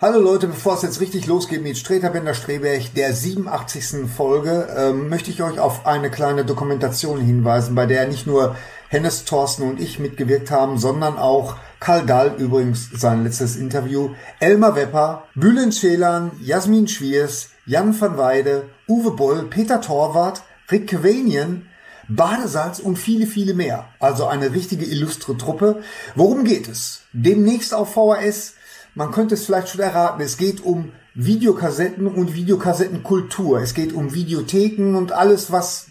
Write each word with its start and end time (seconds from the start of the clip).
Hallo 0.00 0.20
Leute, 0.20 0.46
bevor 0.46 0.74
es 0.74 0.82
jetzt 0.82 1.00
richtig 1.00 1.26
losgeht 1.26 1.60
mit 1.60 1.76
Streter 1.76 2.10
Bender-Streberg, 2.10 2.94
der 2.94 3.12
87. 3.12 4.08
Folge, 4.08 4.68
ähm, 4.76 5.08
möchte 5.08 5.32
ich 5.32 5.42
euch 5.42 5.58
auf 5.58 5.86
eine 5.86 6.08
kleine 6.08 6.44
Dokumentation 6.44 7.20
hinweisen, 7.20 7.74
bei 7.74 7.84
der 7.84 8.06
nicht 8.06 8.24
nur 8.24 8.54
Hennes, 8.86 9.24
Thorsten 9.24 9.64
und 9.64 9.80
ich 9.80 9.98
mitgewirkt 9.98 10.52
haben, 10.52 10.78
sondern 10.78 11.18
auch 11.18 11.56
Karl 11.80 12.06
Dahl, 12.06 12.36
übrigens 12.38 12.88
sein 12.92 13.24
letztes 13.24 13.56
Interview, 13.56 14.10
Elmar 14.38 14.76
Wepper, 14.76 15.24
Bülent 15.34 15.74
Schelan, 15.74 16.30
Jasmin 16.40 16.86
Schwiers, 16.86 17.48
Jan 17.66 18.00
van 18.00 18.16
Weide, 18.16 18.68
Uwe 18.86 19.10
Boll, 19.16 19.46
Peter 19.50 19.80
Torwart, 19.80 20.42
Rick 20.70 20.90
Kwenien, 20.90 21.66
Badesalz 22.06 22.78
und 22.78 23.00
viele, 23.00 23.26
viele 23.26 23.52
mehr. 23.52 23.88
Also 23.98 24.26
eine 24.26 24.52
richtige 24.52 24.84
illustre 24.86 25.36
Truppe. 25.36 25.82
Worum 26.14 26.44
geht 26.44 26.68
es? 26.68 27.02
Demnächst 27.12 27.74
auf 27.74 27.94
VHS 27.94 28.54
man 28.94 29.10
könnte 29.10 29.34
es 29.34 29.44
vielleicht 29.44 29.68
schon 29.68 29.80
erraten, 29.80 30.20
es 30.20 30.36
geht 30.36 30.64
um 30.64 30.92
Videokassetten 31.14 32.06
und 32.06 32.34
Videokassettenkultur. 32.34 33.60
Es 33.60 33.74
geht 33.74 33.92
um 33.92 34.14
Videotheken 34.14 34.94
und 34.96 35.12
alles, 35.12 35.50
was 35.50 35.88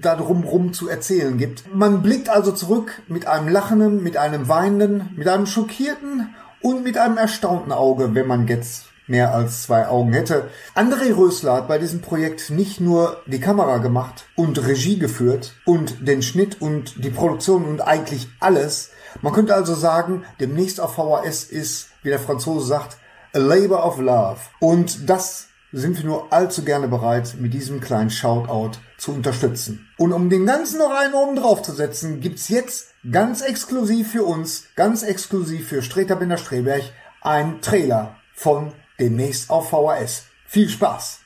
da 0.00 0.16
drumrum 0.16 0.72
zu 0.72 0.88
erzählen 0.88 1.36
gibt. 1.36 1.74
Man 1.74 2.02
blickt 2.02 2.30
also 2.30 2.52
zurück 2.52 3.02
mit 3.06 3.26
einem 3.26 3.48
lachenden, 3.48 4.02
mit 4.02 4.16
einem 4.16 4.48
weinenden, 4.48 5.10
mit 5.16 5.28
einem 5.28 5.46
schockierten 5.46 6.34
und 6.62 6.84
mit 6.84 6.96
einem 6.96 7.18
erstaunten 7.18 7.72
Auge, 7.72 8.14
wenn 8.14 8.26
man 8.26 8.46
jetzt 8.46 8.86
mehr 9.06 9.34
als 9.34 9.64
zwei 9.64 9.88
Augen 9.88 10.12
hätte. 10.12 10.48
André 10.74 11.14
Rösler 11.14 11.54
hat 11.54 11.68
bei 11.68 11.78
diesem 11.78 12.00
Projekt 12.00 12.50
nicht 12.50 12.80
nur 12.80 13.20
die 13.26 13.40
Kamera 13.40 13.78
gemacht 13.78 14.26
und 14.36 14.64
Regie 14.66 14.98
geführt 14.98 15.56
und 15.66 16.06
den 16.06 16.22
Schnitt 16.22 16.62
und 16.62 17.04
die 17.04 17.10
Produktion 17.10 17.64
und 17.64 17.80
eigentlich 17.80 18.28
alles. 18.38 18.92
Man 19.22 19.32
könnte 19.32 19.54
also 19.54 19.74
sagen, 19.74 20.24
demnächst 20.38 20.80
auf 20.80 20.94
VHS 20.94 21.44
ist 21.44 21.90
wie 22.02 22.08
der 22.08 22.18
Franzose 22.18 22.66
sagt, 22.66 22.96
a 23.34 23.38
labor 23.38 23.84
of 23.86 23.98
love. 23.98 24.38
Und 24.58 25.08
das 25.08 25.48
sind 25.72 25.96
wir 25.96 26.04
nur 26.04 26.32
allzu 26.32 26.64
gerne 26.64 26.88
bereit, 26.88 27.36
mit 27.38 27.54
diesem 27.54 27.80
kleinen 27.80 28.10
Shoutout 28.10 28.78
zu 28.98 29.12
unterstützen. 29.12 29.88
Und 29.98 30.12
um 30.12 30.28
den 30.28 30.46
ganzen 30.46 30.78
noch 30.78 30.90
einen 30.90 31.14
oben 31.14 31.36
drauf 31.36 31.62
zu 31.62 31.72
setzen, 31.72 32.20
gibt's 32.20 32.48
jetzt 32.48 32.88
ganz 33.10 33.40
exklusiv 33.40 34.10
für 34.10 34.24
uns, 34.24 34.64
ganz 34.74 35.02
exklusiv 35.02 35.68
für 35.68 35.82
Streter 35.82 36.16
Binder 36.16 36.38
Streberg, 36.38 36.82
ein 37.20 37.60
Trailer 37.60 38.16
von 38.34 38.72
demnächst 38.98 39.50
auf 39.50 39.70
VHS. 39.70 40.24
Viel 40.46 40.68
Spaß! 40.68 41.20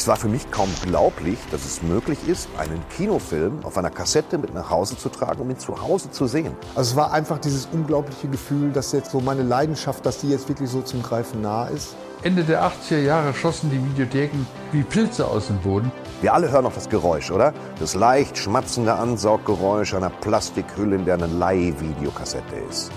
Es 0.00 0.08
war 0.08 0.16
für 0.16 0.28
mich 0.28 0.50
kaum 0.50 0.70
glaublich, 0.82 1.38
dass 1.50 1.66
es 1.66 1.82
möglich 1.82 2.26
ist, 2.26 2.48
einen 2.56 2.82
Kinofilm 2.96 3.62
auf 3.64 3.76
einer 3.76 3.90
Kassette 3.90 4.38
mit 4.38 4.54
nach 4.54 4.70
Hause 4.70 4.96
zu 4.96 5.10
tragen, 5.10 5.42
um 5.42 5.50
ihn 5.50 5.58
zu 5.58 5.82
Hause 5.82 6.10
zu 6.10 6.26
sehen. 6.26 6.56
Also 6.74 6.92
es 6.92 6.96
war 6.96 7.12
einfach 7.12 7.36
dieses 7.36 7.68
unglaubliche 7.70 8.26
Gefühl, 8.28 8.72
dass 8.72 8.92
jetzt 8.92 9.10
so 9.10 9.20
meine 9.20 9.42
Leidenschaft, 9.42 10.06
dass 10.06 10.16
die 10.16 10.30
jetzt 10.30 10.48
wirklich 10.48 10.70
so 10.70 10.80
zum 10.80 11.02
Greifen 11.02 11.42
nah 11.42 11.66
ist. 11.66 11.96
Ende 12.22 12.44
der 12.44 12.62
80er 12.62 13.00
Jahre 13.00 13.34
schossen 13.34 13.70
die 13.70 13.90
Videotheken 13.90 14.46
wie 14.72 14.84
Pilze 14.84 15.28
aus 15.28 15.48
dem 15.48 15.58
Boden. 15.58 15.92
Wir 16.22 16.32
alle 16.32 16.50
hören 16.50 16.64
noch 16.64 16.72
das 16.72 16.88
Geräusch, 16.88 17.30
oder? 17.30 17.52
Das 17.78 17.94
leicht 17.94 18.38
schmatzende 18.38 18.94
Ansauggeräusch 18.94 19.92
einer 19.92 20.08
Plastikhülle, 20.08 20.96
in 20.96 21.04
der 21.04 21.16
eine 21.16 21.26
Leihvideokassette 21.26 22.56
ist. 22.70 22.90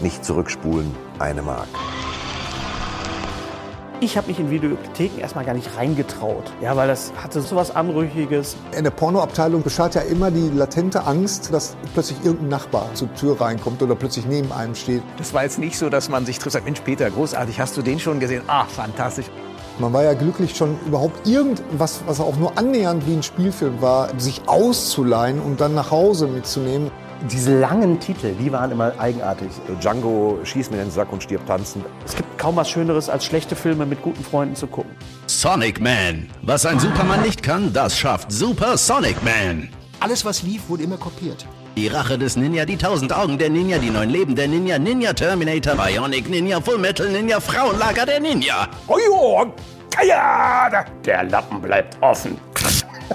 Nicht 0.00 0.24
zurückspulen, 0.24 0.92
eine 1.20 1.42
Mark. 1.42 1.68
Ich 4.02 4.16
habe 4.16 4.28
mich 4.28 4.40
in 4.40 4.50
Videotheken 4.50 5.20
erstmal 5.20 5.44
gar 5.44 5.52
nicht 5.52 5.76
reingetraut, 5.76 6.44
ja, 6.62 6.74
weil 6.74 6.88
das 6.88 7.12
hatte 7.22 7.42
so 7.42 7.54
was 7.54 7.76
Anrüchiges. 7.76 8.56
In 8.74 8.84
der 8.84 8.92
Pornoabteilung 8.92 9.62
beschert 9.62 9.94
ja 9.94 10.00
immer 10.00 10.30
die 10.30 10.48
latente 10.48 11.04
Angst, 11.04 11.52
dass 11.52 11.76
plötzlich 11.92 12.16
irgendein 12.24 12.48
Nachbar 12.48 12.88
zur 12.94 13.12
Tür 13.12 13.38
reinkommt 13.38 13.82
oder 13.82 13.94
plötzlich 13.94 14.24
neben 14.24 14.52
einem 14.52 14.74
steht. 14.74 15.02
Das 15.18 15.34
war 15.34 15.42
jetzt 15.42 15.58
nicht 15.58 15.76
so, 15.76 15.90
dass 15.90 16.08
man 16.08 16.24
sich 16.24 16.38
trifft, 16.38 16.54
sagt, 16.54 16.64
Mensch 16.64 16.80
Peter, 16.80 17.10
großartig, 17.10 17.60
hast 17.60 17.76
du 17.76 17.82
den 17.82 18.00
schon 18.00 18.20
gesehen? 18.20 18.40
Ah, 18.46 18.64
fantastisch. 18.64 19.26
Man 19.78 19.92
war 19.92 20.02
ja 20.02 20.14
glücklich, 20.14 20.56
schon 20.56 20.78
überhaupt 20.86 21.28
irgendwas, 21.28 22.00
was 22.06 22.20
auch 22.20 22.36
nur 22.36 22.56
annähernd 22.56 23.06
wie 23.06 23.12
ein 23.12 23.22
Spielfilm 23.22 23.82
war, 23.82 24.18
sich 24.18 24.40
auszuleihen 24.46 25.40
und 25.40 25.60
dann 25.60 25.74
nach 25.74 25.90
Hause 25.90 26.26
mitzunehmen. 26.26 26.90
Diese 27.28 27.58
langen 27.58 28.00
Titel, 28.00 28.34
die 28.34 28.50
waren 28.50 28.70
immer 28.70 28.92
eigenartig. 28.98 29.48
Django, 29.80 30.38
Schieß 30.42 30.70
mir 30.70 30.78
den 30.78 30.90
Sack 30.90 31.12
und 31.12 31.22
stirb 31.22 31.46
tanzen. 31.46 31.84
Es 32.06 32.16
gibt 32.16 32.38
kaum 32.38 32.56
was 32.56 32.70
Schöneres, 32.70 33.10
als 33.10 33.26
schlechte 33.26 33.54
Filme 33.54 33.84
mit 33.84 34.00
guten 34.00 34.24
Freunden 34.24 34.54
zu 34.56 34.66
gucken. 34.66 34.90
Sonic 35.26 35.80
Man. 35.80 36.30
Was 36.42 36.64
ein 36.64 36.80
Superman 36.80 37.22
nicht 37.22 37.42
kann, 37.42 37.72
das 37.72 37.98
schafft 37.98 38.32
Super 38.32 38.78
Sonic 38.78 39.22
Man. 39.22 39.68
Alles, 40.00 40.24
was 40.24 40.42
lief, 40.42 40.62
wurde 40.68 40.84
immer 40.84 40.96
kopiert. 40.96 41.46
Die 41.76 41.88
Rache 41.88 42.16
des 42.18 42.36
Ninja, 42.36 42.64
die 42.64 42.78
tausend 42.78 43.12
Augen 43.12 43.36
der 43.36 43.50
Ninja, 43.50 43.78
die 43.78 43.90
neun 43.90 44.08
Leben 44.08 44.34
der 44.34 44.48
Ninja, 44.48 44.78
Ninja 44.78 45.12
Terminator, 45.12 45.74
Bionic 45.76 46.28
Ninja, 46.30 46.60
Full 46.60 46.78
Metal 46.78 47.08
Ninja, 47.08 47.38
Frauenlager 47.38 48.06
der 48.06 48.20
Ninja. 48.20 48.66
Ojo! 48.86 49.52
Der 51.04 51.24
Lappen 51.24 51.60
bleibt 51.60 51.96
offen. 52.00 52.38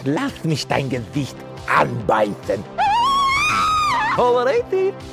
Lass 0.03 0.43
mich 0.43 0.67
dein 0.67 0.89
Gesicht 0.89 1.35
anbeißen. 1.75 2.63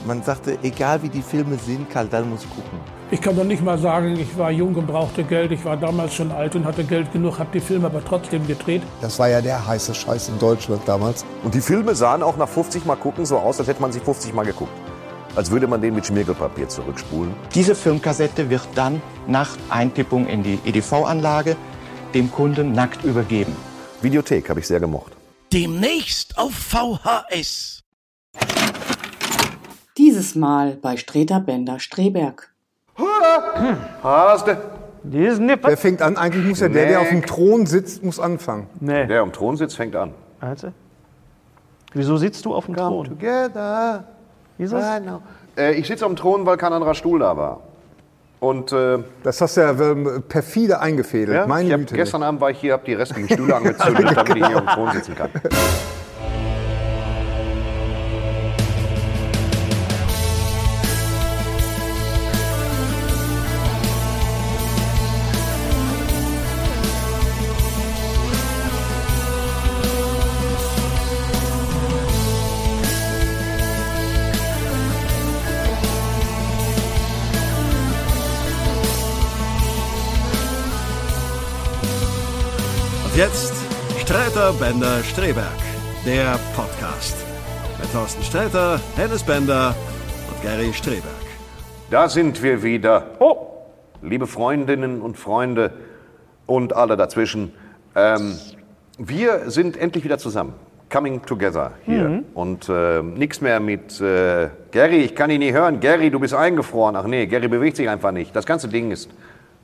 Man 0.06 0.22
sagte, 0.22 0.58
egal 0.62 1.02
wie 1.02 1.08
die 1.08 1.22
Filme 1.22 1.56
sind, 1.56 1.90
Karl 1.90 2.06
Dall 2.06 2.24
muss 2.24 2.42
gucken. 2.42 2.78
Ich 3.10 3.20
kann 3.20 3.36
doch 3.36 3.44
nicht 3.44 3.62
mal 3.62 3.78
sagen, 3.78 4.16
ich 4.18 4.38
war 4.38 4.50
jung 4.50 4.74
und 4.74 4.86
brauchte 4.86 5.24
Geld. 5.24 5.52
Ich 5.52 5.64
war 5.64 5.76
damals 5.76 6.14
schon 6.14 6.30
alt 6.30 6.54
und 6.54 6.64
hatte 6.64 6.84
Geld 6.84 7.12
genug, 7.12 7.38
habe 7.38 7.50
die 7.52 7.60
Filme 7.60 7.86
aber 7.86 8.04
trotzdem 8.04 8.46
gedreht. 8.46 8.82
Das 9.00 9.18
war 9.18 9.28
ja 9.28 9.40
der 9.40 9.66
heiße 9.66 9.94
Scheiß 9.94 10.28
in 10.28 10.38
Deutschland 10.38 10.82
damals. 10.86 11.24
Und 11.42 11.54
die 11.54 11.60
Filme 11.60 11.94
sahen 11.94 12.22
auch 12.22 12.36
nach 12.36 12.48
50 12.48 12.84
Mal 12.84 12.96
gucken 12.96 13.26
so 13.26 13.38
aus, 13.38 13.58
als 13.58 13.68
hätte 13.68 13.82
man 13.82 13.92
sie 13.92 14.00
50 14.00 14.32
Mal 14.34 14.44
geguckt. 14.44 14.72
Als 15.34 15.50
würde 15.50 15.66
man 15.66 15.82
den 15.82 15.94
mit 15.94 16.06
Schmirgelpapier 16.06 16.68
zurückspulen. 16.68 17.34
Diese 17.54 17.74
Filmkassette 17.74 18.48
wird 18.50 18.68
dann 18.74 19.02
nach 19.26 19.56
Eintippung 19.68 20.26
in 20.26 20.42
die 20.42 20.58
EDV-Anlage 20.64 21.56
dem 22.14 22.30
Kunden 22.30 22.72
nackt 22.72 23.04
übergeben. 23.04 23.56
Videothek 24.00 24.48
habe 24.48 24.60
ich 24.60 24.66
sehr 24.66 24.80
gemocht. 24.80 25.12
Demnächst 25.52 26.38
auf 26.38 26.52
VHS. 26.52 27.81
Dieses 30.02 30.34
Mal 30.34 30.78
bei 30.82 30.96
Streter 30.96 31.38
Bender 31.38 31.78
Streberg. 31.78 32.50
Hm. 32.96 33.76
Hast 34.02 34.48
du? 34.48 34.58
Wer 35.04 35.76
fängt 35.76 36.02
an? 36.02 36.16
Eigentlich 36.16 36.44
muss 36.44 36.58
ja 36.58 36.68
der, 36.68 36.86
der 36.88 37.00
auf 37.02 37.08
dem 37.08 37.24
Thron 37.24 37.66
sitzt, 37.66 38.02
muss 38.02 38.18
anfangen. 38.18 38.66
Nee. 38.80 39.06
Der 39.06 39.20
am 39.22 39.32
Thron 39.32 39.56
sitzt, 39.56 39.76
fängt 39.76 39.94
an. 39.94 40.12
Also? 40.40 40.72
Wieso 41.94 42.16
sitzt 42.16 42.44
du 42.44 42.52
auf 42.52 42.66
dem 42.66 42.74
Thron? 42.74 43.06
Together. 43.06 44.02
Now. 44.58 45.22
Äh, 45.56 45.74
ich 45.74 45.86
sitze 45.86 46.04
am 46.04 46.16
Thron, 46.16 46.44
weil 46.46 46.56
kein 46.56 46.72
anderer 46.72 46.94
Stuhl 46.94 47.20
da 47.20 47.36
war. 47.36 47.60
Und 48.40 48.72
äh, 48.72 48.98
Das 49.22 49.40
hast 49.40 49.56
du 49.56 49.60
ja 49.60 49.70
ähm, 49.70 50.24
perfide 50.28 50.80
eingefädelt. 50.80 51.36
ja, 51.36 51.46
Meine 51.46 51.68
ich 51.68 51.72
hab, 51.74 51.78
Güte. 51.80 51.94
gestern 51.94 52.24
Abend 52.24 52.40
war 52.40 52.50
ich 52.50 52.58
hier, 52.58 52.72
habe 52.72 52.84
die 52.84 52.94
restlichen 52.94 53.28
Stühle 53.32 53.54
angezündet, 53.56 54.16
damit 54.16 54.36
ich 54.36 54.46
hier 54.48 54.56
am 54.56 54.66
Thron 54.66 54.90
sitzen 54.90 55.14
kann. 55.14 55.30
Streiter 84.42 84.58
Bender 84.58 85.02
Streberg, 85.04 85.46
der 86.04 86.36
Podcast. 86.56 87.16
Mit 87.80 87.92
Thorsten 87.92 88.24
Streiter, 88.24 88.80
Hennes 88.96 89.22
Bender 89.22 89.72
und 90.28 90.42
Gary 90.42 90.72
Streberg. 90.72 91.04
Da 91.92 92.08
sind 92.08 92.42
wir 92.42 92.60
wieder. 92.64 93.04
Oh, 93.20 93.46
liebe 94.02 94.26
Freundinnen 94.26 95.00
und 95.00 95.16
Freunde 95.16 95.70
und 96.46 96.74
alle 96.74 96.96
dazwischen. 96.96 97.52
Ähm, 97.94 98.36
wir 98.98 99.48
sind 99.48 99.76
endlich 99.76 100.02
wieder 100.02 100.18
zusammen. 100.18 100.54
Coming 100.90 101.22
together 101.22 101.74
hier. 101.84 102.08
Mhm. 102.08 102.24
Und 102.34 102.68
äh, 102.68 103.00
nichts 103.00 103.40
mehr 103.40 103.60
mit 103.60 104.00
äh, 104.00 104.48
Gary, 104.72 105.02
ich 105.02 105.14
kann 105.14 105.30
ihn 105.30 105.38
nicht 105.38 105.52
hören. 105.52 105.78
Gary, 105.78 106.10
du 106.10 106.18
bist 106.18 106.34
eingefroren. 106.34 106.96
Ach 106.96 107.06
nee, 107.06 107.26
Gary 107.26 107.46
bewegt 107.46 107.76
sich 107.76 107.88
einfach 107.88 108.10
nicht. 108.10 108.34
Das 108.34 108.44
ganze 108.44 108.66
Ding 108.66 108.90
ist 108.90 109.08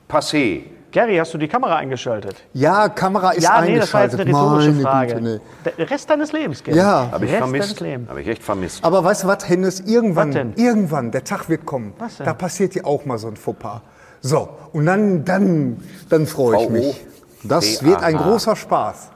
passé. 0.09 0.61
Gary, 0.91 1.17
hast 1.17 1.33
du 1.33 1.37
die 1.37 1.47
Kamera 1.47 1.75
eingeschaltet? 1.75 2.35
Ja, 2.53 2.89
Kamera 2.89 3.31
ist 3.31 3.43
ja, 3.43 3.61
nee, 3.61 3.77
das 3.77 3.93
war 3.93 4.03
jetzt 4.03 4.19
eingeschaltet. 4.19 4.19
eine 4.19 4.37
rhetorische 4.37 4.71
Meine 4.71 4.81
Frage. 4.81 5.13
Güte, 5.15 5.41
nee. 5.65 5.71
Der 5.77 5.89
Rest 5.91 6.09
deines 6.09 6.31
Lebens, 6.31 6.63
Gary. 6.63 6.77
Ja. 6.77 7.09
Habe 7.11 7.25
ich 7.25 7.31
Rest 7.31 7.39
vermisst. 7.39 7.69
deines 7.69 7.79
Lebens. 7.79 8.09
Habe 8.09 8.21
ich 8.21 8.27
echt 8.27 8.43
vermisst. 8.43 8.83
Aber 8.83 9.03
weißt 9.03 9.23
du 9.23 9.27
was, 9.27 9.47
Hennes? 9.47 9.81
Irgendwann, 9.81 10.53
irgendwann, 10.55 11.11
der 11.11 11.23
Tag 11.23 11.47
wird 11.47 11.65
kommen. 11.65 11.93
Was 11.99 12.17
denn? 12.17 12.25
Da 12.25 12.33
passiert 12.33 12.73
dir 12.73 12.87
auch 12.87 13.05
mal 13.05 13.17
so 13.19 13.27
ein 13.27 13.35
Fauxpas. 13.35 13.81
So, 14.21 14.49
und 14.73 14.85
dann, 14.85 15.23
dann, 15.25 15.77
dann 16.09 16.25
freue 16.25 16.63
ich 16.63 16.69
mich. 16.69 17.05
Das 17.43 17.83
wird 17.83 18.01
ein 18.03 18.17
großer 18.17 18.55
Spaß. 18.55 19.11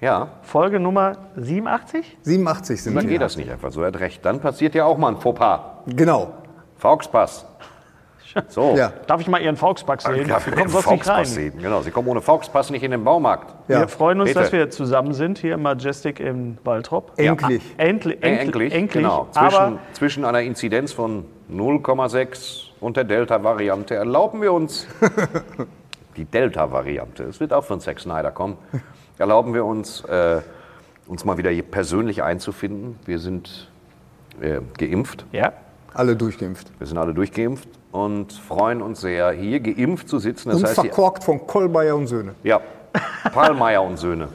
Ja, 0.00 0.28
Folge 0.42 0.80
Nummer 0.80 1.16
87? 1.36 2.18
87 2.22 2.82
sind 2.82 2.94
dann 2.94 3.04
wir. 3.04 3.10
geht 3.10 3.20
das 3.22 3.36
nicht 3.36 3.50
einfach 3.50 3.72
so. 3.72 3.80
Er 3.80 3.88
hat 3.88 4.00
recht. 4.00 4.24
Dann 4.24 4.40
passiert 4.40 4.74
ja 4.74 4.84
auch 4.84 4.98
mal 4.98 5.08
ein 5.08 5.16
Fauxpas. 5.16 5.60
Genau. 5.86 6.34
Fauxpass. 6.76 7.46
So. 8.48 8.74
Ja. 8.76 8.92
Darf 9.06 9.20
ich 9.20 9.28
mal 9.28 9.40
Ihren 9.40 9.56
Volkspack 9.56 10.02
sehen? 10.02 10.26
Darf 10.28 10.46
ich 10.46 10.54
kommen 10.54 10.68
sonst 10.68 10.90
nicht 10.90 11.08
rein. 11.08 11.24
Sehen? 11.24 11.58
Genau, 11.60 11.82
Sie 11.82 11.90
kommen 11.90 12.08
ohne 12.08 12.20
Fauxpass 12.20 12.70
nicht 12.70 12.82
in 12.82 12.90
den 12.90 13.04
Baumarkt. 13.04 13.54
Ja. 13.68 13.80
Wir 13.80 13.88
freuen 13.88 14.20
uns, 14.20 14.30
Bitte. 14.30 14.40
dass 14.40 14.52
wir 14.52 14.70
zusammen 14.70 15.12
sind 15.14 15.38
hier 15.38 15.54
im 15.54 15.62
Majestic 15.62 16.20
in 16.20 16.58
Waltrop. 16.64 17.12
Endlich. 17.16 17.62
Endlich, 17.76 18.22
Äh, 18.22 18.36
endlich, 18.38 18.72
Endlich, 18.72 18.92
genau. 19.02 19.28
Aber 19.34 19.48
Zwischen, 19.50 19.78
zwischen 19.92 20.24
einer 20.24 20.40
Inzidenz 20.42 20.92
von 20.92 21.24
0,6 21.50 22.70
und 22.80 22.96
der 22.96 23.04
Delta-Variante 23.04 23.94
erlauben 23.94 24.40
wir 24.42 24.52
uns, 24.52 24.86
die 26.16 26.24
Delta-Variante, 26.24 27.24
es 27.24 27.40
wird 27.40 27.52
auch 27.52 27.64
von 27.64 27.80
Zack 27.80 28.00
Snyder 28.00 28.30
kommen, 28.30 28.56
erlauben 29.18 29.54
wir 29.54 29.64
uns, 29.64 30.02
äh, 30.04 30.40
uns 31.06 31.24
mal 31.24 31.36
wieder 31.38 31.50
hier 31.50 31.62
persönlich 31.62 32.22
einzufinden. 32.22 32.98
Wir 33.04 33.18
sind 33.18 33.70
äh, 34.40 34.60
geimpft, 34.78 35.26
ja, 35.32 35.52
Alle 35.92 36.16
durchgeimpft. 36.16 36.72
wir 36.78 36.86
sind 36.86 36.98
alle 36.98 37.14
durchgeimpft 37.14 37.68
und 37.94 38.32
freuen 38.32 38.82
uns 38.82 39.00
sehr, 39.00 39.30
hier 39.30 39.60
geimpft 39.60 40.08
zu 40.08 40.18
sitzen. 40.18 40.48
Das 40.50 40.58
Und 40.58 40.64
heißt, 40.66 40.74
verkorkt 40.74 41.22
von 41.22 41.46
Kolbayer 41.46 41.94
und 41.94 42.08
Söhne. 42.08 42.34
ja, 42.42 42.60
Pahlmeier 43.32 43.82
und 43.82 43.96
Söhne. 43.98 44.28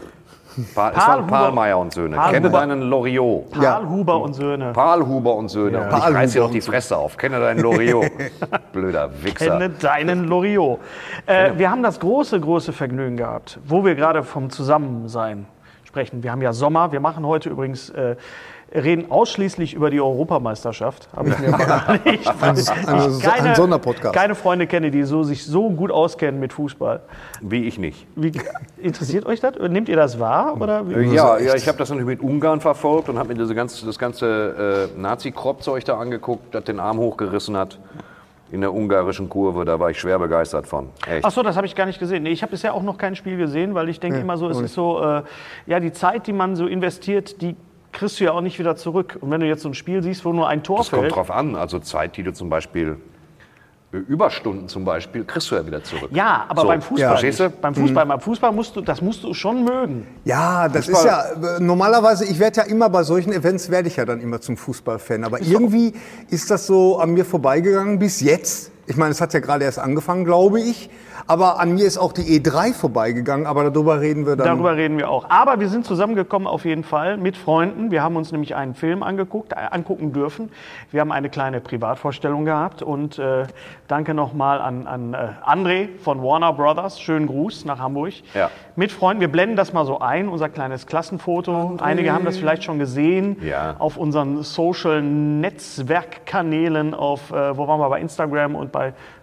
Pa 0.75 0.89
es 0.89 0.95
waren 0.97 1.21
Pahlhuber- 1.25 1.27
Pahlmeier 1.29 1.77
und 1.77 1.93
Söhne. 1.93 2.15
Kenne 2.17 2.49
Pahlhuber- 2.49 2.51
deinen 2.59 2.81
Loriot. 2.83 3.51
Karl 3.53 3.87
Huber 3.87 4.21
und 4.21 4.33
Söhne. 4.33 4.71
Pahlhuber 4.73 5.35
und 5.35 5.47
Söhne. 5.49 5.89
Und 5.89 5.97
ich 5.97 6.03
reiß 6.13 6.31
dir 6.33 6.39
doch 6.41 6.51
die. 6.51 6.59
Fresse 6.61 6.97
auf. 6.97 7.15
Kenne 7.17 7.39
deinen 7.39 7.59
Loriot. 7.61 8.11
Blöder 8.73 9.09
Wichser. 9.23 9.51
Kenne 9.51 9.69
deinen 9.69 10.25
Loriot. 10.27 10.79
Äh, 11.25 11.51
wir 11.57 11.69
haben 11.69 11.83
das 11.83 11.99
große, 11.99 12.39
große 12.39 12.73
Vergnügen 12.73 13.15
gehabt, 13.17 13.59
wo 13.65 13.85
wir 13.85 13.95
gerade 13.95 14.23
vom 14.23 14.49
Zusammensein 14.49 15.45
sprechen. 15.85 16.23
Wir 16.23 16.31
haben 16.31 16.41
ja 16.41 16.51
Sommer. 16.51 16.91
Wir 16.91 16.99
machen 16.99 17.25
heute 17.25 17.49
übrigens, 17.49 17.89
äh, 17.91 18.15
reden 18.73 19.09
ausschließlich 19.11 19.73
über 19.73 19.89
die 19.89 19.99
Europameisterschaft. 19.99 21.09
Habe 21.15 21.29
ich 21.29 21.39
mir 21.39 21.49
mal 21.51 21.59
ein- 22.05 22.15
ich 22.15 22.27
ein 23.27 23.55
Sonderpodcast. 23.55 24.13
keine 24.15 24.35
Freunde 24.35 24.67
kenne, 24.67 24.91
die 24.91 25.03
so, 25.03 25.23
sich 25.23 25.45
so 25.45 25.69
gut 25.69 25.91
auskennen 25.91 26.39
mit 26.39 26.53
Fußball. 26.53 27.01
Wie 27.41 27.65
ich 27.65 27.79
nicht. 27.79 28.05
Wie, 28.15 28.31
interessiert 28.77 29.25
euch 29.25 29.39
das? 29.39 29.53
Nehmt 29.69 29.89
ihr 29.89 29.95
das 29.95 30.19
wahr? 30.19 30.59
Oder 30.59 30.87
wie? 30.89 31.13
Ja, 31.15 31.37
ja, 31.39 31.55
ich 31.55 31.67
habe 31.67 31.77
das 31.77 31.89
natürlich 31.89 32.07
mit 32.07 32.21
Ungarn 32.21 32.61
verfolgt 32.61 33.09
und 33.09 33.17
habe 33.17 33.29
mir 33.29 33.35
diese 33.39 33.55
ganze, 33.55 33.85
das 33.85 33.97
ganze 33.97 34.89
äh, 34.95 34.99
Nazi-Kropfzeug 34.99 35.83
da 35.85 35.97
angeguckt, 35.97 36.53
das 36.53 36.63
den 36.65 36.79
Arm 36.79 36.97
hochgerissen 36.99 37.57
hat 37.57 37.79
in 38.51 38.61
der 38.61 38.73
ungarischen 38.73 39.29
Kurve. 39.29 39.63
Da 39.65 39.79
war 39.79 39.89
ich 39.91 39.99
schwer 39.99 40.17
begeistert 40.19 40.67
von. 40.67 40.89
Echt. 41.07 41.23
Ach 41.25 41.31
so, 41.31 41.43
das 41.43 41.55
habe 41.55 41.67
ich 41.67 41.75
gar 41.75 41.85
nicht 41.85 41.99
gesehen. 41.99 42.23
Nee, 42.23 42.31
ich 42.31 42.41
habe 42.41 42.51
bisher 42.51 42.73
auch 42.73 42.81
noch 42.83 42.97
kein 42.97 43.15
Spiel 43.15 43.37
gesehen, 43.37 43.75
weil 43.75 43.89
ich 43.89 43.99
denke 43.99 44.19
immer 44.19 44.37
so, 44.37 44.49
es 44.49 44.59
ist 44.59 44.73
so, 44.73 45.01
äh, 45.03 45.21
ja, 45.67 45.79
die 45.79 45.91
Zeit, 45.91 46.25
die 46.27 46.33
man 46.33 46.55
so 46.55 46.65
investiert, 46.67 47.41
die 47.41 47.55
kriegst 47.91 48.19
du 48.19 48.23
ja 48.25 48.31
auch 48.31 48.41
nicht 48.41 48.59
wieder 48.59 48.75
zurück. 48.75 49.17
Und 49.21 49.31
wenn 49.31 49.41
du 49.41 49.47
jetzt 49.47 49.63
so 49.63 49.69
ein 49.69 49.73
Spiel 49.73 50.01
siehst, 50.03 50.25
wo 50.25 50.33
nur 50.33 50.47
ein 50.47 50.63
Tor 50.63 50.77
Das 50.79 50.89
kommt 50.89 51.01
fällt. 51.03 51.15
drauf 51.15 51.31
an. 51.31 51.55
Also 51.55 51.79
Zeit, 51.79 52.17
die 52.17 52.23
du 52.23 52.31
zum 52.33 52.49
Beispiel 52.49 52.97
äh, 53.91 53.97
Überstunden 53.97 54.67
zum 54.67 54.85
Beispiel, 54.85 55.23
kriegst 55.25 55.49
du 55.49 55.55
ja 55.55 55.65
wieder 55.65 55.83
zurück. 55.83 56.09
Ja, 56.13 56.45
aber 56.47 56.61
So, 56.61 56.67
beim 56.67 56.81
Fußball, 56.81 57.09
Verstehst 57.09 57.39
du? 57.39 57.43
nicht. 57.45 57.61
beim 57.61 57.73
Fußball, 57.75 58.05
beim 58.05 58.19
Fußball 58.19 58.51
musst 58.51 58.75
du, 58.75 58.81
das 58.81 59.01
musst 59.01 59.23
du 59.23 59.33
schon 59.33 59.63
mögen. 59.63 60.05
Ja, 60.25 60.67
das 60.69 60.87
ist 60.87 61.03
ja 61.03 61.23
äh, 61.57 61.59
normalerweise, 61.59 62.25
ich 62.25 62.37
werde 62.39 62.57
ja 62.61 62.63
immer 62.67 62.89
bei 62.89 63.01
solchen 63.03 63.33
Events 63.33 63.69
werde 63.71 63.87
ich 63.87 63.95
ja 63.95 64.05
dann 64.05 64.21
immer 64.21 64.39
zum 64.41 64.57
Fußballfan, 64.57 65.23
aber 65.23 65.41
irgendwie 65.41 65.93
ist 66.29 66.51
das 66.51 66.67
so 66.67 66.99
an 66.99 67.11
mir 67.11 67.25
vorbeigegangen 67.25 67.97
bis 67.99 68.21
jetzt. 68.21 68.71
Ich 68.89 68.97
meine, 68.97 69.11
es 69.11 69.21
hat 69.21 69.35
ja 69.35 69.39
gerade 69.39 69.65
erst 69.65 69.77
angefangen, 69.77 70.25
glaube 70.25 70.59
ich, 70.59 70.89
aber 71.27 71.59
an 71.59 71.75
mir 71.75 71.85
ist 71.85 71.99
auch 71.99 72.11
die 72.11 72.23
E3 72.39 72.73
vorbeigegangen, 72.73 73.45
aber 73.45 73.69
darüber 73.69 74.01
reden 74.01 74.25
wir 74.25 74.35
dann. 74.35 74.47
Darüber 74.47 74.75
reden 74.75 74.97
wir 74.97 75.11
auch. 75.11 75.29
Aber 75.29 75.59
wir 75.59 75.69
sind 75.69 75.85
zusammengekommen 75.85 76.47
auf 76.47 76.65
jeden 76.65 76.83
Fall 76.83 77.17
mit 77.17 77.37
Freunden. 77.37 77.91
Wir 77.91 78.01
haben 78.01 78.15
uns 78.15 78.31
nämlich 78.31 78.55
einen 78.55 78.73
Film 78.73 79.03
angeguckt, 79.03 79.51
äh, 79.53 79.57
angucken 79.69 80.11
dürfen. 80.11 80.49
Wir 80.89 81.01
haben 81.01 81.11
eine 81.11 81.29
kleine 81.29 81.61
Privatvorstellung 81.61 82.45
gehabt 82.45 82.81
und 82.81 83.19
äh, 83.19 83.43
danke 83.87 84.15
nochmal 84.15 84.59
an, 84.59 84.87
an 84.87 85.13
äh, 85.13 85.17
André 85.45 85.89
von 86.03 86.23
Warner 86.23 86.53
Brothers. 86.53 86.99
Schönen 86.99 87.27
Gruß 87.27 87.65
nach 87.65 87.77
Hamburg. 87.77 88.13
Ja. 88.33 88.49
Mit 88.75 88.91
Freunden. 88.91 89.21
Wir 89.21 89.27
blenden 89.27 89.55
das 89.55 89.71
mal 89.71 89.85
so 89.85 89.99
ein, 89.99 90.29
unser 90.29 90.49
kleines 90.49 90.87
Klassenfoto. 90.87 91.77
Einige 91.79 92.11
haben 92.11 92.25
das 92.25 92.37
vielleicht 92.37 92.63
schon 92.63 92.79
gesehen 92.79 93.37
Ja. 93.43 93.75
auf 93.77 93.97
unseren 93.97 94.41
Social 94.41 95.03
Netzwerkkanälen 95.03 96.95
auf, 96.95 97.29
äh, 97.31 97.55
wo 97.55 97.67
waren 97.67 97.79
wir, 97.79 97.89
bei 97.89 97.99
Instagram 98.01 98.55
und 98.55 98.71
bei, 98.71 98.78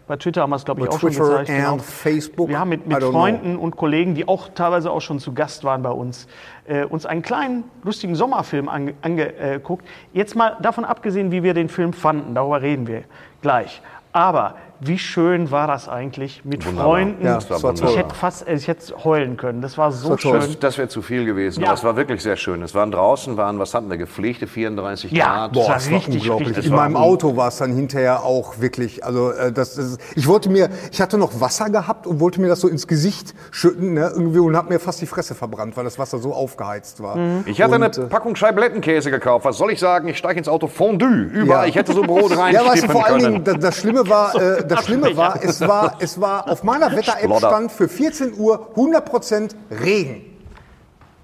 bei 0.06 0.16
Twitter 0.16 0.42
haben 0.42 0.50
wir 0.50 0.56
es, 0.56 0.64
glaube 0.64 0.80
ich, 0.82 0.86
Bei 0.88 0.94
auch 0.94 1.00
schon 1.00 1.10
Twitter 1.10 1.40
gezeigt. 1.40 1.48
genau. 1.48 1.78
Facebook. 1.78 2.48
Wir 2.48 2.60
haben 2.60 2.68
mit, 2.68 2.86
mit 2.86 2.96
don't 2.98 3.00
know. 3.00 3.10
Freunden 3.12 3.56
und 3.56 3.76
Kollegen, 3.76 4.14
die 4.14 4.28
auch 4.28 4.48
teilweise 4.54 4.90
auch 4.90 5.00
schon 5.00 5.18
zu 5.18 5.32
Gast 5.34 5.64
waren 5.64 5.82
bei 5.82 5.90
uns, 5.90 6.28
äh, 6.66 6.84
uns 6.84 7.06
einen 7.06 7.22
kleinen, 7.22 7.64
lustigen 7.82 8.14
Sommerfilm 8.14 8.68
ange- 8.68 8.94
angeguckt. 9.02 9.84
Jetzt 10.12 10.36
mal 10.36 10.56
davon 10.62 10.84
abgesehen, 10.84 11.32
wie 11.32 11.42
wir 11.42 11.54
den 11.54 11.68
Film 11.68 11.92
fanden, 11.92 12.34
darüber 12.34 12.62
reden 12.62 12.86
wir 12.86 13.02
gleich. 13.42 13.82
Aber 14.12 14.54
wie 14.80 14.98
schön 14.98 15.50
war 15.50 15.66
das 15.66 15.88
eigentlich 15.88 16.44
mit 16.44 16.64
Wunderbar. 16.66 16.84
Freunden? 16.90 17.24
Ja, 17.24 17.34
das 17.36 17.50
war 17.50 17.72
das 17.72 17.82
war 17.82 17.90
ich 17.90 17.96
hätte 17.96 18.14
fast, 18.14 18.48
ich 18.48 18.68
hätte 18.68 18.94
heulen 19.04 19.36
können. 19.36 19.60
Das 19.62 19.78
war 19.78 19.90
so 19.92 20.10
war 20.10 20.16
toll. 20.18 20.40
schön. 20.42 20.50
Das, 20.52 20.58
das 20.60 20.78
wäre 20.78 20.88
zu 20.88 21.02
viel 21.02 21.24
gewesen. 21.24 21.60
Ja. 21.62 21.68
Aber 21.68 21.74
es 21.78 21.84
war 21.84 21.96
wirklich 21.96 22.22
sehr 22.22 22.36
schön. 22.36 22.62
Es 22.62 22.74
waren 22.74 22.90
draußen, 22.90 23.36
waren, 23.36 23.58
was 23.58 23.74
hatten 23.74 23.88
wir, 23.90 23.96
gepflegte 23.96 24.46
34 24.46 25.10
Ja, 25.12 25.24
Grad. 25.26 25.52
boah, 25.52 25.66
Boah, 25.66 25.72
Das 25.74 25.82
es 25.84 25.90
war 25.90 25.92
war 25.92 25.98
richtig, 26.06 26.20
unglaublich. 26.22 26.48
richtig 26.50 26.66
In 26.66 26.72
war 26.72 26.88
meinem. 26.88 26.96
Auto 26.96 27.36
war 27.36 27.48
es 27.48 27.56
dann 27.58 27.72
hinterher 27.74 28.22
auch 28.24 28.60
wirklich, 28.60 29.04
also 29.04 29.30
äh, 29.30 29.52
das, 29.52 29.74
das 29.76 29.98
ich 30.14 30.26
wollte 30.26 30.48
mir, 30.50 30.68
ich 30.92 31.00
hatte 31.00 31.18
noch 31.18 31.40
Wasser 31.40 31.70
gehabt 31.70 32.06
und 32.06 32.20
wollte 32.20 32.40
mir 32.40 32.48
das 32.48 32.60
so 32.60 32.68
ins 32.68 32.86
Gesicht 32.86 33.34
schütten, 33.50 33.94
ne, 33.94 34.10
irgendwie 34.14 34.38
und 34.40 34.56
habe 34.56 34.72
mir 34.72 34.78
fast 34.80 35.00
die 35.00 35.06
Fresse 35.06 35.34
verbrannt, 35.34 35.76
weil 35.76 35.84
das 35.84 35.98
Wasser 35.98 36.18
so 36.18 36.32
aufgeheizt 36.34 37.02
war. 37.02 37.16
Ich 37.46 37.60
hatte 37.62 37.74
und, 37.76 37.82
eine 37.82 37.94
äh, 37.94 38.08
Packung 38.08 38.36
Scheiblettenkäse 38.36 39.10
gekauft. 39.10 39.44
Was 39.44 39.56
soll 39.58 39.70
ich 39.72 39.78
sagen? 39.80 40.08
Ich 40.08 40.18
steige 40.18 40.38
ins 40.38 40.48
Auto 40.48 40.66
Fondue. 40.66 41.08
Überall. 41.32 41.64
Ja. 41.64 41.68
Ich 41.68 41.74
hätte 41.76 41.92
so 41.92 42.02
Brot 42.02 42.36
reinstippen 42.36 42.52
Ja, 42.66 42.66
weißt 42.72 42.82
du, 42.84 42.88
vor 42.88 43.06
allen 43.06 43.20
können. 43.20 43.44
Dingen, 43.44 43.44
das, 43.44 43.58
das 43.58 43.76
Schlimme 43.76 44.08
war, 44.08 44.34
äh, 44.40 44.65
das 44.66 44.84
Schlimme 44.84 45.16
war, 45.16 45.42
es 45.42 45.60
war, 45.60 45.96
es 46.00 46.20
war 46.20 46.50
auf 46.50 46.62
meiner 46.62 46.90
Wetter-App 46.92 47.38
stand 47.38 47.72
für 47.72 47.88
14 47.88 48.38
Uhr 48.38 48.70
100% 48.76 49.54
Regen. 49.70 50.36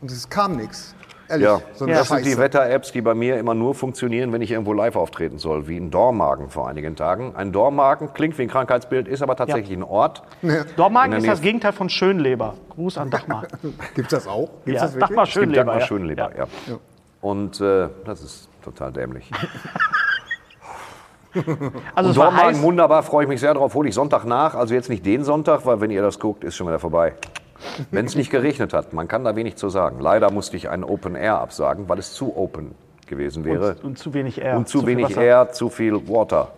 Und 0.01 0.11
es 0.11 0.29
kam 0.29 0.57
nichts. 0.57 0.95
Ehrlich, 1.29 1.45
Ja, 1.47 1.61
so 1.75 1.87
das 1.87 2.09
sind 2.09 2.19
die 2.25 2.31
Scheiße. 2.31 2.39
Wetter-Apps, 2.39 2.93
die 2.93 3.01
bei 3.01 3.15
mir 3.15 3.39
immer 3.39 3.55
nur 3.55 3.75
funktionieren, 3.75 4.33
wenn 4.33 4.43
ich 4.43 4.51
irgendwo 4.51 4.73
live 4.73 4.97
auftreten 4.97 5.39
soll, 5.39 5.69
wie 5.69 5.77
in 5.77 5.91
Dormagen 5.91 6.51
vor 6.51 6.69
einigen 6.69 6.97
Tagen. 6.97 7.35
Ein 7.37 7.53
Dormagen 7.53 8.13
klingt 8.13 8.37
wie 8.39 8.43
ein 8.43 8.49
Krankheitsbild, 8.49 9.09
ist 9.09 9.23
aber 9.23 9.37
tatsächlich 9.37 9.77
ein 9.77 9.85
Ort. 9.85 10.23
Dormagen 10.77 11.13
In 11.13 11.23
der 11.23 11.33
ist 11.33 11.39
das 11.39 11.41
Gegenteil 11.41 11.73
von 11.73 11.89
Schönleber. 11.89 12.55
Gruß 12.71 12.99
an 12.99 13.11
Dachmar. 13.11 13.45
Gibt's 13.95 14.11
das 14.11 14.27
auch? 14.27 14.51
Gibt's 14.65 14.81
ja, 14.83 14.87
das? 14.89 14.99
Dachmar 14.99 15.25
Es 15.25 15.31
gibt 15.31 15.45
Schönleber. 15.45 15.65
Dagmar 15.65 15.79
ja. 15.81 15.87
Schönleber, 15.87 16.31
Ja. 16.37 16.47
ja. 16.67 16.79
Und 17.21 17.61
äh, 17.61 17.89
das 18.05 18.21
ist 18.23 18.49
total 18.63 18.93
dämlich. 18.93 19.31
Also 21.95 22.21
Und 22.23 22.37
heiß. 22.37 22.63
wunderbar, 22.63 23.03
freue 23.03 23.25
ich 23.25 23.29
mich 23.29 23.41
sehr 23.41 23.55
drauf. 23.55 23.75
Hole 23.75 23.89
ich 23.89 23.95
Sonntag 23.95 24.25
nach. 24.25 24.55
Also 24.55 24.75
jetzt 24.75 24.89
nicht 24.89 25.05
den 25.07 25.25
Sonntag, 25.25 25.67
weil 25.67 25.81
wenn 25.81 25.91
ihr 25.91 26.03
das 26.03 26.19
guckt, 26.19 26.45
ist 26.45 26.57
schon 26.57 26.67
wieder 26.67 26.79
vorbei. 26.79 27.15
Wenn 27.91 28.07
es 28.07 28.17
nicht 28.17 28.31
geregnet 28.31 28.73
hat, 28.73 28.93
man 28.93 29.09
kann 29.09 29.25
da 29.25 29.37
wenig 29.37 29.57
zu 29.57 29.69
sagen. 29.69 30.01
Leider 30.01 30.31
musste 30.31 30.57
ich 30.57 30.69
einen 30.69 30.85
Open 30.85 31.15
Air 31.15 31.39
absagen, 31.39 31.89
weil 31.89 31.99
es 31.99 32.13
zu 32.13 32.37
open 32.37 32.75
gewesen 33.07 33.45
wäre. 33.45 33.75
Und, 33.75 33.85
und 33.85 33.99
zu 33.99 34.15
wenig 34.15 34.41
Air. 34.41 34.57
Und 34.57 34.69
zu, 34.69 34.81
viel 34.81 34.89
wenig 34.89 35.05
Wasser. 35.11 35.23
Air, 35.23 35.53
zu 35.53 35.69
viel 35.71 36.09
Water. 36.09 36.49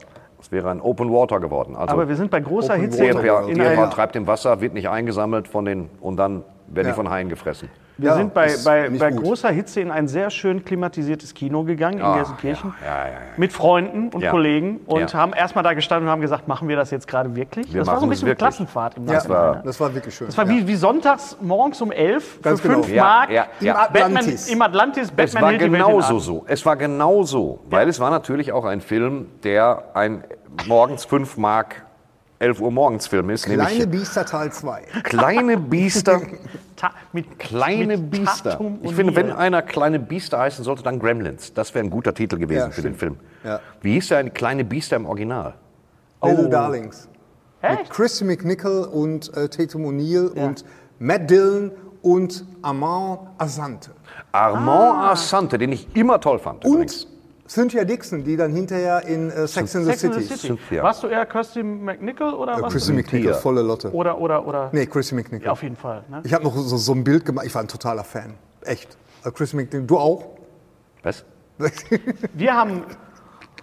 Es 0.41 0.53
wäre 0.53 0.71
ein 0.71 0.81
Open 0.81 1.13
Water 1.13 1.41
geworden. 1.41 1.75
Also 1.77 1.93
Aber 1.95 2.09
wir 2.09 2.17
sind 2.17 2.31
bei 2.31 2.41
großer 2.41 2.75
Hitze. 2.75 3.03
DMPA, 3.03 3.43
in 3.49 3.91
treibt 3.91 4.17
im 4.17 4.27
Wasser, 4.27 4.61
wird 4.61 4.75
nicht 4.75 4.89
eingesammelt 4.89 5.49
von 5.49 5.65
den 5.65 5.89
und 6.01 6.17
dann 6.17 6.45
werden 6.69 6.87
Ja. 6.87 6.93
die 6.93 6.97
von 6.97 7.11
Haien 7.11 7.29
gefressen. 7.29 7.71
Wir 7.97 8.09
Ja, 8.11 8.17
sind 8.17 8.35
bei, 8.35 8.53
bei, 8.65 8.91
bei 8.91 9.11
gut. 9.13 9.23
großer 9.23 9.51
Hitze 9.51 9.81
in 9.81 9.91
ein 9.93 10.09
sehr 10.09 10.31
schön 10.31 10.65
klimatisiertes 10.65 11.33
Kino 11.33 11.63
gegangen 11.63 11.99
in 11.99 12.05
Ah, 12.05 12.17
Gelsenkirchen. 12.17 12.75
ja, 12.85 13.07
ja. 13.09 13.13
Mit 13.37 13.53
Freunden 13.53 14.09
und. 14.09 14.25
Kollegen 14.29 14.81
und 14.87 15.15
haben 15.15 15.33
erstmal 15.33 15.63
da 15.63 15.75
gestanden 15.75 16.09
und 16.09 16.13
haben 16.13 16.21
gesagt, 16.21 16.49
machen 16.49 16.67
wir 16.69 16.75
das 16.77 16.91
jetzt 16.91 17.07
gerade 17.07 17.37
wirklich? 17.37 17.73
Wir 17.73 17.81
das 17.81 17.89
war 17.89 18.01
so 18.01 18.07
ein 18.07 18.09
bisschen 18.09 18.27
wirklich. 18.27 18.39
Klassenfahrt 18.39 18.97
im 18.97 19.07
Ja, 19.07 19.15
Nachhinein. 19.15 19.53
ne? 19.59 19.63
das 19.65 19.79
war 19.79 19.95
wirklich 19.95 20.15
schön. 20.15 20.27
Das 20.27 20.37
war 20.37 20.49
wie, 20.49 20.67
wie 20.67 20.75
sonntags 20.75 21.37
morgens 21.41 21.81
um 21.83 21.93
11 21.93 22.43
Ganz 22.43 22.61
für 22.61 22.69
genau. 22.69 22.83
5 22.83 22.95
Ja, 22.95 23.03
Mark. 23.05 23.31
Im 23.31 23.37
Batman, 23.73 24.17
Atlantis. 24.17 24.49
Im 24.49 24.63
Atlantis, 24.63 25.11
Batman 25.11 25.27
Es 25.27 25.41
war 25.43 25.53
genauso 25.55 26.19
so. 26.19 26.45
Es 26.49 26.67
war 26.67 26.77
genauso, 26.77 27.61
weil 27.71 27.89
es 27.89 28.01
war 28.01 28.11
natürlich 28.11 28.51
auch 28.53 28.65
ein 28.65 28.81
Film, 28.81 29.27
der 29.45 29.85
ein 29.95 30.25
morgens 30.67 31.05
5 31.05 31.37
Mark 31.37 31.85
11 32.39 32.61
Uhr 32.61 32.71
morgens 32.71 33.07
Film 33.07 33.31
ist. 33.31 33.45
Kleine 33.45 33.65
nämlich 33.65 33.89
Biester 33.89 34.27
Teil 34.27 34.53
2. 34.53 34.83
kleine 35.05 35.57
Biester, 35.57 36.21
mit, 37.13 37.39
kleine 37.39 37.97
mit 37.97 38.11
Biester. 38.11 38.51
Tatum 38.51 38.79
Ich 38.83 38.89
und 38.89 38.95
finde, 38.97 39.17
wenn 39.17 39.31
einer 39.33 39.63
kleine 39.63 39.99
Biester 39.99 40.39
heißen 40.39 40.65
sollte, 40.65 40.83
dann 40.83 40.99
Gremlins. 40.99 41.55
Das 41.55 41.75
wäre 41.75 41.85
ein 41.85 41.91
guter 41.91 42.13
Titel 42.13 42.37
gewesen 42.39 42.59
Ja, 42.59 42.71
für 42.71 42.83
den. 42.83 42.95
Film. 42.95 43.17
Ja. 43.45 43.61
Wie 43.81 43.95
hieß 43.95 44.09
der 44.09 44.19
ein 44.19 44.35
kleine 44.35 44.65
Biester 44.65 44.97
im 44.97 45.07
Original? 45.07 45.55
Little 46.23 46.49
Darlings. 46.49 47.09
Mit 47.63 47.71
Echt? 47.81 47.91
Christy 47.91 48.25
McNichol 48.25 48.85
und 48.93 49.35
äh, 49.37 49.49
Tatum 49.49 49.87
O'Neill 49.87 50.29
und 50.29 50.65
Matt 50.99 51.31
Dillon 51.31 51.71
und 52.03 52.45
Armand 52.63 53.21
Asante. 53.39 53.91
Armand 54.33 55.13
Assante, 55.13 55.57
den 55.57 55.73
ich 55.73 55.95
immer 55.97 56.21
toll 56.21 56.39
fand. 56.39 56.65
übrigens. 56.65 57.07
Cynthia 57.47 57.85
Dixon, 57.85 58.25
die 58.25 58.37
dann 58.37 58.53
hinterher 58.53 59.05
in 59.07 59.31
äh, 59.31 59.47
Sex 59.47 59.75
in 59.75 59.85
the 59.85 59.91
Sex 59.91 60.05
and 60.05 60.15
City. 60.15 60.27
the 60.27 60.35
City. 60.35 60.47
Cynthia. 60.47 60.83
Warst 60.83 61.03
du 61.03 61.09
eher 61.09 61.27
Kirsty 61.27 61.63
McNichol 61.63 62.33
oder 62.35 62.61
was? 62.63 62.73
Christy 62.73 62.93
McNichol, 62.95 63.35
volle 63.35 63.61
Lotte. 63.63 63.93
Oder, 63.93 64.19
oder, 64.19 64.47
oder? 64.47 64.71
Nee, 64.73 64.87
Christy 64.87 65.15
McNichol. 65.15 65.47
Ja, 65.47 65.53
auf 65.53 65.63
jeden 65.63 65.77
Fall. 65.77 66.05
Ne? 66.09 66.23
Ich 66.25 66.33
habe 66.33 66.43
noch 66.45 66.57
so, 66.57 66.77
so 66.79 66.93
ein 66.93 67.05
Bild 67.05 67.25
gemacht. 67.27 67.45
Ich 67.47 67.55
war 67.55 67.63
ein 67.63 67.69
totaler 67.69 68.03
Fan. 68.05 68.35
Echt. 68.65 68.97
Äh, 69.25 69.31
Christy 69.31 69.57
McNichol. 69.57 69.87
Du 69.87 69.99
auch? 69.99 70.25
Was? 71.03 71.25
Wir 72.33 72.55
haben 72.55 72.83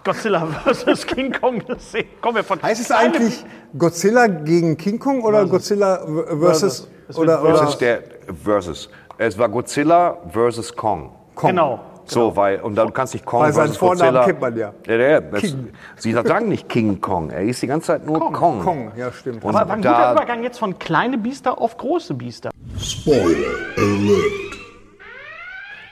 Godzilla 0.04 0.46
vs. 0.46 1.06
King 1.06 1.32
Kong 1.32 1.58
gesehen. 1.66 2.06
Kommen 2.20 2.36
wir 2.36 2.44
von 2.44 2.60
heißt 2.62 2.80
es 2.80 2.90
eigentlich 2.90 3.44
Godzilla 3.76 4.26
gegen 4.26 4.76
King 4.76 4.98
Kong 4.98 5.22
oder 5.22 5.44
Godzilla 5.46 6.04
v- 6.06 6.38
versus 6.40 6.88
wird 7.08 7.18
oder, 7.18 7.68
ist 7.68 7.78
der 7.78 8.02
Versus. 8.42 8.88
Es 9.18 9.38
war 9.38 9.48
Godzilla 9.48 10.18
versus 10.30 10.74
Kong. 10.74 11.12
Kong? 11.34 11.50
Genau. 11.50 11.80
So, 12.04 12.34
weil, 12.36 12.60
und 12.60 12.74
dann 12.74 12.92
kannst 12.92 13.14
nicht 13.14 13.24
Kong 13.24 13.42
Weil 13.42 13.52
seinen 13.52 13.72
Vornamen 13.74 14.14
Godzilla. 14.14 14.24
kennt 14.26 14.40
man 14.40 14.56
ja. 14.56 14.72
ja, 14.86 14.94
ja 14.96 15.20
das, 15.20 15.54
Sie 15.96 16.12
sagen 16.12 16.48
nicht 16.48 16.68
King 16.68 17.00
Kong, 17.00 17.30
er 17.30 17.42
ist 17.42 17.62
die 17.62 17.66
ganze 17.66 17.88
Zeit 17.88 18.04
nur 18.06 18.32
Kong. 18.32 18.60
Kong, 18.60 18.92
ja 18.96 19.12
stimmt. 19.12 19.44
Und 19.44 19.54
Aber 19.54 19.68
war 19.68 19.76
ein 19.76 19.82
guter 19.82 20.12
Übergang 20.12 20.42
jetzt 20.42 20.58
von 20.58 20.78
kleine 20.78 21.18
Biester 21.18 21.58
auf 21.60 21.76
große 21.76 22.14
Biester. 22.14 22.50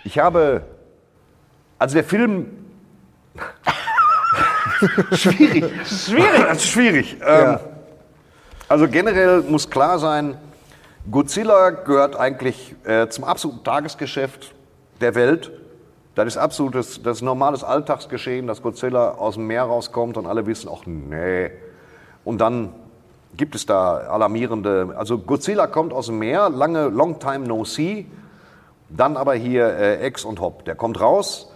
Ich 0.05 0.19
habe, 0.19 0.63
also 1.79 1.95
der 1.95 2.05
Film, 2.05 2.47
schwierig, 5.13 5.65
Schwierig. 5.87 6.45
das 6.47 6.59
ist 6.59 6.67
schwierig. 6.71 7.17
Ähm, 7.25 7.59
also 8.69 8.89
generell 8.89 9.43
muss 9.43 9.69
klar 9.69 9.99
sein, 9.99 10.37
Godzilla 11.11 11.71
gehört 11.71 12.17
eigentlich 12.17 12.75
äh, 12.85 13.09
zum 13.09 13.25
absoluten 13.25 13.65
Tagesgeschäft 13.65 14.55
der 15.01 15.15
Welt. 15.15 15.51
Das 16.15 16.27
ist 16.27 16.37
absolutes, 16.37 17.03
das 17.03 17.19
ist 17.19 17.23
normales 17.23 17.63
Alltagsgeschehen, 17.63 18.47
dass 18.47 18.63
Godzilla 18.63 19.13
aus 19.13 19.35
dem 19.35 19.47
Meer 19.47 19.63
rauskommt 19.63 20.17
und 20.17 20.27
alle 20.27 20.47
wissen, 20.47 20.69
ach 20.73 20.85
nee. 20.87 21.51
Und 22.25 22.41
dann 22.41 22.75
gibt 23.37 23.55
es 23.55 23.65
da 23.65 23.93
alarmierende, 23.97 24.95
also 24.97 25.19
Godzilla 25.19 25.67
kommt 25.67 25.93
aus 25.93 26.07
dem 26.07 26.19
Meer, 26.19 26.51
lange, 26.51 26.89
long 26.89 27.19
time 27.21 27.47
no 27.47 27.65
see. 27.65 28.07
Dann 28.89 29.17
aber 29.17 29.35
hier 29.35 29.67
äh, 29.67 30.01
Ex 30.01 30.25
und 30.25 30.41
Hop, 30.41 30.65
der 30.65 30.75
kommt 30.75 31.01
raus 31.01 31.53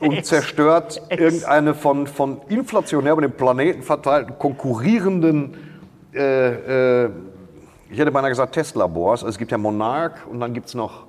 und 0.00 0.24
zerstört 0.24 1.02
irgendeine 1.10 1.74
von, 1.74 2.06
von 2.06 2.40
inflationär 2.48 3.12
über 3.12 3.22
den 3.22 3.32
Planeten 3.32 3.82
verteilten 3.82 4.38
konkurrierenden, 4.38 5.54
äh, 6.14 7.04
äh, 7.04 7.10
ich 7.90 7.98
hätte 7.98 8.10
beinahe 8.10 8.30
gesagt 8.30 8.54
Testlabors. 8.54 9.22
Also 9.22 9.28
es 9.28 9.38
gibt 9.38 9.50
ja 9.50 9.58
Monarch 9.58 10.26
und 10.30 10.40
dann 10.40 10.54
gibt 10.54 10.68
es 10.68 10.74
noch 10.74 11.04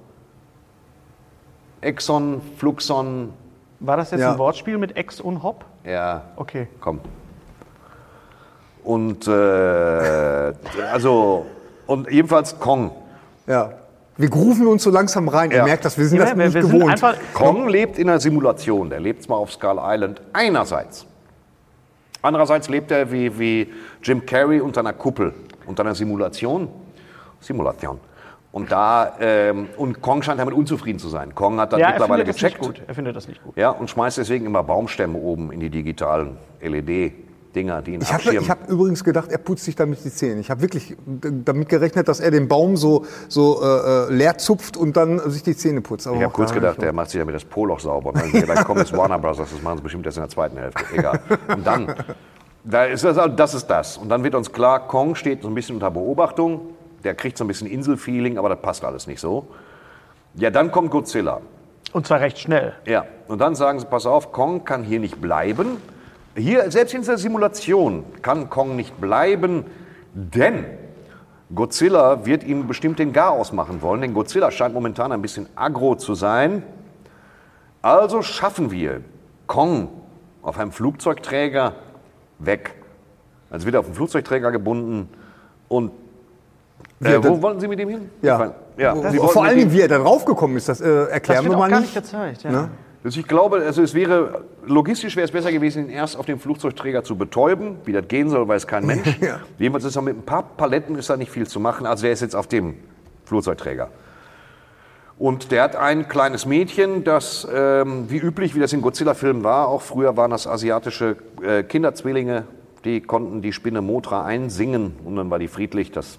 Exxon, 1.84 2.42
Fluxon, 2.58 3.34
War 3.80 3.98
das 3.98 4.12
jetzt 4.12 4.22
Ja. 4.22 4.32
ein 4.32 4.38
Wortspiel 4.38 4.78
mit 4.78 4.96
Ex 4.96 5.20
und 5.20 5.44
Hop? 5.44 5.66
ja, 5.84 6.22
Okay. 6.38 6.68
komm. 6.80 7.02
Und 8.84 9.28
äh, 9.28 9.32
also 10.92 11.46
und 11.88 12.10
jedenfalls 12.12 12.58
Kong. 12.60 12.92
Ja. 13.48 13.72
Wir 14.18 14.30
grufen 14.30 14.68
uns 14.68 14.84
so 14.84 14.90
langsam 14.90 15.28
rein. 15.28 15.52
Ihr 15.52 15.58
Ja. 15.58 15.64
merkt 15.66 15.86
das, 15.86 15.98
wir 15.98 16.06
sind 16.06 16.20
Ja, 16.20 16.26
das 16.26 16.38
wir- 16.38 16.46
nicht 16.46 16.54
wir 16.54 16.62
sind 16.64 16.72
gewohnt. 16.72 16.92
einfach- 16.92 17.16
Kong 17.34 17.68
lebt 17.68 17.98
in 17.98 18.10
einer 18.10 18.20
Simulation. 18.20 18.90
Der 18.90 19.00
lebt 19.00 19.24
zwar 19.24 19.38
auf 19.38 19.52
Skull 19.52 19.80
Island 19.82 20.22
einerseits. 20.34 21.06
Andererseits 22.22 22.70
lebt 22.70 22.92
er 22.92 23.12
wie, 23.12 23.38
wie 23.38 23.74
Jim 24.02 24.26
Carrey 24.26 24.62
unter 24.62 24.80
einer 24.82 24.94
Kuppel, 24.94 25.34
unter 25.66 25.84
einer 25.84 25.96
Simulation. 25.96 26.70
Simulation. 27.42 28.00
Und 28.54 28.72
da 28.72 29.14
ähm, 29.20 29.68
und 29.78 30.02
Kong 30.02 30.22
scheint 30.22 30.40
damit 30.40 30.54
unzufrieden 30.54 31.00
zu 31.00 31.10
sein. 31.10 31.34
Kong 31.34 31.60
hat 31.60 31.74
das 31.74 31.80
Ja, 31.80 31.88
er 31.88 31.92
mittlerweile 31.94 32.24
findet 32.24 32.36
das 32.36 32.42
nicht 32.44 32.60
gecheckt. 32.60 32.80
gut. 32.80 32.88
Er 32.88 32.94
findet 32.94 33.16
das 33.16 33.28
nicht 33.28 33.44
gut. 33.44 33.58
Ja, 33.58 33.72
und 33.72 33.90
schmeißt 33.90 34.20
deswegen 34.20 34.46
immer 34.46 34.64
Baumstämme 34.64 35.18
oben 35.18 35.52
in 35.52 35.60
die 35.60 35.72
digitalen 35.72 36.38
LED-Dinger, 36.62 37.82
die 37.82 37.96
ihn 37.96 38.02
Ich 38.02 38.14
habe 38.14 38.48
hab 38.48 38.70
übrigens 38.70 39.04
gedacht, 39.04 39.32
er 39.32 39.40
putzt 39.40 39.66
sich 39.66 39.76
damit 39.76 40.06
die 40.06 40.12
Zähne. 40.12 40.40
Ich 40.40 40.52
habe 40.52 40.62
wirklich 40.62 40.96
damit 41.08 41.68
gerechnet, 41.68 42.08
dass 42.08 42.20
er 42.20 42.30
den 42.30 42.48
Baum 42.48 42.78
so, 42.78 43.06
so 43.28 43.60
äh, 43.64 43.66
äh, 43.66 44.14
leer 44.14 44.38
zupft 44.38 44.78
und 44.78 44.96
dann 44.98 45.18
sich 45.32 45.42
die 45.42 45.56
Zähne 45.58 45.82
putzt. 45.82 46.06
Aber 46.06 46.16
Ich 46.18 46.22
habe 46.22 46.32
auch 46.32 46.36
kurz 46.36 46.50
da 46.50 46.56
gedacht, 46.56 46.80
der 46.80 46.94
macht 46.94 47.10
sich 47.10 47.20
damit 47.20 47.34
das 47.34 47.46
Poloch 47.46 47.80
sauber. 47.80 48.10
Und 48.10 48.18
dann 48.20 48.28
ich 48.28 48.34
gedacht, 48.34 48.66
komm, 48.66 48.78
jetzt 48.78 48.96
Warner 48.96 49.18
Bros., 49.18 49.38
das 49.38 49.50
machen 49.64 49.78
sie 49.78 49.84
bestimmt 49.84 50.06
erst 50.06 50.18
in 50.18 50.24
der 50.26 50.30
zweiten 50.30 50.58
Hälfte. 50.58 50.84
Egal. 50.96 51.20
Und 51.48 51.66
dann, 51.66 51.96
da 52.64 52.84
ist 52.84 53.04
das, 53.04 53.18
das 53.36 53.56
ist 53.56 53.66
das. 53.66 53.98
Und 53.98 54.10
dann 54.10 54.24
wird 54.24 54.36
uns 54.36 54.52
klar, 54.52 54.88
Kong 54.88 55.16
steht 55.16 55.42
so 55.42 55.48
ein 55.48 55.56
bisschen 55.56 55.74
unter 55.76 55.90
Beobachtung. 55.90 56.62
Der 57.04 57.16
kriegt 57.16 57.38
so 57.38 57.44
ein 57.44 57.48
bisschen 57.48 57.68
Inselfeeling, 57.68 58.38
aber 58.38 58.50
das 58.50 58.62
passt 58.62 58.84
alles 58.84 59.08
nicht 59.08 59.20
so. 59.20 59.48
Ja, 60.36 60.50
dann 60.50 60.72
kommt 60.72 60.92
Godzilla. 60.92 61.42
Und 61.92 62.08
zwar 62.08 62.22
recht 62.22 62.40
schnell. 62.40 62.74
Ja, 62.86 63.06
und 63.28 63.40
dann 63.40 63.56
sagen 63.56 63.80
sie, 63.80 63.86
pass 63.86 64.06
auf, 64.06 64.32
Kong 64.32 64.66
kann 64.66 64.84
hier 64.84 65.00
nicht 65.00 65.22
bleiben. 65.22 65.78
Hier, 66.36 66.72
selbst 66.72 66.94
in 66.94 67.02
dieser 67.02 67.18
Simulation 67.18 68.04
kann 68.24 68.50
Kong 68.50 68.76
nicht 68.76 69.00
bleiben, 69.00 69.66
denn 70.14 70.66
Godzilla 71.54 72.26
wird 72.26 72.44
ihm 72.44 72.68
bestimmt 72.68 72.98
den 72.98 73.14
Garaus 73.14 73.52
machen 73.52 73.84
wollen, 73.84 74.02
denn 74.02 74.14
Godzilla 74.16 74.50
scheint 74.50 74.74
momentan 74.74 75.12
ein 75.12 75.22
bisschen 75.22 75.48
aggro 75.56 75.96
zu 75.96 76.16
sein. 76.16 76.64
Also 77.84 78.24
schaffen 78.24 78.72
wir 78.72 79.02
Kong 79.46 79.90
auf 80.42 80.58
einem 80.58 80.72
Flugzeugträger 80.72 81.76
weg. 82.40 82.74
Also 83.52 83.66
wird 83.66 83.76
er 83.76 83.82
auf 83.82 83.86
den 83.86 83.94
Flugzeugträger 83.94 84.52
gebunden 84.52 85.10
und 85.68 85.92
Ja, 87.00 87.24
wo 87.24 87.42
wollten 87.42 87.60
Sie 87.60 87.68
mit 87.68 87.80
ihm 87.80 87.90
hin? 87.90 88.10
Ja. 88.22 88.54
ja. 88.78 88.96
Vor 88.96 89.48
Dingen, 89.48 89.72
wie 89.72 89.82
er 89.82 89.88
da 89.88 89.98
draufgekommen 89.98 90.58
ist, 90.58 90.70
das 90.70 90.80
äh, 90.80 90.86
Das 90.86 91.10
erklären 91.10 91.44
wird 91.44 91.54
wir 91.54 91.58
auch 91.58 91.62
mal 91.62 91.70
gar 91.70 91.80
nicht. 91.82 91.96
nicht 91.96 92.06
gezeigt. 92.06 92.44
Ja. 92.44 92.52
Ne? 92.52 92.70
Also 93.04 93.20
ich 93.20 93.28
glaube, 93.28 93.58
also 93.58 93.82
es 93.82 93.94
wäre 93.94 94.44
logistisch 94.66 95.18
wäre 95.18 95.26
es 95.26 95.32
besser 95.32 95.52
gewesen, 95.52 95.90
ihn 95.90 95.90
erst 95.90 96.18
auf 96.18 96.26
dem 96.26 96.40
Flugzeugträger 96.40 97.04
zu 97.04 97.18
betäuben. 97.18 97.76
Wie 97.84 97.92
das 97.92 98.08
gehen 98.08 98.30
soll, 98.30 98.48
weiß 98.48 98.66
kein 98.68 98.86
Mensch. 98.86 99.18
Ja. 99.22 99.40
Jedenfalls 99.58 99.84
ist 99.84 99.96
er 99.98 100.02
mit 100.02 100.18
ein 100.18 100.24
paar 100.24 100.44
Paletten 100.44 100.96
ist 100.98 101.10
da 101.10 101.18
nicht 101.18 101.32
viel 101.32 101.46
zu 101.48 101.60
machen. 101.60 101.86
Also 101.86 102.08
er 102.08 102.14
ist 102.14 102.22
jetzt 102.22 102.36
auf 102.36 102.48
dem 102.48 102.76
Flugzeugträger. 103.26 103.90
Und 105.20 105.52
der 105.52 105.64
hat 105.64 105.76
ein 105.76 106.08
kleines 106.08 106.46
Mädchen, 106.46 107.04
das 107.04 107.48
ähm, 107.54 108.06
wie 108.10 108.18
üblich, 108.18 108.56
wie 108.56 108.60
das 108.60 108.74
in 108.74 108.82
Godzilla-Filmen 108.82 109.44
war, 109.44 109.68
auch 109.68 109.82
früher 109.82 110.18
waren 110.18 110.32
das 110.32 110.48
asiatische 110.48 111.18
äh, 111.46 111.64
Kinderzwillinge, 111.64 112.46
die 112.84 113.02
konnten 113.02 113.42
die 113.42 113.54
Spinne 113.54 113.82
Motra 113.82 114.26
einsingen 114.26 114.96
und 115.06 115.16
dann 115.16 115.30
war 115.30 115.40
die 115.40 115.48
friedlich. 115.48 115.92
Das 115.92 116.18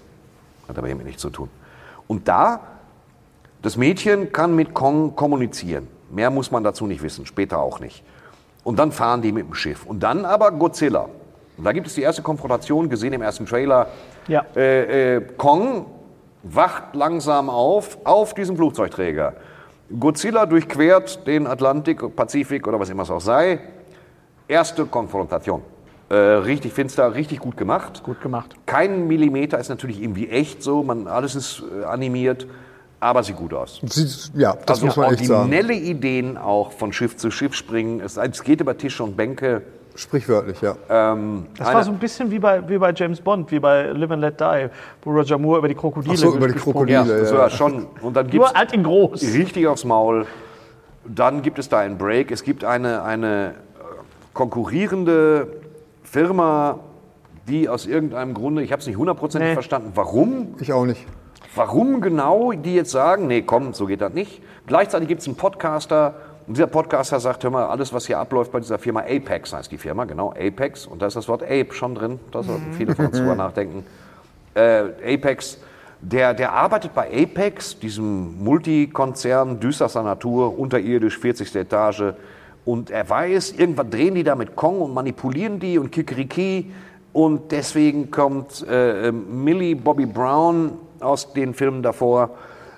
hat 0.67 0.77
aber 0.77 0.87
hiermit 0.87 1.05
nichts 1.05 1.21
zu 1.21 1.29
tun. 1.29 1.49
Und 2.07 2.27
da 2.27 2.61
das 3.65 3.77
Mädchen 3.77 4.31
kann 4.31 4.55
mit 4.55 4.75
Kong 4.75 5.15
kommunizieren. 5.15 5.87
Mehr 6.11 6.29
muss 6.29 6.51
man 6.51 6.63
dazu 6.63 6.85
nicht 6.85 7.01
wissen, 7.01 7.25
später 7.25 7.59
auch 7.59 7.79
nicht. 7.79 8.03
Und 8.63 8.77
dann 8.77 8.91
fahren 8.91 9.23
die 9.23 9.31
mit 9.31 9.47
dem 9.47 9.55
Schiff. 9.55 9.87
Und 9.87 10.03
dann 10.03 10.23
aber 10.23 10.51
Godzilla. 10.51 11.09
Und 11.57 11.63
da 11.63 11.71
gibt 11.71 11.87
es 11.87 11.95
die 11.95 12.03
erste 12.03 12.21
Konfrontation, 12.21 12.89
gesehen 12.89 13.13
im 13.13 13.23
ersten 13.23 13.47
Trailer. 13.47 13.87
Ja. 14.27 14.45
Äh, 14.55 15.15
äh, 15.15 15.21
Kong 15.37 15.87
wacht 16.43 16.93
langsam 16.95 17.49
auf, 17.49 17.97
auf 18.03 18.35
diesem 18.35 18.55
Flugzeugträger. 18.55 19.33
Godzilla 19.99 20.45
durchquert 20.45 21.25
den 21.25 21.47
Atlantik, 21.47 22.15
Pazifik 22.15 22.67
oder 22.67 22.79
was 22.79 22.91
immer 22.91 23.01
es 23.01 23.09
auch 23.09 23.19
sei. 23.19 23.59
Erste 24.47 24.85
Konfrontation. 24.85 25.63
Äh, 26.09 26.15
richtig 26.15 26.73
finster, 26.73 27.15
richtig 27.15 27.39
gut 27.39 27.57
gemacht. 27.57 28.03
Gut 28.03 28.21
gemacht. 28.21 28.55
Kein 28.67 29.07
Millimeter 29.07 29.57
ist 29.57 29.69
natürlich 29.69 30.01
irgendwie 30.01 30.29
echt 30.29 30.61
so, 30.61 30.83
man, 30.83 31.07
alles 31.07 31.33
ist 31.35 31.63
äh, 31.81 31.83
animiert, 31.85 32.45
aber 32.99 33.23
sieht 33.23 33.37
gut 33.37 33.53
aus. 33.55 33.81
Sieht- 33.83 34.31
Ja, 34.35 34.53
das 34.53 34.77
also 34.77 34.85
muss 34.85 34.97
man 34.97 35.13
echt 35.13 35.25
sagen. 35.25 35.39
originelle 35.51 35.73
Ideen 35.73 36.37
auch 36.37 36.71
von 36.73 36.93
Schiff 36.93 37.17
zu 37.17 37.31
Schiff 37.31 37.55
springen. 37.55 38.01
Es, 38.01 38.17
es 38.17 38.43
geht 38.43 38.61
über 38.61 38.77
Tische 38.77 39.03
und 39.03 39.17
Bänke. 39.17 39.63
Sprichwörtlich, 39.95 40.61
ja. 40.61 40.75
Ähm, 40.89 41.47
Das 41.57 41.67
eine- 41.67 41.77
war 41.77 41.83
so 41.83 41.91
ein 41.91 41.97
bisschen 41.97 42.29
wie 42.29 42.37
bei, 42.37 42.67
wie 42.69 42.77
bei 42.77 42.93
James 42.93 43.19
Bond, 43.19 43.49
wie 43.51 43.59
bei 43.59 43.85
Live 43.87 44.11
and 44.11 44.21
Let 44.21 44.39
Die, 44.39 44.69
wo 45.01 45.11
Roger 45.11 45.39
Moore 45.39 45.57
über 45.59 45.67
die 45.69 45.75
Krokodile 45.75 46.13
Ach 46.13 46.17
so, 46.17 46.35
über 46.35 46.47
die 46.49 46.53
ja, 46.53 46.59
Krokodile. 46.59 46.99
hat. 46.99 47.09
das 47.09 47.33
war 47.33 47.49
schon. 47.49 47.87
Und 48.01 48.15
dann 48.15 48.25
Nur 48.27 48.31
gibt's 48.31 48.53
alt 48.55 48.73
in 48.73 48.83
groß. 48.83 49.23
richtig 49.23 49.65
aufs 49.65 49.85
Maul. 49.85 50.27
Dann 51.07 51.41
gibt 51.41 51.57
es 51.57 51.67
da 51.69 51.79
einen 51.79 51.97
Break. 51.97 52.29
Es 52.29 52.43
gibt 52.43 52.63
eine, 52.63 53.01
eine 53.03 53.47
äh, 53.49 53.53
konkurrierende 54.33 55.47
Firma, 56.15 56.79
die 57.49 57.67
aus 57.67 57.85
irgendeinem 57.85 58.33
Grunde, 58.33 58.63
ich 58.63 58.71
habe 58.71 58.79
es 58.79 58.87
nicht 58.87 58.95
hundertprozentig 58.97 59.49
Nee. 59.49 59.53
verstanden, 59.53 59.91
warum, 59.95 60.55
Ich 60.61 60.71
auch 60.71 60.85
nicht. 60.85 61.05
warum 61.55 61.99
genau 61.99 62.53
die 62.53 62.73
jetzt 62.75 62.91
sagen, 62.91 63.27
nee, 63.27 63.41
komm, 63.41 63.73
so 63.73 63.85
geht 63.85 63.99
das 63.99 64.13
nicht. 64.13 64.41
Gleichzeitig 64.65 65.09
gibt 65.09 65.19
es 65.19 65.27
einen 65.27 65.35
Podcaster 65.35 66.13
und 66.47 66.55
dieser 66.55 66.67
Podcaster 66.67 67.19
sagt, 67.19 67.43
hör 67.43 67.51
mal, 67.51 67.65
alles, 67.65 67.91
was 67.91 68.07
hier 68.07 68.17
abläuft 68.17 68.53
bei 68.53 68.61
dieser 68.61 68.79
Firma, 68.79 69.01
Apex 69.01 69.51
heißt 69.51 69.69
die 69.69 69.77
Firma, 69.77 70.05
genau, 70.05 70.31
Apex. 70.31 70.87
Und 70.87 71.01
da 71.01 71.07
ist 71.07 71.17
das 71.17 71.27
Wort 71.27 71.43
Ape 71.43 71.67
schon 71.73 71.95
drin, 71.95 72.17
da 72.31 72.43
sollten 72.43 72.71
viele 72.77 72.95
von 72.95 73.07
uns 73.07 73.17
drüber 73.17 73.35
nachdenken. 73.43 73.85
Äh, 74.53 75.15
Apex, 75.15 75.57
der, 75.99 76.33
der 76.33 76.53
arbeitet 76.53 76.93
bei 76.95 77.09
Apex, 77.11 77.77
diesem 77.77 78.41
Multikonzern 78.41 79.59
düsterster 79.59 80.01
Natur, 80.03 80.57
unterirdisch, 80.57 81.19
40. 81.19 81.53
Etage. 81.57 82.13
Und 82.65 82.89
er 82.89 83.07
weiß, 83.07 83.53
irgendwann 83.53 83.91
drehen 83.91 84.15
die 84.15 84.23
da 84.23 84.35
mit 84.35 84.55
Kong 84.55 84.81
und 84.81 84.93
manipulieren 84.93 85.59
die 85.59 85.77
und 85.77 85.91
Kikeriki. 85.91 86.71
Und 87.13 87.51
deswegen 87.51 88.11
kommt 88.11 88.65
äh, 88.67 89.11
Millie 89.11 89.75
Bobby 89.75 90.05
Brown 90.05 90.71
aus 90.99 91.31
den 91.33 91.53
Filmen 91.53 91.83
davor 91.83 92.31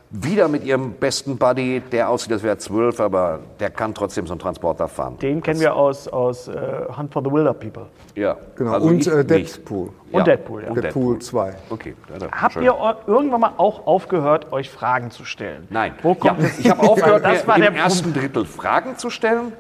wieder 0.09 0.47
mit 0.47 0.63
ihrem 0.63 0.93
besten 0.93 1.37
Buddy, 1.37 1.81
der 1.91 2.09
aussieht, 2.09 2.31
als 2.31 2.41
wäre 2.41 2.55
er 2.55 2.59
zwölf, 2.59 2.99
aber 2.99 3.39
der 3.59 3.69
kann 3.69 3.93
trotzdem 3.93 4.25
so 4.25 4.33
einen 4.33 4.39
Transporter 4.39 4.87
fahren. 4.87 5.17
Den 5.19 5.41
kennen 5.41 5.59
wir 5.59 5.75
aus, 5.75 6.07
aus 6.07 6.47
äh, 6.47 6.85
Hunt 6.97 7.11
for 7.11 7.21
the 7.23 7.29
Wilder 7.31 7.53
People. 7.53 7.87
Ja, 8.15 8.37
Genau. 8.55 8.71
also 8.73 8.87
und 8.87 9.05
äh. 9.05 9.25
Deadpool. 9.25 9.89
Und 10.11 10.25
Deadpool, 10.27 10.63
ja. 10.63 10.69
Und 10.69 10.75
Deadpool 10.81 11.19
2. 11.19 11.55
Okay, 11.69 11.95
ja, 12.09 12.27
Habt 12.31 12.53
schön. 12.53 12.63
ihr 12.63 12.75
irgendwann 13.05 13.41
mal 13.41 13.53
auch 13.57 13.85
aufgehört, 13.85 14.53
euch 14.53 14.69
Fragen 14.69 15.11
zu 15.11 15.25
stellen? 15.25 15.67
Nein. 15.69 15.93
Wo 16.01 16.15
kommt 16.15 16.41
ja, 16.41 16.49
ich 16.57 16.69
habe 16.69 16.87
aufgehört, 16.87 17.25
das 17.25 17.41
mir 17.41 17.47
war 17.47 17.55
im 17.57 17.61
der 17.63 17.75
ersten. 17.75 18.13
Drittel 18.13 18.45
Fragen 18.45 18.97
zu 18.97 19.09
stellen. 19.09 19.51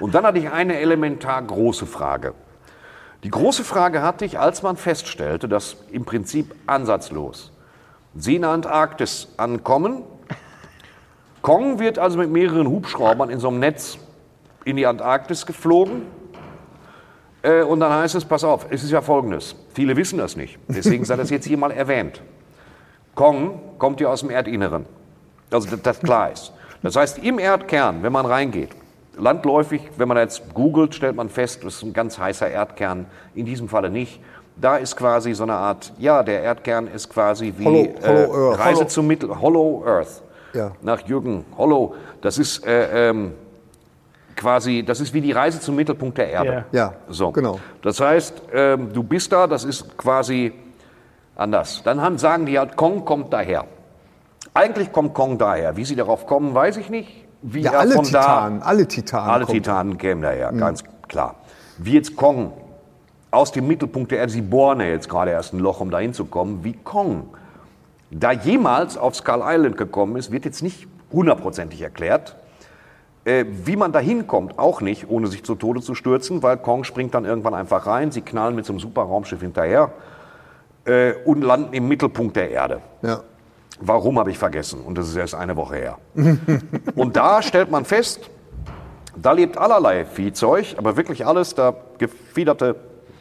Und 0.00 0.14
dann 0.14 0.24
hatte 0.24 0.38
ich 0.38 0.50
eine 0.50 0.78
elementar 0.78 1.40
große 1.42 1.86
Frage. 1.86 2.34
Die 3.24 3.30
große 3.30 3.64
Frage 3.64 4.02
hatte 4.02 4.24
ich, 4.24 4.38
als 4.38 4.62
man 4.62 4.76
feststellte, 4.76 5.48
dass 5.48 5.78
im 5.90 6.04
Prinzip 6.04 6.54
ansatzlos 6.66 7.52
Der 8.14 8.48
Antarktis 8.48 9.28
ankommen. 9.36 10.02
Kong 11.42 11.78
wird 11.78 11.98
also 11.98 12.18
mit 12.18 12.30
mehreren 12.30 12.66
Hubschraubern 12.66 13.30
in 13.30 13.38
so 13.38 13.48
einem 13.48 13.60
Netz 13.60 13.98
in 14.64 14.76
die 14.76 14.86
Antarktis 14.86 15.46
geflogen. 15.46 16.02
Äh, 17.42 17.62
und 17.62 17.80
dann 17.80 17.92
heißt 17.92 18.14
es, 18.16 18.24
pass 18.24 18.44
auf, 18.44 18.66
es 18.70 18.82
ist 18.82 18.90
ja 18.90 19.00
folgendes. 19.00 19.54
Viele 19.74 19.96
wissen 19.96 20.18
das 20.18 20.36
nicht. 20.36 20.58
Deswegen 20.68 21.04
sei 21.04 21.16
das 21.16 21.30
jetzt 21.30 21.46
hier 21.46 21.56
mal 21.56 21.70
erwähnt. 21.70 22.20
Kong 23.14 23.60
kommt 23.78 24.00
ja 24.00 24.08
aus 24.08 24.20
dem 24.20 24.30
Erdinneren. 24.30 24.86
Also 25.50 25.70
dass 25.70 25.82
das 25.82 26.00
klar 26.00 26.32
ist. 26.32 26.52
Das 26.82 26.96
heißt, 26.96 27.18
im 27.18 27.38
Erdkern, 27.38 28.02
wenn 28.02 28.12
man 28.12 28.26
reingeht, 28.26 28.70
landläufig, 29.16 29.82
wenn 29.96 30.08
man 30.08 30.16
jetzt 30.16 30.54
googelt, 30.54 30.94
stellt 30.94 31.16
man 31.16 31.28
fest, 31.28 31.64
das 31.64 31.76
ist 31.76 31.82
ein 31.82 31.92
ganz 31.92 32.18
heißer 32.18 32.48
Erdkern. 32.48 33.06
In 33.34 33.46
diesem 33.46 33.68
Falle 33.68 33.90
nicht. 33.90 34.20
Da 34.60 34.76
ist 34.76 34.96
quasi 34.96 35.34
so 35.34 35.44
eine 35.44 35.54
Art, 35.54 35.92
ja, 35.98 36.22
der 36.22 36.42
Erdkern 36.42 36.88
ist 36.88 37.08
quasi 37.08 37.54
wie 37.56 37.64
Hollow- 37.64 37.94
Hollow 38.04 38.48
äh, 38.48 38.50
Earth. 38.50 38.58
Reise 38.60 38.76
Hollow- 38.80 38.88
zum 38.88 39.06
Mittel, 39.06 39.40
Hollow 39.40 39.84
Earth. 39.86 40.22
Ja. 40.54 40.72
Nach 40.82 41.00
Jürgen 41.06 41.44
Hollow. 41.56 41.94
Das 42.22 42.38
ist 42.38 42.66
äh, 42.66 43.10
ähm, 43.10 43.34
quasi, 44.34 44.82
das 44.84 45.00
ist 45.00 45.12
wie 45.14 45.20
die 45.20 45.32
Reise 45.32 45.60
zum 45.60 45.76
Mittelpunkt 45.76 46.18
der 46.18 46.30
Erde. 46.30 46.64
Ja. 46.72 46.86
Ja, 46.86 46.92
So. 47.08 47.30
genau. 47.32 47.60
Das 47.82 48.00
heißt, 48.00 48.42
ähm, 48.52 48.92
du 48.92 49.02
bist 49.02 49.30
da, 49.32 49.46
das 49.46 49.64
ist 49.64 49.96
quasi 49.96 50.52
anders. 51.36 51.82
Dann 51.84 52.00
haben, 52.00 52.18
sagen 52.18 52.46
die 52.46 52.58
halt, 52.58 52.76
Kong 52.76 53.04
kommt 53.04 53.32
daher. 53.32 53.64
Eigentlich 54.54 54.90
kommt 54.92 55.14
Kong 55.14 55.38
daher. 55.38 55.76
Wie 55.76 55.84
sie 55.84 55.94
darauf 55.96 56.26
kommen, 56.26 56.54
weiß 56.54 56.78
ich 56.78 56.90
nicht. 56.90 57.26
Wie 57.42 57.60
Ja, 57.60 57.72
er 57.72 57.80
alle 57.80 57.94
von 57.94 58.04
Titanen, 58.04 58.60
da, 58.60 58.66
alle 58.66 58.88
Titanen. 58.88 59.30
alle 59.30 59.44
kommen. 59.44 59.56
Mhm. 59.58 59.62
Titanen 59.62 59.98
kämen 59.98 60.22
daher, 60.22 60.50
ganz 60.52 60.82
klar. 61.06 61.36
Wie 61.76 61.92
jetzt 61.92 62.16
Kong 62.16 62.52
aus 63.30 63.52
dem 63.52 63.66
Mittelpunkt 63.66 64.10
der 64.10 64.18
Erde, 64.18 64.32
sie 64.32 64.42
bohren 64.42 64.80
ja 64.80 64.86
jetzt 64.86 65.08
gerade 65.08 65.30
erst 65.30 65.52
ein 65.52 65.58
Loch, 65.58 65.80
um 65.80 65.90
dahin 65.90 66.14
zu 66.14 66.24
kommen, 66.24 66.64
wie 66.64 66.72
Kong 66.72 67.28
da 68.10 68.32
jemals 68.32 68.96
auf 68.96 69.14
Skull 69.14 69.42
Island 69.44 69.76
gekommen 69.76 70.16
ist, 70.16 70.32
wird 70.32 70.44
jetzt 70.44 70.62
nicht 70.62 70.86
hundertprozentig 71.12 71.82
erklärt. 71.82 72.36
Äh, 73.24 73.44
wie 73.64 73.76
man 73.76 73.92
da 73.92 73.98
hinkommt, 73.98 74.58
auch 74.58 74.80
nicht, 74.80 75.10
ohne 75.10 75.26
sich 75.26 75.44
zu 75.44 75.54
Tode 75.54 75.82
zu 75.82 75.94
stürzen, 75.94 76.42
weil 76.42 76.56
Kong 76.56 76.84
springt 76.84 77.14
dann 77.14 77.24
irgendwann 77.24 77.54
einfach 77.54 77.86
rein, 77.86 78.10
sie 78.10 78.22
knallen 78.22 78.54
mit 78.54 78.64
so 78.64 78.72
einem 78.72 78.80
super 78.80 79.02
Raumschiff 79.02 79.40
hinterher 79.40 79.92
äh, 80.86 81.12
und 81.24 81.42
landen 81.42 81.74
im 81.74 81.88
Mittelpunkt 81.88 82.36
der 82.36 82.50
Erde. 82.50 82.80
Ja. 83.02 83.20
Warum 83.80 84.18
habe 84.18 84.30
ich 84.30 84.38
vergessen? 84.38 84.80
Und 84.80 84.96
das 84.96 85.08
ist 85.08 85.16
erst 85.16 85.34
eine 85.34 85.56
Woche 85.56 85.76
her. 85.76 85.98
und 86.94 87.16
da 87.16 87.42
stellt 87.42 87.70
man 87.70 87.84
fest, 87.84 88.30
da 89.14 89.32
lebt 89.32 89.58
allerlei 89.58 90.04
Viehzeug, 90.04 90.76
aber 90.78 90.96
wirklich 90.96 91.26
alles, 91.26 91.54
da 91.54 91.74
gefiederte 91.98 92.76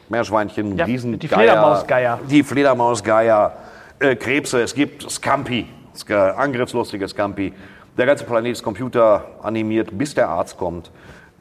Meerschweinchen, 0.09 0.77
Ja, 0.77 0.85
Riesengeier, 0.85 1.17
die 1.19 1.27
Fledermausgeier. 1.27 2.19
die 2.29 2.43
Fledermausgeier, 2.43 3.53
äh, 3.99 4.15
Krebse, 4.15 4.61
es 4.61 4.73
gibt 4.73 5.09
Scampi, 5.09 5.67
Sk- 5.95 6.31
angriffslustige 6.35 7.07
Scampi. 7.07 7.53
Der 7.97 8.05
ganze 8.05 8.23
Planet 8.25 8.51
ist 8.53 8.63
computeranimiert, 8.63 9.97
bis 9.97 10.13
der 10.13 10.29
Arzt 10.29 10.57
kommt. 10.57 10.91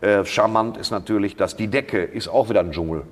Äh, 0.00 0.24
charmant 0.24 0.76
ist 0.76 0.90
natürlich, 0.90 1.36
dass 1.36 1.56
die 1.56 1.68
Decke 1.68 2.02
ist 2.02 2.28
auch 2.28 2.48
wieder 2.48 2.60
ein 2.60 2.70
Dschungel. 2.72 3.02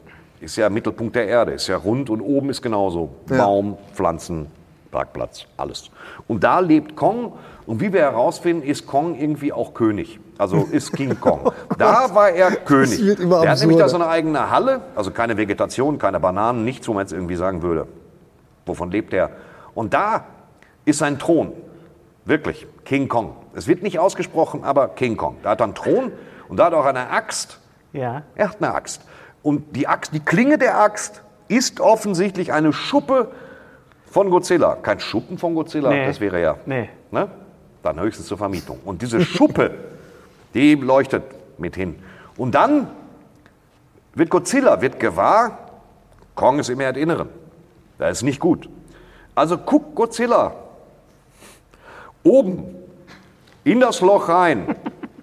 Ist 0.41 0.57
ja 0.57 0.69
Mittelpunkt 0.69 1.17
der 1.17 1.27
Erde, 1.27 1.53
ist 1.53 1.69
ja 1.69 1.77
rund 1.77 2.11
und 2.11 2.21
oben 2.21 2.51
ist 2.51 2.61
genauso. 2.63 3.11
Baum, 3.27 3.79
Pflanzen, 3.95 4.47
Parkplatz, 4.91 5.47
alles. 5.57 5.91
Und 6.29 6.45
da 6.45 6.61
lebt 6.61 6.97
Kong 6.97 7.33
und 7.67 7.81
wie 7.81 7.93
wir 7.93 8.01
herausfinden, 8.03 8.63
ist 8.67 8.87
Kong 8.87 9.19
irgendwie 9.19 9.53
auch 9.53 9.73
König. 9.75 10.19
Also 10.39 10.69
ist 10.71 10.93
King 10.93 11.19
Kong. 11.21 11.53
Da 11.79 12.13
war 12.15 12.31
er 12.31 12.51
König. 12.53 13.05
wird 13.05 13.21
immer 13.21 13.43
Der 13.43 13.51
hat 13.53 13.61
nämlich 13.61 13.79
da 13.79 13.85
absurder. 13.85 14.05
so 14.05 14.11
eine 14.11 14.13
eigene 14.13 14.51
Halle, 14.51 14.81
also 14.97 15.11
keine 15.11 15.37
Vegetation, 15.37 15.99
keine 15.99 16.19
Bananen, 16.21 16.65
nichts, 16.65 16.89
wo 16.89 16.93
man 16.95 17.03
jetzt 17.03 17.13
irgendwie 17.13 17.37
sagen 17.37 17.63
würde, 17.63 17.87
wovon 18.67 18.91
lebt 18.91 19.13
er. 19.13 19.31
Und 19.75 19.95
da 19.95 20.25
ist 20.85 20.99
sein 20.99 21.19
Thron. 21.19 21.53
Wirklich, 22.25 22.67
King 22.85 23.09
Kong. 23.09 23.37
Es 23.55 23.67
wird 23.69 23.83
nicht 23.83 23.99
ausgesprochen, 23.99 24.65
aber 24.65 24.89
King 24.89 25.17
Kong. 25.17 25.37
Da 25.43 25.51
hat 25.51 25.61
er 25.61 25.65
einen 25.65 25.75
Thron 25.75 26.13
und 26.49 26.57
da 26.59 26.67
hat 26.67 26.73
er 26.73 26.79
auch 26.81 26.85
eine 26.87 27.11
Axt. 27.11 27.61
Ja. 27.93 28.23
Er 28.35 28.49
hat 28.51 28.57
eine 28.61 28.75
Axt. 28.75 29.03
Und 29.43 29.77
die 29.77 29.87
Axt, 29.87 30.13
die 30.15 30.21
Klinge 30.21 30.59
der 30.59 30.81
Axt 30.81 31.23
ist 31.49 31.81
offensichtlich 31.81 32.53
eine 32.53 32.73
Schuppe 32.73 33.31
von 34.07 34.31
Godzilla. 34.31 34.77
Kein 34.77 35.01
Schuppen 35.01 35.39
von 35.39 35.55
Godzilla, 35.55 35.91
Nee. 35.91 36.07
das 36.07 36.19
wäre 36.21 36.41
ja. 36.41 36.57
Nee. 36.67 36.89
Ne? 37.11 37.29
Dann 37.83 38.01
höchstens 38.01 38.27
zur 38.27 38.39
Vermietung. 38.39 38.79
Und 38.85 39.03
diese 39.03 39.21
Schuppe, 39.21 39.71
die 40.55 40.75
leuchtet 40.75 41.25
mit 41.59 41.77
hin. 41.77 41.97
Und 42.37 42.55
dann 42.55 42.89
wird 44.15 44.31
Godzilla, 44.31 44.81
wird 44.81 44.99
gewahr, 45.01 45.59
Kong 46.35 46.59
ist 46.59 46.71
im 46.71 46.81
Erdinneren. 46.81 47.29
Das 47.99 48.19
ist 48.19 48.23
nicht 48.23 48.41
gut. 48.41 48.69
Also 49.35 49.59
guckt 49.59 49.95
Godzilla 49.95 50.55
oben 52.23 52.65
in 53.65 53.81
das 53.81 54.01
Loch 54.01 54.29
rein 54.29 54.75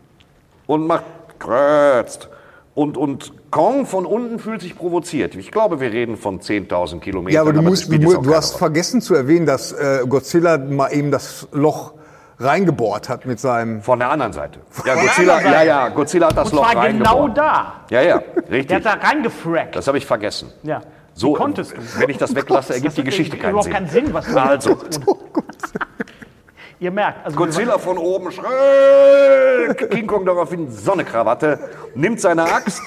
und 0.67 0.88
macht 0.88 1.06
krötzt. 1.39 2.30
Und, 2.74 2.96
und 2.96 3.34
Kong 3.52 3.86
von 3.86 4.06
unten 4.06 4.39
fühlt 4.39 4.62
sich 4.62 4.78
provoziert. 4.78 5.36
Ich 5.36 5.52
glaube, 5.52 5.82
wir 5.82 5.91
reden 5.91 6.15
von 6.15 6.39
10.000 6.39 7.00
Kilometern. 7.00 7.34
Ja, 7.34 7.41
aber 7.41 7.52
du, 7.52 7.62
das 7.62 7.70
musst, 7.70 7.91
du, 7.91 8.22
du 8.22 8.34
hast 8.34 8.56
vergessen 8.56 9.02
zu 9.02 9.13
erwähnen, 9.13 9.46
dass 9.46 9.74
äh, 9.74 10.06
Godzilla 10.08 10.58
mal 10.58 10.88
eben 10.94 11.12
das 11.12 11.50
Loch 11.52 11.94
reingebohrt 12.42 13.10
hat 13.10 13.26
mit 13.26 13.40
seinem. 13.40 13.82
Von 13.82 14.00
der 14.00 14.10
anderen 14.10 14.34
Seite. 14.34 14.60
Ja, 14.86 14.96
Godzilla, 14.96 15.36
anderen 15.38 15.52
ja, 15.52 15.58
Seite. 15.60 15.68
ja, 15.68 15.90
Godzilla 15.90 16.28
hat 16.28 16.38
das 16.38 16.50
Und 16.52 16.56
Loch 16.58 16.72
zwar 16.72 16.88
genau 16.88 17.10
reingebohrt. 17.26 17.38
da. 17.38 17.74
Ja, 17.90 18.02
ja, 18.02 18.18
Der 18.36 18.50
richtig. 18.52 18.76
hat 18.76 18.86
da 18.86 19.08
reingefrackt. 19.08 19.76
Das 19.76 19.88
habe 19.88 19.98
ich 19.98 20.06
vergessen. 20.06 20.52
Ja. 20.64 20.82
So, 21.14 21.34
Wie 21.34 21.38
konntest 21.38 21.74
du? 21.74 22.00
Wenn 22.00 22.10
ich 22.10 22.18
das 22.18 22.34
weglasse, 22.36 22.74
ergibt 22.74 22.98
die 22.98 23.04
Geschichte 23.04 23.38
keinen 23.38 23.50
überhaupt 23.52 23.66
Sinn. 23.66 23.74
keinen 23.74 23.90
Sinn, 23.90 24.14
was 24.14 24.26
du 24.28 24.38
Also, 24.40 24.78
Ihr 26.80 26.90
merkt, 26.90 27.24
also 27.26 27.38
Godzilla 27.38 27.78
von 27.78 27.98
oben 28.00 28.32
schräg, 28.32 29.90
King 29.92 30.08
Kong 30.08 30.26
daraufhin 30.26 30.72
Sonnekrawatte, 30.72 31.60
nimmt 31.94 32.20
seine 32.20 32.44
Axt, 32.52 32.82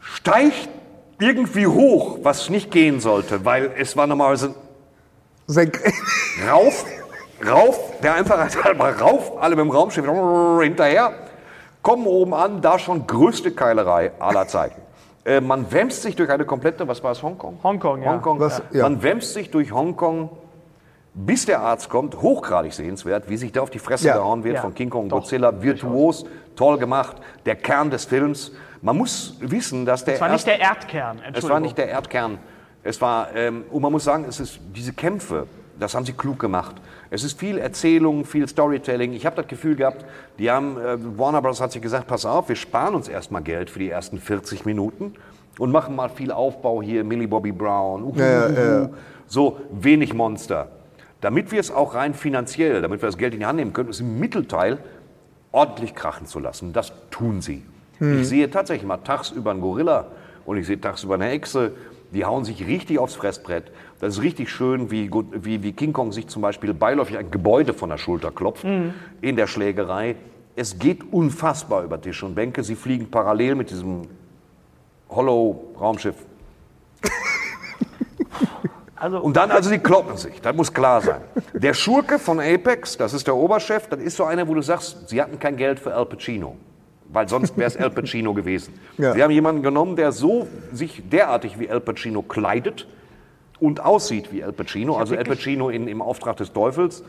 steigt 0.00 0.68
irgendwie 1.20 1.68
hoch, 1.68 2.18
was 2.22 2.50
nicht 2.50 2.72
gehen 2.72 2.98
sollte, 2.98 3.44
weil 3.44 3.70
es 3.78 3.96
war 3.96 4.08
normalerweise 4.08 4.54
Senkrecht. 5.46 5.94
rauf, 6.50 6.84
rauf, 7.48 7.78
der 8.02 8.14
Einfachheit 8.14 8.62
halber 8.64 8.90
rauf, 9.00 9.32
alle 9.40 9.56
mit 9.56 9.64
dem 9.64 9.70
Raumschiff 9.70 10.04
hinterher, 10.62 11.12
kommen 11.82 12.06
oben 12.06 12.34
an, 12.34 12.60
da 12.62 12.78
schon 12.78 13.06
größte 13.06 13.50
Keilerei 13.52 14.12
aller 14.18 14.46
Zeiten. 14.46 14.80
Äh, 15.24 15.40
man 15.40 15.70
wämst 15.72 16.02
sich 16.02 16.16
durch 16.16 16.30
eine 16.30 16.44
komplette, 16.44 16.86
was 16.86 17.02
war 17.02 17.12
es, 17.12 17.22
Hongkong? 17.22 17.58
Hongkong, 17.62 18.02
ja. 18.02 18.12
Hongkong. 18.12 18.40
Was- 18.40 18.62
ja. 18.72 18.82
Man 18.82 19.02
wämst 19.02 19.32
sich 19.34 19.50
durch 19.50 19.72
Hongkong, 19.72 20.30
bis 21.14 21.46
der 21.46 21.60
Arzt 21.60 21.88
kommt, 21.88 22.20
hochgradig 22.20 22.72
sehenswert, 22.74 23.28
wie 23.28 23.36
sich 23.36 23.52
da 23.52 23.60
auf 23.62 23.70
die 23.70 23.78
Fresse 23.78 24.08
Ja. 24.08 24.16
gehauen 24.16 24.44
wird 24.44 24.56
Ja, 24.56 24.60
von 24.62 24.74
King 24.74 24.90
Kong 24.90 25.04
und 25.04 25.08
doch, 25.10 25.18
Godzilla, 25.20 25.62
virtuos, 25.62 26.24
toll 26.56 26.76
gemacht, 26.78 27.16
der 27.46 27.56
Kern 27.56 27.90
des 27.90 28.04
Films. 28.06 28.52
Man 28.82 28.98
muss 28.98 29.36
wissen, 29.40 29.86
dass 29.86 30.04
der 30.04 30.14
Es 30.14 30.20
war 30.20 30.28
nicht 30.28 30.46
erste- 30.46 30.50
der 30.50 30.68
Erdkern. 30.68 31.16
es 31.18 31.24
Entschuldigung. 31.26 31.50
war 31.50 31.60
nicht 31.60 31.78
der 31.78 31.88
Erdkern. 31.88 32.38
Es 32.82 33.00
war, 33.00 33.28
ähm, 33.34 33.64
und 33.70 33.80
man 33.80 33.92
muss 33.92 34.04
sagen, 34.04 34.26
es 34.28 34.40
ist 34.40 34.58
diese 34.74 34.92
Kämpfe, 34.92 35.46
das 35.78 35.94
haben 35.94 36.04
sie 36.04 36.12
klug 36.12 36.38
gemacht. 36.38 36.76
Es 37.10 37.24
ist 37.24 37.38
viel 37.38 37.58
Erzählung, 37.58 38.24
viel 38.24 38.48
Storytelling. 38.48 39.12
Ich 39.12 39.26
habe 39.26 39.36
das 39.36 39.46
Gefühl 39.46 39.76
gehabt, 39.76 40.04
die 40.38 40.50
haben, 40.50 40.78
äh, 40.78 40.96
Warner 41.18 41.42
Bros. 41.42 41.60
hat 41.60 41.72
sich 41.72 41.82
gesagt, 41.82 42.06
pass 42.06 42.24
auf, 42.24 42.48
wir 42.48 42.56
sparen 42.56 42.94
uns 42.94 43.08
erstmal 43.08 43.42
Geld 43.42 43.70
für 43.70 43.78
die 43.78 43.90
ersten 43.90 44.18
40 44.18 44.64
Minuten 44.64 45.14
und 45.58 45.70
machen 45.70 45.94
mal 45.96 46.08
viel 46.08 46.32
Aufbau 46.32 46.82
hier, 46.82 47.04
Millie 47.04 47.28
Bobby 47.28 47.52
Brown, 47.52 48.02
uhu, 48.02 48.18
Ja, 48.18 48.46
uhu, 48.48 48.54
ja. 48.54 48.90
so 49.26 49.60
wenig 49.70 50.14
Monster. 50.14 50.68
Damit 51.20 51.52
wir 51.52 51.60
es 51.60 51.70
auch 51.70 51.94
rein 51.94 52.14
finanziell, 52.14 52.82
damit 52.82 53.00
wir 53.00 53.06
das 53.06 53.16
Geld 53.16 53.34
in 53.34 53.40
die 53.40 53.46
Hand 53.46 53.58
nehmen 53.58 53.72
können, 53.72 53.88
ist 53.88 54.00
im 54.00 54.18
Mittelteil 54.18 54.78
ordentlich 55.52 55.94
krachen 55.94 56.26
zu 56.26 56.38
lassen. 56.40 56.72
Das 56.72 56.92
tun 57.10 57.40
sie. 57.40 57.62
Hm. 57.98 58.20
Ich 58.20 58.28
sehe 58.28 58.50
tatsächlich 58.50 58.86
mal 58.86 58.98
tagsüber 58.98 59.52
einen 59.52 59.60
Gorilla 59.60 60.06
und 60.44 60.56
ich 60.58 60.66
sehe 60.66 60.80
tagsüber 60.80 61.14
eine 61.14 61.30
Echse. 61.30 61.72
Die 62.12 62.24
hauen 62.24 62.44
sich 62.44 62.66
richtig 62.66 62.98
aufs 62.98 63.14
Fressbrett. 63.14 63.70
Das 64.00 64.16
ist 64.16 64.22
richtig 64.22 64.50
schön, 64.50 64.90
wie, 64.90 65.10
wie, 65.32 65.62
wie 65.62 65.72
King 65.72 65.92
Kong 65.92 66.12
sich 66.12 66.26
zum 66.26 66.42
Beispiel 66.42 66.74
beiläufig 66.74 67.16
ein 67.16 67.30
Gebäude 67.30 67.72
von 67.72 67.90
der 67.90 67.98
Schulter 67.98 68.30
klopft 68.30 68.64
in 68.64 69.36
der 69.36 69.46
Schlägerei. 69.46 70.16
Es 70.56 70.78
geht 70.78 71.12
unfassbar 71.12 71.82
über 71.84 72.00
Tische 72.00 72.26
und 72.26 72.34
Bänke. 72.34 72.62
Sie 72.62 72.76
fliegen 72.76 73.10
parallel 73.10 73.56
mit 73.56 73.70
diesem 73.70 74.02
Hollow-Raumschiff. 75.10 76.16
Also, 78.96 79.20
Und 79.20 79.36
dann, 79.36 79.50
also 79.50 79.70
die 79.70 79.80
kloppen 79.80 80.16
sich, 80.16 80.40
das 80.40 80.56
muss 80.56 80.72
klar 80.72 81.02
sein. 81.02 81.20
Der 81.52 81.74
Schurke 81.74 82.18
von 82.18 82.40
Apex, 82.40 82.96
das 82.96 83.12
ist 83.12 83.26
der 83.26 83.36
Oberchef, 83.36 83.86
das 83.88 84.00
ist 84.00 84.16
so 84.16 84.24
einer, 84.24 84.48
wo 84.48 84.54
du 84.54 84.62
sagst, 84.62 85.10
sie 85.10 85.20
hatten 85.20 85.38
kein 85.38 85.58
Geld 85.58 85.78
für 85.78 85.94
Al 85.94 86.06
Pacino. 86.06 86.56
Weil 87.10 87.28
sonst 87.28 87.54
wäre 87.58 87.68
es 87.68 87.76
Al 87.76 87.90
Pacino 87.90 88.32
gewesen. 88.32 88.72
Ja. 88.96 89.12
Sie 89.12 89.22
haben 89.22 89.30
jemanden 89.32 89.62
genommen, 89.62 89.96
der 89.96 90.10
so 90.12 90.48
sich 90.72 91.02
derartig 91.10 91.58
wie 91.58 91.68
Al 91.68 91.80
Pacino 91.80 92.22
kleidet 92.22 92.86
und 93.60 93.84
aussieht 93.84 94.32
wie 94.32 94.42
Al 94.44 94.52
Pacino, 94.52 94.96
also 94.96 95.16
Al 95.16 95.24
Pacino 95.24 95.68
in, 95.70 95.88
im 95.88 96.02
Auftrag 96.02 96.36
des 96.36 96.52
Teufels, 96.52 97.02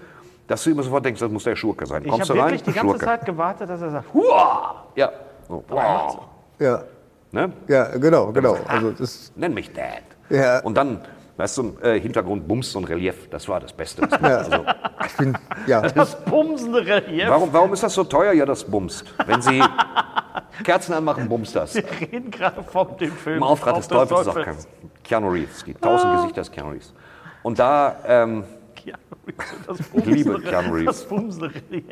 dass 0.47 0.63
du 0.63 0.71
immer 0.71 0.83
sofort 0.83 1.05
denkst, 1.05 1.19
das 1.19 1.31
muss 1.31 1.43
der 1.43 1.55
Schurke 1.55 1.85
sein. 1.87 2.03
ich 2.05 2.09
Kommst 2.11 2.29
habe 2.29 2.37
du 2.37 2.43
rein? 2.43 2.51
wirklich 2.53 2.63
die 2.63 2.71
ganze 2.73 2.89
Schurke. 2.91 3.05
Zeit 3.05 3.25
gewartet, 3.25 3.69
dass 3.69 3.81
er 3.81 3.91
sagt, 3.91 4.13
Hua! 4.13 4.83
Ja. 4.95 5.11
So. 5.47 5.63
Wow. 5.69 6.19
Ja, 6.59 6.83
Ne? 7.31 7.51
ja, 7.67 7.85
genau, 7.97 8.31
genau. 8.31 8.55
Also 8.67 8.91
das, 8.91 9.33
Nenn 9.35 9.53
mich 9.53 9.73
Dad. 9.73 10.03
Ja. 10.29 10.59
Und 10.61 10.77
dann, 10.77 11.01
weißt 11.35 11.57
du, 11.57 11.75
äh, 11.81 11.99
Hintergrund, 11.99 12.47
Bums 12.47 12.73
und 12.75 12.85
Relief, 12.85 13.29
das 13.29 13.49
war 13.49 13.59
das 13.59 13.73
Beste. 13.73 14.03
Ja. 14.09 14.17
Also, 14.37 14.65
ich 15.05 15.17
bin, 15.17 15.37
ja, 15.67 15.81
Das 15.89 16.15
bumsende 16.23 16.85
Relief. 16.85 17.27
Warum, 17.27 17.51
warum 17.51 17.73
ist 17.73 17.83
das 17.83 17.93
so 17.93 18.05
teuer? 18.05 18.31
Ja, 18.31 18.45
das 18.45 18.63
bumst. 18.63 19.03
Wenn 19.25 19.41
Sie 19.41 19.61
Kerzen 20.63 20.93
anmachen, 20.93 21.27
bumst 21.27 21.55
das. 21.57 21.75
Wir 21.75 21.83
reden 21.99 22.31
gerade 22.31 22.63
von 22.63 22.95
dem 22.97 23.11
Film. 23.11 23.37
Im 23.37 23.43
Auftrag 23.43 23.75
des 23.75 23.87
Teufels 23.89 24.25
sagt 24.25 24.43
kein 24.43 24.55
Keanu 25.05 25.29
Reeves. 25.29 25.63
Die 25.63 25.73
tausend 25.73 26.13
Gesichter 26.15 26.41
des 26.41 26.51
Keanu 26.51 26.71
Reeves. 26.71 26.93
Und 27.43 27.59
da, 27.59 27.95
ähm, 28.07 28.43
Keanu 28.75 28.97
Reeves, 29.27 29.45
Das 29.67 29.79
Ich 29.93 30.05
liebe 30.05 30.41
Keanu 30.41 30.73
Reeves. 30.73 30.85
Das 30.85 31.05
bumsende 31.05 31.51
Relief. 31.53 31.85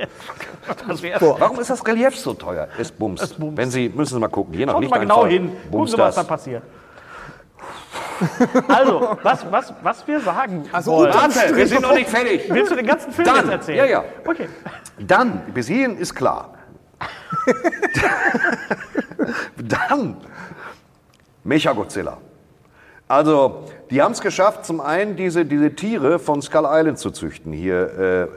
Das 0.88 1.04
warum 1.40 1.60
ist 1.60 1.70
das 1.70 1.86
Relief 1.86 2.18
so 2.18 2.34
teuer? 2.34 2.68
Es 2.78 2.92
bumst. 2.92 3.40
bumst. 3.40 3.58
Wenn 3.58 3.70
Sie, 3.72 3.90
müssen 3.90 4.16
Sie 4.16 4.20
mal 4.20 4.28
gucken. 4.28 4.54
Je 4.54 4.66
nach 4.66 4.74
Schauen 4.74 4.84
Sie 4.84 4.90
mal 4.90 5.00
genau 5.00 5.26
hin. 5.26 5.50
Gucken 5.50 5.72
Bumst 5.72 5.94
Sie, 5.94 6.00
was 6.00 6.16
da 6.16 6.24
passiert. 6.24 6.64
Also, 8.68 9.18
was, 9.22 9.52
was, 9.52 9.74
was 9.82 10.08
wir 10.08 10.20
sagen 10.20 10.66
Also, 10.72 10.92
wollen. 10.92 11.14
Warte, 11.14 11.56
wir 11.56 11.68
sind 11.68 11.82
noch 11.82 11.94
nicht 11.94 12.10
fertig. 12.10 12.44
Willst 12.50 12.72
du 12.72 12.76
den 12.76 12.86
ganzen 12.86 13.12
Film 13.12 13.28
Dann, 13.28 13.38
jetzt 13.38 13.50
erzählen? 13.50 13.78
ja, 13.78 13.86
ja. 13.86 14.04
Okay. 14.26 14.48
Dann, 15.00 15.42
bis 15.54 15.68
hierhin 15.68 15.98
ist 15.98 16.14
klar. 16.16 16.54
Dann 19.58 20.18
Mechagodzilla. 21.44 22.18
Also, 23.08 23.66
die 23.92 24.02
haben 24.02 24.14
es 24.14 24.22
geschafft, 24.22 24.66
zum 24.66 24.80
einen 24.82 25.16
diese, 25.16 25.46
diese 25.46 25.76
Tiere 25.76 26.20
von 26.20 26.42
Skull 26.42 26.66
Island 26.68 26.98
zu 27.00 27.12
züchten. 27.12 27.52
Hier 27.54 27.90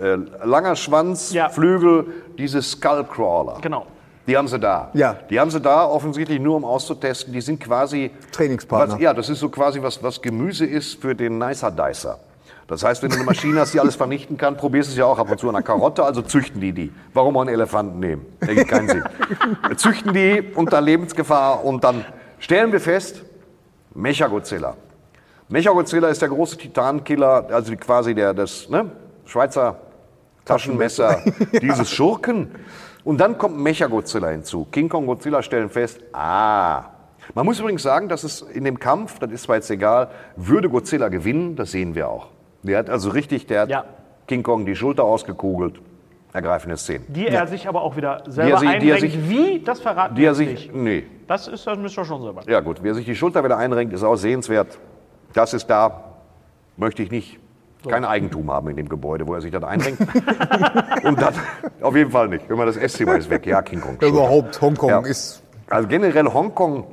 äh, 0.02 0.14
äh, 0.14 0.18
langer 0.44 0.76
Schwanz, 0.76 1.32
Ja. 1.32 1.48
Flügel, 1.48 2.06
diese 2.36 2.60
Skullcrawler. 2.60 3.58
Genau. 3.62 3.86
Die 4.26 4.36
haben 4.36 4.48
sie 4.48 4.58
da. 4.58 4.90
Ja. 4.92 5.16
Die 5.30 5.38
haben 5.38 5.50
sie 5.52 5.60
da 5.60 5.86
offensichtlich 5.86 6.40
nur, 6.40 6.56
um 6.56 6.64
auszutesten. 6.64 7.32
Die 7.32 7.40
sind 7.40 7.60
quasi 7.60 8.10
Trainingspartner. 8.32 8.94
Was, 8.94 9.00
ja, 9.00 9.14
das 9.14 9.28
ist 9.28 9.38
so 9.38 9.48
quasi 9.48 9.80
was, 9.80 10.02
was 10.02 10.20
Gemüse 10.20 10.66
ist 10.66 11.00
für 11.00 11.14
den 11.14 11.38
Nicer 11.38 11.70
Dicer. 11.70 12.18
Das 12.66 12.82
heißt, 12.82 13.00
wenn 13.04 13.10
du 13.10 13.16
eine 13.16 13.24
Maschine 13.24 13.60
hast, 13.60 13.72
die 13.72 13.78
alles 13.78 13.94
vernichten 13.94 14.36
kann, 14.36 14.56
probierst 14.56 14.88
du 14.88 14.92
es 14.94 14.98
ja 14.98 15.04
auch 15.06 15.18
ab 15.20 15.30
und 15.30 15.38
zu 15.38 15.48
an 15.48 15.54
einer 15.54 15.62
Karotte, 15.64 16.02
also 16.04 16.22
züchten 16.22 16.60
die 16.60 16.72
die. 16.72 16.92
Warum 17.14 17.36
auch 17.36 17.42
einen 17.42 17.50
Elefanten 17.54 18.00
nehmen? 18.00 18.26
Ergibt 18.40 18.68
keinen 18.68 18.88
Sinn. 18.88 19.04
Züchten 19.76 20.12
die 20.12 20.42
unter 20.56 20.80
Lebensgefahr 20.80 21.64
und 21.64 21.84
dann 21.84 22.04
stellen 22.40 22.72
wir 22.72 22.80
fest, 22.80 23.22
Mechagodzilla. 23.96 24.74
Mechagodzilla 25.48 26.08
ist 26.08 26.20
der 26.20 26.28
große 26.28 26.58
Titankiller, 26.58 27.46
also 27.50 27.74
quasi 27.76 28.14
der, 28.14 28.34
das 28.34 28.68
ne, 28.68 28.90
Schweizer 29.24 29.76
Taschenmesser 30.44 31.22
dieses 31.62 31.90
Schurken. 31.90 32.50
Und 33.04 33.18
dann 33.18 33.38
kommt 33.38 33.58
Mechagodzilla 33.58 34.28
hinzu. 34.28 34.66
King 34.70 34.88
Kong 34.88 35.06
Godzilla 35.06 35.42
stellen 35.42 35.70
fest, 35.70 36.00
ah. 36.12 36.84
Man 37.34 37.44
muss 37.46 37.58
übrigens 37.58 37.82
sagen, 37.82 38.08
dass 38.08 38.22
es 38.22 38.42
in 38.42 38.64
dem 38.64 38.78
Kampf, 38.78 39.18
das 39.18 39.30
ist 39.32 39.42
zwar 39.44 39.56
jetzt 39.56 39.70
egal, 39.70 40.10
würde 40.36 40.68
Godzilla 40.68 41.08
gewinnen, 41.08 41.56
das 41.56 41.72
sehen 41.72 41.94
wir 41.94 42.08
auch. 42.08 42.28
Der 42.62 42.78
hat 42.78 42.90
also 42.90 43.10
richtig, 43.10 43.46
der 43.46 43.62
hat 43.62 43.68
Ja. 43.70 43.84
King 44.28 44.42
Kong 44.42 44.66
die 44.66 44.76
Schulter 44.76 45.04
ausgekugelt. 45.04 45.80
Ergreifende 46.32 46.76
Szene. 46.76 47.04
Die 47.08 47.26
er 47.28 47.46
sich 47.46 47.66
aber 47.68 47.80
auch 47.82 47.96
wieder 47.96 48.22
selber 48.28 48.58
sich- 48.58 48.78
die 48.78 48.90
er 48.90 48.98
sich- 48.98 49.28
Wie? 49.28 49.62
Das 49.64 49.80
verraten 49.80 50.14
Die 50.16 50.24
er 50.24 50.34
sich, 50.34 50.48
nicht. 50.70 50.74
nee, 50.74 51.04
Das, 51.28 51.48
ist, 51.48 51.66
das 51.66 51.78
müsst 51.78 51.98
ihr 51.98 52.04
schon 52.04 52.22
selber. 52.22 52.42
Ja 52.46 52.60
gut, 52.60 52.78
wer 52.82 52.94
sich 52.94 53.04
die 53.04 53.16
Schulter 53.16 53.42
wieder 53.44 53.56
einrenkt, 53.58 53.92
ist 53.92 54.02
auch 54.04 54.16
sehenswert. 54.16 54.78
Das 55.32 55.52
ist 55.54 55.66
da, 55.66 56.04
möchte 56.76 57.02
ich 57.02 57.10
nicht. 57.10 57.38
Kein 57.88 58.04
Eigentum 58.04 58.50
haben 58.50 58.68
in 58.70 58.76
dem 58.76 58.88
Gebäude, 58.88 59.26
wo 59.28 59.34
er 59.34 59.40
sich 59.40 59.52
das 59.52 59.62
einrenkt. 59.62 60.00
Und 61.04 61.20
das 61.20 61.34
auf 61.80 61.94
jeden 61.94 62.10
Fall 62.10 62.26
nicht. 62.28 62.48
Wenn 62.48 62.56
man 62.56 62.66
das 62.66 62.76
Esszimmer 62.76 63.16
ist 63.16 63.30
weg. 63.30 63.46
Ja, 63.46 63.62
King 63.62 63.80
Kong. 63.80 63.92
Schulter. 63.92 64.06
überhaupt, 64.08 64.60
Hongkong 64.60 64.90
Ja. 64.90 65.00
ist, 65.00 65.42
Also 65.70 65.86
generell 65.86 66.26
Hongkong. 66.26 66.84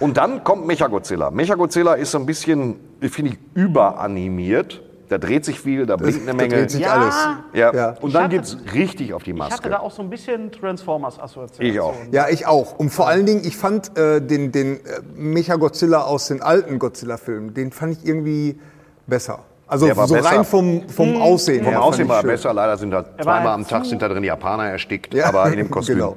Und 0.00 0.16
dann 0.16 0.42
kommt 0.44 0.66
Mechagodzilla. 0.66 1.30
Mechagodzilla 1.30 1.94
ist 1.94 2.10
so 2.10 2.18
ein 2.18 2.26
bisschen, 2.26 2.76
finde 3.02 3.32
ich, 3.32 3.38
überanimiert. 3.54 4.82
Da 5.14 5.18
dreht 5.18 5.44
sich 5.44 5.60
viel, 5.60 5.86
da 5.86 5.94
blinkt 5.96 6.22
eine 6.22 6.32
da 6.32 6.34
Menge. 6.36 6.56
dreht 6.56 6.70
sich 6.72 6.80
Ja. 6.80 6.92
alles. 6.94 7.14
ja. 7.52 7.72
Ja. 7.72 7.88
Und 8.00 8.08
Ich 8.08 8.12
dann 8.14 8.24
hatte- 8.24 8.34
geht's 8.36 8.56
richtig 8.74 9.14
auf 9.14 9.22
die 9.22 9.30
Ich 9.30 9.38
hatte 9.40 9.50
Maske. 9.52 9.68
da 9.70 9.78
auch 9.78 9.92
so 9.92 10.02
ein 10.02 10.10
bisschen 10.10 10.50
Transformers-Assoziation. 10.50 11.66
Ich 11.72 11.78
auch. 11.78 11.94
Ja, 12.10 12.26
ich 12.28 12.46
auch. 12.48 12.76
Und 12.78 12.90
vor 12.90 13.06
allen 13.06 13.26
Dingen, 13.26 13.42
ich 13.44 13.56
fand 13.56 13.96
äh, 13.96 14.20
den, 14.20 14.50
den 14.50 14.76
äh, 14.84 15.00
Mecha-Godzilla 15.14 16.02
aus 16.02 16.26
den 16.28 16.42
alten 16.42 16.78
Godzilla-Filmen, 16.80 17.54
den 17.54 17.70
fand 17.70 17.92
ich 17.98 18.04
irgendwie 18.08 18.58
besser. 19.06 19.40
Also 19.68 19.86
so 19.86 20.14
besser. 20.14 20.24
rein 20.24 20.44
vom, 20.44 20.88
vom 20.88 21.22
Aussehen 21.22 21.62
Vom 21.64 21.72
her. 21.72 21.82
Aussehen 21.82 22.08
war 22.08 22.18
er 22.18 22.22
besser. 22.24 22.52
Leider 22.52 22.76
sind 22.76 22.90
da 22.90 23.04
zweimal 23.16 23.38
halt 23.44 23.48
am 23.54 23.66
Tag 23.68 23.86
sind 23.86 24.02
da 24.02 24.08
drin 24.08 24.24
Japaner 24.24 24.64
erstickt, 24.70 25.14
Ja, 25.14 25.26
aber 25.26 25.46
in 25.46 25.56
dem 25.58 25.70
Kostüm. 25.70 25.96
Genau. 25.96 26.16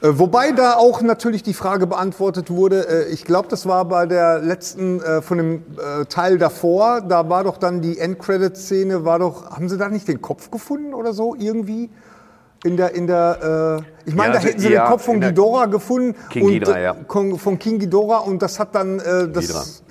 Äh, 0.00 0.08
Wobei 0.12 0.52
da 0.52 0.74
auch 0.74 1.02
natürlich 1.02 1.42
die 1.42 1.54
Frage 1.54 1.86
beantwortet 1.86 2.50
wurde, 2.50 2.88
äh, 2.88 3.12
ich 3.12 3.24
glaube, 3.24 3.48
das 3.48 3.66
war 3.66 3.84
bei 3.84 4.06
der 4.06 4.38
letzten, 4.38 5.00
äh, 5.00 5.22
von 5.22 5.38
dem 5.38 5.62
Teil 6.08 6.38
davor, 6.38 7.00
da 7.00 7.28
war 7.28 7.44
doch 7.44 7.56
dann 7.56 7.80
die 7.80 7.98
Endcredit-Szene, 7.98 9.04
war 9.04 9.18
doch, 9.18 9.50
haben 9.50 9.68
sie 9.68 9.76
da 9.76 9.88
nicht 9.88 10.08
den 10.08 10.22
Kopf 10.22 10.50
gefunden 10.50 10.94
oder 10.94 11.12
so 11.12 11.34
irgendwie? 11.38 11.90
In 12.64 12.76
der, 12.76 12.92
in 12.94 13.06
der, 13.06 13.82
äh, 14.04 14.08
ich 14.08 14.16
meine, 14.16 14.28
Ja, 14.28 14.32
da 14.32 14.38
also, 14.38 14.48
hätten 14.48 14.60
sie 14.60 14.72
ja, 14.72 14.84
den 14.84 14.90
Kopf 14.90 15.04
von 15.04 15.20
Ghidorah 15.20 15.66
gefunden. 15.66 16.16
King 16.30 16.44
und, 16.44 16.50
Ghidorah, 16.50 16.78
ja. 16.80 16.96
Von 17.06 17.58
King 17.58 17.78
Ghidorah 17.78 18.18
und 18.18 18.42
das 18.42 18.58
hat 18.58 18.74
dann, 18.74 18.98
äh, 18.98 19.28
das, 19.28 19.82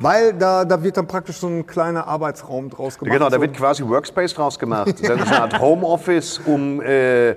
weil 0.00 0.34
da, 0.34 0.66
da 0.66 0.82
wird 0.82 0.98
dann 0.98 1.06
praktisch 1.06 1.38
so 1.38 1.46
ein 1.46 1.66
kleiner 1.66 2.06
Arbeitsraum 2.06 2.68
draus 2.68 2.98
gemacht. 2.98 3.14
Genau, 3.14 3.30
da 3.30 3.40
wird 3.40 3.54
quasi 3.54 3.86
Workspace 3.86 4.34
draus 4.34 4.58
gemacht. 4.58 4.88
Das 4.88 5.00
ist 5.00 5.10
eine 5.10 5.40
Art 5.40 5.60
Homeoffice, 5.60 6.40
um, 6.44 6.82
äh, 6.82 7.36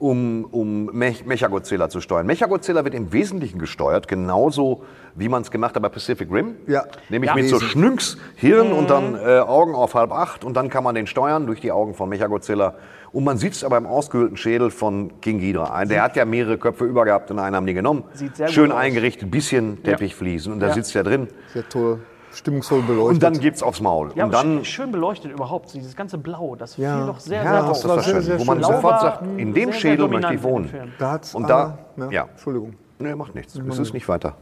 um, 0.00 0.46
um 0.50 0.86
Mech 0.86 1.24
Mechagodzilla 1.26 1.88
zu 1.90 2.00
steuern. 2.00 2.26
Mechagodzilla 2.26 2.82
wird 2.84 2.94
im 2.94 3.12
Wesentlichen 3.12 3.58
gesteuert, 3.58 4.08
genauso 4.08 4.82
wie 5.14 5.28
man 5.28 5.42
es 5.42 5.50
gemacht 5.50 5.74
hat 5.76 5.82
bei 5.82 5.88
Pacific 5.90 6.32
Rim. 6.32 6.56
Ja. 6.66 6.84
Nämlich 7.10 7.28
Ja. 7.28 7.34
mit 7.36 7.48
so. 7.48 7.60
Schnünks 7.60 8.16
Hirn 8.34 8.72
und 8.72 8.88
dann 8.90 9.14
äh, 9.14 9.38
Augen 9.40 9.74
auf 9.74 9.94
halb 9.94 10.10
acht 10.10 10.42
und 10.42 10.56
dann 10.56 10.70
kann 10.70 10.82
man 10.82 10.94
den 10.94 11.06
steuern 11.06 11.46
durch 11.46 11.60
die 11.60 11.70
Augen 11.70 11.94
von 11.94 12.08
Mechagodzilla. 12.08 12.74
Und 13.12 13.24
man 13.24 13.36
sieht 13.38 13.52
es 13.52 13.62
aber 13.64 13.76
im 13.76 13.86
ausgehöhlten 13.86 14.36
Schädel 14.36 14.70
von 14.70 15.20
King 15.20 15.38
Ghidorah. 15.40 15.74
Ein- 15.74 15.88
Der 15.88 16.02
hat 16.02 16.16
ja 16.16 16.24
mehrere 16.24 16.56
Köpfe 16.58 16.84
über 16.86 17.04
gehabt 17.04 17.30
und 17.30 17.38
einen 17.38 17.54
haben 17.54 17.66
die 17.66 17.74
genommen. 17.74 18.04
Sieht 18.14 18.36
sehr 18.36 18.46
gut 18.46 18.54
Schön 18.54 18.72
aus. 18.72 18.78
eingerichtet, 18.78 19.30
bisschen 19.30 19.82
Teppichfliesen 19.82 20.52
und 20.54 20.60
da 20.60 20.68
Ja. 20.68 20.72
sitzt 20.74 20.94
er 20.96 21.02
drin. 21.02 21.28
Sehr 21.52 21.68
toll, 21.68 21.98
stimmungsvoll 22.32 22.82
beleuchtet. 22.82 23.14
Und 23.14 23.22
dann 23.22 23.38
gibt's 23.40 23.62
aufs 23.62 23.80
Maul. 23.80 24.12
Ja, 24.14 24.24
und 24.24 24.32
dann 24.34 24.60
sch- 24.60 24.64
schön 24.64 24.92
beleuchtet 24.92 25.32
überhaupt, 25.32 25.72
dieses 25.74 25.96
ganze 25.96 26.16
Blau, 26.18 26.54
das 26.56 26.76
Ja. 26.76 26.96
fiel 26.98 27.06
doch 27.06 27.20
sehr, 27.20 27.42
Ja, 27.42 27.50
sehr 27.52 27.62
das 27.68 27.80
das 27.82 27.88
war 27.88 28.00
sehr, 28.02 28.12
schön, 28.14 28.22
sehr 28.22 28.40
wo 28.40 28.44
man 28.44 28.62
schön. 28.62 28.74
sofort 28.74 29.00
sagt, 29.00 29.22
in 29.22 29.36
dem 29.38 29.54
sehr, 29.54 29.64
sehr 29.66 29.72
Schädel 29.74 30.08
möchte 30.08 30.10
dominant 30.28 30.34
ich 30.36 30.42
wohnen. 30.42 30.92
Da 30.98 31.10
hat's, 31.12 31.34
Und 31.34 31.48
da, 31.48 31.78
ah, 31.96 32.00
ja, 32.04 32.10
ja. 32.10 32.24
Entschuldigung. 32.30 32.74
Nee, 32.98 33.14
macht 33.14 33.34
nichts. 33.34 33.54
Es 33.56 33.78
ist 33.78 33.92
nicht 33.94 34.08
weiter. 34.08 34.34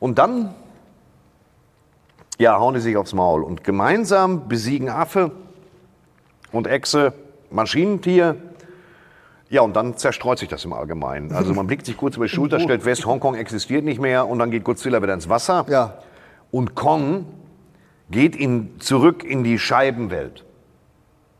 Und 0.00 0.18
dann, 0.18 0.54
ja, 2.38 2.58
hauen 2.58 2.74
die 2.74 2.80
sich 2.80 2.96
aufs 2.96 3.12
Maul. 3.14 3.42
Und 3.42 3.62
gemeinsam 3.64 4.48
besiegen 4.48 4.88
Affe 4.88 5.32
und 6.52 6.66
Echse, 6.66 7.12
Maschinentier 7.50 8.36
Ja, 9.50 9.60
und 9.60 9.76
dann 9.76 9.98
zerstreut 9.98 10.38
sich 10.38 10.48
das 10.48 10.64
im 10.64 10.72
Allgemeinen. 10.72 11.30
Also 11.32 11.52
man 11.52 11.66
blickt 11.66 11.84
sich 11.84 11.98
kurz 11.98 12.16
über 12.16 12.24
die 12.24 12.30
Schulter, 12.30 12.58
stellt 12.60 12.82
fest, 12.82 13.04
Hongkong 13.04 13.34
existiert 13.34 13.84
nicht 13.84 14.00
mehr 14.00 14.26
und 14.26 14.38
dann 14.38 14.50
geht 14.50 14.64
Godzilla 14.64 15.02
wieder 15.02 15.12
ins 15.12 15.28
Wasser. 15.28 15.66
Ja. 15.68 15.98
Und 16.52 16.76
Kong 16.76 17.24
geht 18.10 18.36
in, 18.36 18.78
zurück 18.78 19.24
in 19.24 19.42
die 19.42 19.58
Scheibenwelt. 19.58 20.44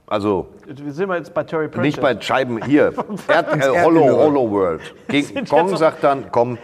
Also 0.07 0.49
Wir 0.67 0.93
sind 0.93 1.09
wir 1.09 1.17
jetzt 1.17 1.33
bei 1.33 1.45
Terry 1.45 1.69
Pratchett. 1.69 1.85
nicht 1.85 2.01
bei 2.01 2.21
Scheiben 2.21 2.63
hier. 2.65 2.93
Erd, 3.29 3.57
äh. 3.57 3.83
Hollow, 3.85 4.17
Hollow 4.17 4.51
World. 4.51 4.83
Gegen 5.09 5.45
Kong 5.47 5.77
sagt 5.77 6.03
dann, 6.03 6.33
komm, 6.33 6.59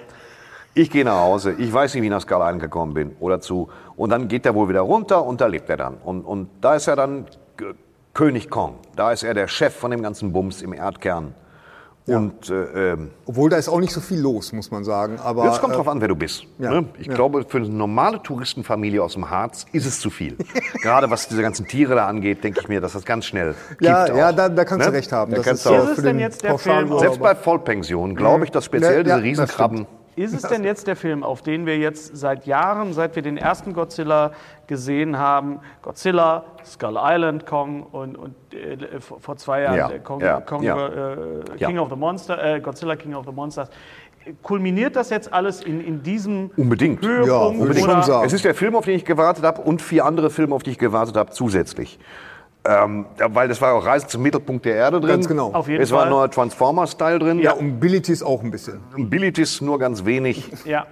ich 0.75 0.91
gehe 0.91 1.05
nach 1.05 1.21
Hause. 1.21 1.55
Ich 1.59 1.73
weiß 1.73 1.95
nicht, 1.95 2.03
wie 2.03 2.07
ich 2.07 2.11
nach 2.11 2.21
Skull 2.21 2.39
Island 2.41 2.61
gekommen 2.61 2.95
bin 2.95 3.17
oder 3.21 3.41
zu. 3.41 3.69
Und 3.97 4.11
dann 4.11 4.29
geht 4.29 4.45
er 4.47 4.55
wohl 4.55 4.69
wieder 4.69 4.81
runter 4.81 5.25
und 5.25 5.41
da 5.41 5.47
lebt 5.47 5.69
er 5.71 5.77
dann. 5.77 5.95
Und, 5.97 6.23
und 6.23 6.49
da 6.61 6.75
ist 6.75 6.89
er 6.89 6.97
dann 6.97 7.27
König 8.15 8.51
Kong. 8.51 8.79
Da 8.97 9.13
ist 9.13 9.23
er 9.23 9.35
der 9.35 9.49
Chef 9.49 9.75
von 9.75 9.91
dem 9.91 10.03
ganzen 10.03 10.33
Bums 10.33 10.63
im 10.63 10.73
Erdkern. 10.73 11.35
Und 12.17 12.49
äh, 12.49 12.93
ähm, 12.93 13.11
Obwohl 13.27 13.51
da 13.51 13.57
ist 13.57 13.69
auch 13.69 13.81
nicht 13.81 13.93
so 13.93 14.01
viel 14.01 14.19
los, 14.21 14.53
muss 14.53 14.71
man 14.71 14.83
sagen. 14.85 15.19
Aber 15.23 15.45
Jetzt 15.45 15.61
kommt 15.61 15.75
äh, 15.75 15.77
drauf 15.77 15.89
an, 15.89 16.01
wer 16.01 16.09
du 16.09 16.17
bist. 16.17 16.45
ja, 16.59 16.71
ne? 16.71 16.87
Ich 16.99 17.07
ja. 17.07 17.15
glaube, 17.15 17.45
für 17.47 17.59
eine 17.59 17.69
normale 17.69 18.23
Touristenfamilie 18.23 19.03
aus 19.03 19.13
dem 19.13 19.29
Harz 19.29 19.67
ist 19.73 19.85
es 19.87 20.01
zu 20.01 20.09
viel. 20.11 20.37
Gerade 20.83 21.11
was 21.11 21.29
diese 21.29 21.43
ganzen 21.43 21.67
Tiere 21.67 21.95
da 21.95 22.07
angeht, 22.07 22.43
denke 22.43 22.61
ich 22.61 22.69
mir, 22.69 22.81
dass 22.81 22.93
das 22.95 23.05
ganz 23.05 23.27
schnell 23.27 23.55
ja, 23.81 24.05
kippt 24.07 24.17
ja, 24.19 24.31
auch. 24.31 24.35
da, 24.35 24.49
da 24.49 24.65
kannst 24.65 24.87
du 24.87 24.91
Ne? 24.91 24.97
recht 24.97 25.13
haben. 25.13 25.31
Da 25.33 25.37
Das 25.39 25.47
kannst 25.47 25.67
ist 25.67 25.71
du 25.71 25.75
auch- 25.77 25.85
Ist 25.85 25.91
es 25.91 25.97
denn 25.97 26.05
den 26.17 26.21
jetzt 26.21 26.43
der 26.43 26.57
Film- 26.59 26.99
Selbst 26.99 27.21
bei 27.21 27.35
Vollpensionen 27.35 28.17
glaube 28.17 28.45
ich, 28.45 28.51
dass 28.51 28.65
speziell 28.65 28.93
Ja, 28.99 28.99
diese 29.03 29.11
ja, 29.11 29.17
das 29.17 29.25
Riesenkrabben. 29.25 29.87
Ist 30.19 30.35
es 30.35 30.43
denn 30.43 30.65
jetzt 30.65 30.87
der 30.87 30.97
Film, 30.97 31.23
auf 31.23 31.43
den 31.43 31.65
wir 31.65 31.79
jetzt 31.79 32.17
seit 32.17 32.47
Jahren, 32.47 32.93
seit 32.93 33.15
wir 33.15 33.23
den 33.23 33.37
ersten 33.37 33.73
Godzilla 33.73 34.33
gesehen 34.67 35.19
haben, 35.19 35.61
Godzilla, 35.83 36.45
Skull 36.65 36.99
Island, 37.01 37.47
Kong 37.47 37.85
und, 37.85 38.17
und 38.17 38.35
äh, 38.53 39.01
vor 39.01 39.37
zwei 39.37 39.63
Jahren 39.63 39.77
Ja, 39.77 39.99
Kong, 39.99 40.21
ja, 40.21 40.41
Kong 40.41 40.63
ja. 40.63 40.89
äh, 40.89 41.21
Ja. 41.57 41.69
King 41.69 41.79
of 41.79 41.89
the 41.91 41.97
Monster, 41.97 42.43
äh, 42.57 42.61
Godzilla 42.61 42.97
King 42.97 43.15
of 43.15 43.25
the 43.27 43.33
Monsters. 43.33 43.71
Kulminiert 44.43 44.95
das 44.97 45.09
jetzt 45.11 45.33
alles 45.33 45.63
in, 45.63 45.81
in 45.81 46.03
diesem 46.03 46.51
Unbedingt. 46.57 47.03
Höhepunkt? 47.05 47.77
Ja, 47.79 48.03
sagen. 48.03 48.27
Es 48.27 48.33
ist 48.33 48.45
der 48.45 48.55
Film, 48.55 48.77
auf 48.77 48.85
den 48.85 48.97
ich 48.97 49.05
gewartet 49.05 49.45
habe 49.45 49.63
und 49.63 49.81
vier 49.81 50.05
andere 50.05 50.29
Filme, 50.29 50.55
auf 50.55 50.63
die 50.63 50.73
ich 50.73 50.79
gewartet 50.79 51.17
habe, 51.17 51.31
zusätzlich. 51.31 51.99
Ähm, 52.65 53.07
weil 53.19 53.49
das 53.49 53.61
war 53.63 53.73
auch 53.75 53.85
Reise 53.87 54.07
zum 54.09 54.23
Mittelpunkt 54.23 54.65
der 54.67 54.75
Erde 54.75 55.01
drin. 55.01 55.11
Ganz 55.11 55.29
genau. 55.29 55.53
Auf 55.55 55.69
jeden 55.69 55.83
es 55.83 55.91
war 55.91 56.01
ein 56.01 56.03
Fall. 56.05 56.11
neuer 56.11 56.31
Transformer-Style 56.31 57.19
drin. 57.19 57.39
Ja, 57.39 57.53
und 57.53 57.77
Abilities 57.77 58.23
auch 58.23 58.43
ein 58.43 58.51
bisschen. 58.51 58.81
Abilities 58.95 59.61
nur 59.61 59.79
ganz 59.79 60.05
wenig. 60.05 60.51
Ja. 60.65 60.87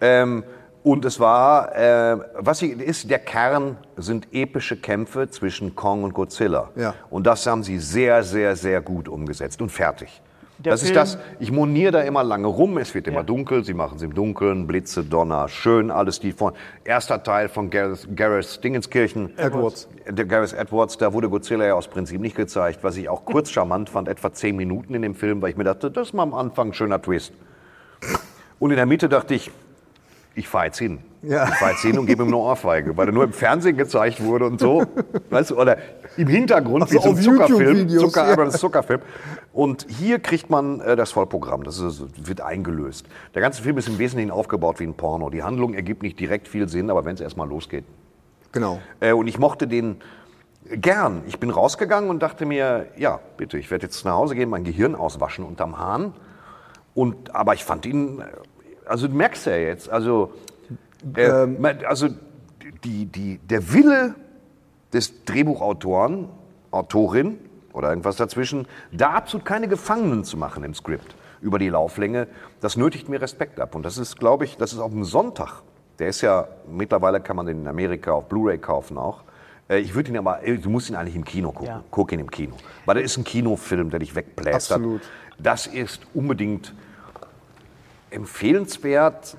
Ähm, 0.00 0.44
und 0.84 1.04
es 1.04 1.18
war, 1.20 1.74
äh, 1.76 2.16
was 2.36 2.60
sie- 2.60 2.70
ist, 2.70 3.10
der 3.10 3.18
Kern 3.18 3.76
sind 3.96 4.28
epische 4.32 4.76
Kämpfe 4.76 5.28
zwischen 5.28 5.74
Kong 5.74 6.04
und 6.04 6.14
Godzilla. 6.14 6.70
Ja. 6.76 6.94
Und 7.10 7.26
das 7.26 7.44
haben 7.46 7.62
sie 7.62 7.78
sehr, 7.78 8.22
sehr, 8.22 8.56
sehr 8.56 8.80
gut 8.80 9.08
umgesetzt 9.08 9.60
und 9.60 9.70
fertig. 9.70 10.22
Der 10.58 10.72
das 10.72 10.82
ist 10.82 10.88
Film- 10.88 10.96
das, 10.98 11.18
ich 11.38 11.52
moniere 11.52 11.92
da 11.92 12.00
immer 12.00 12.24
lange 12.24 12.48
rum, 12.48 12.78
es 12.78 12.92
wird 12.92 13.06
immer 13.06 13.18
Ja. 13.18 13.22
dunkel, 13.22 13.64
sie 13.64 13.74
machen 13.74 13.96
es 13.96 14.02
im 14.02 14.12
Dunkeln, 14.12 14.66
Blitze, 14.66 15.04
Donner, 15.04 15.48
schön, 15.48 15.90
alles 15.92 16.18
die 16.18 16.32
von, 16.32 16.52
erster 16.84 17.22
Teil 17.22 17.48
von 17.48 17.70
Gareth, 17.70 18.08
Gareth 18.16 18.64
Dingenskirchen. 18.64 19.38
Edwards. 19.38 19.88
Der 20.08 20.24
Gareth 20.24 20.54
Edwards, 20.54 20.98
da 20.98 21.12
wurde 21.12 21.28
Godzilla 21.28 21.64
ja 21.64 21.74
aus 21.74 21.86
Prinzip 21.86 22.20
nicht 22.20 22.34
gezeigt, 22.36 22.80
was 22.82 22.96
ich 22.96 23.08
auch 23.08 23.24
kurz 23.24 23.50
charmant 23.50 23.88
fand, 23.88 24.08
etwa 24.08 24.32
zehn 24.32 24.56
Minuten 24.56 24.94
in 24.94 25.02
dem 25.02 25.14
Film, 25.14 25.40
weil 25.42 25.50
ich 25.50 25.56
mir 25.56 25.64
dachte, 25.64 25.92
das 25.92 26.08
ist 26.08 26.12
mal 26.14 26.24
am 26.24 26.34
Anfang 26.34 26.68
ein 26.70 26.74
schöner 26.74 27.00
Twist. 27.00 27.32
Und 28.58 28.70
in 28.70 28.76
der 28.76 28.86
Mitte 28.86 29.08
dachte 29.08 29.34
ich, 29.34 29.52
ich 30.34 30.46
fahre 30.48 30.66
jetzt 30.66 30.78
hin. 30.78 30.98
Ja. 31.22 31.48
Ich 31.48 31.54
fahre 31.56 31.72
jetzt 31.72 31.82
hin 31.82 31.98
und 31.98 32.06
gebe 32.06 32.22
ihm 32.22 32.28
eine 32.28 32.36
Ohrfeige, 32.36 32.96
weil 32.96 33.08
er 33.08 33.12
nur 33.12 33.24
im 33.24 33.32
Fernsehen 33.32 33.76
gezeigt 33.76 34.22
wurde 34.22 34.44
und 34.46 34.60
so. 34.60 34.84
weißt 35.30 35.50
du, 35.50 35.60
oder 35.60 35.76
im 36.16 36.28
Hintergrund 36.28 36.84
Ach 36.84 36.88
so, 36.88 37.16
wie 37.18 37.22
so 37.22 37.30
ein 37.30 37.36
Zuckerfilm. 37.38 37.88
Zucker, 37.88 38.26
ja. 38.26 38.32
aber 38.34 38.44
das 38.44 38.54
ist 38.54 38.60
Zuckerfilm. 38.60 39.00
Und 39.52 39.86
hier 39.88 40.18
kriegt 40.18 40.50
man 40.50 40.80
äh, 40.80 40.94
das 40.94 41.12
Vollprogramm. 41.12 41.64
Das 41.64 41.78
ist, 41.78 42.26
wird 42.26 42.40
eingelöst. 42.40 43.06
Der 43.34 43.42
ganze 43.42 43.62
Film 43.62 43.78
ist 43.78 43.88
im 43.88 43.98
Wesentlichen 43.98 44.30
aufgebaut 44.30 44.78
wie 44.80 44.84
ein 44.84 44.94
Porno. 44.94 45.30
Die 45.30 45.42
Handlung 45.42 45.74
ergibt 45.74 46.02
nicht 46.02 46.20
direkt 46.20 46.48
viel 46.48 46.68
Sinn, 46.68 46.90
aber 46.90 47.04
wenn 47.04 47.14
es 47.14 47.20
erstmal 47.20 47.48
losgeht. 47.48 47.84
Genau. 48.52 48.80
Äh, 49.00 49.12
und 49.12 49.26
ich 49.26 49.38
mochte 49.38 49.66
den 49.66 49.96
gern. 50.70 51.22
Ich 51.26 51.40
bin 51.40 51.50
rausgegangen 51.50 52.10
und 52.10 52.22
dachte 52.22 52.46
mir, 52.46 52.86
ja, 52.96 53.20
bitte, 53.36 53.58
ich 53.58 53.70
werde 53.70 53.86
jetzt 53.86 54.04
nach 54.04 54.14
Hause 54.14 54.34
gehen, 54.34 54.50
mein 54.50 54.64
Gehirn 54.64 54.94
auswaschen 54.94 55.44
unterm 55.44 55.78
Hahn. 55.78 56.12
Und, 56.94 57.34
aber 57.34 57.54
ich 57.54 57.64
fand 57.64 57.86
ihn, 57.86 58.20
äh, 58.20 58.24
also 58.86 59.08
du 59.08 59.14
merkst 59.14 59.46
ja 59.46 59.56
jetzt, 59.56 59.88
also, 59.88 60.32
äh, 61.16 61.44
Ähm. 61.44 61.64
also 61.86 62.08
die, 62.84 63.06
die, 63.06 63.38
der 63.38 63.72
Wille 63.72 64.14
des 64.92 65.24
Drehbuchautoren, 65.24 66.28
Autorin 66.70 67.38
oder 67.78 67.90
irgendwas 67.90 68.16
dazwischen, 68.16 68.66
da 68.92 69.10
absolut 69.12 69.46
keine 69.46 69.68
Gefangenen 69.68 70.24
zu 70.24 70.36
machen 70.36 70.64
im 70.64 70.74
Skript 70.74 71.14
über 71.40 71.58
die 71.60 71.68
Lauflänge, 71.68 72.26
das 72.60 72.76
nötigt 72.76 73.08
mir 73.08 73.22
Respekt 73.22 73.60
ab. 73.60 73.74
Und 73.76 73.84
das 73.84 73.96
ist, 73.96 74.18
glaube 74.18 74.44
ich, 74.44 74.56
das 74.56 74.72
ist 74.72 74.80
auf 74.80 74.90
dem 74.90 75.04
Sonntag. 75.04 75.62
Der 76.00 76.08
ist 76.08 76.20
ja, 76.20 76.48
mittlerweile 76.68 77.20
kann 77.20 77.36
man 77.36 77.46
den 77.46 77.60
in 77.60 77.68
Amerika 77.68 78.12
auf 78.12 78.28
Blu-ray 78.28 78.58
kaufen 78.58 78.98
auch. 78.98 79.22
Äh, 79.68 79.78
Ich 79.78 79.94
würde 79.94 80.10
ihn 80.10 80.18
aber, 80.18 80.40
du 80.44 80.68
musst 80.68 80.90
ihn 80.90 80.96
eigentlich 80.96 81.14
im 81.16 81.24
Kino 81.24 81.52
gucken. 81.52 81.68
Ja. 81.68 81.84
Guck 81.90 82.12
ihn 82.12 82.18
im 82.18 82.30
Kino. 82.30 82.56
Weil 82.84 82.96
das 82.96 83.04
ist 83.04 83.16
ein 83.18 83.24
Kinofilm, 83.24 83.90
der 83.90 84.00
dich 84.00 84.14
wegplästert. 84.14 84.78
Absolut. 84.78 85.02
Das 85.38 85.68
ist 85.68 86.02
unbedingt 86.14 86.74
empfehlenswert, 88.10 89.36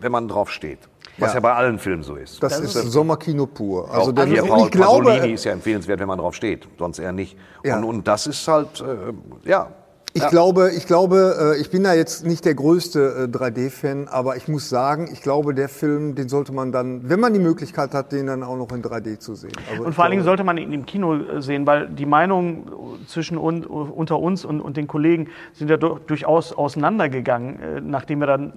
wenn 0.00 0.10
man 0.10 0.26
drauf 0.26 0.50
steht. 0.50 0.80
Was 1.18 1.30
ja, 1.30 1.34
Ja. 1.36 1.40
bei 1.40 1.52
allen 1.52 1.78
Filmen 1.78 2.02
so 2.02 2.14
ist. 2.16 2.42
Das, 2.42 2.58
ist 2.60 2.74
Sommerkino 2.74 3.46
pur. 3.46 3.90
Also 3.90 4.12
der, 4.12 4.26
hier 4.26 4.44
Paul 4.44 4.66
ich 4.66 4.70
glaube, 4.70 5.04
Pasolini 5.04 5.34
ist 5.34 5.44
ja 5.44 5.52
empfehlenswert, 5.52 5.98
wenn 6.00 6.08
man 6.08 6.18
drauf 6.18 6.34
steht, 6.34 6.68
sonst 6.78 6.98
eher 6.98 7.12
nicht. 7.12 7.36
Ja. 7.64 7.78
Und, 7.78 7.84
und 7.84 8.08
das 8.08 8.26
ist 8.26 8.46
halt, 8.46 8.80
äh, 8.80 9.48
ja. 9.48 9.68
Ich 10.14 10.22
ja. 10.22 10.30
glaube, 10.30 10.70
ich 10.74 10.86
glaube, 10.86 11.54
äh, 11.56 11.60
ich 11.60 11.70
bin 11.70 11.84
da 11.84 11.92
jetzt 11.92 12.24
nicht 12.26 12.44
der 12.44 12.54
größte 12.54 13.28
äh, 13.32 13.36
3D-Fan, 13.36 14.08
aber 14.08 14.36
ich 14.36 14.48
muss 14.48 14.68
sagen, 14.68 15.08
ich 15.12 15.20
glaube, 15.22 15.52
der 15.54 15.68
Film, 15.68 16.14
den 16.14 16.28
sollte 16.30 16.52
man 16.52 16.72
dann, 16.72 17.08
wenn 17.08 17.20
man 17.20 17.34
die 17.34 17.38
Möglichkeit 17.38 17.92
hat, 17.92 18.10
den 18.10 18.26
dann 18.26 18.42
auch 18.42 18.56
noch 18.56 18.72
in 18.72 18.82
3D 18.82 19.18
zu 19.18 19.34
sehen. 19.34 19.52
Also 19.70 19.84
Und 19.84 19.92
vor 19.94 20.04
allen 20.04 20.12
Dingen 20.12 20.24
sollte 20.24 20.44
man 20.44 20.56
ihn 20.56 20.72
im 20.72 20.86
Kino 20.86 21.14
äh, 21.14 21.42
sehen, 21.42 21.66
weil 21.66 21.88
die 21.88 22.06
Meinungen 22.06 22.64
zwischen 23.06 23.36
un, 23.36 23.64
unter 23.64 24.18
uns 24.18 24.44
und, 24.46 24.60
und 24.62 24.76
den 24.78 24.86
Kollegen 24.86 25.28
sind 25.52 25.68
ja 25.68 25.76
dur- 25.76 26.00
durchaus 26.06 26.52
auseinandergegangen, 26.52 27.60
äh, 27.60 27.80
nachdem 27.82 28.20
wir 28.20 28.26
dann 28.26 28.48
äh, 28.48 28.52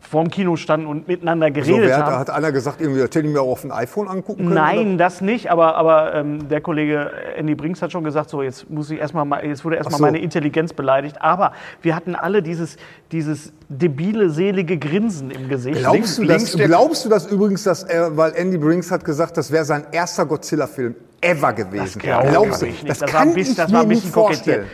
vorm 0.00 0.30
Kino 0.30 0.56
standen 0.56 0.86
und 0.86 1.06
miteinander 1.06 1.50
geredet 1.50 1.82
wer 1.82 1.98
hat, 1.98 2.06
haben. 2.06 2.18
hat 2.18 2.30
einer 2.30 2.50
gesagt, 2.50 2.80
irgendwie, 2.80 3.00
das 3.00 3.08
hätte 3.10 3.20
ich 3.20 3.32
mir 3.32 3.42
auch 3.42 3.52
auf 3.52 3.60
dem 3.60 3.72
iPhone 3.72 4.08
angucken 4.08 4.44
können? 4.44 4.54
Nein, 4.54 4.98
das 4.98 5.20
nicht, 5.20 5.50
aber, 5.50 5.76
aber 5.76 6.14
ähm, 6.14 6.48
der 6.48 6.62
Kollege 6.62 7.10
Andy 7.36 7.54
Brinks 7.54 7.82
hat 7.82 7.92
schon 7.92 8.04
gesagt, 8.04 8.30
so 8.30 8.42
jetzt 8.42 8.70
muss 8.70 8.90
ich 8.90 8.98
erstmal, 8.98 9.26
mal- 9.26 9.44
jetzt 9.44 9.64
wurde 9.66 9.76
erstmal 9.76 9.98
so. 9.98 10.02
meine 10.04 10.18
Intelligenz 10.18 10.72
beleidigt. 10.72 10.93
Aber 11.20 11.52
wir 11.82 11.94
hatten 11.96 12.14
alle 12.14 12.42
dieses, 12.42 12.76
dieses 13.12 13.52
debile, 13.68 14.30
selige 14.30 14.78
Grinsen 14.78 15.30
im 15.30 15.48
Gesicht. 15.48 15.78
Glaubst, 15.80 16.18
du, 16.18 16.22
links 16.22 16.52
das, 16.52 16.66
glaubst 16.66 17.04
du 17.04 17.08
das 17.08 17.26
übrigens, 17.26 17.64
dass 17.64 17.82
er, 17.82 18.16
weil 18.16 18.32
Andy 18.36 18.58
Brinks 18.58 18.90
hat 18.90 19.04
gesagt, 19.04 19.36
das 19.36 19.50
wäre 19.50 19.64
sein 19.64 19.86
erster 19.92 20.26
Godzilla-Film 20.26 20.94
ever 21.20 21.52
gewesen? 21.52 22.00
glaube 22.00 22.28
Glaubst 22.28 22.62
du? 22.62 22.66
ich 22.66 22.82
nicht. 22.82 22.88
Das, 22.90 22.98
Das 23.00 23.12
war 23.12 23.20
kann 23.20 23.28
ein 23.28 23.34
bisschen- 23.34 23.52
ich 23.52 23.56
das 23.56 23.72
war 23.72 23.80
ein 23.82 23.88
mir 23.88 23.94
nicht 23.94 24.06
vorstellen. 24.08 24.66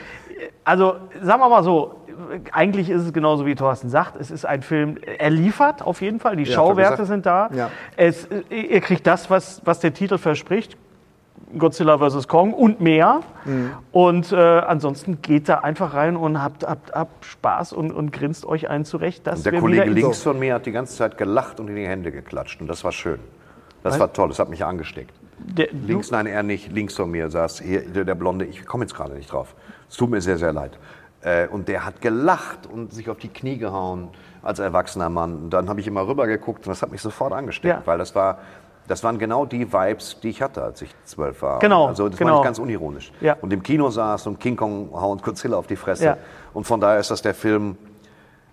Also 0.64 0.96
sagen 1.22 1.40
wir 1.40 1.48
mal 1.48 1.62
so, 1.64 1.96
eigentlich 2.52 2.90
ist 2.90 3.02
es 3.02 3.12
genauso 3.12 3.46
wie 3.46 3.54
Thorsten 3.54 3.88
sagt. 3.88 4.16
Es 4.20 4.30
ist 4.30 4.44
ein 4.44 4.62
Film, 4.62 4.98
er 5.18 5.30
liefert 5.30 5.82
auf 5.82 6.00
jeden 6.02 6.20
Fall. 6.20 6.36
Die 6.36 6.46
Schauwerte 6.46 6.92
gesagt. 6.92 7.08
sind 7.08 7.26
da. 7.26 7.50
Ja. 7.54 7.70
Es, 7.96 8.28
ihr 8.50 8.80
kriegt 8.80 9.06
das, 9.06 9.30
was, 9.30 9.62
was 9.64 9.80
der 9.80 9.94
Titel 9.94 10.18
verspricht. 10.18 10.76
Godzilla 11.58 11.98
vs. 11.98 12.28
Kong 12.28 12.52
und 12.52 12.80
mehr. 12.80 13.20
Mhm. 13.44 13.70
Und 13.92 14.32
äh, 14.32 14.36
ansonsten 14.36 15.22
geht 15.22 15.48
da 15.48 15.58
einfach 15.58 15.94
rein 15.94 16.16
und 16.16 16.42
habt, 16.42 16.66
habt, 16.66 16.92
habt 16.92 17.24
Spaß 17.24 17.72
und, 17.72 17.92
und 17.92 18.12
grinst 18.12 18.46
euch 18.46 18.68
einen 18.68 18.84
zurecht. 18.84 19.26
Dass 19.26 19.40
Und 19.40 19.52
der 19.52 19.60
Kollege 19.60 19.90
links 19.90 20.22
von 20.22 20.38
mir 20.38 20.54
hat 20.54 20.66
die 20.66 20.72
ganze 20.72 20.96
Zeit 20.96 21.18
gelacht 21.18 21.60
und 21.60 21.68
in 21.68 21.76
die 21.76 21.86
Hände 21.86 22.12
geklatscht. 22.12 22.60
Und 22.60 22.68
das 22.68 22.84
war 22.84 22.92
schön. 22.92 23.20
Das 23.82 23.98
war 23.98 24.12
toll, 24.12 24.28
das 24.28 24.38
hat 24.38 24.50
mich 24.50 24.64
angesteckt. 24.64 25.14
Der, 25.38 25.68
Links, 25.72 26.10
nein, 26.10 26.26
er 26.26 26.42
nicht. 26.42 26.70
Links 26.70 26.94
von 26.96 27.10
mir 27.10 27.30
saß 27.30 27.60
hier 27.60 27.80
der, 27.80 28.04
der 28.04 28.14
Blonde. 28.14 28.44
Ich 28.44 28.66
komme 28.66 28.84
jetzt 28.84 28.94
gerade 28.94 29.14
nicht 29.14 29.32
drauf. 29.32 29.54
Es 29.88 29.96
tut 29.96 30.10
mir 30.10 30.20
sehr, 30.20 30.36
sehr 30.36 30.52
leid. 30.52 30.78
Äh, 31.22 31.48
und 31.48 31.66
der 31.68 31.86
hat 31.86 32.02
gelacht 32.02 32.66
und 32.70 32.92
sich 32.92 33.08
auf 33.08 33.16
die 33.18 33.28
Knie 33.28 33.56
gehauen 33.56 34.08
als 34.42 34.58
erwachsener 34.58 35.08
Mann. 35.08 35.36
Und 35.36 35.50
dann 35.50 35.68
habe 35.68 35.80
ich 35.80 35.86
immer 35.86 36.06
rüber 36.06 36.26
geguckt 36.26 36.66
und 36.66 36.70
das 36.70 36.82
hat 36.82 36.90
mich 36.90 37.00
sofort 37.00 37.32
angesteckt, 37.32 37.74
Ja. 37.74 37.82
weil 37.86 37.98
das 37.98 38.14
war, 38.14 38.38
das 38.90 39.04
waren 39.04 39.18
genau 39.18 39.46
die 39.46 39.72
Vibes, 39.72 40.18
die 40.20 40.30
ich 40.30 40.42
hatte, 40.42 40.62
als 40.64 40.82
ich 40.82 40.92
zwölf 41.04 41.42
war. 41.42 41.60
Genau, 41.60 41.86
Also 41.86 42.08
das 42.08 42.18
genau. 42.18 42.38
ich 42.38 42.44
ganz 42.44 42.58
unironisch. 42.58 43.12
Ja. 43.20 43.36
Und 43.40 43.52
im 43.52 43.62
Kino 43.62 43.88
saß 43.88 44.26
und 44.26 44.40
King 44.40 44.56
Kong 44.56 44.90
haut 44.92 45.22
Godzilla 45.22 45.56
auf 45.56 45.68
die 45.68 45.76
Fresse. 45.76 46.04
Ja. 46.04 46.16
Und 46.52 46.66
von 46.66 46.80
daher 46.80 46.98
ist 46.98 47.08
das 47.10 47.22
der 47.22 47.34
Film. 47.34 47.76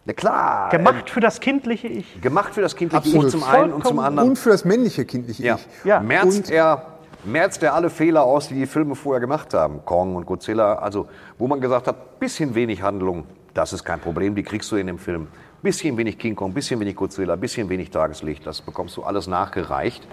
Na 0.05 0.13
klar. 0.13 0.69
gemacht 0.69 1.09
für 1.09 1.19
das 1.21 1.39
kindliche 1.39 1.87
Ich. 1.87 2.15
Ähm, 2.15 2.21
gemacht 2.21 2.53
für 2.53 2.61
das 2.61 2.75
kindliche 2.75 2.97
Absolut. 2.97 3.25
Ich 3.25 3.31
zum 3.31 3.43
einen 3.43 3.73
und 3.73 3.85
zum 3.85 3.97
anderen. 3.97 4.29
Und 4.29 4.35
für 4.37 4.51
das 4.51 4.63
männliche 4.63 5.05
kindliche 5.05 5.43
Ja. 5.43 5.55
Ich. 5.55 5.85
Ja. 5.85 5.99
Merzt, 6.01 6.37
Und- 6.37 6.51
er, 6.51 6.85
merzt 7.25 7.63
er 7.63 7.73
alle 7.73 7.89
Fehler 7.89 8.23
aus, 8.23 8.47
die 8.47 8.53
die 8.53 8.67
Filme 8.67 8.93
vorher 8.93 9.19
gemacht 9.19 9.55
haben. 9.55 9.83
Kong 9.85 10.15
und 10.15 10.27
Godzilla. 10.27 10.75
Also, 10.75 11.07
wo 11.39 11.47
man 11.47 11.59
gesagt 11.59 11.87
hat, 11.87 12.19
bisschen 12.19 12.53
wenig 12.53 12.83
Handlung, 12.83 13.25
das 13.55 13.73
ist 13.73 13.83
kein 13.83 13.99
Problem, 13.99 14.35
die 14.35 14.43
kriegst 14.43 14.71
du 14.71 14.75
in 14.75 14.85
dem 14.85 14.99
Film. 14.99 15.27
Bisschen 15.67 15.97
wenig 15.97 16.17
King 16.17 16.33
Kong, 16.33 16.53
bisschen 16.53 16.79
wenig 16.79 16.95
Godzilla, 16.95 17.35
bisschen 17.35 17.67
wenig 17.67 17.91
Tageslicht, 17.91 18.47
das 18.47 18.61
bekommst 18.61 18.95
du 18.95 19.03
alles 19.03 19.27
nachgereicht. 19.27 20.07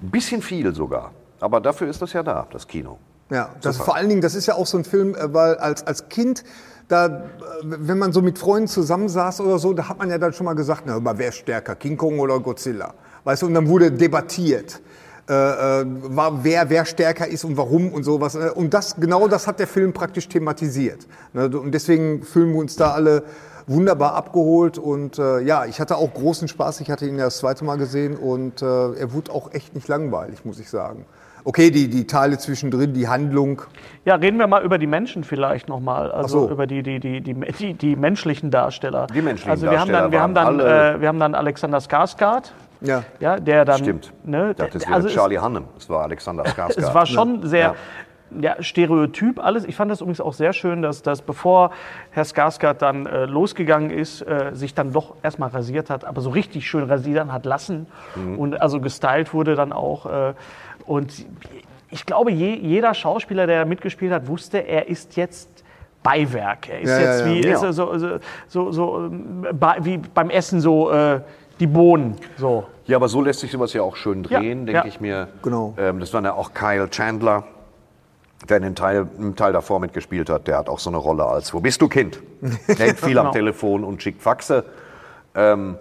Ein 0.00 0.10
bisschen 0.10 0.40
viel 0.40 0.74
sogar. 0.74 1.12
Aber 1.40 1.60
dafür 1.60 1.88
ist 1.88 2.00
das 2.00 2.14
ja 2.14 2.22
da, 2.22 2.46
das 2.50 2.66
Kino. 2.66 2.96
Ja, 3.30 3.50
das 3.60 3.76
vor 3.76 3.96
allen 3.96 4.08
Dingen, 4.08 4.22
das 4.22 4.34
ist 4.34 4.46
ja 4.46 4.54
auch 4.54 4.64
so 4.66 4.78
ein 4.78 4.84
Film, 4.84 5.14
äh, 5.14 5.34
weil 5.34 5.56
als, 5.56 5.86
als 5.86 6.08
Kind, 6.08 6.42
da, 6.88 7.04
äh, 7.06 7.20
wenn 7.62 7.98
man 7.98 8.14
so 8.14 8.22
mit 8.22 8.38
Freunden 8.38 8.66
zusammensaß 8.66 9.42
oder 9.42 9.58
so, 9.58 9.74
da 9.74 9.90
hat 9.90 9.98
man 9.98 10.08
ja 10.08 10.16
dann 10.16 10.32
schon 10.32 10.46
mal 10.46 10.54
gesagt, 10.54 10.84
na, 10.86 10.94
aber 10.94 11.18
wer 11.18 11.28
ist 11.28 11.36
stärker, 11.36 11.74
King 11.76 11.98
Kong 11.98 12.18
oder 12.18 12.40
Godzilla? 12.40 12.94
Weißt 13.24 13.42
du, 13.42 13.46
und 13.48 13.52
dann 13.52 13.68
wurde 13.68 13.92
debattiert. 13.92 14.80
Äh, 15.28 15.32
äh, 15.32 15.86
war, 16.16 16.44
wer, 16.44 16.70
wer 16.70 16.86
stärker 16.86 17.26
ist 17.26 17.44
und 17.44 17.58
warum 17.58 17.92
und 17.92 18.04
sowas. 18.04 18.36
Äh, 18.36 18.52
Und 18.54 18.72
das, 18.72 18.96
genau 18.96 19.28
das 19.28 19.46
hat 19.46 19.58
der 19.58 19.66
Film 19.66 19.92
praktisch 19.92 20.28
thematisiert. 20.28 21.06
Ne, 21.34 21.48
Und 21.48 21.72
deswegen 21.72 22.22
fühlen 22.22 22.52
wir 22.52 22.60
uns 22.60 22.76
da 22.76 22.92
alle 22.92 23.22
wunderbar 23.66 24.14
abgeholt 24.14 24.78
und 24.78 25.18
äh, 25.18 25.40
ja, 25.40 25.64
ich 25.64 25.80
hatte 25.80 25.96
auch 25.96 26.12
großen 26.12 26.48
Spaß. 26.48 26.80
Ich 26.80 26.90
hatte 26.90 27.06
ihn 27.06 27.18
ja 27.18 27.24
das 27.24 27.38
zweite 27.38 27.64
Mal 27.64 27.76
gesehen 27.78 28.16
und 28.16 28.62
äh, 28.62 28.66
er 28.94 29.12
wurde 29.12 29.32
auch 29.32 29.52
echt 29.52 29.74
nicht 29.74 29.88
langweilig, 29.88 30.44
muss 30.44 30.58
ich 30.58 30.68
sagen. 30.70 31.06
Okay, 31.46 31.70
die, 31.70 31.88
die 31.88 32.06
Teile 32.06 32.38
zwischendrin, 32.38 32.94
die 32.94 33.06
Handlung. 33.06 33.60
Ja, 34.06 34.14
reden 34.14 34.38
wir 34.38 34.46
mal 34.46 34.62
über 34.64 34.78
die 34.78 34.86
Menschen 34.86 35.24
vielleicht 35.24 35.68
nochmal, 35.68 36.10
also 36.10 36.46
so. 36.46 36.50
über 36.50 36.66
die, 36.66 36.82
die, 36.82 37.00
die, 37.00 37.20
die, 37.20 37.34
die, 37.34 37.74
die 37.74 37.96
menschlichen 37.96 38.50
Darsteller. 38.50 39.06
Die 39.08 39.20
menschlichen 39.20 39.50
also 39.50 39.70
wir 39.70 39.78
haben 39.78 39.92
dann, 39.92 40.10
wir 40.10 40.22
haben 40.22 40.34
Darsteller 40.34 40.64
dann, 40.92 40.96
äh, 40.96 41.00
wir 41.02 41.08
haben 41.08 41.20
dann 41.20 41.34
Alexander 41.34 41.78
Skarsgård, 41.80 42.50
Ja. 42.80 43.02
ja, 43.20 43.38
der 43.38 43.66
dann, 43.66 43.78
Stimmt. 43.78 44.12
ne, 44.24 44.52
Ich 44.52 44.56
dachte, 44.56 44.78
es 44.78 44.84
der- 44.84 44.88
wäre 44.92 44.96
also 44.96 45.08
Charlie 45.10 45.38
Hannem. 45.38 45.64
Es 45.76 45.88
war 45.90 46.04
Alexander 46.04 46.44
Skarsgård. 46.46 46.78
Es 46.78 46.94
war 46.94 47.04
schon 47.04 47.46
sehr 47.46 47.60
Ja. 47.60 47.74
Ja, 48.40 48.62
stereotyp 48.62 49.38
alles. 49.38 49.64
Ich 49.64 49.76
fand 49.76 49.90
das 49.90 50.00
übrigens 50.00 50.20
auch 50.20 50.32
sehr 50.32 50.52
schön, 50.52 50.82
dass, 50.82 51.02
dass 51.02 51.22
bevor 51.22 51.70
Herr 52.10 52.24
Skarsgård 52.24 52.74
dann 52.78 53.06
äh, 53.06 53.26
losgegangen 53.26 53.90
ist, 53.90 54.22
äh, 54.22 54.50
sich 54.54 54.74
dann 54.74 54.92
doch 54.92 55.14
erstmal 55.22 55.50
rasiert 55.50 55.90
hat, 55.90 56.04
aber 56.04 56.20
so 56.20 56.30
richtig 56.30 56.66
schön 56.68 56.84
rasieren 56.84 57.32
hat 57.32 57.44
lassen 57.44 57.86
Mhm. 58.16 58.38
und 58.38 58.60
also 58.60 58.80
gestylt 58.80 59.32
wurde 59.34 59.54
dann 59.54 59.72
auch. 59.72 60.06
Äh, 60.06 60.34
und 60.86 61.12
ich 61.90 62.06
glaube, 62.06 62.32
je, 62.32 62.54
jeder 62.54 62.94
Schauspieler, 62.94 63.46
der 63.46 63.64
mitgespielt 63.66 64.12
hat, 64.12 64.26
wusste, 64.28 64.58
er 64.58 64.88
ist 64.88 65.16
jetzt 65.16 65.48
Beiwerk. 66.02 66.68
Er 66.68 66.80
ist 66.80 66.90
Ja, 66.90 66.98
jetzt 67.00 67.20
ja. 67.20 67.26
wie, 67.26 67.40
Ja. 67.46 67.54
Ist 67.54 67.62
er 67.62 67.72
so, 67.72 67.96
so, 67.98 68.08
so, 68.48 68.72
so 68.72 68.96
ähm, 69.06 69.46
bei- 69.58 69.78
wie 69.80 69.98
beim 69.98 70.28
Essen 70.30 70.60
so 70.60 70.90
äh, 70.90 71.20
die 71.60 71.66
Bohnen. 71.66 72.16
So. 72.36 72.64
Ja, 72.86 72.96
aber 72.96 73.08
so 73.08 73.22
lässt 73.22 73.40
sich 73.40 73.50
sowas 73.50 73.72
ja 73.72 73.80
auch 73.82 73.96
schön 73.96 74.24
Ja, 74.24 74.38
drehen, 74.40 74.66
denke 74.66 74.82
ja. 74.82 74.84
ich 74.84 75.00
mir. 75.00 75.28
Genau. 75.42 75.72
Ähm, 75.78 76.00
das 76.00 76.12
war 76.12 76.22
ja 76.22 76.34
auch 76.34 76.52
Kyle 76.52 76.90
Chandler, 76.90 77.44
der 78.48 78.58
in 78.58 78.62
dem 78.62 78.74
Teil, 78.74 79.08
im 79.18 79.36
Teil 79.36 79.52
davor 79.52 79.80
mitgespielt 79.80 80.30
hat. 80.30 80.46
Der 80.46 80.58
hat 80.58 80.68
auch 80.68 80.78
so 80.78 80.90
eine 80.90 80.98
Rolle 80.98 81.24
als 81.24 81.54
Wo 81.54 81.60
bist 81.60 81.80
du, 81.80 81.88
Kind? 81.88 82.20
Hängt 82.66 83.00
viel 83.00 83.18
am 83.18 83.26
Genau. 83.26 83.32
Telefon 83.32 83.84
und 83.84 84.02
schickt 84.02 84.22
Faxe. 84.22 84.64
Ähm, 85.34 85.76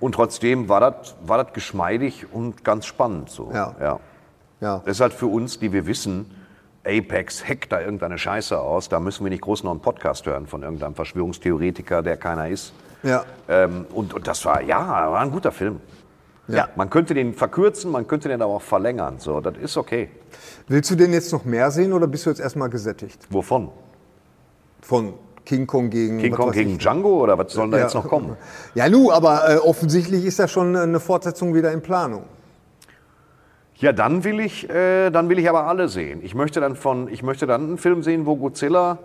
und 0.00 0.14
trotzdem 0.14 0.68
war 0.68 0.80
das 0.80 1.14
war 1.24 1.44
geschmeidig 1.44 2.26
und 2.32 2.64
ganz 2.64 2.86
spannend. 2.86 3.30
So. 3.30 3.50
Ja. 3.52 3.74
Ja. 3.80 4.00
Ja. 4.60 4.82
Das 4.84 4.96
ist 4.96 5.00
halt 5.00 5.12
für 5.12 5.26
uns, 5.26 5.58
die 5.58 5.72
wir 5.72 5.86
wissen, 5.86 6.30
Apex 6.84 7.48
hackt 7.48 7.70
da 7.72 7.80
irgendeine 7.80 8.18
Scheiße 8.18 8.58
aus. 8.58 8.88
Da 8.88 8.98
müssen 9.00 9.24
wir 9.24 9.30
nicht 9.30 9.42
groß 9.42 9.64
noch 9.64 9.70
einen 9.70 9.80
Podcast 9.80 10.26
hören 10.26 10.46
von 10.46 10.62
irgendeinem 10.62 10.94
Verschwörungstheoretiker, 10.94 12.02
der 12.02 12.16
keiner 12.16 12.48
ist. 12.48 12.72
Ja. 13.02 13.24
Ähm, 13.48 13.86
und, 13.92 14.14
und 14.14 14.26
das 14.26 14.44
war, 14.44 14.62
ja, 14.62 14.78
war 15.10 15.20
ein 15.20 15.30
guter 15.30 15.52
Film. 15.52 15.80
Ja. 16.48 16.68
Man 16.76 16.90
könnte 16.90 17.14
den 17.14 17.34
verkürzen, 17.34 17.90
man 17.90 18.06
könnte 18.06 18.28
den 18.28 18.42
aber 18.42 18.54
auch 18.54 18.62
verlängern. 18.62 19.18
So, 19.18 19.40
das 19.40 19.56
ist 19.58 19.76
okay. 19.76 20.10
Willst 20.68 20.90
du 20.90 20.96
den 20.96 21.12
jetzt 21.12 21.32
noch 21.32 21.44
mehr 21.44 21.70
sehen 21.70 21.92
oder 21.92 22.06
bist 22.06 22.26
du 22.26 22.30
jetzt 22.30 22.40
erstmal 22.40 22.68
gesättigt? 22.68 23.18
Wovon? 23.30 23.70
Von 24.80 25.14
King 25.44 25.66
Kong 25.66 25.88
gegen. 25.90 26.18
King 26.18 26.34
Kong 26.34 26.50
gegen 26.50 26.72
ich. 26.72 26.78
Django 26.78 27.22
oder 27.22 27.38
was 27.38 27.52
soll 27.52 27.70
da 27.70 27.76
Ja. 27.78 27.84
jetzt 27.84 27.94
noch 27.94 28.08
kommen? 28.08 28.36
Ja, 28.74 28.88
nu, 28.88 29.12
aber 29.12 29.48
äh, 29.48 29.56
offensichtlich 29.58 30.24
ist 30.24 30.38
da 30.38 30.48
schon 30.48 30.74
eine 30.76 31.00
Fortsetzung 31.00 31.54
wieder 31.54 31.72
in 31.72 31.80
Planung. 31.80 32.24
Ja, 33.76 33.92
dann 33.92 34.22
will 34.24 34.38
ich, 34.40 34.68
äh, 34.70 35.10
dann 35.10 35.28
will 35.28 35.38
ich 35.38 35.48
aber 35.48 35.66
alle 35.66 35.88
sehen. 35.88 36.20
Ich 36.22 36.34
möchte 36.34 36.60
dann 36.60 36.76
von, 36.76 37.08
ich 37.08 37.22
möchte 37.22 37.46
dann 37.46 37.62
einen 37.62 37.78
Film 37.78 38.02
sehen, 38.02 38.26
wo 38.26 38.36
Godzilla 38.36 38.98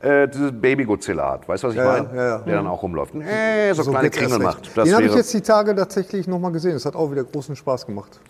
äh, 0.00 0.28
dieses 0.28 0.52
Baby 0.52 0.84
Godzilla 0.84 1.32
hat. 1.32 1.48
Weißt 1.48 1.62
du, 1.64 1.68
was 1.68 1.74
ich 1.74 1.80
Ja, 1.80 1.86
meine? 1.86 2.08
ja, 2.16 2.24
ja. 2.28 2.38
Der 2.38 2.56
dann 2.56 2.66
auch 2.66 2.82
rumläuft. 2.82 3.14
und, 3.14 3.22
Äh, 3.22 3.72
so, 3.74 3.82
kleine 3.84 4.04
geht's 4.10 4.16
erst 4.18 4.30
Kringel 4.32 4.46
macht. 4.46 4.76
Das 4.76 4.84
Den 4.84 4.94
habe 4.94 5.04
ich 5.06 5.14
jetzt 5.14 5.32
die 5.34 5.40
Tage 5.40 5.74
tatsächlich 5.74 6.26
nochmal 6.28 6.52
gesehen. 6.52 6.72
Das 6.74 6.84
hat 6.86 6.94
auch 6.96 7.10
wieder 7.10 7.24
großen 7.24 7.56
Spaß 7.56 7.86
gemacht. 7.86 8.20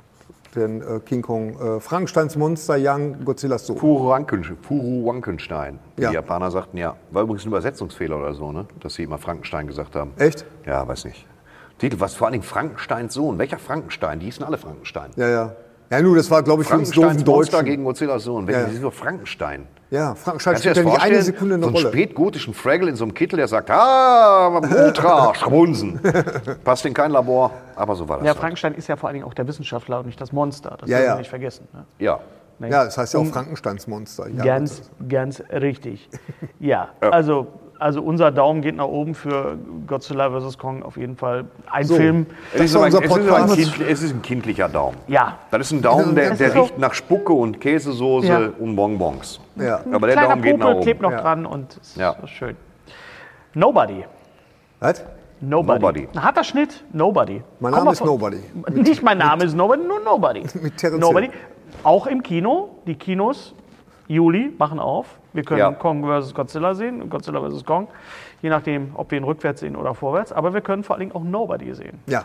Den 0.55 0.81
äh, 0.81 1.00
King 1.00 1.20
Kong, 1.20 1.61
äh, 1.61 1.81
Frankensteins 1.81 2.35
Monster, 2.37 2.76
Young, 2.79 3.24
Godzillas 3.24 3.66
Sohn. 3.66 3.76
Furu, 3.76 4.09
Wanken, 4.09 4.42
Furu 4.62 5.07
Wankenstein. 5.07 5.79
Die 5.98 6.02
Ja. 6.02 6.12
Japaner 6.12 6.50
sagten 6.50 6.79
ja. 6.79 6.96
War 7.11 7.24
übrigens 7.24 7.44
ein 7.44 7.48
Übersetzungsfehler 7.48 8.16
oder 8.16 8.33
so, 8.33 8.52
ne? 8.52 8.64
dass 8.81 8.94
sie 8.94 9.02
immer 9.02 9.18
Frankenstein 9.18 9.66
gesagt 9.66 9.94
haben. 9.96 10.12
Echt? 10.16 10.46
Ja, 10.64 10.87
weiß 10.88 11.05
nicht. 11.05 11.26
Titel, 11.79 12.00
was 12.00 12.14
vor 12.14 12.26
allen 12.29 12.33
Dingen 12.33 12.44
Frankensteins 12.44 13.12
Sohn. 13.12 13.38
Welcher 13.38 13.59
Frankenstein? 13.59 14.18
Die 14.18 14.26
hießen 14.26 14.42
alle 14.46 14.57
Frankenstein. 14.57 15.11
Ja, 15.16 15.29
ja. 15.29 15.52
Ja, 15.90 16.03
nu, 16.03 16.14
das 16.14 16.31
war, 16.31 16.42
glaube 16.42 16.62
ich, 16.62 16.68
für 16.68 16.77
uns 16.77 16.90
doofen 16.90 17.22
Monster 17.25 17.62
gegen 17.62 17.85
Godzillas 17.85 18.25
Sohn. 18.25 18.46
Ja. 18.49 18.55
Welcher 18.55 18.72
ist 18.72 18.83
doch 18.83 18.92
Frankenstein? 18.92 19.66
Ja, 19.88 20.16
Frankenstein 20.16 20.55
Kannst 20.55 20.64
du 20.64 20.68
dir 20.70 20.75
spielt 20.75 20.87
ja 20.87 20.92
das 20.94 21.03
nicht 21.05 21.12
eine? 21.14 21.22
Sekunde 21.22 21.55
eine 21.55 21.62
so 21.62 21.68
einen 21.68 21.77
Rolle. 21.77 21.88
spätgotischen 21.88 22.55
Fraggle 22.55 22.88
in 22.88 22.96
so 22.96 23.05
einem 23.05 23.14
Kittel, 23.14 23.37
der 23.37 23.46
sagt, 23.46 23.70
ah, 23.70 24.49
Ultra, 24.59 25.33
Schmunsen. 25.37 26.01
Passt 26.64 26.85
in 26.87 26.92
kein 26.92 27.12
Labor, 27.12 27.53
aber 27.77 27.94
so 27.94 28.09
war 28.09 28.16
das. 28.16 28.27
Ja, 28.27 28.33
halt. 28.33 28.40
Frankenstein 28.40 28.75
ist 28.75 28.88
ja 28.88 28.96
vor 28.96 29.09
allen 29.09 29.14
Dingen 29.14 29.27
auch 29.27 29.35
der 29.35 29.46
Wissenschaftler 29.46 30.01
und 30.01 30.07
nicht 30.07 30.20
das 30.20 30.33
Monster. 30.33 30.77
Das 30.81 30.90
Ja, 30.90 30.96
dürfen 30.99 31.07
ja. 31.09 31.14
wir 31.14 31.18
nicht 31.18 31.31
vergessen. 31.31 31.68
Ne? 31.72 31.85
Ja. 31.99 32.18
Nee. 32.59 32.70
Ja, 32.70 32.85
das 32.85 32.99
heißt 32.99 33.14
ja 33.14 33.20
auch 33.20 33.27
Frankensteins 33.27 33.87
Monster. 33.87 34.29
Ja, 34.29 34.42
ganz, 34.42 34.90
ganz 35.09 35.42
richtig. 35.53 36.09
Ja, 36.59 36.88
also, 37.01 37.46
also 37.79 38.03
unser 38.03 38.31
Daumen 38.31 38.62
geht 38.62 38.77
nach 38.77 38.87
oben 38.87 39.15
für 39.15 39.57
Godzilla 39.87 40.31
vs. 40.31 40.59
Kong 40.59 40.83
auf 40.83 40.97
jeden 40.97 41.17
Fall. 41.17 41.45
Ein 41.71 41.85
So. 41.85 41.95
Film. 41.97 42.27
Es 42.55 42.61
ist, 42.62 42.77
unser 42.77 43.03
es, 43.03 43.11
ist 43.17 43.29
ein 43.29 43.47
kind, 43.55 43.81
es 43.89 44.03
ist 44.03 44.12
ein 44.15 44.23
kindlicher 44.23 44.69
Daumen. 44.69 44.97
Ja. 45.09 45.39
Das 45.51 45.61
ist 45.62 45.73
ein 45.73 45.83
Daumen, 45.83 46.15
der, 46.15 46.35
der 46.35 46.51
so- 46.53 46.62
riecht 46.62 46.79
nach 46.79 46.95
Spucke 46.95 47.33
und 47.33 47.61
Käsesoße 47.61 48.27
Ja. 48.29 48.51
und 48.59 48.77
Bonbons. 48.77 49.41
Ja. 49.57 49.81
Aber 49.93 50.07
der 50.07 50.17
Kleiner 50.17 50.29
Daumen 50.31 50.43
geht 50.43 50.59
nach 50.59 50.67
Popel 50.69 50.83
klebt 50.83 51.05
oben. 51.05 51.15
noch 51.15 51.21
dran 51.23 51.47
und 51.47 51.77
ist 51.77 51.97
Ja. 51.97 52.17
schön. 52.27 52.57
Nobody. 53.55 54.05
Was? 54.81 55.05
Nobody. 55.41 55.81
Nobody. 55.81 56.09
Ein 56.15 56.23
harter 56.23 56.45
Schnitt, 56.45 56.83
Nobody. 56.93 57.43
Mein 57.61 57.73
Name 57.73 57.93
ist 57.93 57.99
von- 57.99 58.09
Nobody. 58.09 58.39
Nicht 58.73 59.03
mein 59.03 59.19
Name 59.19 59.45
ist 59.45 59.55
Nobody, 59.55 59.83
nur 59.87 60.01
Nobody. 60.01 60.43
Mit 60.62 60.77
Terence 60.79 61.01
Nobody. 61.01 61.27
Hill. 61.27 61.35
Auch 61.83 62.07
im 62.07 62.23
Kino. 62.23 62.71
Die 62.87 62.95
Kinos, 62.95 63.55
Juli, 64.09 64.53
machen 64.59 64.79
auf. 64.79 65.07
Wir 65.33 65.42
können 65.45 65.59
Ja. 65.61 65.73
Kong 65.73 66.05
vs. 66.05 66.35
Godzilla 66.35 66.75
sehen, 66.75 67.09
Godzilla 67.11 67.40
vs. 67.49 67.64
Kong. 67.64 67.88
Je 68.42 68.51
nachdem, 68.51 68.90
ob 68.95 69.11
wir 69.11 69.19
ihn 69.19 69.25
rückwärts 69.25 69.61
sehen 69.61 69.77
oder 69.77 69.95
vorwärts. 69.95 70.33
Aber 70.33 70.55
wir 70.55 70.61
können 70.61 70.85
vor 70.85 70.95
allen 70.97 71.01
Dingen 71.09 71.12
auch 71.14 71.25
Nobody 71.25 71.75
sehen. 71.75 71.99
Ja. 72.07 72.25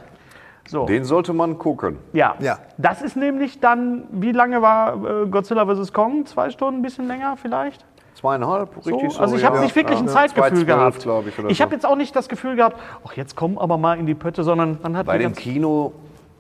So. 0.68 0.86
Den 0.86 1.04
sollte 1.06 1.34
man 1.34 1.58
gucken. 1.58 1.98
Ja. 2.14 2.36
Ja. 2.40 2.60
Das 2.78 3.02
ist 3.02 3.18
nämlich 3.18 3.60
dann, 3.60 4.04
wie 4.12 4.32
lange 4.32 4.62
war 4.62 5.24
äh, 5.24 5.26
Godzilla 5.28 5.66
vs. 5.66 5.92
Kong? 5.92 6.26
Zwei 6.28 6.50
Stunden, 6.52 6.80
ein 6.80 6.84
bisschen 6.84 7.08
länger 7.08 7.36
vielleicht? 7.38 7.84
Zweieinhalb, 8.14 8.70
So, 8.82 8.92
richtig 8.92 9.14
so. 9.14 9.20
also 9.22 9.36
ich 9.36 9.42
ja. 9.42 9.48
habe 9.50 9.60
nicht 9.62 9.76
wirklich 9.76 9.98
ein 9.98 10.06
Ja. 10.06 10.12
Zeitgefühl 10.12 10.60
2,12, 10.60 10.66
gehabt. 10.66 10.98
ich, 11.28 11.46
ich 11.50 11.58
so. 11.58 11.64
habe 11.64 11.74
jetzt 11.74 11.86
auch 11.86 11.96
nicht 11.96 12.16
das 12.16 12.30
Gefühl 12.30 12.56
gehabt, 12.56 12.78
ach 13.08 13.14
jetzt 13.14 13.36
kommen 13.36 13.58
aber 13.58 13.78
mal 13.78 13.98
in 13.98 14.06
die 14.06 14.14
Pötte, 14.14 14.44
sondern 14.44 14.78
man 14.84 14.96
hat 14.98 15.08
Bei 15.08 15.18
dem 15.18 15.34
Kino 15.34 15.94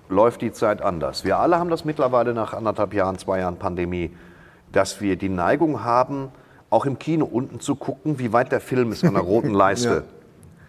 läuft 0.10 0.42
die 0.42 0.52
Zeit 0.52 0.82
anders. 0.82 1.24
Wir 1.26 1.40
alle 1.40 1.58
haben 1.58 1.70
das 1.70 1.84
mittlerweile 1.86 2.34
nach 2.34 2.54
anderthalb 2.54 2.94
Jahren, 2.94 3.18
zwei 3.18 3.40
Jahren 3.40 3.56
Pandemie, 3.58 4.12
dass 4.72 5.02
wir 5.02 5.16
die 5.16 5.30
Neigung 5.30 5.84
haben, 5.84 6.30
auch 6.70 6.86
im 6.86 7.00
Kino 7.00 7.26
unten 7.26 7.60
zu 7.60 7.76
gucken, 7.76 8.20
wie 8.20 8.34
weit 8.34 8.52
der 8.52 8.62
Film 8.62 8.92
ist 8.92 9.04
an 9.04 9.14
der 9.14 9.24
roten 9.24 9.54
Leiste. 9.54 10.04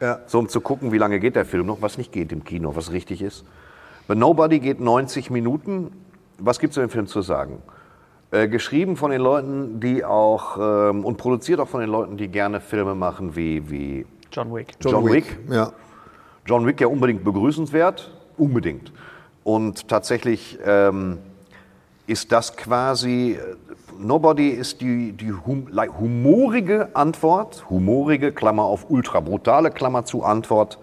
Ja. 0.00 0.18
So 0.26 0.38
um 0.40 0.48
zu 0.48 0.60
gucken, 0.60 0.90
wie 0.90 0.98
lange 0.98 1.20
geht 1.20 1.36
der 1.36 1.44
Film 1.44 1.66
noch, 1.66 1.80
was 1.80 1.96
nicht 1.96 2.12
geht 2.12 2.32
im 2.32 2.42
Kino, 2.42 2.74
was 2.74 2.90
richtig 2.90 3.22
ist. 3.22 3.44
Bei 4.08 4.14
Nobody 4.14 4.58
geht 4.58 4.80
90 4.80 5.30
Minuten. 5.30 5.92
Was 6.38 6.58
gibt 6.58 6.72
es 6.72 6.74
zu 6.74 6.80
dem 6.80 6.90
Film 6.90 7.06
zu 7.06 7.22
sagen? 7.22 7.62
Äh, 8.32 8.48
geschrieben 8.48 8.96
von 8.96 9.10
den 9.10 9.20
Leuten, 9.20 9.78
die 9.78 10.04
auch 10.04 10.56
ähm, 10.58 11.04
und 11.04 11.18
produziert 11.18 11.60
auch 11.60 11.68
von 11.68 11.80
den 11.80 11.90
Leuten, 11.90 12.16
die 12.16 12.28
gerne 12.28 12.60
Filme 12.60 12.94
machen 12.94 13.36
wie, 13.36 13.70
wie 13.70 14.06
John 14.32 14.52
Wick. 14.54 14.72
John, 14.80 15.04
Wick. 15.04 15.38
Ja. 15.50 15.72
John 16.46 16.66
Wick 16.66 16.80
ja 16.80 16.86
unbedingt 16.86 17.24
begrüßenswert, 17.24 18.10
unbedingt. 18.38 18.92
Und 19.44 19.86
tatsächlich 19.86 20.58
ähm, 20.64 21.18
ist 22.06 22.32
das 22.32 22.56
quasi, 22.56 23.38
Nobody 23.98 24.48
ist 24.50 24.81
die, 24.81 25.12
die 25.12 25.33
hum, 25.33 25.68
like, 25.70 25.98
humorige 25.98 26.94
Antwort, 26.94 27.64
humorige, 27.71 28.33
Klammer 28.33 28.64
auf 28.64 28.87
ultra 28.90 29.21
brutale, 29.21 29.71
Klammer 29.71 30.04
zu 30.04 30.23
Antwort 30.23 30.79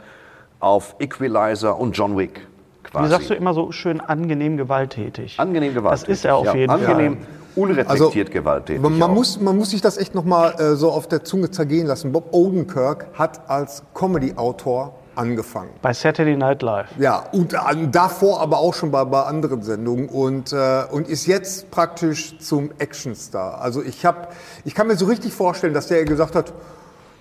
auf 0.60 0.96
Equalizer 1.00 1.78
und 1.80 1.98
John 1.98 2.18
Wick. 2.18 2.48
Quasi. 2.84 3.06
Wie 3.06 3.10
sagst 3.10 3.30
du 3.30 3.34
immer 3.34 3.54
so 3.54 3.72
schön 3.72 4.02
angenehm 4.02 4.58
gewalttätig? 4.58 5.40
Angenehm 5.40 5.74
gewalttätig. 5.74 6.08
Das 6.08 6.18
ist 6.18 6.26
er 6.26 6.36
auf 6.38 6.54
jeden 6.56 6.72
angenehm, 6.72 7.18
Fall. 7.18 7.64
unreflektiert 7.64 8.32
gewalttätig. 8.32 8.82
Man, 8.82 8.98
man 8.98 9.14
muss, 9.14 9.40
man 9.40 9.58
muss 9.58 9.72
sich 9.72 9.82
das 9.82 9.98
echt 9.98 10.16
nochmal 10.16 10.56
äh, 10.60 10.76
so 10.76 10.92
auf 10.92 11.08
der 11.08 11.24
Zunge 11.24 11.52
zergehen 11.52 11.88
lassen. 11.88 12.12
Bob 12.12 12.34
Odenkirk 12.34 13.08
hat 13.14 13.50
als 13.50 13.84
Comedy-Autor 13.94 14.94
angefangen. 15.20 15.70
Bei 15.82 15.94
Saturday 15.94 16.36
Night 16.36 16.62
Live. 16.62 16.88
Ja, 16.98 17.26
und 17.32 17.54
äh, 17.54 17.58
davor 17.92 18.42
aber 18.42 18.58
auch 18.60 18.74
schon 18.74 18.90
bei, 18.92 19.04
bei 19.06 19.22
anderen 19.24 19.62
Sendungen 19.62 20.08
und, 20.10 20.54
äh, 20.54 20.84
und 20.90 21.08
ist 21.08 21.26
jetzt 21.28 21.70
praktisch 21.72 22.40
zum 22.40 22.72
Actionstar. 22.80 23.62
Also 23.62 23.84
ich, 23.84 24.06
hab, 24.06 24.34
ich 24.66 24.74
kann 24.74 24.88
mir 24.88 24.96
so 24.96 25.06
richtig 25.06 25.34
vorstellen, 25.34 25.74
dass 25.74 25.88
der 25.88 26.06
gesagt 26.06 26.36
hat, 26.36 26.54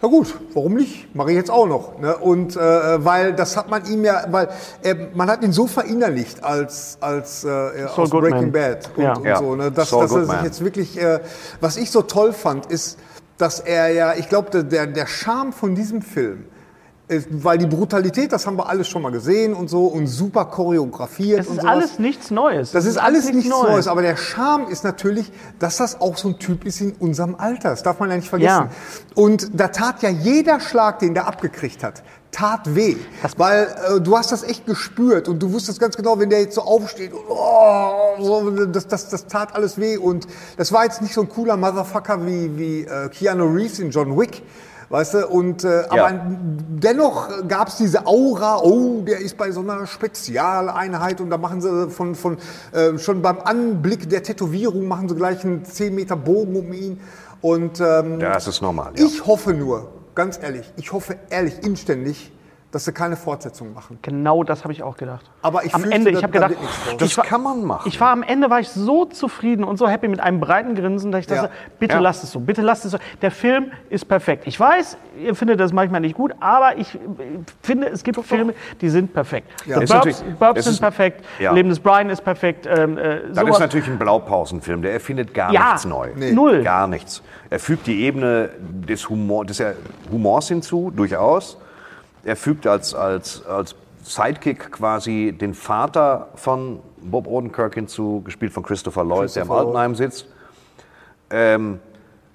Na 0.00 0.08
gut, 0.08 0.32
warum 0.54 0.74
nicht? 0.74 1.12
Mache 1.16 1.30
ich 1.32 1.36
jetzt 1.36 1.50
auch 1.50 1.66
noch. 1.66 1.98
Ne? 1.98 2.16
Und 2.16 2.56
äh, 2.56 3.04
weil 3.04 3.32
das 3.34 3.56
hat 3.56 3.68
man 3.68 3.84
ihm 3.86 4.04
ja, 4.04 4.24
weil 4.30 4.48
äh, 4.84 4.94
man 5.12 5.28
hat 5.28 5.42
ihn 5.42 5.52
so 5.52 5.66
verinnerlicht 5.66 6.44
als 6.44 6.98
als 7.00 7.42
äh, 7.42 7.48
aus 7.96 8.08
Goodman. 8.10 8.30
Breaking 8.30 8.52
Bad 8.52 8.90
und, 8.96 9.02
Ja. 9.02 9.12
und 9.16 9.24
Ja. 9.24 9.38
so, 9.38 9.56
ne? 9.56 9.72
dass, 9.72 9.90
Saul 9.90 10.02
dass 10.02 10.12
er 10.12 10.24
sich 10.26 10.42
jetzt 10.44 10.62
wirklich, 10.64 11.00
äh, 11.02 11.18
was 11.60 11.76
ich 11.76 11.90
so 11.90 12.02
toll 12.02 12.32
fand, 12.32 12.66
ist, 12.66 12.96
dass 13.38 13.58
er 13.58 13.88
ja, 13.90 14.14
ich 14.14 14.28
glaube, 14.28 14.62
der 14.62 14.86
der 14.86 15.06
Charme 15.08 15.52
von 15.52 15.74
diesem 15.74 16.00
Film. 16.00 16.44
Ist, 17.08 17.28
Weil 17.30 17.58
die 17.58 17.66
Brutalität, 17.66 18.32
das 18.32 18.46
haben 18.46 18.56
wir 18.56 18.68
alles 18.68 18.88
schon 18.88 19.02
mal 19.02 19.10
gesehen 19.10 19.54
und 19.54 19.68
so 19.68 19.86
und 19.86 20.06
super 20.06 20.44
choreografiert. 20.44 21.46
Und 21.46 21.56
ist 21.56 21.62
sowas. 21.62 21.64
alles 21.64 21.98
nichts 21.98 22.30
Neues. 22.30 22.72
Das 22.72 22.84
ist 22.84 22.98
alles 22.98 23.32
nichts 23.32 23.48
Neues. 23.48 23.88
aber 23.88 24.02
der 24.02 24.16
Charme 24.16 24.68
ist 24.68 24.84
natürlich, 24.84 25.32
dass 25.58 25.78
das 25.78 26.00
auch 26.00 26.16
so 26.16 26.28
ein 26.28 26.38
Typ 26.38 26.64
ist 26.66 26.80
in 26.80 26.92
unserem 26.92 27.34
Alter. 27.34 27.70
Das 27.70 27.82
darf 27.82 27.98
man 27.98 28.10
ja 28.10 28.16
nicht 28.16 28.28
vergessen. 28.28 28.68
Ja. 28.68 28.70
Und 29.14 29.50
da 29.58 29.68
tat 29.68 30.02
ja 30.02 30.10
jeder 30.10 30.60
Schlag, 30.60 30.98
den 30.98 31.14
der 31.14 31.26
abgekriegt 31.26 31.82
hat, 31.82 32.02
tat 32.30 32.74
weh. 32.74 32.96
Weil 33.36 33.68
äh, 33.96 34.00
du 34.00 34.16
hast 34.16 34.32
das 34.32 34.42
echt 34.42 34.66
gespürt 34.66 35.28
und 35.28 35.42
du 35.42 35.52
wusstest 35.52 35.80
ganz 35.80 35.96
genau, 35.96 36.18
wenn 36.18 36.30
der 36.30 36.40
jetzt 36.40 36.54
so 36.54 36.62
aufsteht, 36.62 37.12
und, 37.12 37.20
oh, 37.28 38.16
so, 38.20 38.50
das, 38.66 38.86
das, 38.86 39.08
das 39.08 39.26
tat 39.26 39.54
alles 39.54 39.78
weh. 39.78 39.96
Und 39.96 40.26
das 40.56 40.72
war 40.72 40.84
jetzt 40.84 41.00
nicht 41.00 41.14
so 41.14 41.22
ein 41.22 41.28
cooler 41.28 41.56
Motherfucker 41.56 42.24
wie, 42.26 42.56
wie 42.58 42.80
äh, 42.82 43.08
Keanu 43.08 43.46
Reeves 43.46 43.78
in 43.78 43.90
John 43.90 44.18
Wick. 44.18 44.42
Weißt 44.90 45.14
du, 45.14 45.26
und 45.26 45.64
äh, 45.64 45.84
aber 45.90 46.18
dennoch 46.18 47.46
gab 47.46 47.68
es 47.68 47.76
diese 47.76 48.06
Aura, 48.06 48.62
oh, 48.62 49.02
der 49.02 49.18
ist 49.18 49.36
bei 49.36 49.50
so 49.50 49.60
einer 49.60 49.86
Spezialeinheit 49.86 51.20
und 51.20 51.28
da 51.28 51.36
machen 51.36 51.60
sie 51.60 51.90
von, 51.90 52.14
von 52.14 52.38
äh, 52.72 52.96
schon 52.96 53.20
beim 53.20 53.38
Anblick 53.40 54.08
der 54.08 54.22
Tätowierung 54.22 54.88
machen 54.88 55.08
sie 55.10 55.14
gleich 55.14 55.44
einen 55.44 55.64
10 55.64 55.94
Meter 55.94 56.16
Bogen 56.16 56.56
um 56.56 56.72
ihn. 56.72 57.00
Und 57.42 57.80
ähm, 57.80 58.18
Ja, 58.20 58.32
das 58.32 58.48
ist 58.48 58.62
normal. 58.62 58.92
Ja. 58.96 59.04
ich 59.04 59.26
hoffe 59.26 59.52
nur, 59.52 59.88
ganz 60.14 60.38
ehrlich, 60.42 60.72
ich 60.76 60.90
hoffe 60.92 61.16
ehrlich, 61.28 61.62
inständig, 61.62 62.32
dass 62.70 62.84
sie 62.84 62.92
keine 62.92 63.16
Fortsetzung 63.16 63.72
machen. 63.72 63.98
Genau 64.02 64.44
das 64.44 64.62
habe 64.64 64.72
ich 64.74 64.82
auch 64.82 64.96
gedacht. 64.98 65.30
Aber 65.40 65.64
ich 65.64 65.74
am 65.74 65.84
Ende, 65.90 66.10
ich 66.10 66.22
habe 66.22 66.38
da 66.38 66.48
gedacht. 66.48 66.62
Das 66.98 67.16
war, 67.16 67.24
kann 67.24 67.42
man 67.42 67.64
machen. 67.64 67.88
ich 67.88 67.98
war 67.98 68.10
am 68.10 68.22
Ende 68.22 68.50
war 68.50 68.60
ich 68.60 68.68
so 68.68 69.06
zufrieden 69.06 69.64
und 69.64 69.78
so 69.78 69.88
happy 69.88 70.06
mit 70.06 70.20
einem 70.20 70.38
breiten 70.38 70.74
Grinsen, 70.74 71.10
dass 71.10 71.22
ich 71.22 71.26
dachte, 71.26 71.46
Ja. 71.46 71.50
bitte 71.78 71.94
Ja. 71.94 72.00
lasst 72.00 72.24
es 72.24 72.30
so, 72.32 72.40
bitte 72.40 72.60
lasst 72.60 72.84
es 72.84 72.90
so. 72.92 72.98
Der 73.22 73.30
Film 73.30 73.72
ist 73.88 74.04
perfekt. 74.06 74.46
Ich 74.46 74.60
weiß, 74.60 74.98
ihr 75.18 75.34
findet 75.34 75.60
das 75.60 75.72
manchmal 75.72 76.02
nicht 76.02 76.14
gut, 76.14 76.34
aber 76.40 76.76
ich 76.76 76.94
äh, 76.94 76.98
finde, 77.62 77.88
es 77.88 78.04
gibt 78.04 78.20
Filme, 78.24 78.52
die 78.82 78.90
sind 78.90 79.14
perfekt. 79.14 79.48
Ja. 79.66 79.80
The 79.86 79.86
Burbs, 80.38 80.64
sind 80.64 80.74
ist- 80.74 80.80
perfekt, 80.80 81.24
Ja. 81.38 81.52
Leben 81.52 81.70
des 81.70 81.80
Brian 81.80 82.10
ist 82.10 82.22
perfekt. 82.22 82.66
Ähm, 82.66 82.98
äh, 82.98 83.32
sowas. 83.32 83.48
ist 83.54 83.60
natürlich 83.60 83.88
ein 83.88 83.98
Blaupausenfilm, 83.98 84.82
der 84.82 84.92
erfindet 84.92 85.32
gar 85.32 85.52
Ja. 85.52 85.68
nichts 85.68 85.86
neu. 85.86 86.10
Nee. 86.14 86.32
Null. 86.32 86.62
Gar 86.64 86.86
nichts. 86.86 87.22
Er 87.48 87.60
fügt 87.60 87.86
die 87.86 88.02
Ebene 88.02 88.50
des, 88.60 89.08
Humor, 89.08 89.46
des 89.46 89.62
Humors 90.12 90.48
hinzu, 90.48 90.92
durchaus. 90.94 91.56
Er 92.24 92.36
fügt 92.36 92.66
als, 92.66 92.94
als, 92.94 93.44
als 93.46 93.74
Sidekick 94.02 94.72
quasi 94.72 95.34
den 95.38 95.54
Vater 95.54 96.28
von 96.34 96.80
Bob 97.00 97.26
Odenkirk 97.26 97.74
hinzu, 97.74 98.22
gespielt 98.24 98.52
von 98.52 98.62
Christopher 98.62 99.04
Lloyd, 99.04 99.34
der 99.34 99.44
im 99.44 99.50
Altenheim 99.50 99.94
sitzt. 99.94 100.26
Ähm, 101.30 101.80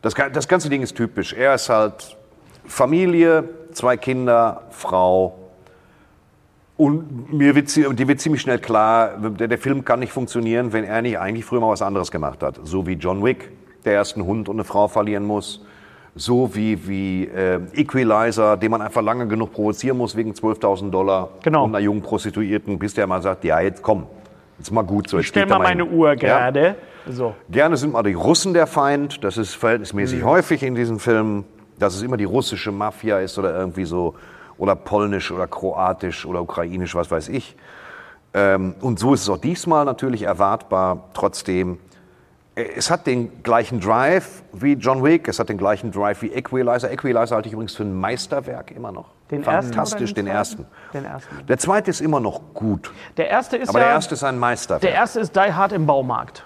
das, 0.01 0.13
das 0.34 0.47
ganze 0.47 0.69
Ding 0.69 0.81
ist 0.81 0.95
typisch. 0.95 1.34
Er 1.34 1.55
ist 1.55 1.69
halt 1.69 2.17
Familie, 2.65 3.49
zwei 3.71 3.97
Kinder, 3.97 4.63
Frau. 4.69 5.39
Und 6.75 7.31
mir 7.31 7.55
wird, 7.55 7.75
dir 7.75 8.07
wird 8.07 8.19
ziemlich 8.19 8.41
schnell 8.41 8.59
klar, 8.59 9.17
der, 9.17 9.47
der 9.47 9.57
Film 9.57 9.86
kann 9.86 9.99
nicht 9.99 10.11
funktionieren, 10.11 10.73
wenn 10.73 10.84
er 10.84 11.01
nicht 11.01 11.19
eigentlich 11.19 11.45
früher 11.45 11.61
mal 11.61 11.69
was 11.69 11.81
anderes 11.81 12.11
gemacht 12.11 12.41
hat. 12.43 12.59
So 12.63 12.88
wie 12.88 12.93
John 12.93 13.23
Wick, 13.23 13.51
der 13.86 13.93
erst 13.93 14.15
einen 14.15 14.25
Hund 14.25 14.49
und 14.49 14.55
eine 14.55 14.63
Frau 14.63 14.88
verlieren 14.88 15.23
muss. 15.23 15.63
So 16.16 16.53
wie, 16.53 16.88
wie 16.88 17.26
äh, 17.26 17.59
Equalizer, 17.74 18.55
den 18.57 18.70
man 18.70 18.82
einfach 18.84 19.01
lange 19.01 19.28
genug 19.28 19.51
provozieren 19.51 19.97
muss 19.97 20.16
wegen 20.16 20.34
12.000 20.34 20.91
Dollar 20.91 21.30
Genau. 21.41 21.64
und 21.64 21.72
einer 21.72 21.84
jungen 21.84 22.03
Prostituierten, 22.03 22.78
bis 22.78 22.93
der 22.93 23.07
mal 23.07 23.22
sagt, 23.22 23.43
ja, 23.43 23.59
jetzt 23.59 23.82
komm, 23.82 24.05
jetzt 24.59 24.72
mal 24.72 24.84
gut 24.84 25.09
so. 25.09 25.18
ich 25.18 25.28
stell 25.28 25.47
mal 25.47 25.57
meine. 25.59 25.86
Uhr 25.86 26.09
Ja. 26.09 26.16
gerade. 26.16 26.76
So. 27.09 27.34
Gerne 27.49 27.78
sind 27.78 27.93
mal 27.93 28.03
die 28.03 28.14
Russen 28.14 28.53
der 28.53 28.68
Feind. 28.68 29.24
Das 29.24 29.38
ist 29.38 29.55
verhältnismäßig 29.55 30.22
Mhm. 30.22 30.26
häufig 30.26 30.61
in 30.64 30.76
diesen 30.76 30.99
Filmen, 30.99 31.45
dass 31.80 31.95
es 31.95 32.03
immer 32.03 32.16
die 32.18 32.24
russische 32.26 32.72
Mafia 32.72 33.18
ist 33.20 33.38
oder 33.39 33.57
irgendwie 33.57 33.86
so, 33.86 34.14
oder 34.59 34.76
polnisch 34.76 35.32
oder 35.32 35.47
kroatisch 35.47 36.26
oder 36.28 36.41
ukrainisch, 36.43 36.93
was 36.93 37.09
weiß 37.09 37.30
ich. 37.30 37.55
Ähm, 38.36 38.76
und 38.82 38.99
so 38.99 39.16
ist 39.16 39.24
es 39.24 39.30
auch 39.30 39.38
diesmal 39.39 39.84
natürlich 39.84 40.22
erwartbar. 40.22 41.09
Trotzdem, 41.16 41.80
es 42.55 42.91
hat 42.91 43.07
den 43.07 43.41
gleichen 43.41 43.79
Drive 43.79 44.43
wie 44.51 44.73
John 44.73 45.03
Wick, 45.03 45.27
es 45.27 45.39
hat 45.39 45.49
den 45.49 45.57
gleichen 45.57 45.91
Drive 45.91 46.21
wie 46.21 46.31
Equalizer. 46.31 46.91
Equalizer 46.91 47.35
halte 47.35 47.47
ich 47.47 47.53
übrigens 47.53 47.75
für 47.75 47.83
ein 47.83 47.93
Meisterwerk 47.93 48.71
immer 48.71 48.91
noch. 48.91 49.09
Den 49.31 49.43
ersten 49.43 49.73
Fantastisch, 49.73 50.11
oder 50.11 50.21
den 50.21 50.25
den 50.25 50.35
ersten. 50.35 50.65
Den 50.93 51.05
ersten. 51.05 51.47
Der 51.47 51.57
zweite 51.57 51.89
ist 51.89 52.01
immer 52.01 52.19
noch 52.19 52.41
gut, 52.53 52.91
Der 53.17 53.29
erste 53.29 53.57
ist 53.57 53.69
aber 53.69 53.79
ja, 53.79 53.85
der 53.85 53.93
erste 53.95 54.13
ist 54.13 54.23
ein 54.23 54.37
Meisterwerk. 54.37 54.81
der 54.81 54.93
erste 54.93 55.19
ist 55.21 55.35
Die 55.35 55.39
Hard 55.39 55.71
im 55.71 55.87
Baumarkt. 55.87 56.45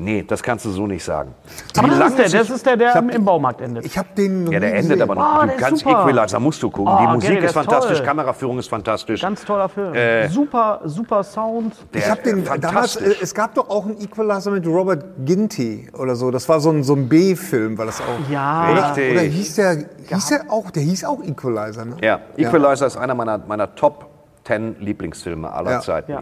Nee, 0.00 0.22
das 0.22 0.42
kannst 0.44 0.64
du 0.64 0.70
so 0.70 0.86
nicht 0.86 1.02
sagen. 1.02 1.34
Aber 1.76 1.88
Wie 1.88 1.98
das 1.98 2.08
ist 2.10 2.32
der, 2.32 2.40
das 2.40 2.50
ist 2.50 2.64
der, 2.64 2.76
der 2.76 2.94
hab- 2.94 3.12
im, 3.12 3.24
Baumarkt 3.24 3.60
endet. 3.60 3.84
Ich 3.84 3.98
habe 3.98 4.08
den 4.16 4.44
noch 4.44 4.52
Ja, 4.52 4.60
der 4.60 4.70
endet 4.70 4.82
gesehen. 4.90 5.02
aber 5.02 5.14
noch. 5.16 5.22
Ah, 5.42 5.46
du 5.46 5.56
kannst 5.56 5.82
super. 5.82 6.02
Equalizer 6.02 6.38
musst 6.38 6.62
du 6.62 6.70
gucken. 6.70 6.94
Oh, 6.94 6.98
die 7.00 7.06
Musik 7.14 7.30
der 7.30 7.42
ist 7.44 7.52
fantastisch, 7.52 7.96
toll. 7.98 8.06
Kameraführung 8.06 8.58
ist 8.60 8.68
fantastisch. 8.70 9.20
Ganz 9.20 9.44
toller 9.44 9.68
Film. 9.68 9.92
Äh, 9.94 10.28
super, 10.28 10.80
super 10.84 11.24
Sound. 11.24 11.74
Der- 11.92 12.00
Ich 12.00 12.08
habe 12.10 12.22
den 12.22 12.46
äh, 12.46 12.58
damals, 12.60 12.94
äh, 12.96 13.12
es 13.20 13.34
gab 13.34 13.54
doch 13.56 13.68
auch 13.68 13.86
einen 13.86 14.00
Equalizer 14.00 14.52
mit 14.52 14.64
Robert 14.68 15.04
Ginty 15.24 15.88
oder 15.98 16.14
so. 16.14 16.30
Das 16.30 16.48
war 16.48 16.60
so 16.60 16.70
ein, 16.70 16.84
so 16.84 16.94
ein 16.94 17.08
B-Film, 17.08 17.76
war 17.76 17.86
das 17.86 18.00
auch. 18.00 18.30
Ja. 18.30 18.70
Oder, 18.70 18.86
Richtig. 18.90 19.12
oder 19.12 19.20
hieß 19.22 19.54
der, 19.56 19.76
hieß 20.08 20.26
der 20.28 20.44
auch, 20.48 20.70
der 20.70 20.82
hieß 20.84 21.04
auch 21.06 21.22
Equalizer, 21.24 21.84
ne? 21.84 21.96
ja, 22.02 22.20
Equalizer 22.36 22.86
ist 22.86 22.96
einer 22.96 23.16
meiner, 23.16 23.38
meiner 23.38 23.74
Top 23.74 24.06
10 24.44 24.76
Lieblingsfilme 24.78 25.52
aller 25.52 25.72
Ja. 25.72 25.80
Zeiten. 25.80 26.12
Ja. 26.12 26.20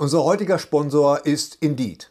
Unser 0.00 0.24
heutiger 0.24 0.58
Sponsor 0.58 1.24
ist 1.26 1.56
Indeed. 1.60 2.10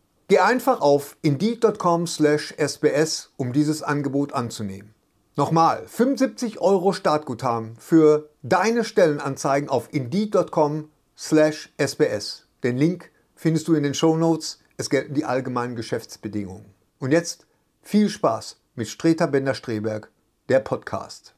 Geh 0.31 0.39
einfach 0.39 0.79
auf 0.79 1.17
indeed.com/sbs, 1.23 3.33
um 3.35 3.51
dieses 3.51 3.83
Angebot 3.83 4.31
anzunehmen. 4.31 4.93
Nochmal, 5.35 5.83
75 5.85 6.61
Euro 6.61 6.93
Startguthaben 6.93 7.75
für 7.75 8.29
deine 8.41 8.85
Stellenanzeigen 8.85 9.67
auf 9.67 9.89
indeed.com/sbs. 9.91 12.47
Den 12.63 12.77
Link 12.77 13.11
findest 13.35 13.67
du 13.67 13.73
in 13.73 13.83
den 13.83 13.93
Shownotes. 13.93 14.61
Es 14.77 14.89
gelten 14.89 15.15
die 15.15 15.25
allgemeinen 15.25 15.75
Geschäftsbedingungen. 15.75 16.73
Und 16.99 17.11
jetzt 17.11 17.45
viel 17.81 18.07
Spaß 18.07 18.61
mit 18.75 18.87
Streter 18.87 19.27
Bender-Streberg, 19.27 20.09
der 20.47 20.61
Podcast. 20.61 21.35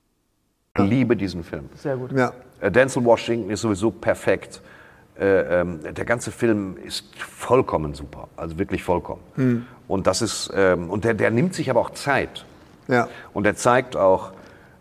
Ich 0.77 0.83
liebe 0.83 1.17
diesen 1.17 1.43
Film. 1.43 1.67
Sehr 1.73 1.97
gut. 1.97 2.11
Ja. 2.11 2.31
Denzel 2.61 3.03
Washington 3.03 3.49
ist 3.49 3.61
sowieso 3.61 3.89
perfekt. 3.89 4.61
Äh, 5.19 5.61
ähm, 5.61 5.79
der 5.83 6.05
ganze 6.05 6.31
Film 6.31 6.75
ist 6.83 7.05
vollkommen 7.15 7.93
super, 7.93 8.29
also 8.35 8.57
wirklich 8.57 8.83
vollkommen. 8.83 9.21
Hm. 9.35 9.65
Und 9.87 10.07
das 10.07 10.23
ist 10.23 10.51
ähm, 10.55 10.89
und 10.89 11.03
der, 11.03 11.13
der 11.13 11.29
nimmt 11.29 11.53
sich 11.53 11.69
aber 11.69 11.81
auch 11.81 11.91
Zeit. 11.91 12.45
Ja. 12.87 13.07
Und 13.31 13.45
er 13.45 13.55
zeigt 13.55 13.95
auch 13.95 14.31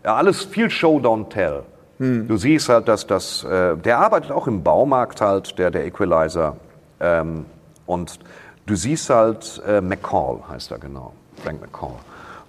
ja, 0.03 0.15
alles 0.15 0.43
viel 0.43 0.71
Show 0.71 0.97
don't 0.97 1.29
tell. 1.29 1.63
Hm. 1.99 2.27
Du 2.27 2.37
siehst 2.37 2.67
halt, 2.67 2.87
dass 2.87 3.05
das 3.05 3.43
äh, 3.43 3.77
der 3.77 3.99
arbeitet 3.99 4.31
auch 4.31 4.47
im 4.47 4.63
Baumarkt 4.63 5.21
halt, 5.21 5.59
der 5.59 5.69
der 5.69 5.85
Equalizer. 5.85 6.57
Ähm, 6.99 7.45
und 7.85 8.17
du 8.65 8.75
siehst 8.75 9.11
halt 9.11 9.61
äh, 9.67 9.81
McCall 9.81 10.39
heißt 10.49 10.71
er 10.71 10.79
genau, 10.79 11.13
Frank 11.43 11.61
McCall. 11.61 11.95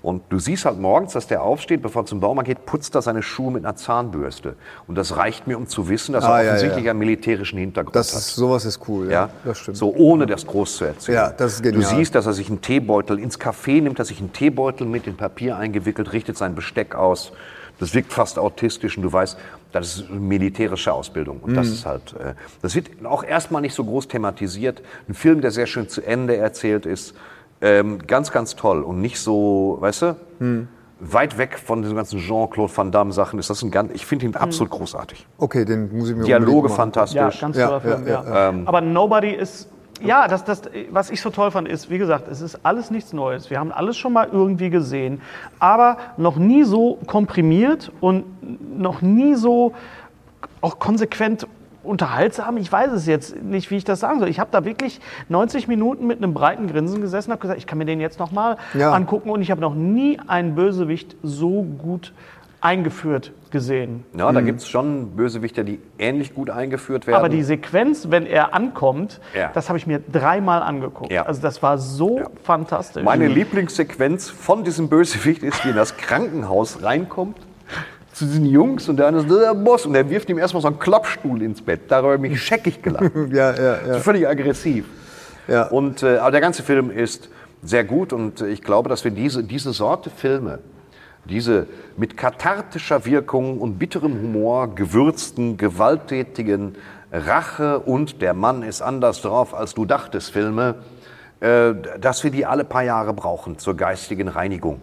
Und 0.04 0.22
du 0.28 0.38
siehst 0.38 0.66
halt 0.66 0.78
morgens, 0.78 1.14
dass 1.14 1.26
der 1.26 1.42
aufsteht, 1.42 1.80
bevor 1.80 2.02
er 2.02 2.06
zum 2.06 2.20
Baumarkt 2.20 2.46
geht, 2.46 2.66
putzt 2.66 2.94
er 2.94 3.00
seine 3.00 3.22
Schuhe 3.22 3.50
mit 3.50 3.64
einer 3.64 3.74
Zahnbürste. 3.74 4.54
Und 4.86 4.96
das 4.96 5.16
reicht 5.16 5.46
mir, 5.46 5.56
um 5.56 5.66
zu 5.66 5.88
wissen, 5.88 6.12
dass 6.12 6.24
Ah, 6.24 6.38
er 6.40 6.44
ja, 6.44 6.50
offensichtlich 6.50 6.84
ja. 6.84 6.90
einen 6.90 6.98
militärischen 6.98 7.58
Hintergrund 7.58 7.96
Das 7.96 8.12
hat. 8.12 8.18
ist, 8.20 8.34
sowas 8.36 8.66
ist 8.66 8.80
cool, 8.86 9.06
ja. 9.06 9.12
Ja, 9.12 9.30
Das 9.46 9.58
stimmt. 9.60 9.78
So 9.78 9.94
ohne 9.94 10.26
das 10.26 10.46
groß 10.46 10.76
zu 10.76 10.84
erzählen. 10.84 11.16
Ja, 11.16 11.30
das 11.30 11.54
ist 11.54 11.62
genial. 11.62 11.80
Du 11.80 11.88
siehst, 11.96 12.14
dass 12.14 12.26
er 12.26 12.34
sich 12.34 12.50
einen 12.50 12.60
Teebeutel 12.60 13.18
ins 13.18 13.40
Café 13.40 13.80
nimmt, 13.80 13.98
er 13.98 14.04
sich 14.04 14.20
einen 14.20 14.34
Teebeutel 14.34 14.86
mit 14.86 15.06
in 15.06 15.16
Papier 15.16 15.56
eingewickelt, 15.56 16.12
richtet 16.12 16.36
sein 16.36 16.54
Besteck 16.54 16.94
aus. 16.94 17.32
Das 17.80 17.94
wirkt 17.94 18.12
fast 18.12 18.38
autistisch 18.38 18.98
und 18.98 19.02
du 19.04 19.12
weißt, 19.12 19.38
das 19.72 19.96
ist 19.96 20.10
militärische 20.10 20.92
Ausbildung. 20.92 21.40
Und 21.40 21.52
Mhm. 21.52 21.56
das 21.56 21.68
ist 21.68 21.86
halt, 21.86 22.12
äh, 22.20 22.34
das 22.60 22.74
wird 22.74 22.90
auch 23.06 23.24
erstmal 23.24 23.62
nicht 23.62 23.74
so 23.74 23.82
groß 23.84 24.06
thematisiert. 24.08 24.82
Ein 25.08 25.14
Film, 25.14 25.40
der 25.40 25.50
sehr 25.50 25.66
schön 25.66 25.88
zu 25.88 26.02
Ende 26.02 26.36
erzählt 26.36 26.84
ist, 26.84 27.14
ähm, 27.64 27.98
ganz, 28.06 28.30
ganz 28.30 28.54
toll 28.56 28.82
und 28.82 29.00
nicht 29.00 29.18
so, 29.18 29.78
weißt 29.80 30.02
du, 30.02 30.16
Hm. 30.38 30.68
weit 31.00 31.38
weg 31.38 31.58
von 31.58 31.80
diesen 31.82 31.96
ganzen 31.96 32.18
Jean-Claude 32.20 32.76
Van 32.76 32.92
Damme 32.92 33.12
Sachen 33.12 33.38
ist 33.38 33.48
das 33.50 33.62
ein 33.62 33.70
ganz, 33.70 33.90
ich 33.94 34.04
finde 34.04 34.26
ihn 34.26 34.36
absolut 34.36 34.70
Hm. 34.72 34.78
großartig. 34.78 35.26
Okay, 35.38 35.64
den 35.64 35.96
muss 35.96 36.10
ich 36.10 36.16
mir 36.16 36.24
Dialoge 36.24 36.68
fantastisch. 36.68 37.16
Ja, 37.16 37.30
ganz 37.40 37.56
toller 37.56 37.80
Film, 37.80 38.06
ja. 38.06 38.48
Ähm, 38.50 38.68
Aber 38.68 38.80
Nobody 38.80 39.30
ist, 39.30 39.68
ja, 40.02 40.28
das, 40.28 40.44
das, 40.44 40.62
was 40.90 41.08
ich 41.10 41.20
so 41.22 41.30
toll 41.30 41.50
fand, 41.50 41.66
ist, 41.68 41.88
wie 41.88 41.98
gesagt, 41.98 42.28
es 42.28 42.40
ist 42.42 42.58
alles 42.66 42.90
nichts 42.90 43.12
Neues. 43.12 43.48
Wir 43.48 43.58
haben 43.60 43.72
alles 43.72 43.96
schon 43.96 44.12
mal 44.12 44.28
irgendwie 44.30 44.68
gesehen, 44.68 45.20
aber 45.58 45.96
noch 46.16 46.36
nie 46.36 46.64
so 46.64 46.98
komprimiert 47.06 47.90
und 48.00 48.24
noch 48.78 49.00
nie 49.02 49.34
so 49.36 49.72
auch 50.60 50.78
konsequent 50.78 51.46
unterhaltsam. 51.84 52.56
Ich 52.56 52.70
weiß 52.70 52.92
es 52.92 53.06
jetzt 53.06 53.42
nicht, 53.42 53.70
wie 53.70 53.76
ich 53.76 53.84
das 53.84 54.00
sagen 54.00 54.20
soll. 54.20 54.28
Ich 54.28 54.40
habe 54.40 54.50
da 54.52 54.64
wirklich 54.64 55.00
90 55.28 55.68
Minuten 55.68 56.06
mit 56.06 56.18
einem 56.18 56.34
breiten 56.34 56.66
Grinsen 56.66 57.00
gesessen, 57.00 57.30
habe 57.30 57.40
gesagt, 57.40 57.58
ich 57.58 57.66
kann 57.66 57.78
mir 57.78 57.84
den 57.84 58.00
jetzt 58.00 58.18
noch 58.18 58.32
mal 58.32 58.56
Ja. 58.74 58.92
angucken 58.92 59.30
und 59.30 59.42
ich 59.42 59.50
habe 59.50 59.60
noch 59.60 59.74
nie 59.74 60.18
einen 60.26 60.54
Bösewicht 60.54 61.16
so 61.22 61.62
gut 61.62 62.12
eingeführt 62.60 63.32
gesehen. 63.50 64.04
Ja, 64.16 64.32
da 64.32 64.40
Mhm. 64.40 64.46
gibt 64.46 64.60
es 64.60 64.68
schon 64.68 65.10
Bösewichter, 65.16 65.64
die 65.64 65.78
ähnlich 65.98 66.34
gut 66.34 66.48
eingeführt 66.48 67.06
werden. 67.06 67.18
Aber 67.18 67.28
die 67.28 67.42
Sequenz, 67.42 68.10
wenn 68.10 68.24
er 68.24 68.54
ankommt, 68.54 69.20
Ja. 69.36 69.50
das 69.52 69.68
habe 69.68 69.76
ich 69.78 69.86
mir 69.86 69.98
dreimal 70.00 70.62
angeguckt. 70.62 71.12
Ja. 71.12 71.24
Also 71.26 71.42
das 71.42 71.62
war 71.62 71.76
so 71.76 72.22
fantastisch. 72.42 73.02
Meine 73.04 73.28
Lieblingssequenz 73.28 74.30
von 74.30 74.64
diesem 74.64 74.88
Bösewicht 74.88 75.42
ist, 75.42 75.62
wie 75.64 75.68
er 75.68 75.72
in 75.72 75.76
das 75.76 75.96
Krankenhaus 75.98 76.82
reinkommt 76.82 77.36
zu 78.14 78.26
diesen 78.26 78.46
Jungs 78.46 78.88
und 78.88 78.96
der 78.96 79.08
eine 79.08 79.18
ist 79.18 79.30
der 79.30 79.54
Boss 79.54 79.86
und 79.86 79.92
der 79.92 80.08
wirft 80.08 80.30
ihm 80.30 80.38
erstmal 80.38 80.62
so 80.62 80.68
einen 80.68 80.78
Klappstuhl 80.78 81.42
ins 81.42 81.60
Bett. 81.60 81.82
Darüber 81.88 82.12
habe 82.12 82.26
ich 82.26 82.32
mich 82.32 82.42
scheckig 82.42 82.80
gelacht. 82.80 83.10
ja, 83.32 83.54
ja, 83.54 83.78
ja. 83.86 83.94
Völlig 83.98 84.26
aggressiv. 84.26 84.86
Ja. 85.48 85.64
Und, 85.64 86.02
äh, 86.02 86.18
aber 86.18 86.30
der 86.30 86.40
ganze 86.40 86.62
Film 86.62 86.90
ist 86.90 87.28
sehr 87.62 87.82
gut 87.84 88.12
und 88.12 88.40
äh, 88.40 88.48
ich 88.48 88.62
glaube, 88.62 88.88
dass 88.88 89.02
wir 89.02 89.10
diese, 89.10 89.42
diese 89.42 89.72
Sorte 89.72 90.10
Filme, 90.10 90.60
diese 91.24 91.66
mit 91.96 92.16
kathartischer 92.16 93.04
Wirkung 93.04 93.58
und 93.60 93.78
bitterem 93.78 94.14
Humor 94.14 94.74
gewürzten, 94.74 95.56
gewalttätigen 95.56 96.76
Rache 97.10 97.80
und 97.80 98.22
der 98.22 98.34
Mann 98.34 98.62
ist 98.62 98.80
anders 98.80 99.22
drauf, 99.22 99.54
als 99.54 99.74
du 99.74 99.86
dachtest 99.86 100.30
Filme, 100.30 100.76
äh, 101.40 101.74
dass 102.00 102.22
wir 102.22 102.30
die 102.30 102.46
alle 102.46 102.64
paar 102.64 102.84
Jahre 102.84 103.12
brauchen 103.12 103.58
zur 103.58 103.76
geistigen 103.76 104.28
Reinigung. 104.28 104.80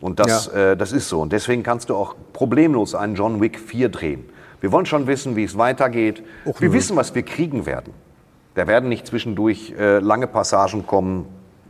Und 0.00 0.18
das, 0.18 0.48
äh, 0.48 0.76
das 0.76 0.92
ist 0.92 1.08
so. 1.08 1.20
Und 1.20 1.32
deswegen 1.32 1.62
kannst 1.62 1.90
du 1.90 1.96
auch 1.96 2.14
problemlos 2.32 2.94
einen 2.94 3.14
John 3.14 3.40
Wick 3.40 3.58
4 3.58 3.88
drehen. 3.90 4.24
Wir 4.60 4.72
wollen 4.72 4.86
schon 4.86 5.06
wissen, 5.06 5.36
wie 5.36 5.44
es 5.44 5.56
weitergeht. 5.58 6.22
wir 6.58 6.72
wissen, 6.72 6.96
was 6.96 7.14
wir 7.14 7.22
kriegen 7.22 7.66
werden. 7.66 7.92
Da 8.54 8.66
werden 8.66 8.88
nicht 8.88 9.06
zwischendurch 9.06 9.74
äh, 9.78 9.98
lange 10.00 10.26
Passagen 10.26 10.86
kommen, 10.86 11.26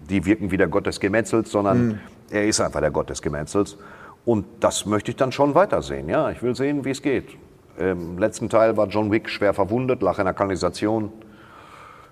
die 0.09 0.25
wirken 0.25 0.51
wie 0.51 0.57
der 0.57 0.69
Gott 0.69 0.87
des 0.87 0.99
Gemetzels, 1.01 1.51
sondern 1.51 1.87
Mhm. 1.89 1.99
er 2.31 2.47
ist 2.47 2.61
einfach 2.61 2.81
der 2.81 2.91
Gott 2.91 3.11
des 3.11 3.21
Gemetzels. 3.23 3.77
Und 4.25 4.45
das 4.61 4.87
möchte 4.87 5.11
ich 5.11 5.17
dann 5.17 5.33
schon 5.33 5.55
weitersehen. 5.55 6.09
Ja, 6.09 6.31
ich 6.31 6.43
will 6.43 6.55
sehen, 6.55 6.85
wie 6.85 6.91
es 6.91 7.03
geht. 7.03 7.29
Im 7.79 8.19
letzten 8.19 8.49
Teil 8.49 8.77
war 8.77 8.87
John 8.89 9.11
Wick 9.11 9.29
schwer 9.29 9.55
verwundet, 9.55 10.03
lag 10.03 10.19
in 10.19 10.25
der 10.25 10.35
Kanalisation. 10.35 11.11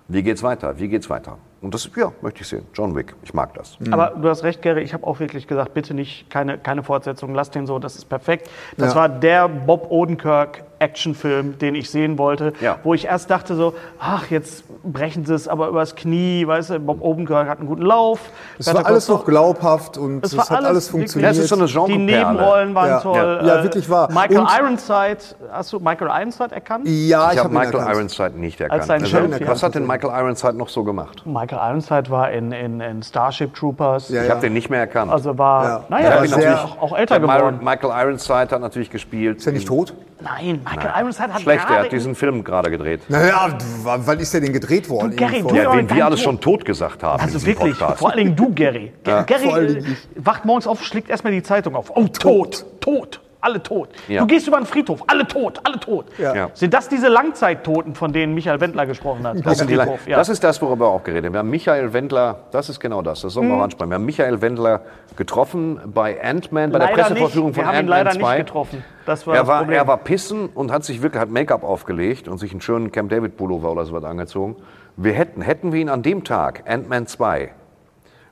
Wie 0.07 0.23
geht's 0.23 0.41
weiter? 0.43 0.79
Wie 0.79 0.87
geht's 0.87 1.09
weiter? 1.09 1.37
Und 1.61 1.73
das, 1.73 1.89
ja, 1.95 2.11
möchte 2.21 2.41
ich 2.41 2.47
sehen. 2.47 2.65
John 2.73 2.95
Wick, 2.95 3.15
ich 3.21 3.33
mag 3.33 3.53
das. 3.53 3.77
Aber 3.91 4.11
du 4.21 4.29
hast 4.29 4.43
recht, 4.43 4.61
Gary, 4.61 4.81
ich 4.81 4.93
habe 4.93 5.05
auch 5.05 5.19
wirklich 5.19 5.45
gesagt, 5.45 5.73
bitte 5.73 5.93
nicht, 5.93 6.29
keine, 6.29 6.57
keine 6.57 6.83
Fortsetzung, 6.83 7.33
lass 7.35 7.51
den 7.51 7.67
so, 7.67 7.79
das 7.79 7.95
ist 7.97 8.05
perfekt. 8.05 8.49
Das 8.77 8.93
Ja. 8.93 8.99
war 9.01 9.09
der 9.09 9.49
Bob 9.49 9.91
Odenkirk 9.91 10.63
Actionfilm, 10.79 11.57
den 11.59 11.75
ich 11.75 11.89
sehen 11.89 12.17
wollte, 12.17 12.53
Ja. 12.61 12.77
wo 12.83 12.93
ich 12.93 13.05
erst 13.05 13.29
dachte 13.29 13.55
so, 13.55 13.73
ach, 13.99 14.27
jetzt 14.29 14.63
brechen 14.83 15.25
sie 15.25 15.33
es 15.33 15.47
aber 15.47 15.67
übers 15.67 15.95
Knie, 15.95 16.47
weißt 16.47 16.69
du, 16.71 16.79
Bob 16.79 17.01
Odenkirk 17.01 17.47
hat 17.47 17.59
einen 17.59 17.67
guten 17.67 17.81
Lauf. 17.83 18.19
Es 18.57 18.73
war 18.73 18.85
alles 18.85 19.07
noch 19.09 19.25
glaubhaft 19.25 19.97
und 19.97 20.23
Es 20.25 20.31
es, 20.31 20.37
war 20.37 20.45
hat 20.49 20.57
alles 20.57 20.67
alles 20.69 20.89
funktioniert. 20.89 21.35
Ja, 21.35 21.41
es 21.43 21.51
ist 21.51 21.71
so. 21.73 21.85
Die 21.87 21.97
Nebenrollen 21.97 22.73
waren 22.75 22.87
Ja. 22.89 22.99
toll. 23.01 23.15
Ja. 23.17 23.45
Ja, 23.45 23.59
äh, 23.59 23.63
wirklich 23.63 23.89
wahr. 23.89 24.09
Michael 24.11 24.39
Und- 24.39 24.49
Ironside, 24.59 25.17
hast 25.51 25.73
du 25.73 25.79
Michael 25.79 26.07
Ironside 26.21 26.55
erkannt? 26.55 26.87
Ja, 26.87 27.31
ich 27.31 27.39
habe 27.39 27.49
ihn 27.49 27.53
Michael 27.53 27.75
erkannt. 27.75 27.95
Ironside 27.95 28.39
nicht 28.39 28.61
erkannt. 28.61 28.81
Also, 28.89 29.17
ja. 29.17 29.47
was 29.47 29.63
hat 29.63 29.75
denn 29.75 29.85
Michael 29.87 30.11
Ironside 30.17 30.53
noch 30.57 30.69
so 30.69 30.83
gemacht? 30.83 31.23
Michael 31.25 31.59
Ironside 31.71 32.09
war 32.09 32.31
in, 32.31 32.51
in, 32.51 32.79
in 32.81 33.03
Starship 33.03 33.53
Troopers. 33.53 34.09
ich 34.09 34.29
habe 34.29 34.41
den 34.41 34.53
nicht 34.53 34.69
mehr 34.69 34.79
erkannt. 34.79 35.11
Also 35.11 35.37
war, 35.37 35.63
Ja. 35.63 35.83
naja, 35.89 36.03
Ja, 36.09 36.15
er 36.15 36.21
natürlich- 36.21 36.47
auch, 36.47 36.81
auch 36.81 36.97
älter 36.97 37.19
geworden. 37.19 37.59
Michael 37.63 37.91
Ironside 38.07 38.49
hat 38.51 38.61
natürlich 38.61 38.89
gespielt. 38.89 39.37
Ist 39.37 39.47
er 39.47 39.53
nicht 39.53 39.67
tot? 39.67 39.93
Nein, 40.21 40.61
Michael 40.63 41.01
Ironside 41.01 41.33
hat 41.33 41.41
Schlecht, 41.41 41.69
er 41.69 41.79
hat 41.79 41.91
diesen 41.91 42.13
Film 42.13 42.43
gerade 42.43 42.69
gedreht. 42.69 43.01
Naja, 43.07 43.57
wann 43.83 44.19
ist 44.19 44.33
der 44.33 44.41
denn 44.41 44.51
gedreht 44.51 44.89
worden? 44.89 45.11
Du, 45.11 45.15
Gary, 45.15 45.41
du 45.41 45.55
Ja, 45.55 45.73
dein 45.73 45.89
wir 45.89 46.05
alles 46.05 46.21
schon 46.21 46.41
tot 46.41 46.65
gesagt 46.65 47.03
haben 47.03 47.21
Also 47.21 47.45
wirklich, 47.45 47.77
Podcast. 47.77 47.99
vor 47.99 48.09
allen 48.09 48.17
Dingen 48.17 48.35
du, 48.35 48.53
Gary. 48.53 48.91
Ja. 49.07 49.21
Gary 49.23 49.77
äh, 49.77 49.83
wacht 50.15 50.43
morgens 50.43 50.67
auf, 50.67 50.83
schlägt 50.83 51.09
erstmal 51.09 51.31
die 51.31 51.43
Zeitung 51.43 51.75
auf. 51.75 51.91
Oh, 51.95 52.05
tot, 52.07 52.65
tot, 52.81 53.21
alle 53.41 53.63
tot. 53.63 53.89
Ja. 54.07 54.21
Du 54.21 54.27
gehst 54.27 54.47
über 54.47 54.57
den 54.57 54.65
Friedhof, 54.65 55.03
alle 55.07 55.27
tot, 55.27 55.59
alle 55.63 55.79
tot. 55.79 56.05
Ja. 56.17 56.35
Ja. 56.35 56.49
Sind 56.53 56.73
das 56.73 56.89
diese 56.89 57.07
Langzeittoten, 57.07 57.95
von 57.95 58.11
denen 58.11 58.33
Michael 58.33 58.59
Wendler 58.59 58.85
gesprochen 58.85 59.25
hat? 59.25 59.37
Das, 59.45 59.59
sind 59.59 59.69
die, 59.69 59.75
Friedhof, 59.75 60.07
ja. 60.07 60.17
das 60.17 60.29
ist 60.29 60.43
das, 60.43 60.61
worüber 60.61 60.85
wir 60.85 60.89
auch 60.89 61.03
geredet 61.03 61.25
haben. 61.25 61.33
Wir 61.33 61.39
haben 61.39 61.49
Michael 61.49 61.93
Wendler, 61.93 62.41
das 62.51 62.69
ist 62.69 62.79
genau 62.79 63.01
das, 63.01 63.21
das 63.21 63.33
sollen 63.33 63.47
wir 63.47 63.55
auch 63.55 63.61
ansprechen. 63.61 63.89
Wir 63.91 63.95
haben 63.95 64.05
Michael 64.05 64.41
Wendler 64.41 64.81
getroffen 65.15 65.79
bei 65.85 66.21
Ant-Man, 66.23 66.71
bei 66.71 66.79
der 66.79 66.89
leider 66.89 67.03
Pressevorführung 67.03 67.47
nicht. 67.49 67.57
Wir 67.57 67.63
von 67.63 67.73
haben 67.73 67.87
ihn 67.87 67.91
Ant-Man 67.91 68.05
leider 68.05 68.19
2. 68.19 68.37
nicht 68.37 68.45
getroffen. 68.47 68.83
Das 69.05 69.25
war 69.25 69.35
Er 69.35 69.39
das 69.41 69.47
war, 69.47 69.59
Problem. 69.59 69.77
er 69.77 69.87
war 69.87 69.97
pissen 69.97 70.49
und 70.49 70.71
hat 70.71 70.83
sich 70.83 71.01
wirklich 71.01 71.21
hat 71.21 71.29
Make-up 71.29 71.63
aufgelegt 71.63 72.27
und 72.27 72.37
sich 72.37 72.51
einen 72.51 72.61
schönen 72.61 72.91
Camp 72.91 73.09
David 73.09 73.37
Pullover 73.37 73.71
oder 73.71 73.85
so 73.85 73.93
was 73.93 74.03
angezogen. 74.03 74.55
Wir 74.97 75.13
hätten, 75.13 75.41
hätten 75.41 75.71
wir 75.71 75.79
ihn 75.79 75.89
an 75.89 76.03
dem 76.03 76.23
Tag, 76.23 76.63
Ant-Man 76.67 77.07
2, 77.07 77.51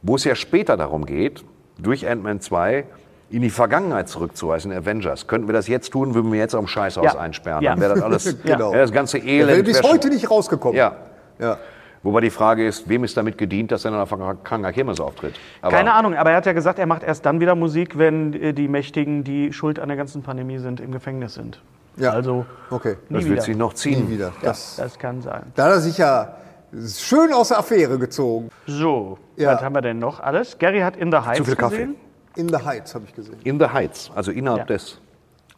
wo 0.02 0.16
es 0.16 0.24
ja 0.26 0.36
später 0.36 0.76
darum 0.76 1.06
geht, 1.06 1.46
durch 1.80 2.08
Ant-Man 2.08 2.42
2 2.42 2.86
in 3.30 3.42
die 3.42 3.50
Vergangenheit 3.50 4.08
zurückzuweisen, 4.08 4.72
in 4.72 4.78
Avengers. 4.78 5.28
Könnten 5.28 5.48
wir 5.48 5.54
das 5.54 5.68
jetzt 5.68 5.92
tun, 5.92 6.14
würden 6.14 6.32
wir 6.32 6.40
jetzt 6.40 6.56
am 6.56 6.68
Scheißhaus 6.68 7.14
Ja. 7.14 7.20
einsperren. 7.20 7.62
Ja. 7.64 7.72
Dann 7.72 7.82
wäre 7.82 7.94
das 7.96 8.04
alles, 8.04 8.38
Genau. 8.44 8.72
das 8.74 8.92
ganze 8.92 9.20
Der 9.20 9.26
wäre 9.48 9.52
Elend. 9.52 9.66
bis 9.66 9.84
heute 9.84 10.10
nicht 10.10 10.30
rausgekommen. 10.32 10.78
Ja. 10.78 10.96
Ja. 11.40 11.58
Wobei 12.04 12.22
die 12.22 12.30
Frage 12.30 12.66
ist, 12.66 12.88
wem 12.88 13.04
ist 13.04 13.18
damit 13.18 13.38
gedient, 13.38 13.72
dass 13.72 13.84
er 13.84 13.90
in 13.90 13.96
einer 13.96 14.06
Vergangenheit 14.06 14.76
Kirmes 14.76 15.00
auftritt? 15.02 15.36
Aber 15.62 15.76
Keine 15.76 15.94
Ahnung, 15.94 16.16
aber 16.16 16.32
er 16.32 16.38
hat 16.38 16.46
ja 16.46 16.54
gesagt, 16.54 16.80
er 16.80 16.86
macht 16.86 17.04
erst 17.04 17.26
dann 17.26 17.40
wieder 17.42 17.56
Musik, 17.56 17.98
wenn 17.98 18.34
äh, 18.34 18.54
die 18.54 18.68
Mächtigen, 18.70 19.24
die 19.26 19.52
schuld 19.52 19.78
an 19.80 19.90
der 19.90 19.98
ganzen 19.98 20.22
Pandemie 20.24 20.60
sind, 20.60 20.80
im 20.80 20.92
Gefängnis 20.92 21.34
sind. 21.34 21.62
Ja. 21.98 22.12
Also 22.12 22.46
Okay. 22.70 22.96
nie 23.10 23.16
Das 23.16 23.26
wieder. 23.26 23.36
wird 23.36 23.44
sich 23.44 23.58
noch 23.58 23.74
ziehen. 23.74 24.06
Nie 24.06 24.14
wieder. 24.14 24.32
Das, 24.42 24.76
Das 24.78 24.98
kann 25.00 25.22
sein. 25.22 25.42
da 25.56 25.66
hat 25.66 25.72
er 25.72 25.80
sich 25.82 25.98
ja 25.98 26.36
schön 26.96 27.34
aus 27.34 27.50
der 27.50 27.60
Affäre 27.60 27.98
gezogen. 27.98 28.50
So, 28.68 29.18
Ja. 29.36 29.56
was 29.56 29.62
haben 29.64 29.76
wir 29.76 29.82
denn 29.82 30.00
noch 30.00 30.20
alles? 30.20 30.58
Gary 30.60 30.80
hat 30.82 30.96
In 30.96 31.12
the 31.12 31.18
Heights 31.18 31.46
viel 31.46 31.56
Kaffee. 31.56 31.76
gesehen. 31.78 31.96
In 32.38 32.48
the 32.50 32.56
Heights 32.64 32.94
habe 32.96 33.06
ich 33.08 33.14
gesehen. 33.14 33.36
In 33.44 33.60
the 33.60 33.66
Heights, 33.68 34.12
also 34.16 34.32
innerhalb 34.32 34.62
Ja. 34.70 34.76
des 34.76 35.00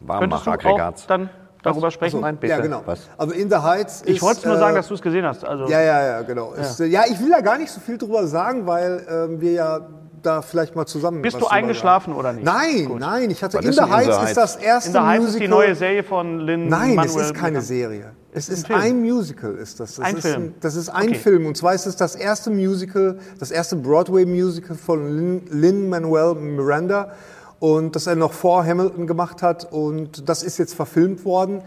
Warmmacher-Aggregats. 0.00 1.06
dann 1.06 1.28
darüber 1.62 1.90
sprechen? 1.90 2.20
Nein, 2.20 2.36
bitte. 2.36 2.54
Ja, 2.54 2.60
genau. 2.60 2.82
Was? 2.86 3.08
Also 3.18 3.34
In 3.34 3.50
the 3.50 3.56
Heights 3.56 4.02
ist. 4.02 4.08
Ich 4.08 4.22
wollte 4.22 4.46
nur 4.46 4.56
äh, 4.56 4.60
sagen, 4.60 4.74
dass 4.76 4.88
du 4.88 4.94
es 4.94 5.02
gesehen 5.02 5.24
hast. 5.26 5.44
Also, 5.44 5.66
Ja, 5.68 5.80
ja, 5.80 6.02
ja, 6.06 6.22
genau. 6.22 6.54
Ja. 6.54 6.62
Ist, 6.62 6.80
äh, 6.80 6.86
ja, 6.86 7.02
ich 7.08 7.20
will 7.20 7.30
da 7.30 7.40
gar 7.40 7.58
nicht 7.58 7.70
so 7.70 7.80
viel 7.80 7.98
drüber 7.98 8.26
sagen, 8.26 8.66
weil 8.66 9.06
ähm, 9.10 9.40
wir 9.40 9.52
ja 9.52 9.80
da 10.22 10.42
vielleicht 10.42 10.76
mal 10.76 10.86
zusammen. 10.86 11.22
Bist 11.22 11.40
du 11.40 11.46
eingeschlafen 11.46 12.14
oder 12.14 12.32
nicht? 12.32 12.44
Nein, 12.44 12.86
Gut. 12.86 13.00
nein. 13.00 13.30
Ich 13.30 13.42
hatte 13.42 13.58
Was 13.58 13.64
In 13.64 13.70
ist 13.70 13.76
the 13.76 13.82
Heights 13.84 14.16
Heights? 14.18 14.28
ist 14.30 14.36
das 14.36 14.56
erste 14.56 14.88
In 14.88 14.92
the 14.94 14.98
Heights 15.00 15.20
Musical. 15.24 15.34
ist 15.34 15.44
die 15.44 15.48
neue 15.48 15.74
Serie 15.74 16.02
von 16.04 16.38
Lin 16.40 16.68
Nein, 16.68 16.94
Manuel. 16.94 17.20
es 17.20 17.26
ist 17.26 17.34
keine 17.34 17.60
Serie. 17.60 18.12
Es 18.32 18.48
ist 18.48 18.66
Film. 18.68 18.78
ein 18.80 19.00
Musical, 19.00 19.54
ist 19.56 19.80
das. 19.80 19.96
das 19.96 20.04
Ein 20.04 20.16
ist 20.16 20.22
Film. 20.26 20.54
das 20.60 20.76
ist 20.76 20.88
ein 20.88 21.08
Okay. 21.08 21.14
Film. 21.18 21.46
Und 21.46 21.56
zwar 21.56 21.74
ist 21.74 21.86
es 21.86 21.96
das 21.96 22.14
erste 22.14 22.50
Musical, 22.50 23.18
das 23.38 23.50
erste 23.50 23.74
Broadway-Musical 23.76 24.76
von 24.76 25.44
Lin-Manuel 25.50 26.34
Miranda. 26.36 27.12
Und 27.58 27.94
das 27.96 28.06
er 28.06 28.16
noch 28.16 28.32
vor 28.32 28.64
Hamilton 28.64 29.06
gemacht 29.06 29.42
hat. 29.42 29.70
Und 29.72 30.28
das 30.28 30.42
ist 30.42 30.58
jetzt 30.58 30.74
verfilmt 30.74 31.24
worden. 31.24 31.62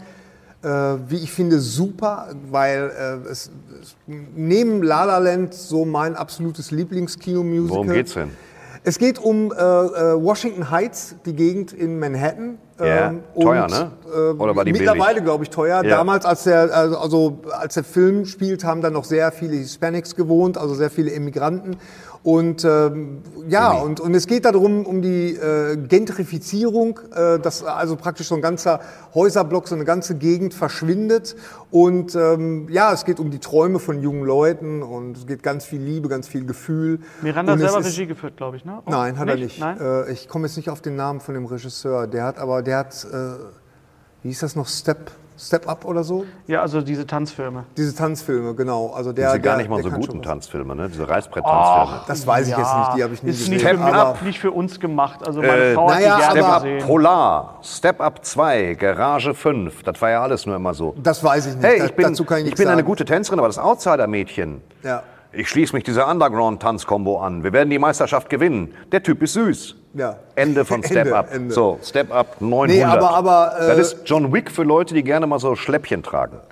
Äh, 0.64 1.10
wie 1.10 1.16
ich 1.16 1.30
finde, 1.30 1.60
super, 1.60 2.28
weil 2.50 2.90
äh, 2.90 3.28
es, 3.28 3.50
es 3.82 3.96
neben 4.06 4.82
La 4.82 5.04
La 5.04 5.18
Land 5.18 5.52
so 5.52 5.84
mein 5.84 6.16
absolutes 6.16 6.70
Lieblingskino-Musical. 6.70 7.76
Worum 7.76 7.90
geht's 7.90 8.14
denn? 8.14 8.30
Es 8.82 8.98
geht 8.98 9.18
um 9.18 9.52
äh, 9.52 9.54
äh, 9.54 10.22
Washington 10.22 10.70
Heights, 10.70 11.16
die 11.26 11.34
Gegend 11.34 11.72
in 11.74 11.98
Manhattan. 11.98 12.58
Ja, 12.78 13.08
Ähm, 13.10 13.20
teuer, 13.40 13.64
und, 13.64 13.70
ne? 13.70 13.90
ähm, 14.32 14.40
Oder 14.40 14.56
war 14.56 14.64
die 14.64 14.72
Mittlerweile, 14.72 15.22
glaube 15.22 15.44
ich, 15.44 15.50
teuer. 15.50 15.82
Ja. 15.84 15.90
Damals, 15.98 16.24
als 16.26 16.42
der, 16.44 16.74
also, 16.74 16.98
also 16.98 17.38
als 17.52 17.74
der 17.74 17.84
Film 17.84 18.24
spielt, 18.26 18.64
haben 18.64 18.80
da 18.80 18.90
noch 18.90 19.04
sehr 19.04 19.30
viele 19.30 19.54
Hispanics 19.54 20.16
gewohnt, 20.16 20.58
also 20.58 20.74
sehr 20.74 20.90
viele 20.90 21.10
Immigranten. 21.10 21.76
Und 22.24 22.64
ähm, 22.64 23.22
ja, 23.48 23.70
und, 23.72 24.00
und 24.00 24.14
es 24.14 24.26
geht 24.26 24.46
darum, 24.46 24.86
um 24.86 25.02
die 25.02 25.34
äh, 25.36 25.76
Gentrifizierung, 25.76 26.98
äh, 27.14 27.38
dass 27.38 27.62
also 27.62 27.96
praktisch 27.96 28.28
so 28.28 28.34
ein 28.34 28.40
ganzer 28.40 28.80
Häuserblock, 29.14 29.68
so 29.68 29.74
eine 29.74 29.84
ganze 29.84 30.14
Gegend 30.14 30.54
verschwindet. 30.54 31.36
Und 31.70 32.14
ähm, 32.14 32.68
ja, 32.70 32.94
es 32.94 33.04
geht 33.04 33.20
um 33.20 33.30
die 33.30 33.40
Träume 33.40 33.78
von 33.78 34.00
jungen 34.00 34.24
Leuten 34.24 34.82
und 34.82 35.18
es 35.18 35.26
geht 35.26 35.42
ganz 35.42 35.66
viel 35.66 35.82
Liebe, 35.82 36.08
ganz 36.08 36.26
viel 36.26 36.46
Gefühl. 36.46 37.00
Miranda 37.20 37.52
und 37.52 37.58
selber 37.58 37.80
ist- 37.80 37.86
Regie 37.88 38.06
geführt, 38.06 38.38
glaube 38.38 38.56
ich, 38.56 38.64
ne? 38.64 38.78
Oh, 38.86 38.90
Nein, 38.90 39.18
hat 39.18 39.28
er 39.28 39.36
nicht. 39.36 39.60
Nein? 39.60 39.78
Äh, 39.78 40.10
ich 40.12 40.26
komme 40.26 40.46
jetzt 40.46 40.56
nicht 40.56 40.70
auf 40.70 40.80
den 40.80 40.96
Namen 40.96 41.20
von 41.20 41.34
dem 41.34 41.44
Regisseur. 41.44 42.06
Der 42.06 42.24
hat 42.24 42.38
aber, 42.38 42.62
der 42.64 42.78
hat, 42.78 43.04
äh, 43.04 43.16
wie 44.22 44.28
hieß 44.28 44.40
das 44.40 44.56
noch, 44.56 44.66
Step, 44.66 45.10
Step 45.36 45.68
Up 45.68 45.84
oder 45.84 46.04
so? 46.04 46.24
Ja, 46.46 46.62
also 46.62 46.80
diese 46.80 47.06
Tanzfilme. 47.06 47.64
Diese 47.76 47.94
Tanzfilme, 47.94 48.54
genau. 48.54 48.92
Also 48.92 49.12
der, 49.12 49.30
Diese 49.30 49.40
gar 49.40 49.54
der, 49.54 49.62
nicht 49.62 49.68
mal 49.70 49.76
der 49.76 49.84
so 49.84 49.90
kann 49.90 50.00
guten 50.00 50.18
was. 50.20 50.26
Tanzfilme, 50.26 50.74
ne? 50.76 50.88
Diese 50.88 51.08
Reißbrett-Tanzfilme. 51.08 52.00
Das 52.06 52.26
weiß 52.26 52.48
ich 52.48 52.56
jetzt 52.56 52.76
nicht, 52.76 52.96
die 52.96 53.02
habe 53.02 53.14
ich 53.14 53.22
nie 53.22 53.30
ist 53.30 53.38
gesehen. 53.50 53.54
Nicht 53.54 53.66
für, 53.66 53.80
aber 53.80 54.16
nicht 54.24 54.38
für 54.38 54.50
uns 54.52 54.78
gemacht. 54.78 55.26
Also 55.26 55.40
meine 55.40 55.52
Äh, 55.52 55.74
Frau 55.74 55.90
hat 55.90 55.96
naja, 56.00 56.14
die 56.16 56.20
gerne 56.22 56.32
Step 56.40 56.44
Up 56.48 56.62
gesehen. 56.62 56.86
Polar, 56.86 57.58
Step 57.62 58.00
Up 58.00 58.24
2, 58.24 58.74
Garage 58.74 59.34
5. 59.34 59.82
Das 59.82 60.00
war 60.00 60.10
ja 60.10 60.22
alles 60.22 60.46
nur 60.46 60.54
immer 60.56 60.72
so. 60.72 60.94
das 61.02 61.22
weiß 61.24 61.46
ich 61.46 61.54
nicht. 61.56 61.64
Hey, 61.64 61.78
Da- 61.80 61.84
ich 61.86 61.94
bin, 61.94 62.06
dazu 62.08 62.24
kann 62.24 62.36
ich, 62.38 62.42
ich 62.42 62.44
nichts 62.46 62.58
bin 62.60 62.68
eine 62.68 62.76
sagen. 62.78 62.86
gute 62.86 63.04
Tänzerin, 63.04 63.38
aber 63.40 63.48
das 63.48 63.58
Outsider-Mädchen. 63.58 64.60
Ja. 64.84 65.02
Ich 65.36 65.48
schließe 65.48 65.74
mich 65.74 65.84
dieser 65.84 66.08
Underground-Tanzkombo 66.08 67.18
an. 67.20 67.42
Wir 67.44 67.52
werden 67.52 67.70
die 67.70 67.78
Meisterschaft 67.78 68.28
gewinnen. 68.30 68.74
Der 68.92 69.02
Typ 69.02 69.22
ist 69.22 69.32
süß. 69.34 69.76
Ja. 69.94 70.16
Ende 70.34 70.64
von 70.64 70.82
Step 70.84 71.06
Ende, 71.06 71.16
Up. 71.16 71.32
Ende. 71.32 71.54
So, 71.54 71.78
Step 71.82 72.12
Up 72.12 72.40
900. 72.40 72.76
Nee, 72.76 72.84
aber- 72.84 73.10
aber, 73.10 73.54
äh, 73.58 73.66
das 73.68 73.78
ist 73.78 73.96
John 74.04 74.32
Wick 74.32 74.50
für 74.50 74.62
Leute, 74.62 74.94
die 74.94 75.02
gerne 75.02 75.26
mal 75.26 75.38
so 75.38 75.54
Schläppchen 75.56 76.02
tragen. 76.02 76.38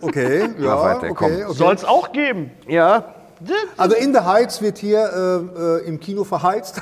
Okay, 0.00 0.48
ja, 0.60 0.80
weiter, 0.80 1.08
komm. 1.12 1.32
okay, 1.32 1.44
okay. 1.44 1.54
Soll 1.54 1.74
es 1.74 1.84
auch 1.84 2.12
geben. 2.12 2.52
Ja, 2.68 3.14
Also 3.76 3.96
In 3.96 4.12
the 4.14 4.20
Heights 4.20 4.62
wird 4.62 4.78
hier 4.78 5.00
äh, 5.56 5.60
äh, 5.82 5.88
im 5.88 5.98
Kino 5.98 6.22
verheizt. 6.22 6.80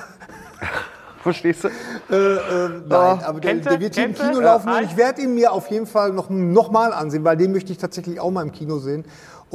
verstehst 1.22 1.64
du? 1.64 1.68
Nein, 2.10 3.20
aber 3.24 3.40
der, 3.40 3.54
der 3.54 3.80
wird 3.80 3.94
hier 3.94 4.04
im? 4.06 4.14
Kino 4.14 4.40
laufen 4.40 4.68
und 4.70 4.82
ich 4.82 4.96
werde 4.98 5.22
ihn 5.22 5.34
mir 5.34 5.52
auf 5.52 5.68
jeden 5.70 5.86
Fall 5.86 6.12
noch, 6.12 6.28
noch 6.28 6.70
mal 6.70 6.92
ansehen, 6.92 7.24
weil 7.24 7.38
den 7.38 7.52
möchte 7.52 7.72
ich 7.72 7.78
tatsächlich 7.78 8.20
auch 8.20 8.30
mal 8.30 8.42
im 8.42 8.52
Kino 8.52 8.78
sehen. 8.78 9.04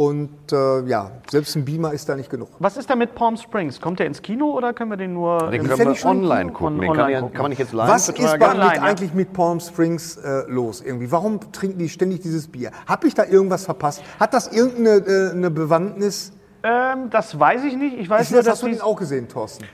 Und 0.01 0.51
äh, 0.51 0.81
ja, 0.87 1.11
selbst 1.29 1.55
ein 1.55 1.63
Beamer 1.63 1.93
ist 1.93 2.09
da 2.09 2.15
nicht 2.15 2.31
genug. 2.31 2.49
Was 2.57 2.75
ist 2.75 2.89
da 2.89 2.95
mit 2.95 3.13
Palm 3.13 3.37
Springs? 3.37 3.79
Kommt 3.79 3.99
der 3.99 4.07
ins 4.07 4.23
Kino 4.23 4.49
oder 4.49 4.73
können 4.73 4.89
wir 4.89 4.97
den 4.97 5.13
nur 5.13 5.51
Den 5.51 5.67
können 5.67 5.77
wir 5.77 5.91
ich 5.91 6.03
online 6.03 6.51
gucken. 6.51 6.79
Den 6.81 6.87
kann, 6.91 7.01
online 7.01 7.19
gucken. 7.19 7.33
kann 7.35 7.41
man 7.43 7.49
nicht 7.51 7.59
jetzt 7.59 7.71
live 7.71 7.87
Was 7.87 8.09
ist 8.09 8.17
bei, 8.17 8.33
Online, 8.49 8.65
mit 8.65 8.75
ja. 8.77 8.81
eigentlich 8.81 9.13
mit 9.13 9.31
Palm 9.31 9.59
Springs 9.59 10.17
äh, 10.17 10.49
los 10.49 10.81
irgendwie? 10.81 11.11
Warum 11.11 11.39
trinken 11.51 11.77
die 11.77 11.87
ständig 11.87 12.21
dieses 12.21 12.47
Bier? 12.47 12.71
Habe 12.87 13.05
ich 13.05 13.13
da 13.13 13.25
irgendwas 13.25 13.65
verpasst? 13.65 14.01
Hat 14.19 14.33
das 14.33 14.51
irgendeine 14.51 15.05
äh, 15.05 15.31
eine 15.33 15.51
Bewandtnis? 15.51 16.33
Ähm, 16.63 17.11
das 17.11 17.39
weiß 17.39 17.63
ich 17.65 17.77
nicht. 17.77 17.95
Ich 17.99 18.09
weiß 18.09 18.23
Ich 18.25 18.31
nur, 18.31 18.39
das 18.39 18.45
dass 18.45 18.53
hast 18.53 18.63
du 18.63 18.69
den 18.69 18.81
auch 18.81 18.95
gesehen, 18.95 19.27
Thorsten. 19.27 19.65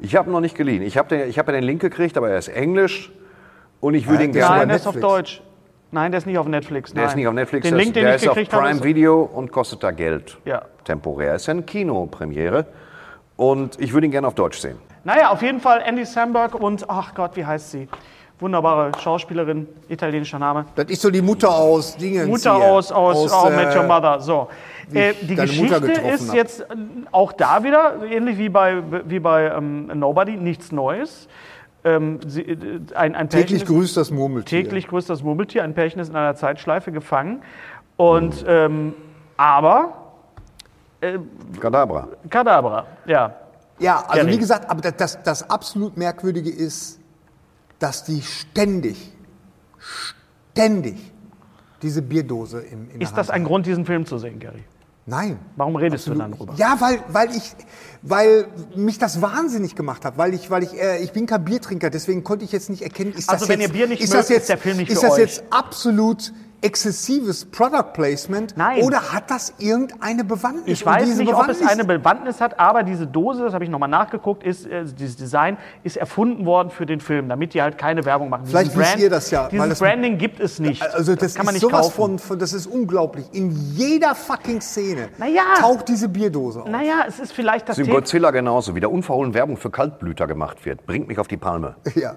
Ich 0.00 0.16
habe 0.16 0.28
noch 0.28 0.40
nicht 0.40 0.56
geliehen. 0.56 0.82
Ich 0.82 0.98
habe 0.98 1.14
ich 1.22 1.38
hab 1.38 1.46
ja 1.46 1.52
den 1.52 1.62
Link 1.62 1.80
gekriegt, 1.80 2.16
aber 2.16 2.30
er 2.30 2.38
ist 2.38 2.48
Englisch. 2.48 3.12
Und 3.78 3.94
ich 3.94 4.08
würde 4.08 4.24
Ja, 4.24 4.28
ihn 4.28 4.32
gerne. 4.32 4.46
aber 4.48 4.56
Nein, 4.58 4.68
der 4.70 4.76
ist 4.78 4.86
auf. 4.88 4.96
Deutsch. 4.98 5.40
Nein, 5.90 6.12
der 6.12 6.18
ist 6.18 6.26
nicht 6.26 6.38
auf 6.38 6.46
Netflix. 6.46 6.92
Der 6.92 7.02
nein. 7.02 7.08
ist 7.10 7.16
nicht 7.16 7.26
auf 7.26 7.34
Netflix, 7.34 7.62
Den 7.64 7.70
der 7.74 7.78
Link, 7.78 7.88
ist, 7.88 7.96
den 7.96 8.04
der 8.04 8.16
ich 8.16 8.22
ist 8.22 8.28
auf 8.28 8.34
gekriegt 8.34 8.52
habe, 8.52 8.62
Prime 8.64 8.78
ist- 8.78 8.84
Video 8.84 9.22
und 9.22 9.50
kostet 9.52 9.82
da 9.82 9.90
Geld. 9.90 10.36
Ja. 10.44 10.62
Temporär. 10.84 11.34
Ist 11.34 11.46
ja 11.46 11.52
eine 11.52 11.62
Kinopremiere. 11.62 12.66
Und 13.36 13.80
ich 13.80 13.92
würde 13.92 14.06
ihn 14.06 14.10
gerne 14.10 14.26
auf 14.26 14.34
Deutsch 14.34 14.58
sehen. 14.58 14.78
Naja, 15.04 15.30
auf 15.30 15.42
jeden 15.42 15.60
Fall 15.60 15.80
Andy 15.86 16.04
Samberg 16.04 16.54
und, 16.54 16.90
ach 16.90 17.14
Gott, 17.14 17.36
wie 17.36 17.46
heißt 17.46 17.70
sie? 17.70 17.88
Wunderbare 18.40 18.92
Schauspielerin, 19.00 19.66
italienischer 19.88 20.38
Name. 20.38 20.66
Das 20.74 20.86
ist 20.86 21.02
so 21.02 21.10
die 21.10 21.22
Mutter 21.22 21.50
aus 21.50 21.96
Dingen. 21.96 22.28
Mutter 22.28 22.56
hier. 22.56 22.64
aus, 22.64 22.92
aus, 22.92 23.32
How 23.32 23.50
I 23.50 23.56
Met 23.56 23.74
Your 23.74 23.84
äh, 23.84 23.86
Mother. 23.86 24.20
So. 24.20 24.48
Äh, 24.92 25.14
die 25.22 25.34
Geschichte 25.34 25.76
ist 25.90 26.28
hab. 26.28 26.36
jetzt 26.36 26.60
äh, 26.60 26.64
auch 27.10 27.32
da 27.32 27.64
wieder, 27.64 27.94
ähnlich 28.08 28.38
wie 28.38 28.48
bei, 28.48 28.82
wie 29.06 29.18
bei 29.18 29.46
ähm, 29.46 29.86
Nobody, 29.94 30.36
nichts 30.36 30.70
Neues. 30.70 31.28
Ähm, 31.96 32.20
sie, 32.26 32.42
äh, 32.42 32.80
ein, 32.94 33.14
ein 33.14 33.28
Pärchen 33.28 33.28
Täglich 33.46 33.62
ist- 33.62 33.68
grüßt 33.68 33.96
das 33.96 34.10
Murmeltier. 34.10 34.62
täglich 34.64 34.86
grüßt 34.88 35.08
das 35.08 35.22
Murmeltier. 35.22 35.62
Ein 35.64 35.74
Pärchen 35.74 36.00
ist 36.00 36.08
in 36.08 36.16
einer 36.16 36.34
Zeitschleife 36.34 36.92
gefangen. 36.92 37.42
Und, 37.96 38.44
ähm, 38.46 38.94
aber, 39.36 39.94
Kadabra. 41.60 42.08
Kadabra, 42.28 42.86
ja. 43.06 43.34
Ja, 43.78 43.98
also 44.08 44.22
Gary. 44.24 44.32
wie 44.32 44.38
gesagt, 44.38 44.68
aber 44.68 44.80
das, 44.80 44.96
das, 44.96 45.22
das 45.22 45.50
absolut 45.50 45.96
Merkwürdige 45.96 46.50
ist, 46.50 46.98
dass 47.78 48.02
die 48.04 48.20
ständig, 48.22 49.12
ständig 50.52 50.96
diese 51.82 52.02
Bierdose 52.02 52.60
im 52.60 52.90
in 52.90 52.98
der 52.98 53.02
Ist 53.02 53.16
das 53.16 53.30
ein 53.30 53.44
Grund, 53.44 53.66
diesen 53.66 53.86
Film 53.86 54.04
zu 54.04 54.18
sehen, 54.18 54.40
Gary? 54.40 54.64
Nein. 55.08 55.38
Warum 55.56 55.74
redest 55.76 56.06
Absolut 56.06 56.18
du 56.18 56.22
dann 56.22 56.32
drüber? 56.32 56.54
Ja, 56.56 56.76
weil, 56.80 57.00
weil 57.08 57.34
ich, 57.34 57.54
weil 58.02 58.46
mich 58.76 58.98
das 58.98 59.22
wahnsinnig 59.22 59.74
gemacht 59.74 60.04
hat, 60.04 60.18
weil 60.18 60.34
ich, 60.34 60.50
weil 60.50 60.62
ich, 60.62 60.74
äh, 60.78 61.02
ich 61.02 61.12
bin 61.12 61.24
kein 61.24 61.44
Biertrinker, 61.44 61.88
deswegen 61.88 62.24
konnte 62.24 62.44
ich 62.44 62.52
jetzt 62.52 62.68
nicht 62.68 62.82
erkennen, 62.82 63.14
ist 63.14 63.30
Also 63.30 63.46
das 63.46 63.48
wenn 63.48 63.60
jetzt, 63.60 63.70
ihr 63.70 63.72
Bier 63.74 63.86
nicht 63.88 64.02
ist 64.02 64.10
mögt, 64.10 64.20
das 64.20 64.28
jetzt, 64.28 64.40
ist 64.42 64.48
der 64.50 64.58
Film 64.58 64.76
nicht 64.76 64.90
ist 64.90 65.00
für 65.00 65.06
das 65.06 65.14
euch. 65.14 65.20
jetzt 65.20 65.42
absolut 65.50 66.32
exzessives 66.60 67.44
Product 67.44 67.92
Placement 67.92 68.56
Nein. 68.56 68.82
oder 68.82 69.12
hat 69.12 69.30
das 69.30 69.54
irgendeine 69.58 70.24
Bewandtnis? 70.24 70.80
Ich 70.80 70.86
weiß 70.86 71.04
diese 71.04 71.22
nicht, 71.22 71.32
ob 71.34 71.48
es 71.48 71.58
Bewandtnis- 71.60 71.68
eine 71.72 71.84
Bewandtnis 71.84 72.40
hat, 72.40 72.58
aber 72.58 72.82
diese 72.82 73.06
Dose, 73.06 73.44
das 73.44 73.54
habe 73.54 73.64
ich 73.64 73.70
nochmal 73.70 73.88
nachgeguckt, 73.88 74.42
ist, 74.44 74.66
äh, 74.66 74.84
dieses 74.84 75.16
Design 75.16 75.56
ist 75.84 75.96
erfunden 75.96 76.46
worden 76.46 76.70
für 76.70 76.86
den 76.86 77.00
Film, 77.00 77.28
damit 77.28 77.54
die 77.54 77.62
halt 77.62 77.78
keine 77.78 78.04
Werbung 78.04 78.28
machen. 78.30 78.46
Vielleicht 78.46 78.72
Diesen 78.72 78.80
wisst 78.82 78.98
ihr 78.98 79.10
das 79.10 79.30
ja, 79.30 79.42
weil 79.44 79.50
Dieses 79.50 79.68
das- 79.70 79.78
Branding 79.80 80.18
gibt 80.18 80.40
es 80.40 80.58
nicht. 80.58 80.82
Also 80.82 81.14
das, 81.14 81.34
kann 81.34 81.46
man 81.46 81.54
ist 81.54 81.62
nicht 81.62 81.70
sowas 81.70 81.86
kaufen. 81.86 81.96
von, 81.96 82.18
von, 82.18 82.38
das 82.38 82.52
ist 82.52 82.66
unglaublich. 82.66 83.26
In 83.32 83.50
jeder 83.50 84.14
fucking 84.14 84.60
Szene 84.60 85.08
Naja. 85.18 85.42
taucht 85.60 85.88
diese 85.88 86.08
Bierdose 86.08 86.62
auf. 86.62 86.68
Naja, 86.68 87.04
es 87.06 87.18
ist 87.20 87.32
vielleicht 87.32 87.68
das 87.68 87.76
Das 87.76 87.78
ist 87.78 87.86
in 87.86 87.92
Thema. 87.92 88.00
Godzilla 88.00 88.30
genauso, 88.30 88.74
wie 88.74 88.80
da 88.80 88.88
unverhohlen 88.88 89.34
Werbung 89.34 89.56
für 89.56 89.70
Kaltblüter 89.70 90.26
gemacht 90.26 90.64
wird. 90.66 90.86
Bringt 90.86 91.08
mich 91.08 91.18
auf 91.18 91.28
die 91.28 91.36
Palme. 91.36 91.76
Ja. 91.94 92.14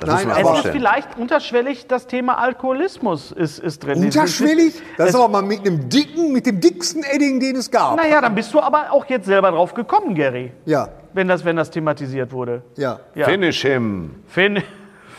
Das 0.00 0.08
Nein, 0.24 0.30
aber- 0.30 0.58
Es 0.58 0.64
ist 0.64 0.72
vielleicht 0.72 1.16
unterschwellig 1.18 1.86
das 1.86 2.06
Thema 2.06 2.38
Alkoholismus 2.38 3.30
ist, 3.32 3.58
ist 3.60 3.84
drin. 3.84 4.02
Unterschwellig? 4.04 4.74
Das 4.98 5.10
ist 5.10 5.14
aber 5.14 5.28
mal 5.28 5.42
mit 5.42 5.60
einem 5.66 5.88
dicken, 5.88 6.32
mit 6.32 6.46
dem 6.46 6.60
dicksten 6.60 7.04
Edding, 7.04 7.38
den 7.40 7.56
es 7.56 7.70
gab. 7.70 7.96
Naja, 7.96 8.20
dann 8.20 8.34
bist 8.34 8.52
du 8.52 8.60
aber 8.60 8.90
auch 8.90 9.06
jetzt 9.06 9.26
selber 9.26 9.50
drauf 9.52 9.72
gekommen, 9.74 10.14
Gary. 10.14 10.52
Ja, 10.64 10.88
Wenn 11.12 11.28
das, 11.28 11.44
wenn 11.44 11.56
das 11.56 11.70
thematisiert 11.70 12.32
wurde. 12.32 12.62
ja. 12.76 12.98
Ja. 13.14 13.26
Finish 13.26 13.62
him. 13.62 14.16
Fin 14.26 14.62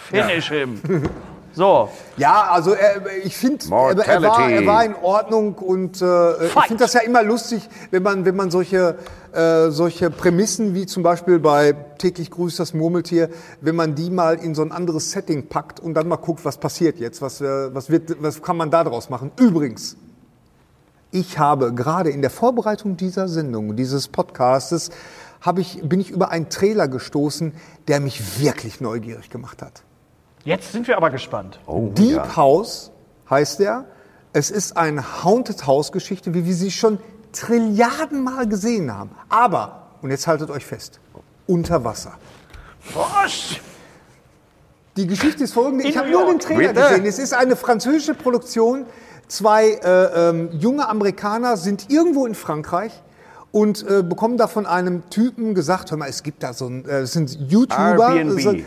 finish 0.09 0.49
him. 0.49 0.81
So, 1.55 1.89
Ja, 2.17 2.49
also 2.51 2.73
er, 2.73 3.01
ich 3.23 3.37
finde, 3.37 3.65
er, 3.65 3.71
er, 3.71 4.21
war, 4.21 4.39
Mortality. 4.39 4.53
er 4.53 4.65
war 4.65 4.83
in 4.83 4.95
Ordnung 4.95 5.55
und 5.55 6.01
äh, 6.01 6.45
ich 6.45 6.51
Fight. 6.51 6.67
finde 6.67 6.83
das 6.83 6.93
ja 6.93 7.01
immer 7.01 7.23
lustig, 7.23 7.69
wenn 7.91 8.03
man, 8.03 8.25
wenn 8.25 8.35
man 8.35 8.51
solche, 8.51 8.97
äh, 9.31 9.69
solche 9.69 10.09
Prämissen 10.09 10.73
wie 10.73 10.85
zum 10.85 11.01
Beispiel 11.01 11.39
bei 11.39 11.73
täglich 11.97 12.29
grüßt 12.29 12.59
das 12.59 12.73
Murmeltier, 12.73 13.29
wenn 13.61 13.75
man 13.75 13.95
die 13.95 14.09
mal 14.09 14.35
in 14.35 14.53
so 14.53 14.61
ein 14.63 14.71
anderes 14.73 15.11
Setting 15.11 15.47
packt 15.47 15.79
und 15.79 15.93
dann 15.93 16.07
mal 16.09 16.17
guckt, 16.17 16.43
was 16.43 16.57
passiert 16.57 16.99
jetzt, 16.99 17.21
was, 17.21 17.39
äh, 17.39 17.73
was, 17.73 17.89
wird, 17.89 18.21
was 18.21 18.41
kann 18.41 18.57
man 18.57 18.69
da 18.69 18.83
draus 18.83 19.09
machen. 19.09 19.31
Übrigens, 19.39 19.95
ich 21.11 21.39
habe 21.39 21.73
gerade 21.73 22.09
in 22.09 22.21
der 22.21 22.31
Vorbereitung 22.31 22.97
dieser 22.97 23.29
Sendung, 23.29 23.77
dieses 23.77 24.09
Podcastes, 24.09 24.89
habe 25.39 25.61
ich, 25.61 25.79
bin 25.87 25.99
ich 26.01 26.09
über 26.11 26.29
einen 26.31 26.49
Trailer 26.49 26.87
gestoßen, 26.89 27.53
der 27.87 28.01
mich 28.01 28.41
wirklich 28.41 28.81
neugierig 28.81 29.29
gemacht 29.29 29.61
hat. 29.61 29.83
Jetzt 30.45 30.71
sind 30.71 30.87
wir 30.87 30.97
aber 30.97 31.09
gespannt. 31.09 31.59
Oh, 31.67 31.89
Deep 31.93 32.15
ja. 32.15 32.35
House 32.35 32.91
heißt 33.29 33.59
er. 33.59 33.85
Es 34.31 34.51
ist 34.51 34.77
eine 34.77 35.23
Haunted 35.23 35.65
House 35.67 35.91
Geschichte, 35.91 36.33
wie 36.33 36.45
wir 36.45 36.53
sie 36.53 36.71
schon 36.71 36.99
Trilliarden 37.31 38.23
Mal 38.23 38.47
gesehen 38.47 38.93
haben. 38.93 39.11
Aber, 39.29 39.87
und 40.01 40.09
jetzt 40.11 40.27
haltet 40.27 40.49
euch 40.49 40.65
fest, 40.65 40.99
unter 41.47 41.83
Wasser. 41.83 42.13
Bosch! 42.93 43.61
Die 44.95 45.07
Geschichte 45.07 45.43
ist 45.43 45.53
folgende. 45.53 45.85
Ich 45.85 45.97
habe 45.97 46.09
nur 46.09 46.25
den. 46.25 46.39
Trailer 46.39 46.71
gesehen. 46.73 47.05
Es 47.05 47.19
ist 47.19 47.33
eine 47.33 47.55
französische 47.55 48.13
Produktion. 48.13 48.85
Zwei 49.27 49.71
äh, 49.71 50.29
ähm, 50.29 50.49
junge 50.53 50.87
Amerikaner 50.87 51.57
sind 51.57 51.91
irgendwo 51.91 52.25
in 52.25 52.35
Frankreich 52.35 52.93
und 53.55 53.87
äh, 53.89 54.03
bekommen 54.03 54.35
da 54.35 54.47
von 54.47 54.65
einem 54.65 55.09
Typen 55.09 55.55
gesagt, 55.55 55.89
hör 55.89 55.97
mal, 55.97 56.09
es 56.09 56.23
gibt 56.23 56.43
da 56.43 56.51
so 56.51 56.67
ein, 56.67 56.83
äh, 56.83 56.99
es 57.03 57.13
sind 57.13 57.37
YouTuber. 57.49 58.13
Airbnb. 58.13 58.41
So, 58.41 58.51
äh, 58.51 58.65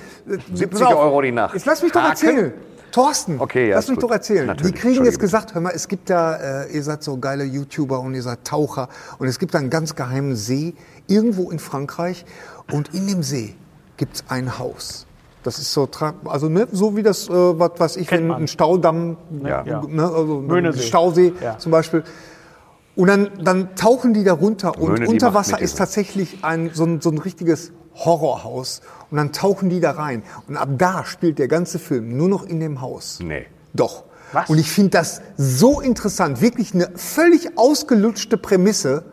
70 0.54 0.70
pass 0.70 0.80
auf, 0.82 0.96
Euro 0.96 1.20
die 1.20 1.30
Nacht. 1.30 1.52
Jetzt 1.52 1.66
lass 1.66 1.82
mich 1.82 1.92
doch 1.92 2.00
Haken. 2.00 2.10
erzählen. 2.26 2.52
Thorsten, 2.90 3.38
Okay, 3.38 3.68
ja, 3.68 3.76
lass 3.76 3.88
mich 3.88 3.96
gut. 3.98 4.04
doch 4.04 4.10
erzählen. 4.14 4.46
Natürlich, 4.46 4.72
Die 4.74 4.80
kriegen 4.80 5.04
jetzt 5.04 5.20
gesagt, 5.20 5.52
hör 5.54 5.60
mal, 5.60 5.72
es 5.74 5.88
gibt 5.88 6.08
da, 6.08 6.62
äh, 6.64 6.72
ihr 6.74 6.82
seid 6.82 7.02
so 7.02 7.18
geile 7.18 7.44
YouTuber 7.44 8.00
und 8.00 8.14
ihr 8.14 8.22
seid 8.22 8.44
Taucher 8.44 8.88
und 9.18 9.28
es 9.28 9.38
gibt 9.38 9.52
da 9.52 9.58
einen 9.58 9.68
ganz 9.68 9.94
geheimen 9.94 10.34
See 10.36 10.72
irgendwo 11.06 11.50
in 11.50 11.58
Frankreich 11.58 12.24
und 12.72 12.94
in 12.94 13.06
dem 13.08 13.22
See 13.22 13.56
gibt's 13.98 14.24
ein 14.28 14.58
Haus. 14.58 15.04
Das 15.42 15.58
ist 15.58 15.70
so, 15.70 15.86
also 16.24 16.48
ne, 16.48 16.66
so 16.72 16.96
wie 16.96 17.02
das, 17.02 17.28
äh, 17.28 17.32
was 17.32 17.72
weiß 17.78 17.96
ich, 17.98 18.06
Kennt 18.08 18.22
wenn 18.22 18.28
man. 18.28 18.42
ein 18.44 18.48
Staudamm, 18.48 19.18
Ja. 19.44 19.62
Ja. 19.66 19.82
ne, 19.86 20.04
also 20.04 20.42
ein. 20.48 20.72
Stausee 20.78 21.34
Ja. 21.42 21.58
zum 21.58 21.72
Beispiel. 21.72 22.04
Und 22.98 23.06
dann, 23.06 23.30
dann 23.40 23.76
tauchen 23.76 24.12
die 24.12 24.24
da 24.24 24.32
runter 24.32 24.76
und 24.76 24.94
Möhne, 24.94 25.06
unter 25.06 25.32
Wasser 25.32 25.60
ist 25.60 25.78
tatsächlich 25.78 26.38
ein, 26.42 26.72
so, 26.74 26.82
ein, 26.82 27.00
so 27.00 27.10
ein 27.10 27.18
richtiges 27.18 27.70
Horrorhaus 27.94 28.80
und 29.12 29.18
dann 29.18 29.30
tauchen 29.30 29.70
die 29.70 29.78
da 29.78 29.92
rein. 29.92 30.24
Und 30.48 30.56
ab 30.56 30.70
da 30.78 31.04
spielt 31.04 31.38
der 31.38 31.46
ganze 31.46 31.78
Film 31.78 32.16
nur 32.16 32.28
noch 32.28 32.44
in 32.44 32.58
dem 32.58 32.80
Haus. 32.80 33.20
Nee. 33.22 33.46
Doch. 33.72 34.02
Was? 34.32 34.50
Und 34.50 34.58
ich 34.58 34.68
finde 34.68 34.90
das 34.90 35.22
so 35.36 35.80
interessant, 35.80 36.40
wirklich 36.40 36.74
eine 36.74 36.90
völlig 36.96 37.56
ausgelutschte 37.56 38.36
Prämisse, 38.36 39.04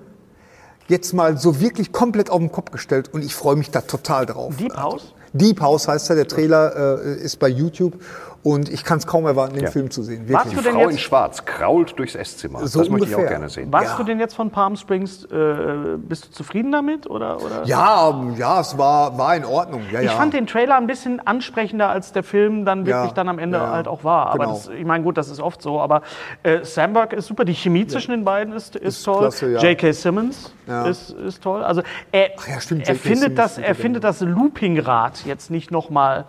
jetzt 0.88 1.14
mal 1.14 1.38
so 1.38 1.62
wirklich 1.62 1.92
komplett 1.92 2.32
auf 2.32 2.40
den 2.40 2.52
Kopf 2.52 2.72
gestellt 2.72 3.14
und 3.14 3.24
ich 3.24 3.36
freue 3.36 3.56
mich 3.56 3.70
da 3.70 3.82
total 3.82 4.26
drauf. 4.26 4.56
Deep 4.58 4.76
House? 4.76 5.14
Deep 5.34 5.62
House 5.62 5.88
heißt 5.88 6.10
er, 6.10 6.16
der 6.16 6.28
Trailer 6.28 7.04
äh, 7.06 7.22
ist 7.22 7.38
bei 7.38 7.50
YouTube 7.50 8.02
und 8.46 8.70
ich 8.70 8.84
kann 8.84 9.00
es 9.00 9.08
kaum 9.08 9.26
erwarten, 9.26 9.56
den 9.56 9.64
Ja. 9.64 9.72
Film 9.72 9.90
zu 9.90 10.04
sehen. 10.04 10.32
Warst 10.32 10.46
Wirklich. 10.46 10.64
du 10.64 10.70
denn 10.70 10.74
Frau 10.80 10.84
in 10.88 10.92
jetzt- 10.92 11.02
Schwarz 11.02 11.44
krault 11.46 11.98
durchs 11.98 12.14
Esszimmer. 12.14 12.66
So 12.68 12.80
das 12.80 12.90
möchte 12.90 13.08
ich 13.08 13.14
auch 13.16 13.18
ungefähr. 13.18 13.38
gerne 13.40 13.50
sehen. 13.50 13.74
Warst 13.74 13.88
Ja. 13.94 13.98
du 13.98 14.04
denn 14.04 14.20
jetzt 14.20 14.36
von 14.36 14.52
Palm 14.52 14.76
Springs, 14.76 15.26
äh, 15.26 15.98
bist 15.98 16.28
du 16.28 16.32
zufrieden 16.32 16.72
damit? 16.72 17.10
Oder, 17.10 17.42
oder? 17.44 17.64
Ja, 17.66 18.24
ja, 18.38 18.60
es 18.62 18.78
war, 18.78 19.18
war 19.18 19.36
in 19.36 19.46
Ordnung. 19.46 19.82
Ja, 19.92 20.00
Ich 20.02 20.06
ja. 20.06 20.12
fand 20.14 20.36
den 20.36 20.46
Trailer 20.46 20.76
ein 20.76 20.86
bisschen 20.86 21.26
ansprechender, 21.26 21.90
als 21.90 22.12
der 22.14 22.22
Film 22.24 22.66
dann 22.66 22.86
wirklich 22.86 23.08
Ja, 23.10 23.14
dann 23.16 23.30
am 23.30 23.40
Ende 23.40 23.58
ja, 23.58 23.72
halt 23.72 23.88
auch 23.88 24.04
war. 24.04 24.28
Aber 24.28 24.46
genau. 24.46 24.52
das, 24.58 24.68
ich 24.70 24.86
meine, 24.86 25.04
gut, 25.04 25.18
das 25.18 25.30
ist 25.30 25.40
oft 25.42 25.60
so. 25.64 25.82
Aber 25.82 26.04
äh, 26.44 26.64
Sandberg 26.64 27.14
ist 27.14 27.26
super. 27.26 27.46
Die 27.46 27.56
Chemie 27.56 27.88
zwischen 27.88 28.12
den 28.12 28.24
beiden 28.26 28.54
ist, 28.54 28.76
ist, 28.76 29.04
toll. 29.04 29.22
klasse, 29.22 29.54
ja. 29.54 29.60
J.K. 29.60 29.92
Simmons 29.92 30.54
Ja. 30.68 30.86
ist, 30.86 31.10
ist 31.10 31.42
toll. 31.42 31.64
Also 31.64 31.82
er, 32.12 32.30
ja, 32.48 32.62
stimmt, 32.62 32.88
er 32.88 32.94
findet 32.94 33.20
Simmons 33.22 33.36
das, 33.38 33.58
ist 33.58 33.64
er 33.64 33.74
findet 33.74 34.04
das 34.04 34.22
Loopingrad 34.22 35.26
jetzt 35.26 35.50
nicht 35.50 35.72
noch 35.72 35.90
mal 35.90 36.26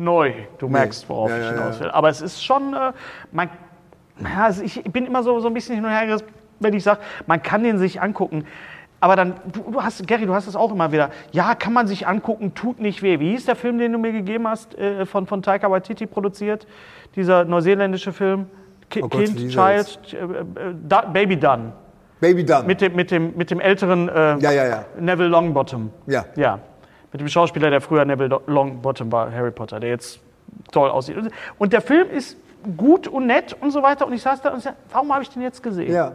neu. 0.00 0.32
Du 0.58 0.68
merkst, 0.68 1.08
worauf 1.08 1.30
Ja, 1.30 1.38
ich 1.38 1.48
hinaus 1.48 1.80
will. 1.80 1.90
Aber 1.90 2.08
es 2.08 2.20
ist 2.20 2.44
schon, 2.44 2.74
äh, 2.74 2.92
man, 3.30 3.50
also 4.38 4.62
ich 4.62 4.82
bin 4.84 5.06
immer 5.06 5.22
so, 5.22 5.38
so 5.40 5.48
ein 5.48 5.54
bisschen 5.54 5.76
hin 5.76 5.84
und 5.84 5.90
her 5.90 6.06
gerissen, 6.06 6.26
wenn 6.58 6.74
ich 6.74 6.82
sage, 6.82 7.00
man 7.26 7.42
kann 7.42 7.62
den 7.62 7.78
sich 7.78 8.00
angucken. 8.00 8.46
Aber 9.00 9.16
dann, 9.16 9.34
du, 9.50 9.62
du 9.70 9.82
hast, 9.82 10.06
Gary, 10.06 10.26
du 10.26 10.34
hast 10.34 10.46
es 10.46 10.56
auch 10.56 10.72
immer 10.72 10.92
wieder. 10.92 11.10
Ja, 11.32 11.54
kann 11.54 11.72
man 11.72 11.86
sich 11.86 12.06
angucken, 12.06 12.54
tut 12.54 12.80
nicht 12.80 13.02
weh. 13.02 13.18
Wie 13.18 13.30
hieß 13.30 13.46
der 13.46 13.56
Film, 13.56 13.78
den 13.78 13.92
du 13.92 13.98
mir 13.98 14.12
gegeben 14.12 14.46
hast, 14.46 14.76
äh, 14.76 15.06
von, 15.06 15.26
von 15.26 15.42
Taika 15.42 15.70
Waititi 15.70 16.06
produziert? 16.06 16.66
Dieser 17.16 17.44
neuseeländische 17.44 18.12
Film? 18.12 18.46
Ki 18.90 19.02
Oh 19.02 19.08
Gott, 19.08 19.24
kind? 19.24 19.50
Child, 19.50 19.98
äh, 20.12 20.16
äh, 20.16 20.74
da, 20.86 21.02
Baby 21.02 21.38
Done. 21.38 21.72
Baby 22.20 22.44
Dunn. 22.44 22.66
Mit 22.66 22.82
dem, 22.82 22.94
mit 22.94 23.10
dem, 23.10 23.36
mit 23.36 23.50
dem 23.50 23.60
älteren 23.60 24.08
äh, 24.08 24.36
ja, 24.38 24.52
ja, 24.52 24.66
ja. 24.66 24.84
Neville 24.98 25.28
Longbottom. 25.28 25.90
Ja. 26.06 26.26
Ja. 26.36 26.58
Mit 27.12 27.20
dem 27.20 27.28
Schauspieler, 27.28 27.70
der 27.70 27.80
früher 27.80 28.04
Neville 28.04 28.40
Longbottom 28.46 29.10
war, 29.10 29.32
Harry 29.32 29.50
Potter, 29.50 29.80
der 29.80 29.90
jetzt 29.90 30.20
toll 30.70 30.90
aussieht. 30.90 31.16
Und 31.58 31.72
der 31.72 31.80
Film 31.80 32.08
ist 32.10 32.36
gut 32.76 33.08
und 33.08 33.26
nett 33.26 33.56
und 33.60 33.70
so 33.70 33.82
weiter. 33.82 34.06
Und 34.06 34.12
ich 34.12 34.22
saß 34.22 34.42
da 34.42 34.50
und 34.50 34.60
sagte, 34.60 34.78
warum 34.92 35.12
habe 35.12 35.22
ich 35.22 35.30
den 35.30 35.42
jetzt 35.42 35.62
gesehen? 35.62 35.92
Ja. 35.92 36.12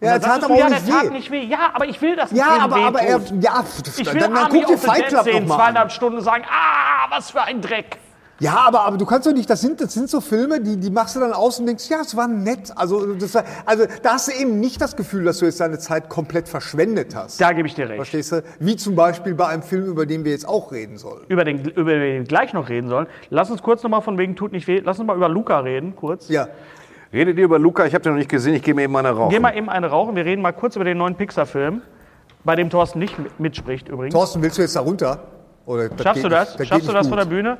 Ja, 0.00 0.16
aber 0.16 0.38
du, 0.40 0.52
auch 0.52 0.58
ja, 0.58 0.68
nicht 0.68 0.86
weh. 0.88 1.10
nicht 1.10 1.30
weh. 1.30 1.44
Ja, 1.44 1.70
aber 1.74 1.86
ich 1.86 2.02
will, 2.02 2.18
ein 2.18 2.26
Ja, 2.34 2.46
Film 2.46 2.60
aber, 2.60 2.76
aber 2.86 3.02
er, 3.02 3.20
ja, 3.40 3.64
Ich 3.96 4.12
will 4.12 4.20
dann, 4.20 4.34
dann 4.34 4.48
guck 4.48 4.66
dir 4.66 4.76
Fight 4.76 5.06
Club 5.06 5.22
sehen, 5.22 5.46
zweieinhalb. 5.46 5.92
Stunden 5.92 6.18
und 6.18 6.24
sagen, 6.24 6.44
ah, 6.50 7.06
was 7.08 7.30
für 7.30 7.42
ein 7.42 7.60
Dreck. 7.60 7.98
Ja, 8.42 8.64
aber, 8.66 8.80
aber 8.86 8.96
du 8.98 9.06
kannst 9.06 9.24
doch 9.28 9.32
nicht, 9.32 9.48
das 9.48 9.60
sind, 9.60 9.80
das 9.80 9.94
sind 9.94 10.10
so 10.10 10.20
Filme, 10.20 10.60
die, 10.60 10.76
die 10.76 10.90
machst 10.90 11.14
du 11.14 11.20
dann 11.20 11.32
aus 11.32 11.60
und 11.60 11.66
denkst, 11.66 11.88
ja, 11.88 12.00
es 12.00 12.16
war 12.16 12.26
nett. 12.26 12.72
Also, 12.74 13.14
das 13.14 13.34
war, 13.36 13.44
also 13.64 13.84
da 14.02 14.14
hast 14.14 14.26
du 14.26 14.32
eben 14.32 14.58
nicht 14.58 14.80
das 14.80 14.96
Gefühl, 14.96 15.22
dass 15.24 15.38
du 15.38 15.44
jetzt 15.44 15.60
deine 15.60 15.78
Zeit 15.78 16.08
komplett 16.08 16.48
verschwendet 16.48 17.14
hast. 17.14 17.40
Da 17.40 17.52
gebe 17.52 17.68
ich 17.68 17.74
dir 17.76 17.84
recht. 17.88 17.96
Verstehst 17.98 18.32
du? 18.32 18.42
Wie 18.58 18.74
zum 18.74 18.96
Beispiel 18.96 19.34
bei 19.36 19.46
einem 19.46 19.62
Film, 19.62 19.84
über 19.86 20.06
den 20.06 20.24
wir 20.24 20.32
jetzt 20.32 20.48
auch 20.48 20.72
reden 20.72 20.96
sollen. 20.98 21.22
Über 21.28 21.44
den, 21.44 21.60
über 21.60 21.92
den 21.92 22.00
wir 22.02 22.24
gleich 22.24 22.52
noch 22.52 22.68
reden 22.68 22.88
sollen. 22.88 23.06
Lass 23.30 23.48
uns 23.48 23.62
kurz 23.62 23.84
nochmal 23.84 24.02
von 24.02 24.18
wegen 24.18 24.34
tut 24.34 24.50
nicht 24.50 24.66
weh. 24.66 24.82
Lass 24.84 24.98
uns 24.98 25.06
mal 25.06 25.16
über 25.16 25.28
Luca 25.28 25.60
reden, 25.60 25.94
kurz. 25.94 26.28
Ja. 26.28 26.48
Redet 27.12 27.38
ihr 27.38 27.44
über 27.44 27.60
Luca? 27.60 27.86
Ich 27.86 27.94
habe 27.94 28.02
den 28.02 28.12
noch 28.14 28.18
nicht 28.18 28.28
gesehen. 28.30 28.54
Ich 28.54 28.62
gehe 28.62 28.74
mir 28.74 28.82
eben 28.82 28.96
eine 28.96 29.10
rauchen. 29.10 29.30
Geh 29.30 29.38
mal 29.38 29.56
eben 29.56 29.68
eine 29.70 29.86
rauchen. 29.86 30.16
Wir 30.16 30.24
reden 30.24 30.42
mal 30.42 30.50
kurz 30.52 30.74
über 30.74 30.84
den 30.84 30.98
neuen 30.98 31.14
Pixar-Film, 31.14 31.82
bei 32.42 32.56
dem 32.56 32.70
Thorsten 32.70 32.98
nicht 32.98 33.16
mit- 33.20 33.38
mitspricht 33.38 33.88
übrigens. 33.88 34.14
Thorsten, 34.14 34.42
willst 34.42 34.58
du 34.58 34.62
jetzt 34.62 34.74
da 34.74 34.80
runter? 34.80 35.20
Oder, 35.64 35.90
das 35.90 36.02
Schaffst 36.02 36.24
du 36.24 36.28
das? 36.28 36.56
geht 36.56 36.66
Schaffst 36.66 36.88
du 36.88 36.92
das 36.92 37.06
von 37.06 37.18
der 37.18 37.26
gut. 37.26 37.34
Bühne? 37.34 37.58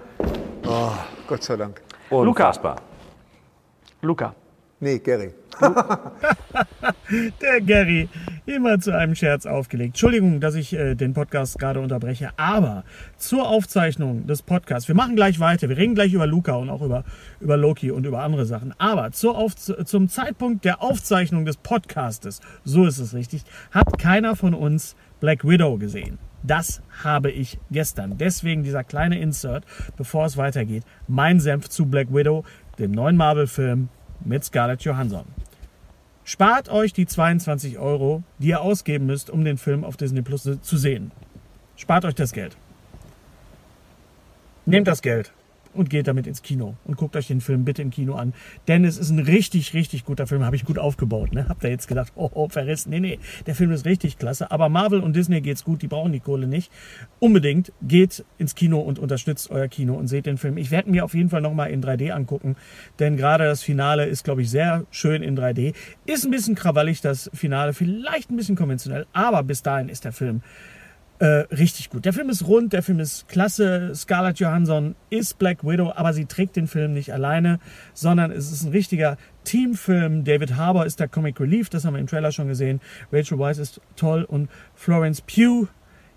Oh, 0.65 0.93
Gott 1.27 1.43
sei 1.43 1.57
Dank. 1.57 1.81
Unfassbar. 2.11 2.77
Luca. 4.01 4.35
Nee, 4.81 4.99
Gary. 4.99 5.33
Der 7.41 7.61
Gary, 7.61 8.09
immer 8.47 8.81
zu 8.81 8.97
einem 8.97 9.15
Scherz 9.15 9.47
aufgelegt. 9.47 9.91
Entschuldigung, 9.91 10.41
dass 10.41 10.57
ich 10.57 10.73
äh, 10.73 10.95
den 10.95 11.15
Podcast 11.15 11.59
gerade 11.59 11.79
unterbreche, 11.79 12.31
aber 12.37 12.85
zur 13.17 13.49
Aufzeichnung 13.49 14.27
des 14.27 14.43
Podcasts, 14.43 14.89
wir 14.89 14.97
machen 14.97 15.15
gleich 15.15 15.39
weiter, 15.39 15.69
wir 15.69 15.77
reden 15.77 15.95
gleich 15.95 16.13
über 16.13 16.27
Luca 16.27 16.55
und 16.55 16.69
auch 16.69 16.83
über, 16.83 17.05
über 17.41 17.57
Loki 17.57 17.93
und 17.93 18.07
über 18.07 18.23
andere 18.23 18.45
Sachen, 18.45 18.75
aber 18.79 19.13
zur 19.13 19.37
Auf, 19.37 19.55
zum 19.55 20.09
Zeitpunkt 20.09 20.65
der 20.65 20.83
Aufzeichnung 20.83 21.45
des 21.45 21.59
Podcastes, 21.59 22.41
so 22.65 22.85
ist 22.87 22.99
es 22.99 23.15
richtig, 23.15 23.45
hat 23.71 23.99
keiner 23.99 24.35
von 24.35 24.55
uns 24.55 24.97
Black 25.21 25.47
Widow 25.47 25.79
gesehen. 25.79 26.19
Das 26.43 26.83
habe 27.05 27.31
ich 27.31 27.59
gestern. 27.71 28.19
Deswegen 28.19 28.63
dieser 28.63 28.85
kleine 28.85 29.19
Insert, 29.19 29.65
bevor 29.97 30.27
es 30.27 30.37
weitergeht. 30.37 30.85
Mein 31.07 31.41
Senf 31.41 31.69
zu 31.69 31.87
Black 31.87 32.13
Widow, 32.13 32.45
dem 32.79 32.91
neuen 32.91 33.17
Marvel-Film 33.17 33.89
mit 34.25 34.45
Scarlett 34.45 34.83
Johansson. 34.83 35.25
Spart 36.25 36.69
euch 36.69 36.93
die 36.93 37.07
22 37.07 37.79
Euro, 37.79 38.23
die 38.39 38.49
ihr 38.49 38.61
ausgeben 38.61 39.07
müsst, 39.07 39.31
um 39.31 39.45
den 39.45 39.59
Film 39.59 39.85
auf 39.85 39.97
Disney 39.97 40.23
Plus 40.23 40.49
zu 40.63 40.77
sehen. 40.77 41.11
Spart 41.77 42.05
euch 42.05 42.15
das 42.15 42.33
Geld. 42.33 42.57
Nehmt 44.67 44.87
das 44.87 45.03
Geld 45.03 45.33
und 45.75 45.91
geht 45.91 46.07
damit 46.07 46.27
ins 46.27 46.43
Kino 46.43 46.75
und 46.85 46.97
guckt 46.97 47.17
euch 47.17 47.29
den 47.29 47.41
Film 47.41 47.65
bitte 47.65 47.83
im 47.83 47.91
Kino 47.91 48.15
an. 48.15 48.33
Denn 48.69 48.85
es 48.85 48.99
ist 48.99 49.11
ein 49.11 49.19
richtig, 49.19 49.75
richtig 49.75 50.05
guter 50.05 50.27
Film. 50.27 50.45
Habe 50.45 50.57
ich 50.57 50.65
gut 50.65 50.79
aufgebaut. 50.79 51.33
Ne? 51.33 51.47
Habt 51.49 51.65
ihr 51.65 51.71
jetzt 51.71 51.89
gedacht, 51.89 52.13
oh, 52.15 52.31
oh, 52.35 52.49
verrissen. 52.49 52.91
Nee, 52.91 53.01
nee, 53.01 53.19
der 53.47 53.55
Film 53.55 53.71
ist 53.73 53.85
richtig 53.85 54.19
klasse. 54.19 54.51
Aber 54.51 54.69
Marvel 54.69 55.01
und 55.01 55.17
Disney 55.17 55.41
geht's 55.41 55.65
gut, 55.65 55.83
die 55.83 55.89
brauchen 55.89 56.13
die 56.13 56.21
Kohle 56.21 56.47
nicht. 56.47 56.71
Unbedingt 57.19 57.73
geht 57.83 58.25
ins 58.39 58.55
Kino 58.55 58.81
und 58.81 58.99
unterstützt 58.99 59.51
euer 59.51 59.69
Kino 59.69 59.95
und 59.95 60.09
seht 60.09 60.27
den 60.27 60.39
Film. 60.39 60.57
Ich 60.57 60.71
werde 60.71 60.91
mir 60.91 61.05
auf 61.05 61.15
jeden 61.15 61.31
Fall 61.31 61.41
nochmal 61.41 61.71
in 61.71 61.83
3D 61.83 62.11
angucken, 62.11 62.57
denn 62.99 63.17
gerade 63.17 63.45
das 63.45 63.63
Finale 63.63 64.07
ist, 64.07 64.25
glaube 64.25 64.43
ich, 64.43 64.51
sehr 64.51 64.85
schön 64.91 65.23
in 65.23 65.37
3D. 65.37 65.75
Ist 66.07 66.25
ein 66.25 66.31
bisschen 66.31 66.55
krawallig, 66.55 67.01
das 67.01 67.31
Finale, 67.35 67.73
vielleicht 67.73 68.31
ein 68.31 68.37
bisschen 68.37 68.57
konventionell, 68.57 69.07
aber 69.13 69.43
bis 69.43 69.63
dahin 69.63 69.89
ist 69.89 70.05
der 70.05 70.13
Film 70.13 70.43
äh, 71.23 71.47
richtig 71.55 71.89
gut. 71.91 72.05
Der 72.05 72.13
Film 72.13 72.31
ist 72.31 72.49
rund, 72.49 72.73
der 72.73 72.83
Film 72.83 72.99
ist 72.99 73.29
klasse. 73.29 73.93
Scarlett 73.95 74.41
Johansson 74.41 74.97
ist 75.09 75.39
Black 75.39 75.63
Widow, 75.63 75.93
aber 75.95 76.13
sie 76.13 76.25
trägt 76.25 76.57
den 76.57 76.67
Film 76.67 76.95
nicht 76.95 77.13
alleine, 77.13 77.61
sondern 77.95 78.33
es 78.33 78.51
ist 78.51 78.65
ein 78.65 78.73
richtiger 78.73 79.17
Teamfilm. 79.45 80.25
David 80.25 80.57
Harbour 80.57 80.85
ist 80.85 80.99
der 80.99 81.07
Comic 81.07 81.39
Relief, 81.39 81.69
das 81.69 81.85
haben 81.85 81.95
wir 81.95 82.01
im 82.01 82.09
Trailer 82.09 82.33
schon 82.33 82.49
gesehen. 82.49 82.81
Rachel 83.13 83.39
Weisz 83.39 83.59
ist 83.59 83.81
toll 83.95 84.25
und 84.25 84.51
Florence 84.75 85.21
Pugh 85.21 85.69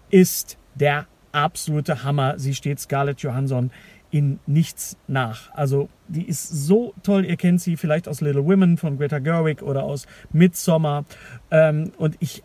ist 0.09 0.57
der 0.73 1.05
absolute 1.31 2.03
Hammer. 2.03 2.39
Sie 2.39 2.55
steht 2.55 2.79
Scarlett 2.79 3.19
Johansson 3.21 3.69
in 4.09 4.39
nichts 4.47 4.97
nach. 5.07 5.53
Also 5.53 5.87
die 6.07 6.27
ist 6.27 6.49
so 6.49 6.95
toll. 7.03 7.25
Ihr 7.25 7.37
kennt 7.37 7.61
sie 7.61 7.77
vielleicht 7.77 8.07
aus 8.07 8.21
Little 8.21 8.45
Women 8.45 8.77
von 8.77 8.97
Greta 8.97 9.19
Gerwig 9.19 9.61
oder 9.61 9.83
aus 9.83 10.07
Midsommar. 10.31 11.05
Ähm, 11.51 11.91
und 11.99 12.15
ich 12.21 12.41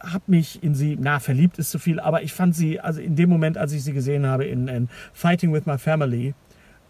habe 0.00 0.24
mich 0.26 0.62
in 0.62 0.74
sie, 0.74 0.96
na, 1.00 1.20
verliebt 1.20 1.58
ist 1.58 1.70
zu 1.70 1.78
viel, 1.78 2.00
aber 2.00 2.22
ich 2.22 2.32
fand 2.32 2.54
sie, 2.54 2.80
also 2.80 3.00
in 3.00 3.16
dem 3.16 3.28
Moment, 3.28 3.58
als 3.58 3.72
ich 3.72 3.82
sie 3.82 3.92
gesehen 3.92 4.26
habe 4.26 4.44
in, 4.44 4.68
in 4.68 4.88
Fighting 5.12 5.52
with 5.52 5.66
My 5.66 5.78
Family 5.78 6.34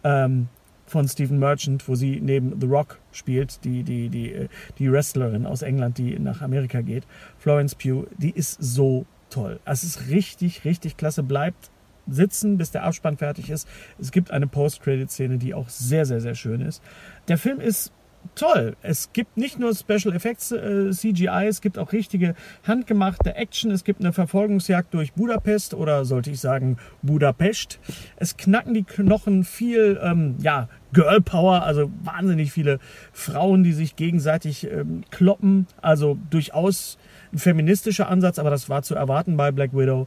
ähm, 0.05 0.49
von 0.87 1.07
Stephen 1.09 1.39
Merchant, 1.39 1.87
wo 1.89 1.95
sie 1.95 2.21
neben 2.21 2.61
The 2.61 2.67
Rock 2.67 2.99
spielt, 3.13 3.65
die, 3.65 3.83
die, 3.83 4.09
die, 4.09 4.33
äh, 4.33 4.49
die 4.79 4.91
Wrestlerin 4.91 5.47
aus 5.47 5.63
England, 5.63 5.99
die 5.99 6.19
nach 6.19 6.41
Amerika 6.41 6.81
geht, 6.81 7.07
Florence 7.39 7.75
Pugh, 7.75 8.07
die 8.17 8.31
ist 8.31 8.57
so 8.61 9.07
toll. 9.31 9.61
Es 9.65 9.83
ist 9.85 10.09
richtig, 10.09 10.65
richtig 10.65 10.97
klasse. 10.97 11.23
Bleibt 11.23 11.71
sitzen, 12.07 12.57
bis 12.57 12.71
der 12.71 12.85
Abspann 12.85 13.17
fertig 13.19 13.51
ist. 13.51 13.69
Es 13.99 14.13
gibt 14.13 14.31
eine 14.31 14.47
Post-Credit-Szene, 14.47 15.39
die 15.39 15.55
auch 15.55 15.69
sehr, 15.69 16.07
sehr, 16.07 16.21
sehr 16.21 16.35
schön 16.35 16.61
ist. 16.61 16.83
Der 17.29 17.39
Film 17.39 17.61
ist 17.61 17.93
toll. 18.35 18.77
Es 18.83 19.13
gibt 19.13 19.37
nicht 19.37 19.59
nur 19.59 19.75
Special 19.75 20.15
Effects 20.15 20.53
äh, 20.53 20.91
CGI, 20.91 21.47
es 21.49 21.61
gibt 21.61 21.79
auch 21.79 21.93
richtige 21.93 22.35
handgemachte 22.67 23.35
Action. 23.35 23.71
Es 23.71 23.85
gibt 23.85 24.01
eine 24.01 24.13
Verfolgungsjagd 24.13 24.95
durch 24.95 25.13
Budapest 25.13 25.75
oder 25.75 26.05
sollte 26.05 26.31
ich 26.31 26.41
sagen 26.41 26.77
Budapest. 27.03 27.79
Es 28.17 28.37
knacken 28.37 28.75
die 28.75 28.85
Knochen 28.85 29.45
viel, 29.45 30.01
ähm, 30.03 30.37
ja, 30.41 30.69
Girl 30.93 31.21
Power, 31.21 31.65
also 31.65 31.91
wahnsinnig 32.03 32.53
viele 32.53 32.79
Frauen, 33.13 33.63
die 33.63 33.73
sich 33.73 33.97
gegenseitig 33.97 34.65
ähm, 34.71 35.03
kloppen. 35.11 35.67
Also 35.83 36.19
durchaus 36.31 36.99
ein 37.33 37.39
feministischer 37.39 38.09
Ansatz, 38.09 38.39
aber 38.39 38.51
das 38.51 38.69
war 38.69 38.83
zu 38.83 38.95
erwarten 38.95 39.37
bei 39.37 39.53
Black 39.53 39.75
Widow. 39.75 40.07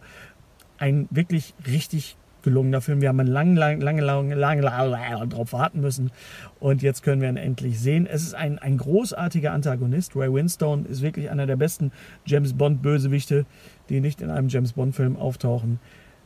Ein 0.77 1.07
wirklich 1.11 1.53
richtig 1.67 2.17
gelungener 2.43 2.81
Film. 2.81 3.01
Wir 3.01 3.09
haben 3.09 3.19
lange, 3.25 3.59
lange, 3.59 3.83
lange, 3.83 4.01
lange, 4.01 4.35
lange, 4.35 4.61
lange 4.61 5.27
drauf 5.27 5.53
warten 5.53 5.81
müssen. 5.81 6.11
Und 6.59 6.81
jetzt 6.81 7.03
können 7.03 7.21
wir 7.21 7.29
ihn 7.29 7.37
endlich 7.37 7.79
sehen. 7.79 8.07
Es 8.07 8.23
ist 8.23 8.33
ein, 8.33 8.59
ein 8.59 8.77
großartiger 8.77 9.51
Antagonist. 9.51 10.15
Ray 10.15 10.33
Winstone 10.33 10.87
ist 10.87 11.01
wirklich 11.01 11.29
einer 11.29 11.45
der 11.45 11.55
besten 11.55 11.91
James 12.25 12.53
Bond-Bösewichte, 12.53 13.45
die 13.89 13.99
nicht 13.99 14.21
in 14.21 14.29
einem 14.29 14.49
James 14.49 14.73
Bond-Film 14.73 15.17
auftauchen. 15.17 15.79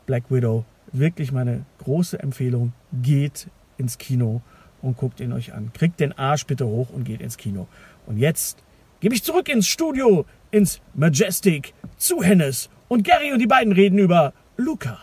Black 0.05 0.23
Widow, 0.29 0.65
wirklich 0.91 1.31
meine 1.31 1.65
große 1.79 2.19
Empfehlung. 2.19 2.73
Geht 3.01 3.47
ins 3.77 3.97
Kino 3.97 4.41
und 4.81 4.97
guckt 4.97 5.19
ihn 5.19 5.33
euch 5.33 5.53
an. 5.53 5.71
Kriegt 5.73 5.99
den 5.99 6.17
Arsch 6.17 6.45
bitte 6.45 6.65
hoch 6.65 6.89
und 6.93 7.03
geht 7.03 7.21
ins 7.21 7.37
Kino. 7.37 7.67
Und 8.05 8.17
jetzt 8.17 8.63
gebe 8.99 9.15
ich 9.15 9.23
zurück 9.23 9.49
ins 9.49 9.67
Studio, 9.67 10.25
ins 10.51 10.81
Majestic, 10.93 11.73
zu 11.97 12.23
Hennes. 12.23 12.69
Und 12.87 13.03
Gary 13.03 13.33
und 13.33 13.39
die 13.39 13.47
beiden 13.47 13.73
reden 13.73 13.97
über 13.97 14.33
Luca. 14.57 14.99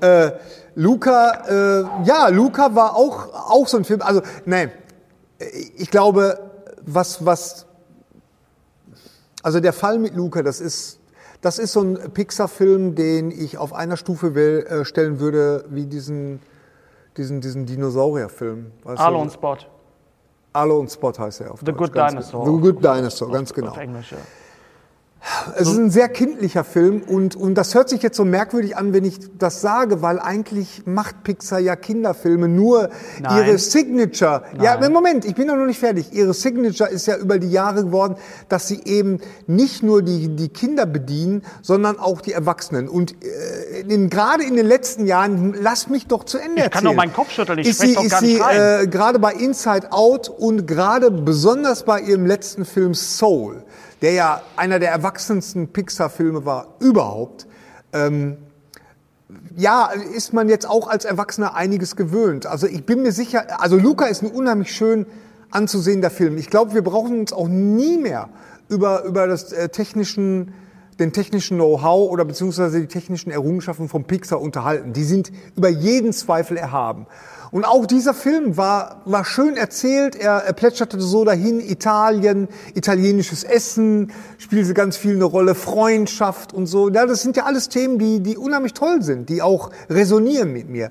Äh, 0.00 0.32
Luca, 0.74 1.44
äh, 1.48 2.04
ja, 2.04 2.28
Luca 2.28 2.74
war 2.74 2.94
auch, 2.96 3.32
auch 3.32 3.66
so 3.66 3.78
ein 3.78 3.84
Film. 3.84 4.02
Also, 4.02 4.20
nein, 4.44 4.70
ich 5.76 5.90
glaube, 5.90 6.38
was, 6.82 7.24
was, 7.24 7.66
also 9.42 9.60
der 9.60 9.72
Fall 9.72 9.98
mit 9.98 10.14
Luca, 10.14 10.42
das 10.42 10.60
ist, 10.60 11.00
das 11.40 11.58
ist 11.58 11.72
so 11.72 11.80
ein 11.82 12.12
Pixar-Film, 12.12 12.94
den 12.94 13.30
ich 13.30 13.58
auf 13.58 13.72
einer 13.72 13.96
Stufe 13.96 14.34
will, 14.34 14.66
äh, 14.68 14.84
stellen 14.84 15.20
würde, 15.20 15.64
wie 15.68 15.86
diesen, 15.86 16.40
diesen, 17.16 17.40
diesen 17.40 17.66
Dinosaurier-Film. 17.66 18.72
Arlo 18.84 19.22
und 19.22 19.32
Spot. 19.32 19.56
Arlo 20.52 20.78
und 20.78 20.90
Spot 20.90 21.12
heißt 21.18 21.42
er 21.42 21.52
auf 21.52 21.60
The 21.60 21.66
Deutsch, 21.66 21.78
Good 21.78 21.94
Dinosaur. 21.94 22.44
genau. 22.44 22.56
The 22.56 22.62
Good 22.62 22.84
Dinosaur, 22.84 23.32
ganz 23.32 23.52
genau. 23.52 23.70
Auf 23.70 23.78
Englisch, 23.78 24.12
ja. 24.12 24.18
Es 25.56 25.68
ist 25.68 25.76
ein 25.76 25.90
sehr 25.90 26.08
kindlicher 26.08 26.62
Film 26.62 27.02
und, 27.02 27.34
und 27.34 27.54
das 27.56 27.74
hört 27.74 27.88
sich 27.88 28.02
jetzt 28.02 28.16
so 28.16 28.24
merkwürdig 28.24 28.76
an, 28.76 28.92
wenn 28.92 29.04
ich 29.04 29.18
das 29.38 29.60
sage, 29.60 30.00
weil 30.00 30.20
eigentlich 30.20 30.82
macht 30.86 31.24
Pixar 31.24 31.58
ja 31.58 31.74
Kinderfilme 31.74 32.48
nur 32.48 32.90
Nein. 33.20 33.36
ihre 33.46 33.58
Signature. 33.58 34.44
Ja, 34.62 34.78
Moment, 34.88 35.24
ich 35.24 35.34
bin 35.34 35.48
ja 35.48 35.56
noch 35.56 35.66
nicht 35.66 35.80
fertig. 35.80 36.12
Ihre 36.12 36.32
Signature 36.32 36.90
ist 36.90 37.06
ja 37.06 37.16
über 37.16 37.38
die 37.38 37.50
Jahre 37.50 37.84
geworden, 37.84 38.16
dass 38.48 38.68
sie 38.68 38.80
eben 38.84 39.20
nicht 39.46 39.82
nur 39.82 40.02
die, 40.02 40.28
die 40.36 40.48
Kinder 40.48 40.86
bedienen, 40.86 41.42
sondern 41.60 41.98
auch 41.98 42.20
die 42.20 42.32
Erwachsenen. 42.32 42.88
Und 42.88 43.14
äh, 43.24 44.06
gerade 44.08 44.44
in 44.44 44.54
den 44.56 44.66
letzten 44.66 45.06
Jahren, 45.06 45.54
lass 45.60 45.88
mich 45.88 46.06
doch 46.06 46.24
zu 46.24 46.38
Ende 46.38 46.62
Ich 46.64 46.70
kann 46.70 46.84
erzählen. 46.84 46.84
doch 46.84 46.94
meinen 46.94 47.12
Kopf 47.12 47.30
schütteln, 47.30 47.58
ich 47.58 47.68
ist 47.68 47.80
sie, 47.80 47.94
doch 47.94 48.04
ist 48.04 48.10
gar 48.12 48.20
sie 48.20 48.34
nicht 48.34 48.42
rein. 48.42 48.84
äh, 48.84 48.86
gerade 48.86 49.18
bei 49.18 49.32
Inside 49.32 49.92
Out 49.92 50.28
und 50.28 50.66
gerade 50.66 51.10
besonders 51.10 51.84
bei 51.84 52.00
ihrem 52.00 52.26
letzten 52.26 52.64
Film 52.64 52.94
Soul, 52.94 53.64
der 54.02 54.12
ja 54.12 54.42
einer 54.56 54.78
der 54.78 54.90
erwachsensten 54.90 55.68
Pixar-Filme 55.68 56.44
war 56.44 56.74
überhaupt, 56.80 57.46
ähm, 57.92 58.36
ja, 59.56 59.90
ist 59.90 60.32
man 60.32 60.48
jetzt 60.48 60.68
auch 60.68 60.88
als 60.88 61.04
Erwachsener 61.04 61.54
einiges 61.54 61.96
gewöhnt. 61.96 62.46
Also 62.46 62.66
ich 62.66 62.84
bin 62.84 63.02
mir 63.02 63.12
sicher, 63.12 63.60
also 63.60 63.76
Luca 63.76 64.06
ist 64.06 64.22
ein 64.22 64.30
unheimlich 64.30 64.72
schön 64.72 65.06
anzusehender 65.50 66.10
Film. 66.10 66.36
Ich 66.36 66.50
glaube, 66.50 66.74
wir 66.74 66.82
brauchen 66.82 67.20
uns 67.20 67.32
auch 67.32 67.48
nie 67.48 67.98
mehr 67.98 68.28
über, 68.68 69.04
über 69.04 69.26
das 69.26 69.52
äh, 69.52 69.68
technischen, 69.68 70.52
den 70.98 71.12
technischen 71.12 71.56
Know-how 71.56 72.10
oder 72.10 72.24
beziehungsweise 72.24 72.80
die 72.80 72.86
technischen 72.86 73.30
Errungenschaften 73.30 73.88
von 73.88 74.04
Pixar 74.04 74.40
unterhalten. 74.40 74.92
Die 74.92 75.04
sind 75.04 75.32
über 75.56 75.68
jeden 75.68 76.12
Zweifel 76.12 76.56
erhaben. 76.56 77.06
Und 77.56 77.64
auch 77.64 77.86
dieser 77.86 78.12
Film 78.12 78.58
war, 78.58 79.00
war 79.06 79.24
schön 79.24 79.56
erzählt. 79.56 80.14
Er, 80.14 80.42
er 80.44 80.52
plätscherte 80.52 81.00
so 81.00 81.24
dahin. 81.24 81.58
Italien, 81.58 82.48
italienisches 82.74 83.44
Essen 83.44 84.12
spielte 84.36 84.74
ganz 84.74 84.98
viel 84.98 85.14
eine 85.14 85.24
Rolle. 85.24 85.54
Freundschaft 85.54 86.52
und 86.52 86.66
so. 86.66 86.90
Ja, 86.90 87.06
das 87.06 87.22
sind 87.22 87.34
ja 87.34 87.44
alles 87.44 87.70
Themen, 87.70 87.98
die, 87.98 88.20
die 88.20 88.36
unheimlich 88.36 88.74
toll 88.74 89.00
sind, 89.00 89.30
die 89.30 89.40
auch 89.40 89.70
resonieren 89.88 90.52
mit 90.52 90.68
mir. 90.68 90.90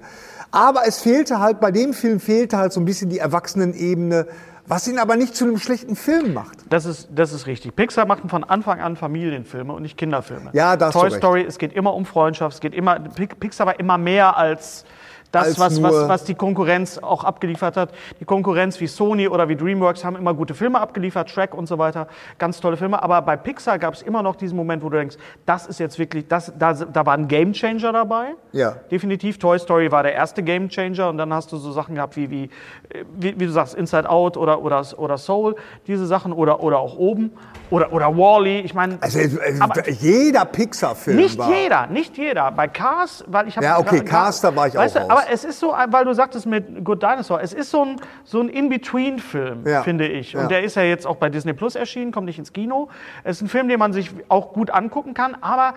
Aber 0.49 0.87
es 0.87 0.97
fehlte 0.97 1.39
halt, 1.39 1.59
bei 1.59 1.69
dem 1.69 1.93
Film 1.93 2.19
fehlte 2.19 2.57
halt 2.57 2.73
so 2.73 2.79
ein 2.79 2.85
bisschen 2.85 3.11
die 3.11 3.19
Erwachsenenebene, 3.19 4.25
was 4.65 4.87
ihn 4.87 4.97
aber 4.97 5.17
nicht 5.17 5.35
zu 5.35 5.45
einem 5.45 5.59
schlechten 5.59 5.95
Film 5.95 6.33
macht. 6.33 6.57
Das 6.71 6.85
ist, 6.85 7.09
das 7.13 7.31
ist 7.31 7.45
richtig. 7.45 7.75
Pixar 7.75 8.07
macht 8.07 8.23
von 8.27 8.43
Anfang 8.43 8.81
an 8.81 8.95
Familienfilme 8.95 9.71
und 9.71 9.83
nicht 9.83 9.97
Kinderfilme. 9.99 10.49
Ja, 10.53 10.75
da 10.77 10.87
hast 10.87 10.95
du 10.95 11.01
Toy. 11.01 11.11
Story, 11.11 11.45
es 11.47 11.59
geht 11.59 11.73
immer 11.73 11.93
um 11.93 12.07
Freundschaft, 12.07 12.55
es 12.55 12.59
geht 12.59 12.73
immer, 12.73 12.99
Pi- 12.99 13.27
Pixar 13.27 13.67
war 13.67 13.79
immer 13.79 13.99
mehr 13.99 14.35
als 14.35 14.83
das, 15.35 15.59
was, 15.59 15.81
was, 15.81 16.09
was 16.09 16.23
die 16.23 16.35
Konkurrenz 16.35 16.97
auch 16.97 17.23
abgeliefert 17.23 17.77
hat. 17.77 17.89
Die 18.19 18.25
Konkurrenz 18.25 18.79
wie 18.79 18.87
Sony 18.87 19.27
oder 19.27 19.49
wie 19.49 19.55
DreamWorks 19.55 20.03
haben 20.03 20.15
immer 20.15 20.33
gute 20.33 20.53
Filme 20.53 20.79
abgeliefert, 20.79 21.29
Shrek 21.29 21.53
und 21.53 21.67
so 21.67 21.77
weiter, 21.77 22.07
ganz 22.37 22.59
tolle 22.59 22.77
Filme. 22.77 23.01
Aber 23.01 23.21
bei 23.21 23.35
Pixar 23.35 23.79
gab 23.79 23.93
es 23.93 24.01
immer 24.01 24.23
noch 24.23 24.35
diesen 24.35 24.55
Moment, 24.55 24.83
wo 24.83 24.89
du 24.89 24.97
denkst, 24.97 25.17
das 25.45 25.67
ist 25.67 25.79
jetzt 25.79 25.99
wirklich, 25.99 26.27
das, 26.27 26.53
da, 26.57 26.73
da 26.73 27.05
war 27.05 27.13
ein 27.13 27.27
Gamechanger 27.27 27.91
dabei. 27.91 28.35
Ja. 28.51 28.75
Definitiv. 28.91 29.37
Toy 29.37 29.59
Story 29.59 29.91
war 29.91 30.03
der 30.03 30.13
erste 30.13 30.43
Gamechanger 30.43 31.09
und 31.09 31.17
dann 31.17 31.33
hast 31.33 31.51
du 31.51 31.57
so 31.57 31.71
Sachen 31.71 31.95
gehabt 31.95 32.15
wie, 32.15 32.29
wie, 32.29 32.49
wie, 33.17 33.39
wie 33.39 33.45
du 33.45 33.51
sagst, 33.51 33.75
Inside 33.75 34.09
Out 34.09 34.37
oder, 34.37 34.61
oder, 34.61 34.83
oder 34.97 35.17
Soul, 35.17 35.55
diese 35.87 36.05
Sachen 36.05 36.31
oder, 36.33 36.61
oder 36.61 36.79
auch 36.79 36.95
oben 36.97 37.31
oder, 37.69 37.91
oder 37.91 38.15
Wally. 38.15 38.59
Ich 38.59 38.73
meine, 38.73 38.97
Also 39.01 39.19
jeder 39.19 40.45
Pixar-Film 40.45 41.17
nicht 41.17 41.37
war. 41.37 41.49
jeder, 41.53 41.87
nicht 41.87 42.17
jeder. 42.17 42.51
Bei 42.51 42.67
Cars, 42.67 43.23
weil 43.27 43.47
ich 43.47 43.55
habe 43.57 43.65
Ja, 43.65 43.79
okay, 43.79 44.01
Cars, 44.03 44.41
da 44.41 44.55
war 44.55 44.67
ich 44.67 44.75
weißt 44.75 44.97
auch 44.97 45.01
du, 45.01 45.07
raus. 45.13 45.19
Aber 45.23 45.31
es 45.33 45.43
ist 45.43 45.59
so, 45.59 45.73
weil 45.89 46.05
du 46.05 46.13
sagtest 46.13 46.45
mit 46.45 46.83
Good 46.85 47.01
Dinosaur, 47.01 47.41
es 47.41 47.53
ist 47.53 47.71
so 47.71 47.83
ein, 47.83 47.95
so 48.23 48.39
ein 48.41 48.49
In-Between-Film, 48.49 49.65
Ja. 49.67 49.81
finde 49.83 50.07
ich. 50.07 50.33
Ja. 50.33 50.41
Und 50.41 50.51
der 50.51 50.63
ist 50.63 50.75
ja 50.75 50.83
jetzt 50.83 51.05
auch 51.07 51.15
bei 51.17 51.29
Disney 51.29 51.53
Plus 51.53 51.75
erschienen, 51.75 52.11
kommt 52.11 52.25
nicht 52.27 52.39
ins 52.39 52.53
Kino. 52.53 52.89
Es 53.23 53.37
ist 53.37 53.41
ein 53.43 53.49
Film, 53.49 53.67
den 53.67 53.79
man 53.79 53.93
sich 53.93 54.11
auch 54.29 54.53
gut 54.53 54.69
angucken 54.71 55.13
kann, 55.13 55.35
aber 55.41 55.73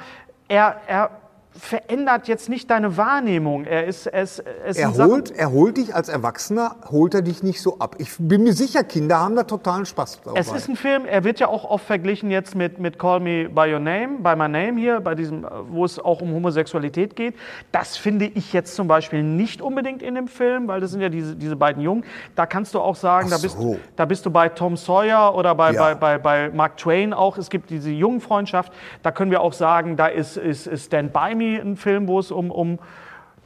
er, 0.49 0.77
er 0.87 1.11
verändert 1.57 2.29
jetzt 2.29 2.49
nicht 2.49 2.71
deine 2.71 2.97
Wahrnehmung. 2.97 3.65
Er 3.65 3.85
ist, 3.87 4.07
es, 4.07 4.39
Er 4.39 4.95
holt, 4.97 5.31
er 5.31 5.51
holt 5.51 5.77
dich 5.77 5.95
als 5.95 6.09
Erwachsener, 6.09 6.77
holt 6.91 7.15
er 7.15 7.23
dich 7.23 7.43
nicht 7.43 7.61
so 7.61 7.79
ab. 7.79 7.97
Ich 7.99 8.11
bin 8.19 8.45
mir 8.45 8.53
sicher, 8.53 8.85
Kinder 8.85 9.19
haben 9.19 9.35
da 9.35 9.43
totalen 9.43 9.87
Spaß 9.87 10.21
dabei. 10.25 10.39
Es 10.39 10.53
ist 10.53 10.69
ein 10.69 10.77
Film, 10.77 11.05
er 11.05 11.25
wird 11.25 11.41
ja 11.41 11.49
auch 11.49 11.65
oft 11.65 11.85
verglichen 11.87 12.31
jetzt 12.31 12.55
mit, 12.55 12.79
mit 12.79 12.99
Call 12.99 13.21
Me 13.21 13.49
By 13.49 13.73
Your 13.73 13.81
Name, 13.81 14.19
By 14.23 14.37
My 14.37 14.49
Name 14.49 14.79
hier, 14.79 15.01
bei 15.01 15.15
diesem, 15.15 15.47
wo 15.71 15.85
es 15.85 15.99
auch 15.99 16.21
um 16.21 16.33
Homosexualität 16.33 17.17
geht. 17.17 17.35
Das 17.73 17.97
finde 17.97 18.27
ich 18.27 18.53
jetzt 18.53 18.75
zum 18.77 18.87
Beispiel 18.87 19.23
nicht 19.23 19.61
unbedingt 19.61 20.03
in 20.03 20.15
dem 20.15 20.29
Film, 20.29 20.69
weil 20.69 20.81
das 20.81 20.93
sind 20.93 21.01
ja 21.01 21.09
diese, 21.09 21.35
diese 21.35 21.57
beiden 21.57 21.83
Jungen. 21.83 22.05
Da 22.37 22.47
kannst 22.47 22.75
du 22.75 22.81
auch 22.81 22.97
sagen, 22.97 23.29
Ach 23.33 23.37
da, 23.37 23.43
bist, 23.43 23.59
so. 23.59 23.79
da 23.97 24.05
bist 24.05 24.25
du 24.27 24.31
bei 24.31 24.49
Tom 24.49 24.77
Sawyer 24.77 25.35
oder 25.35 25.55
bei, 25.55 25.73
Ja. 25.73 25.95
bei, 25.95 25.95
bei, 25.95 26.19
bei 26.19 26.51
Mark 26.55 26.77
Twain 26.77 27.13
auch. 27.13 27.37
Es 27.39 27.51
gibt 27.51 27.71
diese 27.71 27.91
Jungenfreundschaft. 27.91 28.73
Da 29.03 29.11
können 29.11 29.31
wir 29.31 29.41
auch 29.41 29.53
sagen, 29.53 29.97
da 29.97 30.07
ist, 30.07 30.37
ist, 30.37 30.67
ist 30.67 30.87
Stand 30.87 31.13
By 31.13 31.35
Me 31.39 31.61
ein 31.61 31.77
Film, 31.77 32.07
wo 32.09 32.19
es 32.19 32.31
um, 32.31 32.51
um 32.51 32.79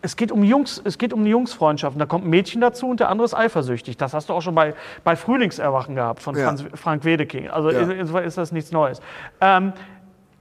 es 0.05 0.17
geht 0.17 0.33
um 0.33 0.43
Jungs, 0.43 0.83
es 0.85 0.99
geht 0.99 1.13
um 1.13 1.21
eine 1.21 1.29
Jungsfreundschaft. 1.29 1.95
Und 1.95 2.01
Da 2.01 2.07
kommt 2.07 2.25
ein 2.25 2.31
Mädchen 2.31 2.61
dazu 2.61 2.89
und 2.89 2.99
der 2.99 3.09
andere 3.09 3.25
ist 3.25 3.35
eifersüchtig. 3.35 3.97
Das 3.97 4.15
hast 4.15 4.29
du 4.29 4.33
auch 4.33 4.41
schon 4.43 4.55
bei, 4.55 4.75
bei 5.05 5.15
Frühlingserwachen 5.15 5.95
gehabt 5.95 6.21
von 6.21 6.37
Ja. 6.37 6.47
Franz, 6.47 6.65
Frank 6.75 7.05
Wedeking. 7.05 7.49
Also 7.49 7.71
Ja. 7.71 7.83
insofern 7.83 8.25
ist 8.25 8.37
das 8.37 8.51
nichts 8.51 8.73
Neues. 8.73 9.01
Ähm, 9.41 9.73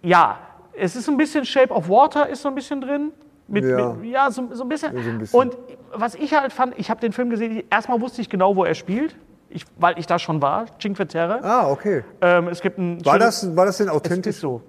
ja, 0.01 0.39
es 0.73 0.95
ist 0.95 1.07
ein 1.09 1.17
bisschen 1.17 1.45
Shape 1.45 1.71
of 1.73 1.89
Water 1.89 2.27
ist 2.27 2.41
so 2.41 2.49
ein 2.49 2.55
bisschen 2.55 2.81
drin. 2.81 3.11
Mit, 3.47 3.65
Ja. 3.65 3.93
Mit, 3.93 4.09
ja 4.11 4.31
so, 4.31 4.47
so 4.51 4.63
ein 4.63 4.69
bisschen. 4.69 4.93
So 4.93 5.09
ein 5.09 5.19
bisschen. 5.19 5.39
Und 5.39 5.57
was 5.93 6.15
ich 6.15 6.33
halt 6.33 6.53
fand, 6.53 6.73
ich 6.79 6.89
habe 6.89 6.99
den 7.01 7.11
Film 7.11 7.29
gesehen, 7.29 7.61
erstmal 7.69 8.01
wusste 8.01 8.21
ich 8.21 8.29
genau, 8.29 8.55
wo 8.55 8.63
er 8.63 8.73
spielt. 8.73 9.15
Ich, 9.53 9.65
weil 9.77 9.99
ich 9.99 10.07
da 10.07 10.17
schon 10.17 10.41
war, 10.41 10.65
Cinque 10.79 11.05
Terre. 11.07 11.41
ah, 11.43 11.69
okay. 11.69 12.05
Ähm, 12.21 12.47
es 12.47 12.61
gibt 12.61 12.77
ein 12.77 13.05
War 13.05 13.19
das, 13.19 13.53
war 13.55 13.65
das 13.65 13.77
denn 13.77 13.89
es 13.89 13.93
authentisch? 13.93 14.29
ist 14.35 14.39
so. 14.39 14.61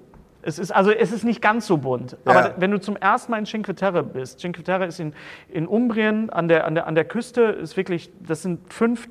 Es 0.43 0.59
ist, 0.59 0.73
also 0.73 0.91
es 0.91 1.13
ist 1.13 1.25
nicht 1.25 1.41
ganz 1.41 1.67
so 1.67 1.79
bunt. 1.79 2.17
Ja. 2.27 2.33
Aber 2.33 2.55
wenn 2.59 2.71
du 2.71 2.81
zum 2.81 2.97
ersten 2.97 3.31
Mal 3.31 3.39
in 3.39 3.45
Cinque 3.45 3.75
Terre 3.75 4.03
bist, 4.03 4.41
Cinque 4.41 4.63
Terre 4.65 4.87
ist 4.87 4.99
in, 4.99 5.15
in 5.49 5.67
Umbrien 5.67 6.31
an 6.31 6.49
der, 6.49 6.67
an, 6.67 6.75
der, 6.75 6.87
an 6.87 6.95
der 6.95 7.05
Küste, 7.05 7.43
ist 7.43 7.77
wirklich, 7.77 8.13
das 8.21 8.43
sind 8.43 8.73
fünf 8.73 9.09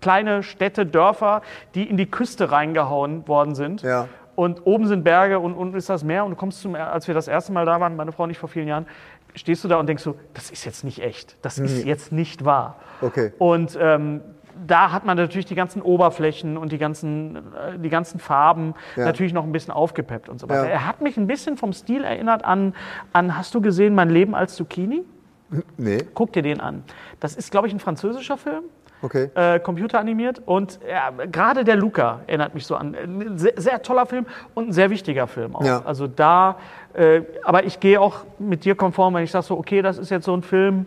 kleine 0.00 0.42
Städte, 0.42 0.84
Dörfer, 0.84 1.42
die 1.74 1.88
in 1.88 1.96
die 1.96 2.10
Küste 2.10 2.50
reingehauen 2.50 3.26
worden 3.26 3.54
sind. 3.54 3.82
Ja. 3.82 4.08
Und 4.34 4.66
oben 4.66 4.86
sind 4.86 5.04
Berge 5.04 5.38
und 5.38 5.54
unten 5.54 5.76
ist 5.76 5.88
das 5.88 6.02
Meer. 6.02 6.24
Und 6.24 6.32
du 6.32 6.36
kommst 6.36 6.60
zum, 6.60 6.74
als 6.74 7.06
wir 7.06 7.14
das 7.14 7.28
erste 7.28 7.52
Mal 7.52 7.64
da 7.64 7.80
waren, 7.80 7.94
meine 7.94 8.12
Frau 8.12 8.24
und 8.24 8.30
ich 8.30 8.38
vor 8.38 8.48
vielen 8.48 8.66
Jahren, 8.66 8.86
stehst 9.34 9.62
du 9.64 9.68
da 9.68 9.76
und 9.76 9.88
denkst 9.88 10.02
so, 10.02 10.16
das 10.34 10.50
ist 10.50 10.64
jetzt 10.64 10.84
nicht 10.84 11.00
echt. 11.02 11.36
Das 11.42 11.58
ist 11.58 11.84
jetzt 11.84 12.12
nicht 12.12 12.44
wahr. 12.44 12.76
Okay. 13.00 13.32
Und 13.38 13.78
ähm, 13.80 14.20
da 14.66 14.92
hat 14.92 15.04
man 15.04 15.16
natürlich 15.16 15.46
die 15.46 15.54
ganzen 15.54 15.82
Oberflächen 15.82 16.56
und 16.56 16.72
die 16.72 16.78
ganzen, 16.78 17.36
äh, 17.36 17.78
die 17.78 17.88
ganzen 17.88 18.18
Farben 18.18 18.74
Ja. 18.96 19.04
natürlich 19.04 19.32
noch 19.32 19.44
ein 19.44 19.52
bisschen 19.52 19.72
aufgepeppt 19.72 20.28
und 20.28 20.40
so 20.40 20.48
weiter. 20.48 20.64
Ja. 20.64 20.70
Er 20.70 20.86
hat 20.86 21.00
mich 21.00 21.16
ein 21.16 21.26
bisschen 21.26 21.56
vom 21.56 21.72
Stil 21.72 22.04
erinnert 22.04 22.44
an, 22.44 22.74
an, 23.12 23.36
hast 23.36 23.54
du 23.54 23.60
gesehen, 23.60 23.94
Mein 23.94 24.10
Leben 24.10 24.34
als 24.34 24.54
Zucchini? 24.54 25.04
Nee, 25.76 25.98
Guck 26.14 26.32
dir 26.32 26.42
den 26.42 26.60
an. 26.60 26.82
Das 27.20 27.36
ist, 27.36 27.50
glaube 27.50 27.68
ich, 27.68 27.72
ein 27.72 27.80
französischer 27.80 28.36
Film 28.36 28.64
okay. 29.02 29.30
äh, 29.34 29.60
computeranimiert. 29.60 30.42
Und 30.46 30.80
ja, 30.88 31.10
gerade 31.26 31.64
der 31.64 31.76
Luca 31.76 32.20
erinnert 32.26 32.54
mich 32.54 32.66
so 32.66 32.74
an. 32.76 32.94
Ein 32.94 33.38
sehr, 33.38 33.52
sehr 33.56 33.82
toller 33.82 34.06
Film 34.06 34.26
und 34.54 34.68
ein 34.68 34.72
sehr 34.72 34.90
wichtiger 34.90 35.26
Film 35.26 35.54
auch. 35.54 35.64
Ja. 35.64 35.82
Also 35.84 36.06
da, 36.06 36.56
äh, 36.94 37.22
aber 37.44 37.64
ich 37.64 37.78
gehe 37.80 38.00
auch 38.00 38.24
mit 38.38 38.64
dir 38.64 38.74
konform, 38.74 39.14
wenn 39.14 39.24
ich 39.24 39.30
sage 39.30 39.44
so, 39.44 39.58
okay, 39.58 39.82
das 39.82 39.98
ist 39.98 40.10
jetzt 40.10 40.24
so 40.24 40.34
ein 40.34 40.42
Film. 40.42 40.86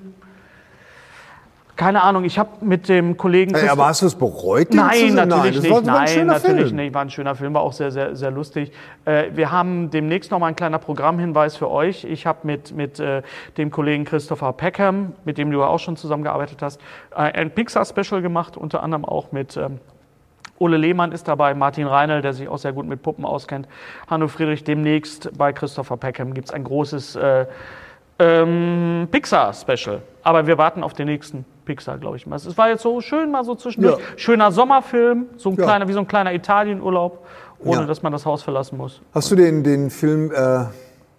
Keine 1.78 2.02
Ahnung, 2.02 2.24
ich 2.24 2.40
habe 2.40 2.50
mit 2.66 2.90
dem 2.90 3.18
Kollegen. 3.18 3.54
Ey, 3.54 3.70
aber 3.70 3.86
hast 3.86 4.02
du 4.02 4.08
es 4.08 4.16
bereut? 4.16 4.74
Nein, 4.74 5.14
natürlich 5.14 5.56
das 5.58 5.64
nicht. 5.64 5.72
War, 5.72 5.86
war 5.86 6.00
ein 6.00 6.06
Nein, 6.06 6.08
schöner 6.08 6.34
natürlich 6.34 6.66
Film. 6.66 6.76
nicht. 6.76 6.94
War 6.96 7.02
ein 7.04 7.10
schöner 7.12 7.36
Film, 7.36 7.54
war 7.54 7.62
auch 7.62 7.72
sehr, 7.72 7.92
sehr, 7.92 8.16
sehr 8.16 8.32
lustig. 8.32 8.72
Äh, 9.06 9.26
wir 9.36 9.52
haben 9.52 9.92
demnächst 9.92 10.32
noch 10.32 10.40
mal 10.40 10.48
ein 10.48 10.56
kleiner 10.56 10.80
Programmhinweis 10.80 11.56
für 11.56 11.70
euch. 11.70 12.04
Ich 12.04 12.26
habe 12.26 12.40
mit, 12.44 12.76
mit 12.76 13.00
äh, 13.00 13.22
dem 13.58 13.70
Kollegen 13.70 14.06
Christopher 14.06 14.54
Peckham, 14.54 15.14
mit 15.24 15.38
dem 15.38 15.52
du 15.52 15.60
ja 15.60 15.68
auch 15.68 15.78
schon 15.78 15.98
zusammengearbeitet 15.98 16.64
hast, 16.64 16.82
äh, 17.12 17.18
ein 17.18 17.52
Pixar-Special 17.52 18.24
gemacht, 18.24 18.58
unter 18.58 18.82
anderem 18.82 19.06
auch 19.06 19.32
mit. 19.32 19.56
Ähm, 19.56 19.80
Ole 20.58 20.78
Lehmann 20.78 21.12
ist 21.12 21.28
dabei, 21.28 21.54
Martin 21.54 21.86
Reinl, 21.86 22.24
der 22.24 22.34
sich 22.34 22.48
auch 22.48 22.58
sehr 22.58 22.74
gut 22.74 22.88
mit 22.88 23.04
Puppen 23.04 23.24
auskennt, 23.24 23.68
Hanno 24.10 24.28
Friedrich. 24.28 24.64
Demnächst 24.64 25.30
bei 25.38 25.54
Christopher 25.54 25.98
Peckham 25.98 26.34
gibt 26.34 26.48
es 26.48 26.54
ein 26.56 26.64
großes 26.64 27.16
äh, 27.18 27.46
ähm, 28.18 29.08
Pixar-Special. 29.12 30.02
Aber 30.24 30.48
wir 30.48 30.58
warten 30.58 30.82
auf 30.84 30.94
den 30.94 31.06
nächsten 31.06 31.46
Pixar, 31.68 31.98
glaube 32.00 32.18
ich 32.18 32.26
mal. 32.26 32.38
Es 32.38 32.58
war 32.58 32.70
jetzt 32.70 32.82
so 32.82 33.00
schön, 33.02 33.30
mal 33.30 33.44
so 33.44 33.54
zwischendurch. 33.54 34.00
Ja. 34.00 34.06
Schöner 34.18 34.52
Sommerfilm, 34.52 35.28
so 35.38 35.50
ein 35.50 35.56
Ja. 35.56 35.64
kleiner, 35.66 35.88
wie 35.88 35.94
so 35.94 36.00
ein 36.00 36.08
kleiner 36.08 36.34
Italienurlaub, 36.34 37.26
ohne 37.60 37.82
Ja. 37.82 37.86
dass 37.86 38.02
man 38.02 38.12
das 38.14 38.26
Haus 38.26 38.42
verlassen 38.42 38.78
muss. 38.78 39.02
Hast 39.14 39.30
du 39.30 39.36
den, 39.36 39.64
den 39.64 39.90
Film 39.92 40.32
äh, 40.32 40.66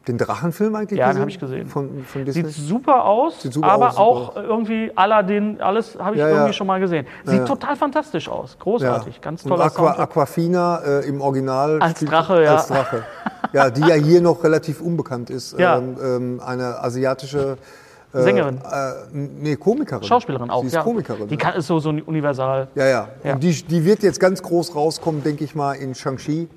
Den 0.07 0.16
Drachenfilm 0.16 0.74
eigentlich 0.74 0.99
Ja, 0.99 1.09
den 1.09 1.11
gesehen? 1.11 1.20
habe 1.20 1.30
ich 1.30 1.38
gesehen. 1.38 1.66
Von, 1.66 2.03
von? 2.05 2.32
Sieht 2.32 2.49
super 2.49 3.05
aus, 3.05 3.42
Sieht 3.42 3.53
super 3.53 3.68
aber 3.72 3.88
aus, 3.88 3.92
super 3.96 4.03
auch 4.07 4.36
irgendwie 4.36 4.90
Aladdin, 4.96 5.61
alles 5.61 5.99
habe 5.99 6.14
ich 6.16 6.20
Ja, 6.20 6.28
ja. 6.28 6.34
irgendwie 6.34 6.55
schon 6.55 6.66
mal 6.66 6.80
gesehen. 6.80 7.07
Sieht 7.24 7.34
Ja, 7.34 7.40
ja. 7.40 7.44
total 7.44 7.76
fantastisch 7.76 8.26
aus. 8.26 8.57
Großartig, 8.59 9.20
ganz 9.20 9.44
Und 9.44 9.51
toller 9.51 9.66
Aqua, 9.66 9.76
Soundtrack. 9.88 10.09
Aquafina 10.11 10.78
äh, 10.78 11.07
im 11.07 11.20
Original. 11.20 11.82
Als 11.82 12.01
Drache, 12.01 12.42
ja. 12.42 12.55
Als 12.55 12.68
Drache. 12.68 13.05
Ja, 13.53 13.68
die 13.68 13.82
ja 13.82 13.96
hier 13.96 14.22
noch 14.22 14.42
relativ 14.44 14.80
unbekannt 14.80 15.28
ist. 15.28 15.59
Ja. 15.59 15.76
Ähm, 15.76 15.96
ähm, 16.03 16.40
eine 16.42 16.82
asiatische 16.82 17.59
Sängerin. 18.12 18.59
Äh, 18.59 18.92
nee, 19.12 19.56
Komikerin. 19.56 20.02
Schauspielerin 20.02 20.48
auch, 20.50 20.62
Sie 20.62 20.68
ist 20.68 20.72
ja. 20.74 20.82
Komikerin. 20.82 21.28
Die 21.28 21.36
kann, 21.36 21.54
ist 21.54 21.66
so, 21.66 21.78
so 21.78 21.90
universal. 21.90 22.68
ja, 22.74 22.86
ja. 22.86 23.09
Ja. 23.22 23.34
Und 23.34 23.42
die, 23.42 23.52
die 23.62 23.84
wird 23.84 24.02
jetzt 24.02 24.18
ganz 24.18 24.42
groß 24.42 24.74
rauskommen, 24.74 25.22
denke 25.22 25.44
ich 25.44 25.54
mal, 25.54 25.74
in 25.74 25.94
Shang-Chi, 25.94 26.48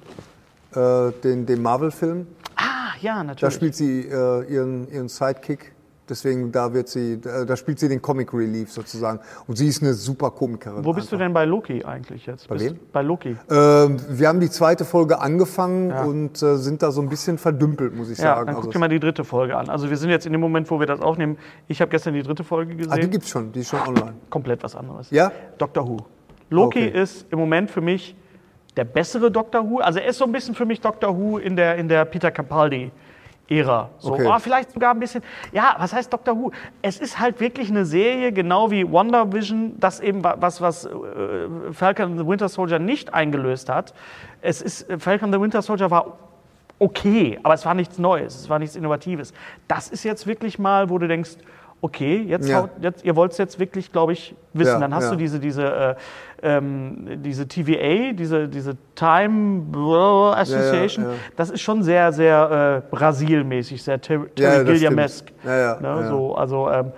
äh, 0.75 1.11
den, 1.23 1.45
den 1.45 1.61
Marvel-Film. 1.61 2.27
Ah, 2.55 2.93
ja, 3.01 3.15
Da 3.17 3.23
natürlich. 3.23 3.53
spielt 3.55 3.75
sie 3.75 4.01
äh, 4.07 4.43
ihren, 4.53 4.89
ihren 4.91 5.09
Sidekick. 5.09 5.73
Deswegen, 6.11 6.51
da 6.51 6.73
wird 6.73 6.89
sie, 6.89 7.13
äh, 7.13 7.45
da 7.45 7.55
spielt 7.55 7.79
sie 7.79 7.87
den 7.87 8.01
Comic 8.01 8.33
Relief 8.33 8.69
sozusagen. 8.69 9.21
Und 9.47 9.57
sie 9.57 9.67
ist 9.69 9.81
eine 9.81 9.93
super 9.93 10.29
Komikerin. 10.29 10.83
Wo 10.83 10.91
bist 10.91 11.09
du 11.09 11.15
denn 11.15 11.31
bei 11.31 11.45
Loki 11.45 11.85
eigentlich 11.85 12.25
jetzt? 12.25 12.49
Bei 12.49 12.59
wem? 12.59 12.77
Bei 12.91 13.01
Loki. 13.01 13.37
Ähm, 13.49 13.95
wir 14.09 14.27
haben 14.27 14.41
die 14.41 14.49
zweite 14.49 14.83
Folge 14.83 15.21
angefangen 15.21 15.89
Ja. 15.89 16.03
und 16.03 16.43
äh, 16.43 16.57
sind 16.57 16.83
da 16.83 16.91
so 16.91 17.01
ein 17.01 17.07
bisschen 17.07 17.37
verdümpelt, 17.37 17.95
muss 17.95 18.09
ich 18.09 18.17
Ja, 18.17 18.35
sagen. 18.35 18.47
dann 18.47 18.55
guck 18.55 18.65
Also 18.65 18.71
dir 18.73 18.79
mal 18.79 18.89
die 18.89 18.99
dritte 18.99 19.23
Folge 19.23 19.55
an. 19.57 19.69
Also 19.69 19.89
wir 19.89 19.95
sind 19.95 20.09
jetzt 20.09 20.25
in 20.25 20.33
dem 20.33 20.41
Moment, 20.41 20.69
wo 20.69 20.81
wir 20.81 20.85
das 20.85 20.99
aufnehmen. 20.99 21.37
Ich 21.69 21.79
habe 21.79 21.89
gestern 21.89 22.13
die 22.13 22.23
dritte 22.23 22.43
Folge 22.43 22.75
gesehen. 22.75 22.91
ah, 22.91 22.97
die 22.97 23.09
gibt's 23.09 23.29
schon, 23.29 23.49
die 23.53 23.61
ist 23.61 23.69
schon 23.69 23.79
online. 23.79 24.13
Komplett 24.29 24.61
was 24.63 24.75
anderes. 24.75 25.09
Ja? 25.11 25.31
Doctor 25.59 25.87
Who. 25.87 25.97
Loki 26.49 26.87
Okay. 26.89 27.01
ist 27.01 27.25
im 27.31 27.39
Moment 27.39 27.71
für 27.71 27.79
mich 27.79 28.17
der 28.75 28.83
bessere 28.83 29.31
Doctor 29.31 29.69
Who. 29.69 29.79
Also 29.79 29.99
er 29.99 30.07
ist 30.07 30.17
so 30.17 30.25
ein 30.25 30.33
bisschen 30.33 30.55
für 30.55 30.65
mich 30.65 30.81
Doctor 30.81 31.17
Who 31.17 31.37
in 31.37 31.55
der, 31.55 31.77
in 31.77 31.87
der 31.87 32.03
Peter 32.03 32.31
Capaldi. 32.31 32.91
Ära. 33.49 33.89
So, 33.99 34.13
Okay. 34.13 34.27
oh, 34.33 34.39
vielleicht 34.39 34.71
sogar 34.71 34.93
ein 34.93 34.99
bisschen. 34.99 35.21
Ja, 35.51 35.75
was 35.77 35.91
heißt 35.93 36.11
Doctor 36.13 36.37
Who? 36.37 36.51
Es 36.81 36.99
ist 36.99 37.19
halt 37.19 37.39
wirklich 37.41 37.69
eine 37.69 37.85
Serie, 37.85 38.31
genau 38.31 38.71
wie 38.71 38.89
Wonder 38.89 39.31
Vision, 39.33 39.73
das 39.79 39.99
eben 39.99 40.23
wa- 40.23 40.37
was, 40.39 40.61
was 40.61 40.85
äh, 40.85 40.89
Falcon 41.73 42.05
and 42.11 42.19
the 42.19 42.25
Winter 42.25 42.47
Soldier 42.47 42.79
nicht 42.79 43.13
eingelöst 43.13 43.67
hat. 43.69 43.93
Es 44.41 44.61
ist, 44.61 44.89
äh, 44.89 44.97
Falcon 44.97 45.25
and 45.25 45.35
the 45.35 45.41
Winter 45.41 45.61
Soldier 45.61 45.91
war 45.91 46.17
okay, 46.79 47.39
aber 47.43 47.53
es 47.53 47.65
war 47.65 47.73
nichts 47.73 47.97
Neues, 47.99 48.35
es 48.35 48.49
war 48.49 48.57
nichts 48.57 48.75
Innovatives. 48.75 49.33
Das 49.67 49.89
ist 49.89 50.03
jetzt 50.03 50.25
wirklich 50.27 50.57
mal, 50.57 50.89
wo 50.89 50.97
du 50.97 51.07
denkst, 51.07 51.31
okay, 51.81 52.23
jetzt, 52.27 52.47
Ja. 52.47 52.61
haut, 52.63 52.69
jetzt 52.79 53.03
ihr 53.03 53.15
wollt 53.15 53.31
es 53.31 53.37
jetzt 53.37 53.59
wirklich, 53.59 53.91
glaube 53.91 54.13
ich, 54.13 54.35
wissen. 54.53 54.73
Ja, 54.73 54.79
Dann 54.79 54.93
hast 54.93 55.05
ja. 55.05 55.11
du 55.11 55.17
diese, 55.17 55.39
diese, 55.39 55.63
äh, 55.65 55.95
ähm, 56.43 57.21
diese 57.23 57.47
TVA, 57.47 58.13
diese, 58.13 58.47
diese 58.47 58.77
Time 58.95 59.65
Association. 60.35 61.05
Das 61.35 61.49
ist 61.49 61.61
schon 61.61 61.83
sehr, 61.83 62.13
sehr 62.13 62.83
äh, 62.89 62.95
Brasil-mäßig, 62.95 63.83
sehr 63.83 63.99
Ter 63.99 64.25
Terry 64.35 64.57
das 64.57 64.65
Gilliam-esque. 64.65 65.27
stimmt. 65.29 65.45
Ja, 65.45 65.57
ja, 65.57 65.79
ne. 65.79 66.09
So, 66.09 66.35
also, 66.35 66.69
ähm, 66.69 66.91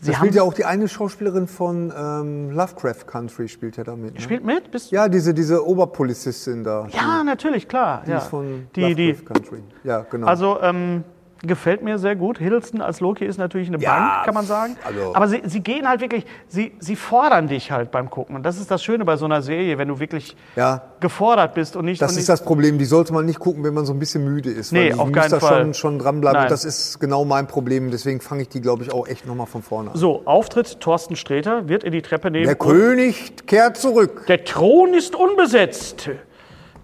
sie 0.00 0.14
spielt 0.14 0.34
ja 0.34 0.42
auch 0.42 0.54
die 0.54 0.64
eine 0.64 0.88
Schauspielerin 0.88 1.46
von 1.46 1.92
ähm, 1.96 2.50
Lovecraft 2.50 3.06
Country, 3.06 3.48
spielt 3.48 3.76
ja 3.76 3.84
da 3.84 3.96
mit. 3.96 4.14
Ne? 4.14 4.20
spielt 4.20 4.44
mit? 4.44 4.70
Bist, 4.70 4.90
Ja, 4.90 5.08
diese, 5.08 5.34
diese 5.34 5.66
Oberpolizistin 5.66 6.64
da. 6.64 6.86
ja, 6.92 7.22
natürlich, 7.24 7.68
klar. 7.68 8.02
die 8.06 8.10
ja. 8.10 8.18
ist 8.18 8.28
von 8.28 8.68
die, 8.74 8.94
die, 8.94 9.08
Lovecraft 9.12 9.34
Country. 9.34 9.62
Ja, 9.84 10.06
genau. 10.10 10.26
Also 10.26 10.60
ähm, 10.60 11.04
gefällt 11.42 11.82
mir 11.82 11.98
sehr 11.98 12.16
gut. 12.16 12.38
Hiddleston 12.38 12.80
als 12.82 13.00
Loki 13.00 13.24
ist 13.24 13.38
natürlich 13.38 13.68
eine 13.68 13.78
Ja, 13.78 13.96
Bank, 13.96 14.24
kann 14.26 14.34
man 14.34 14.44
sagen. 14.46 14.76
also- 14.84 15.14
Aber 15.14 15.28
sie, 15.28 15.40
sie 15.46 15.60
gehen 15.60 15.88
halt 15.88 16.00
wirklich, 16.00 16.26
sie, 16.48 16.72
sie 16.80 16.96
fordern 16.96 17.48
dich 17.48 17.70
halt 17.72 17.90
beim 17.90 18.10
Gucken. 18.10 18.36
Und 18.36 18.42
das 18.42 18.58
ist 18.58 18.70
das 18.70 18.82
Schöne 18.84 19.04
bei 19.04 19.16
so 19.16 19.24
einer 19.24 19.40
Serie, 19.42 19.78
wenn 19.78 19.88
du 19.88 19.98
wirklich 19.98 20.36
ja, 20.56 20.82
gefordert 21.00 21.54
bist 21.54 21.76
und 21.76 21.86
nicht. 21.86 22.00
das 22.02 22.10
und 22.10 22.16
ist 22.16 22.22
nicht, 22.22 22.28
das 22.28 22.42
Problem. 22.44 22.78
Die 22.78 22.84
sollte 22.84 23.12
man 23.12 23.24
nicht 23.24 23.38
gucken, 23.38 23.64
wenn 23.64 23.72
man 23.74 23.86
so 23.86 23.92
ein 23.92 23.98
bisschen 23.98 24.24
müde 24.24 24.50
ist. 24.50 24.72
Nee, 24.72 24.92
auf 24.92 25.10
keinen 25.12 25.30
da 25.30 25.40
Fall. 25.40 25.62
Schon, 25.62 25.74
schon 25.74 25.98
dranbleiben. 25.98 26.34
Nein. 26.36 26.44
Und 26.46 26.50
das 26.50 26.64
ist 26.64 26.98
genau 27.00 27.24
mein 27.24 27.46
Problem. 27.46 27.90
Deswegen 27.90 28.20
fange 28.20 28.42
ich 28.42 28.48
die, 28.50 28.60
glaube 28.60 28.82
ich, 28.82 28.92
auch 28.92 29.06
echt 29.08 29.26
nochmal 29.26 29.46
von 29.46 29.62
vorne 29.62 29.90
an. 29.92 29.96
So, 29.96 30.22
Auftritt 30.26 30.80
Thorsten 30.80 31.16
Sträter 31.16 31.68
wird 31.68 31.84
in 31.84 31.92
die 31.92 32.02
Treppe 32.02 32.30
nehmen. 32.30 32.44
Der 32.46 32.54
König 32.56 33.46
kehrt 33.46 33.76
zurück. 33.78 34.26
Der 34.28 34.44
Thron 34.44 34.92
ist 34.94 35.14
unbesetzt. 35.16 36.10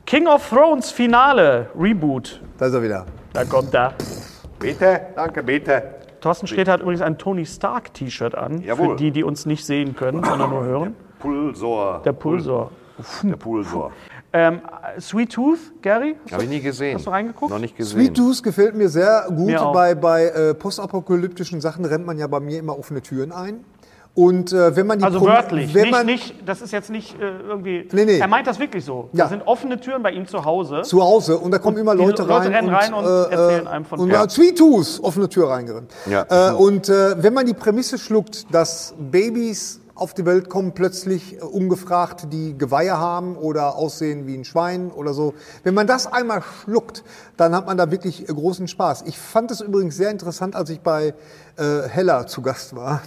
King 0.07 0.29
of 0.29 0.49
Thrones 0.49 0.91
Finale, 0.91 1.69
Reboot. 1.79 2.41
Da 2.59 2.67
ist 2.67 2.75
er 2.75 2.83
wieder. 2.83 3.07
Da 3.33 3.45
kommt 3.45 3.75
er. 3.75 3.93
Bitte, 4.59 5.01
danke, 5.15 5.43
bitte. 5.43 5.83
Thorsten 6.21 6.47
Sträter 6.47 6.73
hat 6.73 6.81
übrigens 6.81 7.03
ein 7.03 7.19
Tony 7.19 7.47
Stark 7.47 7.95
T-Shirt 7.95 8.35
an. 8.35 8.63
Jawohl. 8.63 8.91
Für 8.91 8.97
die, 8.97 9.11
die 9.11 9.23
uns 9.23 9.47
nicht 9.47 9.65
sehen 9.65 9.95
können, 9.95 10.25
sondern 10.25 10.51
nur 10.51 10.65
hören. 10.65 10.97
Pulsor. 11.19 12.03
Der 12.05 12.13
Pulsor. 12.13 12.71
Der 13.23 13.37
Pulsor. 13.37 13.93
Ähm, 14.33 14.61
Sweet 15.01 15.33
Tooth, 15.33 15.59
Gary? 15.81 16.17
Habe 16.31 16.43
ich 16.43 16.49
nie 16.51 16.61
gesehen. 16.61 16.97
Hast 16.97 17.07
du 17.07 17.11
reingeguckt? 17.11 17.51
Noch 17.51 17.59
nicht 17.59 17.75
gesehen. 17.75 18.01
Sweet 18.01 18.17
Tooth 18.17 18.43
gefällt 18.43 18.75
mir 18.75 18.91
sehr 18.91 19.25
gut. 19.29 19.47
Mir. 19.47 19.71
Bei, 19.73 19.95
bei 19.95 20.25
äh, 20.25 20.53
postapokalyptischen 20.53 21.63
Sachen 21.63 21.87
rennt 21.87 22.05
man 22.05 22.19
ja 22.19 22.27
bei 22.27 22.41
mir 22.41 22.59
immer 22.59 22.79
offene 22.79 23.01
Türen 23.01 23.33
ein. 23.33 23.65
Und 24.17 24.51
äh, 24.53 24.75
wenn 24.75 24.87
man 24.87 24.99
die 24.99 25.05
Also 25.05 25.19
Pro- 25.21 25.27
wörtlich, 25.27 25.75
wenn 25.75 25.83
nicht, 25.83 25.91
man 25.93 26.07
nicht, 26.07 26.35
das 26.49 26.62
ist 26.62 26.73
jetzt 26.73 26.91
nicht 26.91 27.21
äh, 27.21 27.39
irgendwie. 27.47 27.87
Nee, 27.93 28.07
nee. 28.07 28.19
Er 28.19 28.27
meint 28.27 28.47
das 28.47 28.59
wirklich 28.59 28.83
so. 28.85 29.11
Ja. 29.12 29.25
Da 29.25 29.29
sind 29.29 29.47
offene 29.47 29.79
Türen 29.79 30.03
bei 30.03 30.11
ihm 30.11 30.27
zu 30.27 30.45
Hause. 30.45 30.83
zu 30.83 31.03
Hause 31.03 31.37
und 31.39 31.51
da 31.51 31.59
kommen 31.59 31.77
immer 31.77 31.95
die 31.95 32.03
Leute, 32.03 32.23
Leute 32.23 32.35
rein, 32.47 32.53
rennen 32.55 32.69
rein 32.75 32.95
und 32.95 33.05
erzählen 33.05 33.67
einem 33.69 33.85
von- 33.85 34.01
und 34.01 34.09
Ja. 34.11 34.23
ja. 34.25 34.29
Sweet 34.29 34.57
Tooth, 34.59 35.01
offene 35.03 35.29
Tür 35.29 35.51
reingerannt. 35.51 35.93
Ja. 36.11 36.51
Äh, 36.51 36.55
und 36.55 36.89
äh, 36.89 37.23
wenn 37.23 37.35
man 37.35 37.45
die 37.47 37.55
Prämisse 37.55 37.99
schluckt, 37.99 38.53
dass 38.55 38.95
Babys 38.99 39.81
auf 39.95 40.12
die 40.12 40.27
Welt 40.27 40.51
kommen, 40.51 40.73
plötzlich 40.73 41.37
äh, 41.37 41.41
ungefragt, 41.41 42.29
die 42.31 42.57
Geweihe 42.57 42.99
haben 42.99 43.37
oder 43.37 43.77
aussehen 43.77 44.27
wie 44.27 44.35
ein 44.35 44.45
Schwein 44.45 44.91
oder 44.91 45.14
so. 45.14 45.33
Wenn 45.62 45.73
man 45.75 45.87
das 45.87 46.07
einmal 46.11 46.43
schluckt, 46.64 47.03
dann 47.37 47.55
hat 47.55 47.67
man 47.67 47.77
da 47.79 47.91
wirklich 47.91 48.29
äh, 48.29 48.33
großen 48.33 48.69
Spaß. 48.69 49.05
Ich 49.07 49.19
fand 49.19 49.51
es 49.51 49.61
übrigens 49.62 49.97
sehr 49.97 50.11
interessant, 50.11 50.55
als 50.57 50.69
ich 50.71 50.81
bei 50.81 51.14
äh, 51.57 51.89
Hella 51.89 52.27
zu 52.27 52.43
Gast 52.43 52.75
war. 52.77 53.01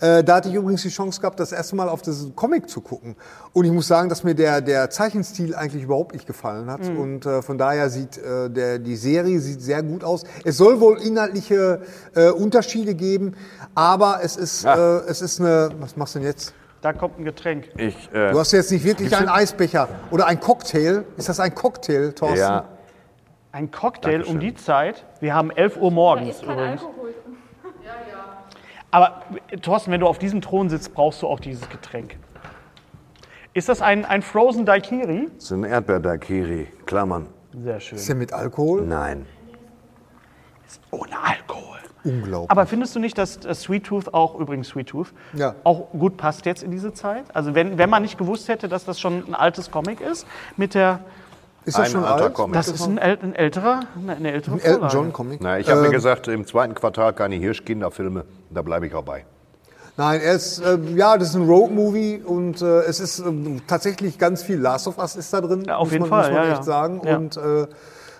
Äh, 0.00 0.22
da 0.22 0.36
hatte 0.36 0.48
ich 0.50 0.54
übrigens 0.54 0.82
die 0.82 0.90
Chance 0.90 1.20
gehabt, 1.20 1.40
das 1.40 1.52
erste 1.52 1.74
Mal 1.76 1.88
auf 1.88 2.02
das 2.02 2.26
Comic 2.34 2.68
zu 2.68 2.80
gucken. 2.82 3.16
Und 3.54 3.64
ich 3.64 3.72
muss 3.72 3.86
sagen, 3.88 4.08
dass 4.10 4.24
mir 4.24 4.34
der, 4.34 4.60
der 4.60 4.90
Zeichenstil 4.90 5.54
eigentlich 5.54 5.84
überhaupt 5.84 6.12
nicht 6.12 6.26
gefallen 6.26 6.70
hat. 6.70 6.82
Mhm. 6.82 6.98
Und 7.00 7.26
äh, 7.26 7.40
von 7.40 7.56
daher 7.56 7.88
sieht 7.88 8.18
äh, 8.18 8.50
der, 8.50 8.78
die 8.78 8.96
Serie 8.96 9.38
sieht 9.40 9.62
sehr 9.62 9.82
gut 9.82 10.04
aus. 10.04 10.24
Es 10.44 10.58
soll 10.58 10.80
wohl 10.80 10.98
inhaltliche 11.00 11.80
äh, 12.14 12.28
Unterschiede 12.28 12.94
geben, 12.94 13.34
aber 13.74 14.20
es 14.22 14.36
ist, 14.36 14.64
Ja. 14.64 14.98
äh, 14.98 15.02
es 15.08 15.22
ist 15.22 15.40
eine. 15.40 15.70
Was 15.80 15.96
machst 15.96 16.14
du 16.14 16.18
denn 16.18 16.28
jetzt? 16.28 16.52
Da 16.82 16.92
kommt 16.92 17.18
ein 17.18 17.24
Getränk. 17.24 17.70
Ich, 17.78 17.96
äh, 18.12 18.30
Du 18.32 18.38
hast 18.38 18.52
jetzt 18.52 18.70
nicht 18.70 18.84
wirklich 18.84 19.16
einen 19.16 19.28
Eisbecher 19.30 19.88
oder 20.10 20.26
ein 20.26 20.38
Cocktail. 20.38 21.04
Ist 21.16 21.28
das 21.30 21.40
ein 21.40 21.54
Cocktail, 21.54 22.12
Thorsten? 22.12 22.38
ja, 22.38 22.64
Ein 23.50 23.70
Cocktail 23.70 24.10
Dankeschön. 24.18 24.34
um 24.34 24.40
die 24.40 24.54
Zeit. 24.54 25.04
Wir 25.20 25.34
haben 25.34 25.50
11 25.50 25.78
Uhr 25.78 25.90
morgens 25.90 26.42
übrigens. 26.42 26.82
Aber 28.96 29.20
Thorsten, 29.60 29.90
wenn 29.92 30.00
du 30.00 30.06
auf 30.06 30.18
diesem 30.18 30.40
Thron 30.40 30.70
sitzt, 30.70 30.94
brauchst 30.94 31.20
du 31.20 31.26
auch 31.26 31.38
dieses 31.38 31.68
Getränk. 31.68 32.16
Ist 33.52 33.68
das 33.68 33.82
ein, 33.82 34.06
ein 34.06 34.22
Frozen 34.22 34.64
Daiquiri? 34.64 35.28
das 35.34 35.44
ist 35.44 35.52
ein 35.52 35.64
Erdbeer-Daiquiri. 35.64 36.68
Klammern. 36.86 37.26
Sehr 37.62 37.78
schön. 37.78 37.98
Ist 37.98 38.08
der 38.08 38.16
mit 38.16 38.32
Alkohol? 38.32 38.86
Nein. 38.86 39.26
Ohne 40.90 41.10
Alkohol. 41.22 41.76
Unglaublich. 42.04 42.50
Aber 42.50 42.64
findest 42.64 42.96
du 42.96 42.98
nicht, 42.98 43.18
dass 43.18 43.34
Sweet 43.42 43.84
Tooth 43.84 44.14
auch, 44.14 44.40
übrigens 44.40 44.68
Sweet 44.68 44.88
Tooth, 44.88 45.12
Ja. 45.34 45.56
auch 45.64 45.90
gut 45.90 46.16
passt 46.16 46.46
jetzt 46.46 46.62
in 46.62 46.70
diese 46.70 46.94
Zeit? 46.94 47.24
Also 47.36 47.54
wenn, 47.54 47.76
wenn 47.76 47.90
man 47.90 48.00
nicht 48.00 48.16
gewusst 48.16 48.48
hätte, 48.48 48.66
dass 48.66 48.86
das 48.86 48.98
schon 48.98 49.24
ein 49.28 49.34
altes 49.34 49.70
Comic 49.70 50.00
ist, 50.00 50.26
mit 50.56 50.72
der, 50.72 51.00
ist 51.66 51.76
das 51.78 51.86
ein 51.86 51.90
schon 51.92 52.04
alter 52.04 52.24
alt? 52.24 52.34
Comic. 52.34 52.54
das 52.54 52.68
ist 52.68 52.86
ein, 52.86 52.98
äl- 52.98 53.22
ein 53.22 53.34
älterer, 53.34 53.80
eine, 54.08 54.32
ältere 54.32 54.54
Ein 54.54 54.60
Elton. 54.60 54.88
John 54.90 55.12
Comic? 55.12 55.40
Na, 55.42 55.58
ich 55.58 55.68
habe 55.68 55.80
mir 55.82 55.86
Ähm, 55.88 55.92
gesagt, 55.92 56.28
im 56.28 56.46
zweiten 56.46 56.74
Quartal 56.74 57.12
keine 57.12 57.34
Hirschkinderfilme. 57.36 58.24
Da 58.50 58.62
bleibe 58.62 58.86
ich 58.86 58.94
auch 58.94 59.02
bei. 59.04 59.24
Nein, 59.98 60.20
er 60.20 60.34
ist, 60.34 60.58
äh, 60.60 60.78
ja, 60.94 61.16
das 61.16 61.30
ist 61.30 61.36
ein 61.36 61.46
Road-Movie 61.46 62.22
und 62.24 62.60
äh, 62.62 62.80
es 62.82 63.00
ist 63.00 63.18
ähm, 63.18 63.62
tatsächlich 63.66 64.18
ganz 64.18 64.42
viel 64.42 64.58
Last 64.58 64.86
of 64.88 64.98
Us 64.98 65.16
ist 65.16 65.32
da 65.32 65.40
drin. 65.40 65.64
Ja, 65.66 65.76
auf 65.76 65.84
muss 65.84 65.92
jeden 65.92 66.08
man, 66.08 66.10
Fall, 66.10 66.30
Muss 66.30 66.38
man 66.38 66.44
ja, 66.46 66.50
echt 66.52 66.58
ja. 66.58 66.62
sagen. 66.64 67.00
Ja. 67.04 67.16
Und 67.16 67.36
äh, 67.38 67.66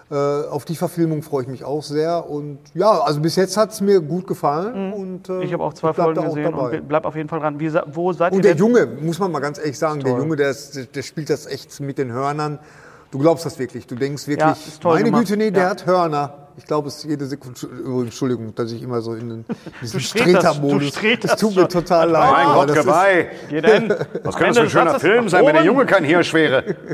äh, 0.09 0.49
auf 0.49 0.65
die 0.65 0.77
Verfilmung 0.77 1.23
freue 1.23 1.43
ich 1.43 1.49
mich 1.49 1.65
auch 1.65 1.83
sehr. 1.83 2.31
Und 2.31 2.61
ja, 2.75 2.91
also 3.01 3.21
bis 3.21 3.37
jetzt 3.37 3.57
hat 3.59 3.73
es 3.73 3.81
mir 3.83 4.01
gut 4.01 4.27
gefallen. 4.27 4.93
Und, 4.95 5.29
äh, 5.29 5.33
Mhm. 5.33 5.43
Ich 5.43 5.53
habe 5.53 5.65
auch 5.65 5.75
zwei 5.75 5.93
Folgen 5.93 6.19
auch 6.21 6.25
gesehen 6.35 6.45
dabei. 6.53 6.79
und 6.79 6.89
bleib 6.89 7.05
auf 7.05 7.15
jeden 7.17 7.29
Fall 7.29 7.41
dran. 7.41 7.61
Wie, 7.61 7.71
wo 7.93 8.13
seid 8.13 8.33
ihr 8.33 8.37
Und 8.37 8.45
der 8.45 8.55
denn? 8.55 8.59
Junge, 8.59 8.87
muss 8.87 9.19
man 9.19 9.31
mal 9.31 9.41
ganz 9.41 9.59
ehrlich 9.59 9.79
sagen, 9.79 10.01
der. 10.01 10.17
Junge, 10.17 10.37
der, 10.37 10.51
ist, 10.51 10.95
der 10.97 11.03
spielt 11.03 11.29
das 11.29 11.47
echt 11.47 11.79
mit 11.81 11.99
den 11.99 12.11
Hörnern. 12.11 12.59
Du 13.11 13.19
glaubst 13.19 13.47
das 13.47 13.59
wirklich. 13.59 13.87
Du 13.87 13.95
denkst 13.95 14.27
wirklich, 14.27 14.47
Ja, 14.49 14.57
toll 14.81 14.95
meine 14.95 15.05
gemacht. 15.07 15.27
Güte, 15.27 15.37
nee, 15.37 15.51
der 15.51 15.65
Ja. 15.65 15.71
hat 15.71 15.87
Hörner. 15.87 16.35
Ich 16.59 16.65
glaube, 16.65 16.89
es 16.89 16.97
ist 16.97 17.05
jede 17.05 17.27
Sekunde, 17.27 17.67
übrigens, 17.67 18.05
Entschuldigung, 18.07 18.55
dass 18.55 18.73
ich 18.73 18.83
immer 18.83 19.01
so 19.03 19.13
in 19.15 19.29
den, 19.29 19.45
diesen 19.83 20.01
Streter-Modus. 20.01 20.93
Es 21.23 21.37
tut 21.37 21.55
mir 21.55 21.69
total 21.69 22.11
leid. 22.11 22.31
Mein 22.33 22.47
Gott, 22.55 22.71
das 22.71 22.77
Geweih. 22.79 23.31
Geht 23.51 23.65
denn? 23.67 23.95
Was 24.23 24.37
könnte 24.37 24.61
das 24.63 24.73
für 24.73 24.81
ein 24.81 24.87
schöner 24.89 25.01
Film 25.01 25.29
sein, 25.29 25.45
wenn 25.47 25.55
der. 25.55 25.65
Junge 25.65 25.85
kein 25.87 26.05
Hirsch 26.05 26.33
wäre? 26.35 26.77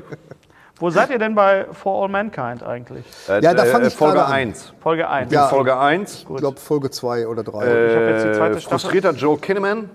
Wo 0.78 0.90
seid 0.90 1.10
ihr 1.10 1.18
denn 1.20 1.36
bei 1.36 1.66
For 1.70 2.02
All 2.02 2.08
Mankind 2.08 2.64
eigentlich? 2.64 3.04
Äh, 3.28 3.40
Ja, 3.40 3.54
da 3.54 3.62
äh, 3.64 3.66
fang 3.66 3.84
ich 3.86 3.94
Folge 3.94 4.14
gerade 4.16 4.26
an. 4.26 4.32
1. 4.32 4.74
Folge 4.80 5.08
1. 5.08 5.32
Ja. 5.32 5.46
Folge 5.46 5.78
1. 5.78 6.26
Ich 6.28 6.36
glaube, 6.36 6.58
Folge 6.58 6.90
zwei 6.90 7.28
oder 7.28 7.44
drei. 7.44 7.60
Ich 7.62 7.94
habe 7.94 8.06
jetzt 8.10 8.24
die 8.24 8.28
Äh, 8.30 8.32
zweite 8.32 8.60
Staffel. 8.60 8.78
frustrierter 8.80 9.12
Joe 9.12 9.38
Kinnaman. 9.38 9.90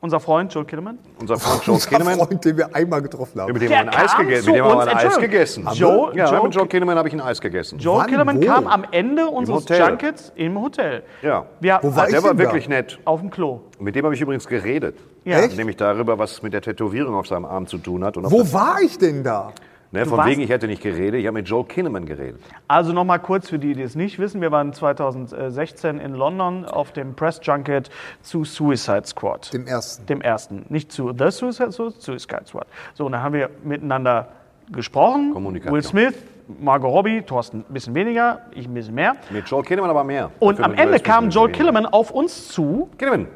Unser 0.00 0.20
Freund 0.20 0.52
Joel 0.54 0.66
Kinnaman. 0.66 0.98
Unser 1.20 1.38
Freund 1.38 1.64
Joel 1.64 1.74
Unser 1.76 1.88
Kinnaman. 1.90 2.18
Freund, 2.18 2.44
den 2.44 2.56
wir 2.56 2.74
einmal 2.74 3.02
getroffen 3.02 3.40
haben. 3.40 3.52
Mit 3.52 3.62
dem 3.62 3.68
Der 3.68 3.78
haben 3.80 3.86
wir 3.86 3.98
ein 3.98 4.04
Eis 4.04 4.10
zu 4.12 4.22
Mit 4.22 4.46
dem 4.56 4.64
haben 4.64 4.70
wir 4.70 4.76
uns, 4.76 4.86
ein 4.86 4.96
Eis 4.96 5.18
gegessen. 5.18 5.68
Joe- 5.74 6.14
ja, 6.16 6.30
Joe- 6.32 6.42
mit 6.44 6.54
Joel 6.54 6.66
Kinnaman 6.68 6.98
habe 6.98 7.08
ich 7.08 7.14
ein 7.14 7.20
Eis 7.20 7.40
gegessen. 7.40 7.78
Joel 7.78 8.06
Wann? 8.16 8.40
Wo? 8.40 8.46
kam 8.46 8.66
am 8.66 8.84
Ende 8.90 9.26
unseres 9.26 9.62
Hotel. 9.62 9.88
Junkets 9.88 10.32
im 10.36 10.60
Hotel. 10.60 11.02
Ja. 11.22 11.46
Wir, 11.60 11.78
Wo 11.82 11.94
war 11.94 12.06
ich 12.06 12.12
Der 12.14 12.22
war 12.22 12.30
denn 12.30 12.38
da? 12.38 12.44
wirklich 12.44 12.68
nett. 12.68 12.98
Auf 13.04 13.20
dem 13.20 13.30
Klo. 13.30 13.60
Mit 13.78 13.94
dem 13.96 14.04
habe 14.04 14.14
ich 14.14 14.20
übrigens 14.20 14.46
geredet. 14.46 14.96
Ja. 15.24 15.40
Echt? 15.40 15.56
Nämlich 15.56 15.76
darüber, 15.76 16.18
was 16.18 16.42
mit 16.42 16.52
der 16.52 16.62
Tätowierung 16.62 17.14
auf 17.14 17.26
seinem 17.26 17.44
Arm 17.44 17.66
zu 17.66 17.78
tun 17.78 18.04
hat. 18.04 18.16
Wo 18.18 18.52
war 18.52 18.80
ich 18.82 18.98
denn 18.98 19.22
da? 19.24 19.52
Ne, 19.90 20.06
von 20.06 20.24
wegen, 20.26 20.40
ich 20.40 20.50
hätte 20.50 20.66
nicht 20.66 20.82
geredet. 20.82 21.20
Ich 21.20 21.26
habe 21.26 21.34
mit 21.34 21.48
Joel 21.48 21.64
Kinnaman 21.64 22.06
geredet. 22.06 22.40
Also 22.66 22.92
nochmal 22.92 23.18
kurz 23.18 23.48
für 23.48 23.58
die, 23.58 23.74
die 23.74 23.82
es 23.82 23.94
nicht 23.94 24.18
wissen. 24.18 24.40
Wir 24.40 24.50
waren 24.50 24.72
2016 24.72 25.98
in 25.98 26.14
London 26.14 26.64
auf 26.64 26.92
dem 26.92 27.14
Press 27.14 27.40
Junket 27.42 27.90
zu 28.22 28.44
Suicide 28.44 29.06
Squad. 29.06 29.52
Dem 29.52 29.66
ersten. 29.66 30.06
Dem 30.06 30.20
ersten. 30.20 30.66
Nicht 30.68 30.92
zu 30.92 31.12
The 31.16 31.30
Suicide, 31.30 31.70
zu 31.70 31.90
Suicide 31.90 32.44
Squad. 32.46 32.66
So, 32.94 33.06
und 33.06 33.12
dann 33.12 33.22
haben 33.22 33.34
wir 33.34 33.50
miteinander 33.62 34.28
gesprochen. 34.70 35.32
Kommunikation. 35.32 35.74
Will 35.74 35.82
Smith, 35.82 36.14
Margot 36.60 36.90
Robbie, 36.90 37.22
Thorsten 37.22 37.64
ein 37.68 37.72
bisschen 37.72 37.94
weniger, 37.94 38.40
ich 38.52 38.66
ein 38.66 38.74
bisschen 38.74 38.94
mehr. 38.94 39.16
Mit 39.30 39.48
Joel 39.48 39.64
Kinnaman 39.64 39.90
aber 39.90 40.04
mehr. 40.04 40.30
Und 40.38 40.58
Dafür 40.58 40.72
am 40.72 40.78
Ende 40.78 41.00
kam 41.00 41.30
Joel 41.30 41.52
Killerman 41.52 41.86
auf 41.86 42.10
uns 42.10 42.48
zu, 42.48 42.88
Kinnaman. 42.98 43.28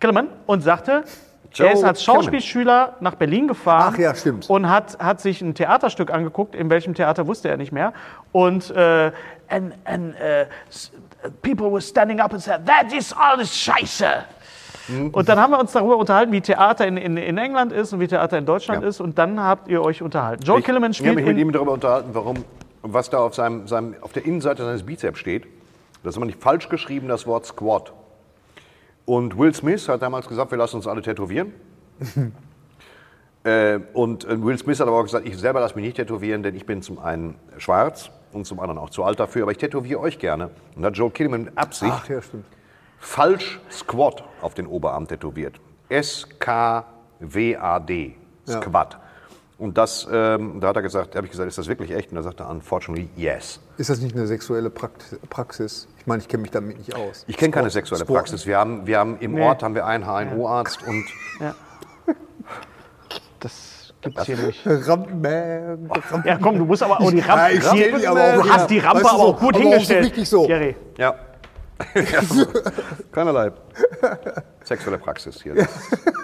Killerman, 0.00 0.28
und 0.46 0.62
sagte, 0.62 1.04
Joel 1.52 1.68
er 1.70 1.74
ist 1.74 1.84
als. 1.84 2.02
Schauspielschüler 2.04 2.96
nach 3.00 3.14
Berlin 3.14 3.48
gefahren 3.48 3.92
Ach 3.94 3.98
ja, 3.98 4.14
stimmt. 4.14 4.48
und 4.50 4.68
hat, 4.68 4.98
hat 4.98 5.20
sich 5.20 5.40
ein 5.40 5.54
Theaterstück 5.54 6.10
angeguckt, 6.12 6.54
in 6.54 6.68
welchem 6.70 6.94
Theater 6.94 7.26
wusste 7.26 7.48
er 7.48 7.56
nicht 7.56 7.72
mehr. 7.72 7.92
Und 8.32 8.70
äh, 8.70 9.12
and, 9.48 9.74
and, 9.84 10.14
s- 10.68 10.92
people 11.42 11.70
were 11.72 11.80
standing 11.80 12.20
up 12.20 12.32
and 12.32 12.42
said, 12.42 12.60
that 12.66 12.92
is 12.92 13.12
alles 13.12 13.56
Scheiße. 13.56 14.06
Mhm. 14.88 15.10
Und 15.10 15.28
dann 15.28 15.38
haben 15.38 15.50
wir 15.52 15.58
uns 15.58 15.72
darüber 15.72 15.96
unterhalten, 15.96 16.32
wie 16.32 16.40
Theater 16.40 16.86
in, 16.86 16.96
in, 16.96 17.16
in 17.16 17.36
England 17.38 17.72
ist 17.72 17.92
und 17.92 18.00
wie 18.00 18.08
Theater 18.08 18.38
in 18.38 18.46
Deutschland 18.46 18.82
Ja. 18.82 18.88
ist. 18.88 19.00
Und 19.00 19.18
dann 19.18 19.40
habt 19.40 19.68
ihr 19.68 19.82
euch 19.82 20.02
unterhalten. 20.02 20.42
Joel 20.44 20.60
Ich, 20.60 20.64
Killerman 20.66 20.90
ich 20.92 20.98
habe 21.00 21.08
spielt 21.10 21.16
mich 21.16 21.26
mit 21.34 21.38
ihm 21.38 21.52
darüber 21.52 21.72
unterhalten, 21.72 22.10
warum, 22.12 22.44
was 22.82 23.10
da 23.10 23.18
auf, 23.18 23.34
seinem, 23.34 23.66
seinem, 23.68 23.96
auf 24.00 24.12
der 24.12 24.24
Innenseite 24.24 24.64
seines 24.64 24.84
Bizeps 24.84 25.18
steht. 25.18 25.44
Das 26.04 26.12
ist 26.12 26.16
immer 26.16 26.26
nicht 26.26 26.40
falsch 26.40 26.68
geschrieben, 26.68 27.08
das 27.08 27.26
Wort 27.26 27.44
Squat. 27.44 27.92
Und 29.08 29.38
Will 29.38 29.54
Smith 29.54 29.88
hat 29.88 30.02
damals 30.02 30.28
gesagt, 30.28 30.50
wir 30.50 30.58
lassen 30.58 30.76
uns 30.76 30.86
alle 30.86 31.00
tätowieren. 31.00 31.54
äh, 33.42 33.78
und 33.94 34.26
äh, 34.26 34.44
Will 34.44 34.58
Smith 34.58 34.78
hat 34.80 34.86
aber 34.86 34.98
auch 34.98 35.04
gesagt, 35.04 35.26
ich 35.26 35.38
selber 35.38 35.60
lasse 35.60 35.76
mich 35.76 35.86
nicht 35.86 35.96
tätowieren, 35.96 36.42
denn 36.42 36.54
ich 36.54 36.66
bin 36.66 36.82
zum 36.82 36.98
einen 36.98 37.36
schwarz 37.56 38.10
und 38.32 38.46
zum 38.46 38.60
anderen 38.60 38.76
auch 38.76 38.90
zu 38.90 39.04
alt 39.04 39.18
dafür, 39.18 39.44
aber 39.44 39.52
ich 39.52 39.56
tätowiere 39.56 39.98
euch 39.98 40.18
gerne. 40.18 40.50
Und 40.76 40.82
da 40.82 40.88
hat 40.88 40.98
Joe 40.98 41.10
Kinnaman 41.10 41.44
mit 41.44 41.56
Absicht 41.56 41.90
Ach 41.90 42.06
ja, 42.06 42.20
falsch 42.98 43.58
Squat 43.70 44.24
auf 44.42 44.52
den 44.52 44.66
Oberarm 44.66 45.08
tätowiert. 45.08 45.58
S-K-W-A-D. 45.88 46.94
Ja. 48.44 48.60
Squat. 48.60 48.98
Und 49.56 49.78
das, 49.78 50.06
ähm, 50.12 50.60
da 50.60 50.68
hat 50.68 50.76
er 50.76 50.82
gesagt, 50.82 51.16
habe 51.16 51.26
ich 51.26 51.30
gesagt, 51.30 51.48
ist 51.48 51.56
das 51.56 51.66
wirklich 51.66 51.92
echt? 51.92 52.10
Und 52.10 52.16
da 52.16 52.22
sagte 52.22 52.42
er, 52.42 52.50
unfortunately, 52.50 53.08
yes. 53.16 53.58
Ist 53.78 53.88
das 53.88 54.02
nicht 54.02 54.14
eine 54.14 54.26
sexuelle 54.26 54.68
Praxis? 54.68 55.88
Ich 56.08 56.10
meine, 56.10 56.22
ich 56.22 56.28
kenne 56.28 56.40
mich 56.40 56.50
damit 56.50 56.78
nicht 56.78 56.94
aus. 56.96 57.26
Ich 57.28 57.36
kenne 57.36 57.52
keine 57.52 57.68
sexuelle 57.68 58.02
Sport. 58.02 58.20
Praxis. 58.20 58.46
Wir 58.46 58.56
haben, 58.56 58.86
wir 58.86 58.98
haben 58.98 59.18
im 59.20 59.34
Nee. 59.34 59.42
Ort 59.42 59.62
haben 59.62 59.74
wir 59.74 59.84
einen 59.84 60.06
HNO-Arzt 60.06 60.78
und 60.86 61.04
Ja. 61.38 61.54
Das 63.40 63.92
gibt's 64.00 64.24
hier 64.24 64.38
nicht. 64.38 64.62
Rampman, 64.66 65.90
Rampman. 65.90 66.22
Ja, 66.24 66.38
komm, 66.40 66.56
du 66.56 66.64
musst 66.64 66.82
aber 66.82 66.98
auch 66.98 67.10
die 67.10 67.20
Rampe. 67.20 67.56
Ja, 67.56 67.74
die 67.74 68.06
aber 68.06 68.20
auch, 68.22 68.42
du 68.42 68.48
ja. 68.48 68.54
hast 68.54 68.70
die 68.70 68.78
Rampe 68.78 69.04
Weißt 69.04 69.04
du 69.04 69.08
aber 69.10 69.18
so, 69.18 69.28
auch 69.34 69.38
gut 69.38 69.54
aber 69.54 69.64
auch 69.64 69.68
hingestellt. 69.68 70.04
richtig 70.06 70.28
so. 70.30 70.46
Gary. 70.46 70.76
ja. 70.96 71.14
ja. 71.94 72.20
Keinerlei. 73.12 73.52
Sexuelle 74.64 74.96
Praxis 74.96 75.42
hier. 75.42 75.56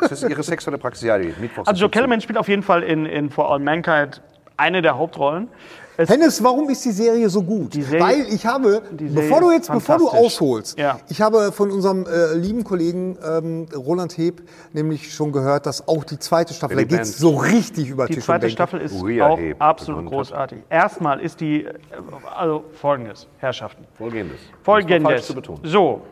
Das 0.01 0.13
ist 0.13 0.27
Ihre 0.31 0.43
sexuelle 0.43 0.79
Praxis, 0.79 1.07
ja, 1.07 1.19
die 1.19 1.35
Mittwochs. 1.39 1.69
Also 1.69 1.83
Joe 1.83 1.91
Kellerman 1.91 2.23
spielt 2.23 2.39
auf 2.39 2.49
jeden 2.49 2.63
Fall 2.63 2.83
in, 2.83 3.05
in 3.05 3.29
For 3.29 3.53
All 3.53 3.59
Mankind 3.59 4.23
eine 4.57 4.81
der 4.81 4.97
Hauptrollen. 4.97 5.49
Es, 5.97 6.09
Hennes, 6.09 6.43
warum 6.43 6.69
ist 6.71 6.85
die 6.85 6.91
Serie 6.91 7.29
so 7.29 7.43
gut? 7.43 7.73
Die 7.75 7.83
Serie- 7.83 8.03
Weil 8.03 8.21
ich 8.35 8.45
habe, 8.45 8.83
die 8.91 9.05
bevor 9.05 9.41
du 9.41 9.51
jetzt, 9.53 9.71
bevor 9.71 9.99
du 9.99 10.09
ausholst, 10.09 10.77
Ja. 10.79 10.99
ich 11.09 11.21
habe 11.21 11.53
von 11.53 11.71
unserem 11.71 12.05
äh, 12.07 12.35
lieben 12.35 12.65
Kollegen 12.65 13.17
ähm, 13.25 13.67
Roland 13.75 14.17
Heb 14.19 14.43
nämlich 14.73 15.15
schon 15.15 15.31
gehört, 15.31 15.67
dass 15.67 15.87
auch 15.87 16.03
die 16.05 16.19
zweite 16.19 16.53
Staffel, 16.53 16.77
da 16.77 16.81
Wenn 16.83 16.89
die 16.89 16.97
geht 16.97 17.07
so 17.07 17.37
richtig 17.37 17.89
über 17.91 18.07
die 18.07 18.15
Tisch 18.15 18.23
und 18.23 18.27
zweite. 18.27 18.51
Staffel 18.51 18.81
ist 18.81 18.93
Uriah 18.93 19.29
auch 19.29 19.39
Heep 19.39 19.61
absolut 19.63 20.07
großartig. 20.07 20.59
Erstmal 20.69 21.21
ist 21.21 21.41
die, 21.41 21.65
äh, 21.65 21.73
also 22.37 22.65
folgendes, 22.73 23.29
Herrschaften. 23.39 23.85
Folgendes. 23.97 24.39
Folgendes. 24.63 25.27
zu 25.27 25.35
betonen. 25.35 25.61
So, 25.63 26.03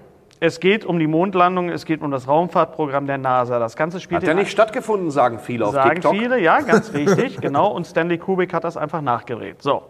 es 0.44 0.58
geht 0.58 0.84
um 0.84 0.98
die 0.98 1.06
Mondlandung, 1.06 1.68
es 1.68 1.84
geht 1.84 2.02
um 2.02 2.10
das 2.10 2.26
Raumfahrtprogramm 2.26 3.06
der 3.06 3.16
NASA. 3.16 3.60
Das 3.60 3.76
Ganze 3.76 4.00
spielt 4.00 4.22
Hat 4.22 4.28
ja 4.28 4.34
nicht 4.34 4.50
stattgefunden, 4.50 5.12
sagen 5.12 5.38
viele 5.38 5.64
auf 5.66 5.72
Sagen 5.72 5.90
TikTok. 6.00 6.16
viele, 6.16 6.40
ja, 6.40 6.60
ganz 6.62 6.92
richtig, 6.94 7.40
genau. 7.40 7.68
Und 7.72 7.86
Stanley 7.86 8.18
Kubrick 8.18 8.52
hat 8.52 8.64
das 8.64 8.76
einfach 8.76 9.02
nachgedreht. 9.02 9.62
So, 9.62 9.82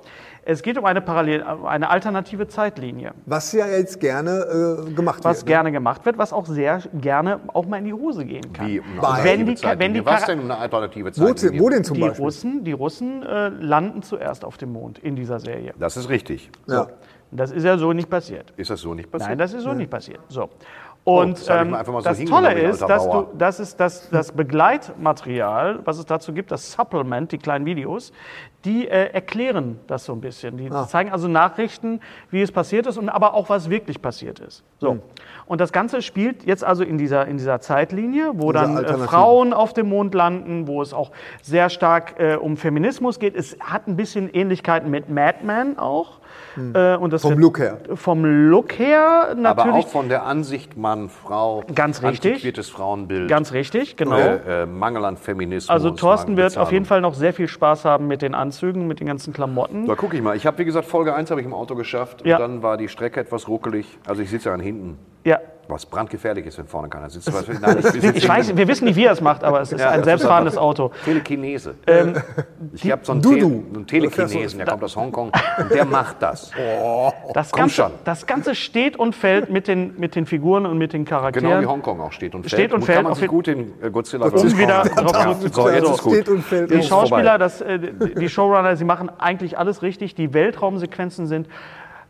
es 0.45 0.61
geht 0.63 0.77
um 0.77 0.85
eine 0.85 1.01
parallel, 1.01 1.43
eine 1.43 1.89
alternative 1.89 2.49
Zeitlinie, 2.49 3.13
Was 3.25 3.53
ja 3.53 3.67
jetzt 3.67 3.99
gerne 3.99 4.85
äh, 4.89 4.91
gemacht 4.93 5.21
was 5.25 5.39
wird. 5.39 5.47
gerne 5.47 5.73
gemacht 5.73 6.05
wird, 6.05 6.19
was 6.19 6.35
auch 6.35 6.45
sehr 6.45 6.81
gerne 7.01 7.41
auch 7.55 7.65
mal 7.65 7.79
in 7.79 7.87
die 7.87 7.95
Hose 7.95 8.27
gehen 8.27 8.53
kann. 8.53 8.67
Wie 8.67 8.83
Wenn 9.23 9.47
die- 9.47 9.55
Zeitlinie. 9.55 9.79
wenn 9.79 9.95
die 9.95 10.05
Was 10.05 10.27
denn 10.27 10.41
eine 10.41 10.59
alternative 10.59 11.07
Wo, 11.17 11.33
Zeitlinie? 11.33 11.61
wo 11.63 11.69
denn 11.71 11.83
zum 11.85 11.95
die 11.95 12.01
Beispiel? 12.03 12.25
Russen, 12.25 12.65
die 12.65 12.73
Russen 12.73 13.23
äh, 13.23 13.49
landen 13.49 14.03
zuerst 14.03 14.45
auf 14.45 14.59
dem 14.59 14.73
Mond 14.75 14.99
in 14.99 15.17
dieser 15.17 15.41
Serie. 15.41 15.73
Das 15.79 15.97
ist 15.97 16.11
richtig. 16.11 16.51
Ja. 16.67 16.89
Das 17.35 17.51
ist 17.51 17.65
ja 17.65 17.79
so 17.79 17.93
nicht 17.93 18.11
passiert. 18.11 18.53
Ist 18.57 18.71
das 18.71 18.81
so 18.81 18.95
nicht 18.95 19.11
passiert? 19.11 19.31
Nein, 19.31 19.39
das 19.39 19.55
ist 19.55 19.63
so 19.63 19.73
nicht 19.73 19.91
passiert. 19.91 20.21
So. 20.29 20.51
Und 21.05 21.37
das 21.37 21.51
hab 21.51 21.67
ich 21.67 21.73
ähm, 21.73 21.85
so 21.85 22.01
das 22.01 22.25
Tolle 22.25 22.53
ist, 22.55 22.83
dass 22.83 23.11
du, 23.11 23.27
das 23.37 23.59
ist 23.59 23.81
das, 23.81 24.09
das 24.11 24.31
Begleitmaterial, 24.31 25.81
was 25.85 25.99
es 25.99 26.07
dazu 26.07 26.33
gibt, 26.33 26.53
das 26.53 26.71
Supplement, 26.73 27.33
die 27.33 27.39
kleinen 27.39 27.67
Videos, 27.67 28.13
die 28.65 28.87
äh, 28.87 29.13
erklären 29.13 29.81
das 29.89 30.05
so 30.05 30.13
ein 30.13 30.21
bisschen. 30.21 30.57
Die 30.57 30.71
Ah. 30.71 30.87
zeigen 30.87 31.11
also 31.11 31.27
Nachrichten, 31.27 32.01
wie 32.31 32.41
es 32.41 32.53
passiert 32.53 32.87
ist 32.87 32.99
und 32.99 33.09
aber 33.09 33.35
auch, 33.35 33.49
was 33.49 33.69
wirklich 33.69 34.01
passiert 34.01 34.39
ist. 34.39 34.63
So. 34.79 34.93
Hm. 34.93 35.03
Und 35.47 35.61
das 35.61 35.73
Ganze 35.73 36.03
spielt 36.03 36.45
jetzt 36.45 36.63
also 36.63 36.85
in 36.85 36.99
dieser, 36.99 37.27
in 37.27 37.37
dieser 37.37 37.61
Zeitlinie, 37.61 38.31
wo 38.35 38.53
Dieser 38.53 38.83
dann 38.83 38.85
äh. 38.85 38.99
Frauen 38.99 39.53
auf 39.53 39.73
dem 39.73 39.89
Mond 39.89 40.15
landen, 40.15 40.69
wo 40.69 40.81
es 40.83 40.95
auch 40.95 41.11
sehr 41.43 41.69
stark 41.69 42.21
äh, 42.21 42.37
um 42.37 42.57
Feminismus 42.57 43.19
geht. 43.19 43.35
Es 43.35 43.57
hat 43.59 43.89
ein 43.89 43.97
bisschen 43.97 44.33
Ähnlichkeiten 44.33 44.89
mit 44.89 45.09
Mad 45.09 45.39
Men 45.43 45.79
auch. 45.81 46.21
Äh, 46.57 46.97
und 46.97 47.13
das. 47.13 47.23
Vom 47.23 47.39
Look 47.39 47.59
her. 47.59 47.79
Vom 47.95 48.25
Look 48.25 48.79
her 48.79 49.29
Aber 49.31 49.35
natürlich. 49.41 49.87
auch 49.87 49.89
von 49.89 50.09
der 50.09 50.25
Ansicht 50.25 50.77
Mann, 50.77 51.09
Frau, 51.09 51.63
Ganz 51.75 52.03
richtig. 52.03 52.33
antiquiertes 52.33 52.69
Frauenbild, 52.69 53.29
Ganz 53.29 53.53
richtig, 53.53 53.97
genau. 53.97 54.17
äh, 54.17 54.63
äh, 54.63 54.67
Mangel 54.67 55.05
an 55.05 55.17
Feminismus. 55.17 55.71
Also 55.71 55.91
Thorsten 55.91 56.37
wird 56.37 56.59
auf 56.59 56.71
jeden. 56.71 56.83
Fall 56.85 57.01
noch 57.01 57.15
sehr 57.15 57.33
viel 57.33 57.49
Spaß 57.49 57.85
haben 57.85 58.09
mit 58.09 58.23
den 58.23 58.35
Anzügen, 58.35 58.87
mit 58.89 59.01
den 59.01 59.07
ganzen 59.07 59.33
Klamotten. 59.33 59.87
Da 59.87 59.95
gucke 59.95 60.17
ich 60.17 60.23
mal. 60.23 60.37
Ich 60.37 60.47
habe, 60.47 60.59
wie 60.59 60.65
gesagt, 60.65 60.87
Folge 60.87 61.15
1 61.15 61.31
habe 61.31 61.41
ich 61.41 61.47
im 61.47 61.55
Auto 61.55 61.75
geschafft. 61.75 62.27
Ja. 62.27 62.37
Und 62.37 62.43
dann 62.43 62.63
war 62.63 62.77
die 62.77 62.89
Strecke 62.89 63.21
etwas 63.21 63.47
ruckelig. 63.49 63.87
Also 64.07 64.21
ich 64.23 64.31
sitze 64.31 64.49
ja 64.49 64.55
an 64.55 64.61
hinten. 64.61 64.99
Ja. 65.25 65.39
Was 65.69 65.87
brandgefährlich 65.87 66.45
ist, 66.47 66.59
wenn 66.59 66.67
vorne 66.67 66.89
keiner 66.89 67.09
sitzt. 67.09 67.33
Was- 67.33 67.47
Nein, 67.49 67.79
ich 67.79 67.87
sitze 67.87 68.13
Ich 68.17 68.29
weiß, 68.29 68.57
wir 68.57 68.69
wissen 68.69 68.85
nicht, 68.85 68.97
wie 68.97 69.05
er 69.05 69.13
es 69.13 69.21
macht, 69.21 69.45
aber 69.45 69.61
es 69.61 69.73
ist 69.73 69.81
Ja, 69.81 69.91
ein 69.91 70.01
das 70.01 70.07
selbstfahrendes 70.07 70.55
ist 70.55 70.59
Auto. 70.59 70.91
Telekinese. 71.05 71.75
Ähm, 71.87 72.15
ich 72.73 72.91
habe 72.91 73.05
so 73.05 73.13
einen, 73.13 73.23
Dudu. 73.23 73.39
Te 73.39 73.47
einen 73.77 73.87
Telekinesen, 73.87 74.59
der 74.59 74.67
kommt 74.67 74.83
aus 74.85 74.97
Hongkong 74.97 75.31
und 75.59 75.71
der 75.73 75.85
macht 75.85 76.17
das. 76.21 76.51
Das 77.33 77.51
Komm 77.53 77.61
Ganze, 77.61 77.75
schon. 77.75 77.93
das 78.05 78.27
Ganze 78.27 78.55
steht 78.55 78.99
und 78.99 79.15
fällt 79.15 79.51
mit 79.51 79.69
den, 79.69 79.99
mit 79.99 80.15
den 80.17 80.27
Figuren 80.27 80.67
und 80.67 80.79
mit 80.79 80.93
den 80.93 81.05
Charakteren. 81.05 81.49
Genau 81.49 81.61
wie 81.63 81.67
Hongkong 81.67 82.01
auch 82.01 82.13
steht 82.13 82.35
und 82.35 82.43
fällt. 82.43 82.53
Steht 82.53 82.73
und 82.73 82.81
Gut, 82.81 82.87
fällt 82.87 82.97
Kann 82.99 83.05
man 83.05 83.15
sich 83.15 83.29
gut 83.29 83.49
in 83.49 83.73
äh, 83.83 83.91
Godzilla 83.91 84.27
Um 84.27 84.59
wieder 84.59 84.83
drauf. 84.83 85.37
So, 85.53 85.69
jetzt 85.71 85.89
ist 85.89 86.03
gut. 86.03 86.13
Steht 86.15 86.29
und 86.29 86.43
fällt 86.43 86.71
Die. 86.71 86.83
Schauspieler, 86.83 87.39
das, 87.39 87.61
äh, 87.61 87.79
die 87.79 88.29
Showrunner, 88.29 88.77
sie 88.77 88.85
machen 88.85 89.11
eigentlich 89.19 89.59
alles 89.59 89.83
richtig. 89.83 90.15
Die 90.15 90.35
Weltraumsequenzen 90.35 91.27
sind 91.27 91.47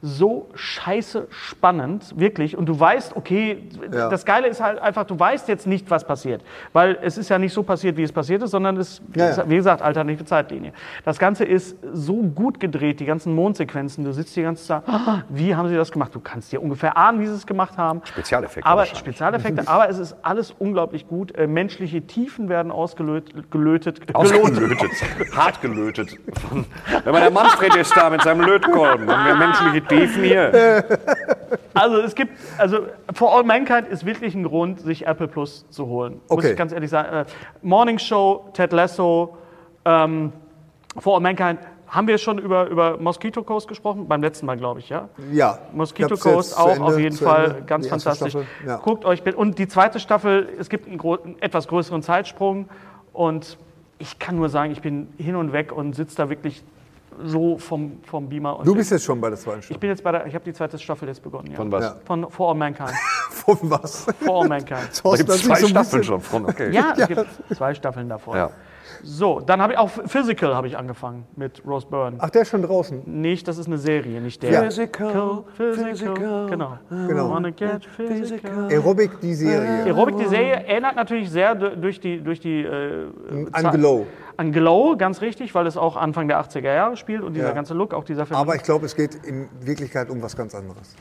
so 0.05 0.49
scheiße 0.55 1.29
spannend, 1.31 2.13
wirklich. 2.19 2.57
Und 2.57 2.67
du 2.67 2.79
weißt, 2.79 3.15
okay, 3.15 3.69
Ja. 3.93 4.09
das 4.09 4.25
Geile 4.25 4.49
ist 4.49 4.61
halt 4.61 4.81
einfach, 4.81 5.05
du 5.05 5.19
weißt 5.19 5.47
jetzt 5.49 5.67
nicht, 5.67 5.89
was 5.91 6.05
passiert. 6.05 6.43
Weil 6.73 6.99
es 7.03 7.17
ist 7.19 7.29
ja 7.29 7.39
nicht 7.39 7.53
so 7.53 7.63
passiert, 7.63 7.97
wie 7.97 8.03
es 8.03 8.11
passiert 8.11 8.43
ist, 8.43 8.51
sondern 8.51 8.77
es 8.79 9.01
Ja, 9.15 9.29
ist, 9.29 9.37
ja. 9.39 9.49
wie 9.49 9.55
gesagt, 9.55 9.81
alternative 9.81 10.25
Zeitlinie. 10.25 10.73
Das 11.05 11.21
Ganze 11.21 11.45
ist 11.45 11.77
so 11.93 12.17
gut 12.17 12.59
gedreht, 12.59 12.99
die 12.99 13.05
ganzen 13.05 13.33
Mondsequenzen. 13.35 14.05
Du 14.05 14.13
sitzt 14.13 14.35
die 14.35 14.43
ganze 14.43 14.65
Zeit, 14.67 14.83
ah, 14.89 15.23
wie 15.29 15.55
haben 15.55 15.69
sie 15.69 15.77
das 15.77 15.93
gemacht? 15.93 16.13
Du 16.15 16.21
kannst 16.21 16.51
dir 16.51 16.61
ungefähr 16.61 16.97
ahnen, 16.97 17.21
wie 17.21 17.27
sie 17.27 17.35
es 17.35 17.47
gemacht 17.47 17.79
haben. 17.79 18.01
Spezialeffekte 18.05 18.69
Aber. 18.69 18.85
Spezialeffekte, 18.87 19.69
aber 19.69 19.89
es 19.89 19.99
ist 19.99 20.17
alles 20.23 20.53
unglaublich 20.59 21.07
gut. 21.07 21.33
Äh, 21.37 21.47
menschliche 21.47 22.03
Tiefen 22.03 22.49
werden 22.49 22.73
ausgelötet, 22.73 23.53
gelötet. 23.53 24.01
Ausgelötet. 24.15 24.81
Hart 25.37 25.61
gelötet. 25.63 26.17
Wenn 27.05 27.13
man 27.13 27.23
der 27.23 27.31
Manfred 27.31 27.77
ist 27.77 27.97
da 27.97 28.11
mit 28.11 28.23
seinem 28.23 28.41
Lötkolben. 28.41 29.09
Haben 29.09 29.27
wir 29.27 29.35
menschliche 29.37 29.81
Tiefen 30.01 30.23
hier. 30.25 30.85
Also 31.75 31.99
es 32.01 32.15
gibt, 32.15 32.33
also 32.59 32.81
For 33.15 33.35
All 33.35 33.45
Mankind 33.45 33.89
ist 33.89 34.05
wirklich 34.05 34.35
ein 34.35 34.43
Grund, 34.45 34.81
sich 34.81 35.07
Apple 35.07 35.27
Plus 35.27 35.65
zu 35.71 35.87
holen. 35.87 36.15
Muss 36.29 36.39
Okay. 36.39 36.51
ich 36.53 36.57
ganz 36.57 36.71
ehrlich 36.73 36.91
sagen. 36.91 37.15
Äh, 37.15 37.25
Morning 37.63 37.99
Show, 37.99 38.45
Ted 38.53 38.73
Lasso, 38.73 39.37
ähm, 39.87 40.33
For 40.99 41.15
All 41.15 41.21
Mankind, 41.23 41.59
Haben 41.89 42.09
wir 42.09 42.17
schon 42.19 42.39
über, 42.39 42.69
über 42.69 42.97
Mosquito 42.99 43.43
Coast 43.43 43.69
gesprochen? 43.69 44.07
Beim 44.09 44.23
letzten 44.23 44.47
Mal, 44.47 44.57
glaube 44.59 44.81
ich, 44.81 44.89
ja? 44.91 45.09
Ja. 45.31 45.59
Mosquito 45.73 46.17
Coast 46.17 46.59
auch 46.59 46.69
Ende- 46.77 46.85
auf 46.85 46.99
jeden 46.99 47.17
Fall 47.17 47.45
Ende, 47.51 47.63
ganz 47.65 47.87
fantastisch. 47.87 48.35
Ja. 48.67 48.77
Guckt 48.77 49.05
euch 49.05 49.23
bitte. 49.23 49.37
Und 49.37 49.59
die 49.59 49.69
zweite 49.69 49.99
Staffel, 50.01 50.49
es 50.59 50.69
gibt 50.71 50.87
einen, 50.89 51.01
einen 51.01 51.37
etwas 51.43 51.69
größeren 51.69 52.03
Zeitsprung 52.03 52.69
und 53.13 53.57
ich 53.99 54.19
kann 54.19 54.37
nur 54.37 54.49
sagen, 54.49 54.73
ich 54.73 54.81
bin 54.83 55.09
hin 55.19 55.37
und 55.37 55.53
weg 55.53 55.71
und 55.73 55.95
sitze 55.95 56.17
da 56.17 56.29
wirklich 56.31 56.63
so 57.25 57.59
vom, 57.59 57.99
vom 58.05 58.29
Beamer. 58.29 58.59
Und 58.59 58.67
Du 58.67 58.75
bist 58.75 58.91
jetzt 58.91 59.05
schon 59.05 59.21
bei 59.21 59.29
der 59.31 59.39
zweiten 59.39 59.59
ich 59.61 59.65
Staffel. 59.67 59.81
bin 59.81 59.91
jetzt 59.91 60.03
bei 60.05 60.13
der, 60.13 60.27
ich 60.27 60.35
habe 60.35 60.45
die 60.45 60.53
zweite 60.53 60.79
Staffel 60.79 61.09
jetzt 61.09 61.23
begonnen. 61.23 61.49
Ja. 61.51 61.57
Von 61.57 61.71
was? 61.73 61.85
Ja. 61.85 61.97
Von 62.05 62.31
For 62.31 62.49
All 62.51 62.55
Mankind. 62.57 62.91
Von 63.31 63.59
was? 63.63 64.07
For 64.21 64.43
All 64.43 64.49
Mankind. 64.49 64.89
Da 65.03 65.17
gibt 65.17 65.31
zwei 65.31 65.55
so 65.61 65.67
Staffeln 65.69 66.05
schon 66.05 66.21
von, 66.21 66.45
okay. 66.47 66.71
Ja, 66.73 66.95
es 66.97 67.09
gibt 67.09 67.27
zwei 67.57 67.75
Staffeln 67.75 68.09
davon. 68.09 68.37
Ja. 68.37 68.51
So, 69.05 69.41
dann 69.41 69.61
habe 69.61 69.73
ich 69.73 69.79
auch 69.79 69.89
Physical 69.89 70.55
habe 70.55 70.69
ich 70.69 70.77
angefangen 70.79 71.25
mit 71.35 71.63
Rose 71.67 71.87
Byrne. 71.89 72.19
Ach, 72.21 72.31
der 72.31 72.43
ist 72.43 72.49
schon 72.51 72.63
draußen. 72.63 73.03
Nicht, 73.07 73.49
das 73.49 73.59
ist 73.59 73.67
eine 73.67 73.79
Serie, 73.79 74.21
nicht 74.21 74.43
der. 74.43 74.53
Ja. 74.53 74.63
Physical, 74.65 75.45
physical, 75.57 76.47
genau. 76.49 76.79
Genau. 76.89 77.31
Wanna 77.31 77.51
get 77.51 77.85
physical. 77.85 78.69
Aerobic, 78.71 79.19
die 79.21 79.35
Serie. 79.35 79.85
Aerobic, 79.87 80.19
die 80.19 80.27
Serie 80.27 80.53
erinnert 80.67 80.95
natürlich 80.95 81.31
sehr 81.31 81.55
du- 81.57 81.77
durch 81.77 81.99
die, 81.99 82.23
durch 82.23 82.39
die 82.39 82.63
äh, 82.63 83.07
An 83.53 83.63
Zeit- 83.65 83.73
Glow. 83.75 84.07
An 84.37 84.53
Glow, 84.53 84.97
ganz 84.97 85.21
richtig, 85.21 85.55
weil 85.55 85.67
es 85.67 85.77
auch 85.77 85.97
Anfang 85.97 86.27
der 86.29 86.41
80er 86.41 86.73
Jahre 86.73 86.97
spielt 86.97 87.23
und 87.23 87.35
dieser 87.35 87.49
Ja. 87.49 87.53
ganze 87.55 87.75
Look, 87.75 87.93
auch 87.95 88.05
dieser 88.05 88.27
Film. 88.27 88.39
Aber 88.39 88.55
ich 88.57 88.63
glaube, 88.63 88.87
es 88.87 88.97
geht 88.97 89.15
in 89.27 89.49
Wirklichkeit 89.61 90.09
um 90.11 90.23
was 90.23 90.37
ganz 90.37 90.55
anderes. 90.55 90.95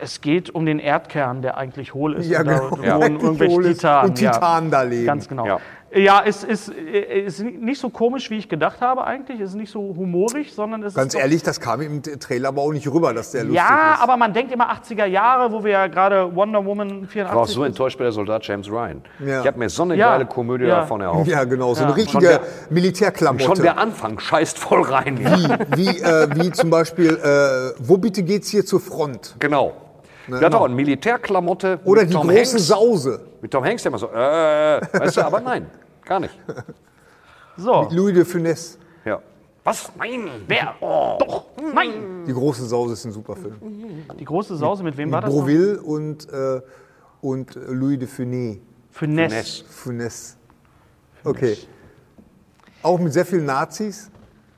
es 0.00 0.20
geht 0.20 0.50
um 0.54 0.64
den 0.66 0.78
Erdkern, 0.78 1.42
der 1.42 1.56
eigentlich 1.56 1.94
hohl 1.94 2.14
ist. 2.14 2.28
Ja, 2.28 2.40
und 2.40 2.46
da 2.46 2.58
genau. 2.58 2.70
wohnen 2.72 2.84
Ja. 2.84 2.98
irgendwelche 3.00 3.54
Hohl 3.54 3.66
ist 3.66 3.78
Titanen. 3.80 4.08
und 4.10 4.14
Titanen 4.16 4.70
da 4.70 4.82
leben. 4.82 5.06
Ganz 5.06 5.28
genau. 5.28 5.60
Ja. 5.92 5.98
Ja, 6.16 6.22
es 6.26 6.42
ist, 6.44 6.68
äh, 6.68 7.20
ist 7.26 7.40
nicht 7.42 7.80
so 7.80 7.90
komisch, 7.90 8.28
wie 8.30 8.38
ich 8.38 8.48
gedacht 8.48 8.80
habe 8.80 9.04
eigentlich. 9.04 9.40
Es 9.40 9.50
ist 9.50 9.54
nicht 9.56 9.70
so 9.70 9.80
humorig, 9.80 10.52
sondern 10.52 10.82
es 10.82 10.94
Ganz 10.94 11.14
ist 11.14 11.20
ehrlich, 11.20 11.42
das 11.42 11.60
kam 11.60 11.80
im 11.80 12.02
Trailer 12.02 12.48
aber 12.48 12.62
auch 12.62 12.72
nicht 12.72 12.86
rüber, 12.88 13.14
dass 13.14 13.30
der 13.30 13.44
lustig 13.44 13.56
Ja, 13.62 13.94
ist. 13.94 14.02
aber 14.02 14.16
man 14.16 14.32
denkt 14.32 14.52
immer 14.52 14.68
80er 14.70 15.06
Jahre, 15.06 15.50
wo 15.52 15.62
wir 15.64 15.70
ja 15.72 15.86
gerade 15.86 16.34
Wonder 16.34 16.64
Woman 16.64 16.88
Ich 17.08 17.16
war 17.16 17.26
auch 17.26 17.46
84 17.46 17.54
so 17.54 17.64
enttäuscht 17.64 17.98
bei 17.98 18.04
der 18.04 18.12
Soldat 18.12 18.46
James 18.46 18.68
Ryan. 18.70 19.02
Ja. 19.24 19.40
Ich 19.40 19.46
habe 19.46 19.58
mir 19.58 19.68
so 19.70 19.84
eine 19.84 19.94
Ja. 19.96 20.10
geile 20.10 20.26
Komödie 20.26 20.64
Ja. 20.66 20.80
davon 20.80 21.00
erhofft. 21.00 21.28
Ja, 21.30 21.44
genau, 21.44 21.72
so 21.74 21.84
eine 21.84 21.96
richtige 21.96 22.40
Militärklamotte. 22.70 23.44
Schon 23.44 23.62
der 23.62 23.78
Anfang 23.78 24.18
scheißt 24.18 24.58
voll 24.58 24.82
rein. 24.82 25.18
wie, 25.18 25.48
wie, 25.76 26.00
äh, 26.00 26.28
wie 26.34 26.50
zum 26.50 26.68
Beispiel, 26.70 27.16
äh, 27.16 27.74
wo 27.78 27.96
bitte 27.96 28.22
geht's 28.22 28.48
hier 28.48 28.64
zur 28.66 28.80
Front? 28.80 29.36
Genau. 29.38 29.72
Ja, 30.28 30.48
doch, 30.48 30.62
eine 30.64 30.74
Militärklamotte. 30.74 31.80
Oder 31.84 32.02
mit 32.02 32.10
die 32.10 32.14
Tom 32.14 32.28
große 32.28 32.38
Hanks. 32.54 32.66
Sause. 32.66 33.20
Mit 33.40 33.50
Tom 33.50 33.64
Hanks, 33.64 33.82
der 33.82 33.90
immer 33.90 33.98
so, 33.98 34.08
äh, 34.08 34.80
weißt 35.00 35.16
du, 35.16 35.22
aber 35.24 35.40
nein, 35.40 35.66
gar 36.04 36.20
nicht. 36.20 36.38
So, 37.58 37.88
Louis 37.90 38.12
de 38.12 38.22
Funès. 38.22 38.76
Ja. 39.06 39.18
Was? 39.64 39.90
Nein, 39.96 40.28
wer? 40.46 40.74
Oh. 40.80 41.16
doch, 41.18 41.44
nein. 41.74 42.24
Die 42.26 42.32
große 42.34 42.66
Sause 42.66 42.92
ist 42.92 43.06
ein 43.06 43.12
super 43.12 43.34
Film. 43.34 43.56
Die 44.20 44.24
große 44.26 44.56
Sause, 44.56 44.82
mit 44.82 44.94
wem 44.98 45.10
war 45.10 45.22
das? 45.22 45.30
Broville 45.30 45.80
und, 45.80 46.30
äh, 46.30 46.60
und 47.22 47.54
Louis 47.54 47.98
de 47.98 48.06
Funès. 48.06 48.58
Finesse. 48.90 49.64
Funès. 49.64 50.36
Okay. 51.24 51.56
Auch 52.82 52.98
mit 52.98 53.14
sehr 53.14 53.24
vielen 53.24 53.46
Nazis. 53.46 54.10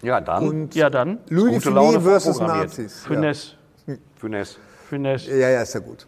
Ja, 0.02 0.20
dann. 0.20 0.48
Und 0.48 0.74
Ja, 0.74 0.90
dann. 0.90 1.18
Louis 1.28 1.62
de 1.62 1.72
Funès 1.72 2.00
versus. 2.00 2.40
Nazis. 2.40 3.04
Finesse. 3.04 3.52
Finesse. 3.86 3.96
Finesse. 4.16 4.56
Ja. 4.90 5.36
ja, 5.36 5.48
ja, 5.50 5.62
ist 5.62 5.74
ja 5.74 5.80
gut. 5.80 6.06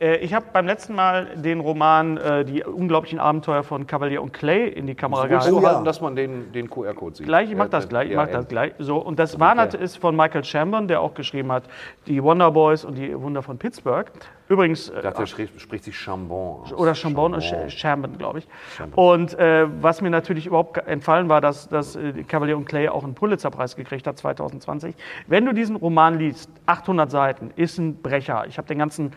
Äh, 0.00 0.16
Ich 0.16 0.34
habe 0.34 0.46
beim 0.52 0.66
letzten 0.66 0.94
Mal 0.94 1.26
den 1.36 1.60
Roman 1.60 2.16
äh, 2.16 2.44
Die 2.44 2.64
unglaublichen 2.64 3.18
Abenteuer 3.18 3.62
von 3.62 3.86
Cavalier 3.86 4.22
und 4.22 4.32
Clay 4.32 4.68
in 4.68 4.86
die 4.86 4.94
Kamera 4.94 5.26
gehalten. 5.26 5.50
so 5.54 5.60
ja. 5.62 5.68
halten, 5.70 5.84
dass 5.84 6.00
man 6.00 6.16
den, 6.16 6.52
den 6.52 6.68
QR-Code 6.68 7.16
sieht. 7.16 7.26
Gleich, 7.26 7.50
ich 7.50 7.56
mach 7.56 7.64
Ja, 7.66 7.70
das 7.70 7.88
gleich, 7.88 8.10
ich 8.10 8.16
mach 8.16 8.28
das 8.28 8.48
gleich. 8.48 8.72
So, 8.78 8.98
und 8.98 9.18
das 9.18 9.38
war 9.38 9.54
nat- 9.54 9.74
ist 9.74 9.96
von 9.98 10.16
Michael 10.16 10.44
Chambon, 10.44 10.88
der 10.88 11.00
auch 11.00 11.14
geschrieben 11.14 11.52
hat, 11.52 11.64
die 12.06 12.22
Wonder 12.22 12.50
Boys 12.50 12.84
und 12.84 12.96
die 12.96 13.18
Wunder 13.20 13.42
von 13.42 13.58
Pittsburgh. 13.58 14.10
Übrigens, 14.52 14.90
äh, 14.90 14.96
Ich 14.96 15.02
dachte, 15.02 15.18
der 15.20 15.26
spricht, 15.26 15.58
spricht 15.58 15.84
sich 15.84 15.98
Chambon 15.98 16.60
aus. 16.60 16.72
oder 16.74 16.94
Chambon, 16.94 17.40
Chambon. 17.40 17.70
Chambon 17.70 18.18
glaube 18.18 18.40
ich. 18.40 18.48
Und 18.94 19.38
äh, 19.38 19.66
was 19.80 20.02
mir 20.02 20.10
natürlich 20.10 20.46
überhaupt 20.46 20.76
entfallen 20.86 21.30
war, 21.30 21.40
dass, 21.40 21.70
dass 21.70 21.96
äh, 21.96 22.22
Cavalier 22.24 22.58
und 22.58 22.66
Clay 22.66 22.88
auch 22.90 23.02
einen 23.02 23.14
Pulitzerpreis 23.14 23.76
gekriegt 23.76 24.06
hat 24.06 24.18
2020. 24.18 24.94
Wenn 25.26 25.46
du 25.46 25.54
diesen 25.54 25.76
Roman 25.76 26.18
liest, 26.18 26.50
800 26.66 27.10
Seiten, 27.10 27.50
ist 27.56 27.78
ein 27.78 28.02
Brecher. 28.02 28.44
Ich 28.46 28.58
habe 28.58 28.68
den 28.68 28.76
ganzen 28.78 29.12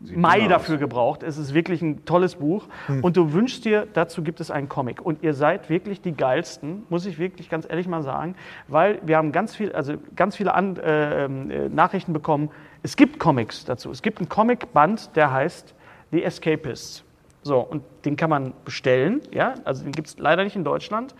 Mai 0.00 0.44
aus. 0.44 0.48
dafür 0.48 0.78
gebraucht. 0.78 1.22
Es 1.22 1.36
ist 1.38 1.52
wirklich 1.54 1.82
ein 1.82 2.04
tolles 2.04 2.36
Buch. 2.36 2.68
Und 3.02 3.16
du 3.16 3.32
wünschst 3.32 3.64
dir, 3.64 3.86
dazu 3.92 4.22
gibt 4.22 4.40
es 4.40 4.50
einen 4.50 4.68
Comic. 4.68 5.02
Und 5.04 5.22
ihr 5.22 5.34
seid 5.34 5.68
wirklich 5.68 6.00
die 6.00 6.12
geilsten, 6.12 6.84
muss 6.88 7.04
ich 7.04 7.18
wirklich 7.18 7.50
ganz 7.50 7.66
ehrlich 7.68 7.88
mal 7.88 8.02
sagen, 8.02 8.34
weil 8.68 9.00
wir 9.02 9.16
haben 9.16 9.32
ganz 9.32 9.56
viel, 9.56 9.72
also 9.72 9.94
ganz 10.16 10.36
viele 10.36 10.54
An 10.54 10.76
äh, 10.76 11.24
äh, 11.24 11.28
Nachrichten 11.68 12.12
bekommen. 12.12 12.50
Es 12.82 12.96
gibt 12.96 13.18
Comics 13.18 13.64
dazu. 13.64 13.90
Es 13.90 14.02
gibt 14.02 14.18
einen 14.18 14.28
Comicband, 14.28 15.14
der 15.16 15.32
heißt 15.32 15.74
The 16.10 16.22
Escapists. 16.22 17.04
So, 17.42 17.60
und 17.60 17.82
den 18.04 18.16
kann 18.16 18.30
man 18.30 18.52
bestellen, 18.64 19.22
ja, 19.32 19.54
also 19.64 19.84
den 19.84 19.92
gibt 19.92 20.08
es 20.08 20.18
leider 20.18 20.44
nicht 20.44 20.56
in 20.56 20.64
Deutschland. 20.64 21.14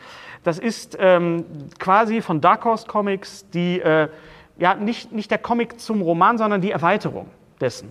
Das 0.44 0.58
ist 0.58 0.96
ähm, 1.00 1.44
quasi 1.78 2.20
von 2.20 2.40
Dark 2.40 2.64
Horse 2.64 2.86
Comics 2.86 3.48
die, 3.50 3.80
äh, 3.80 4.08
ja, 4.58 4.74
nicht, 4.74 5.12
nicht 5.12 5.30
der 5.30 5.38
Comic 5.38 5.80
zum 5.80 6.02
Roman, 6.02 6.36
sondern 6.36 6.60
die 6.60 6.70
Erweiterung 6.70 7.30
dessen. 7.60 7.90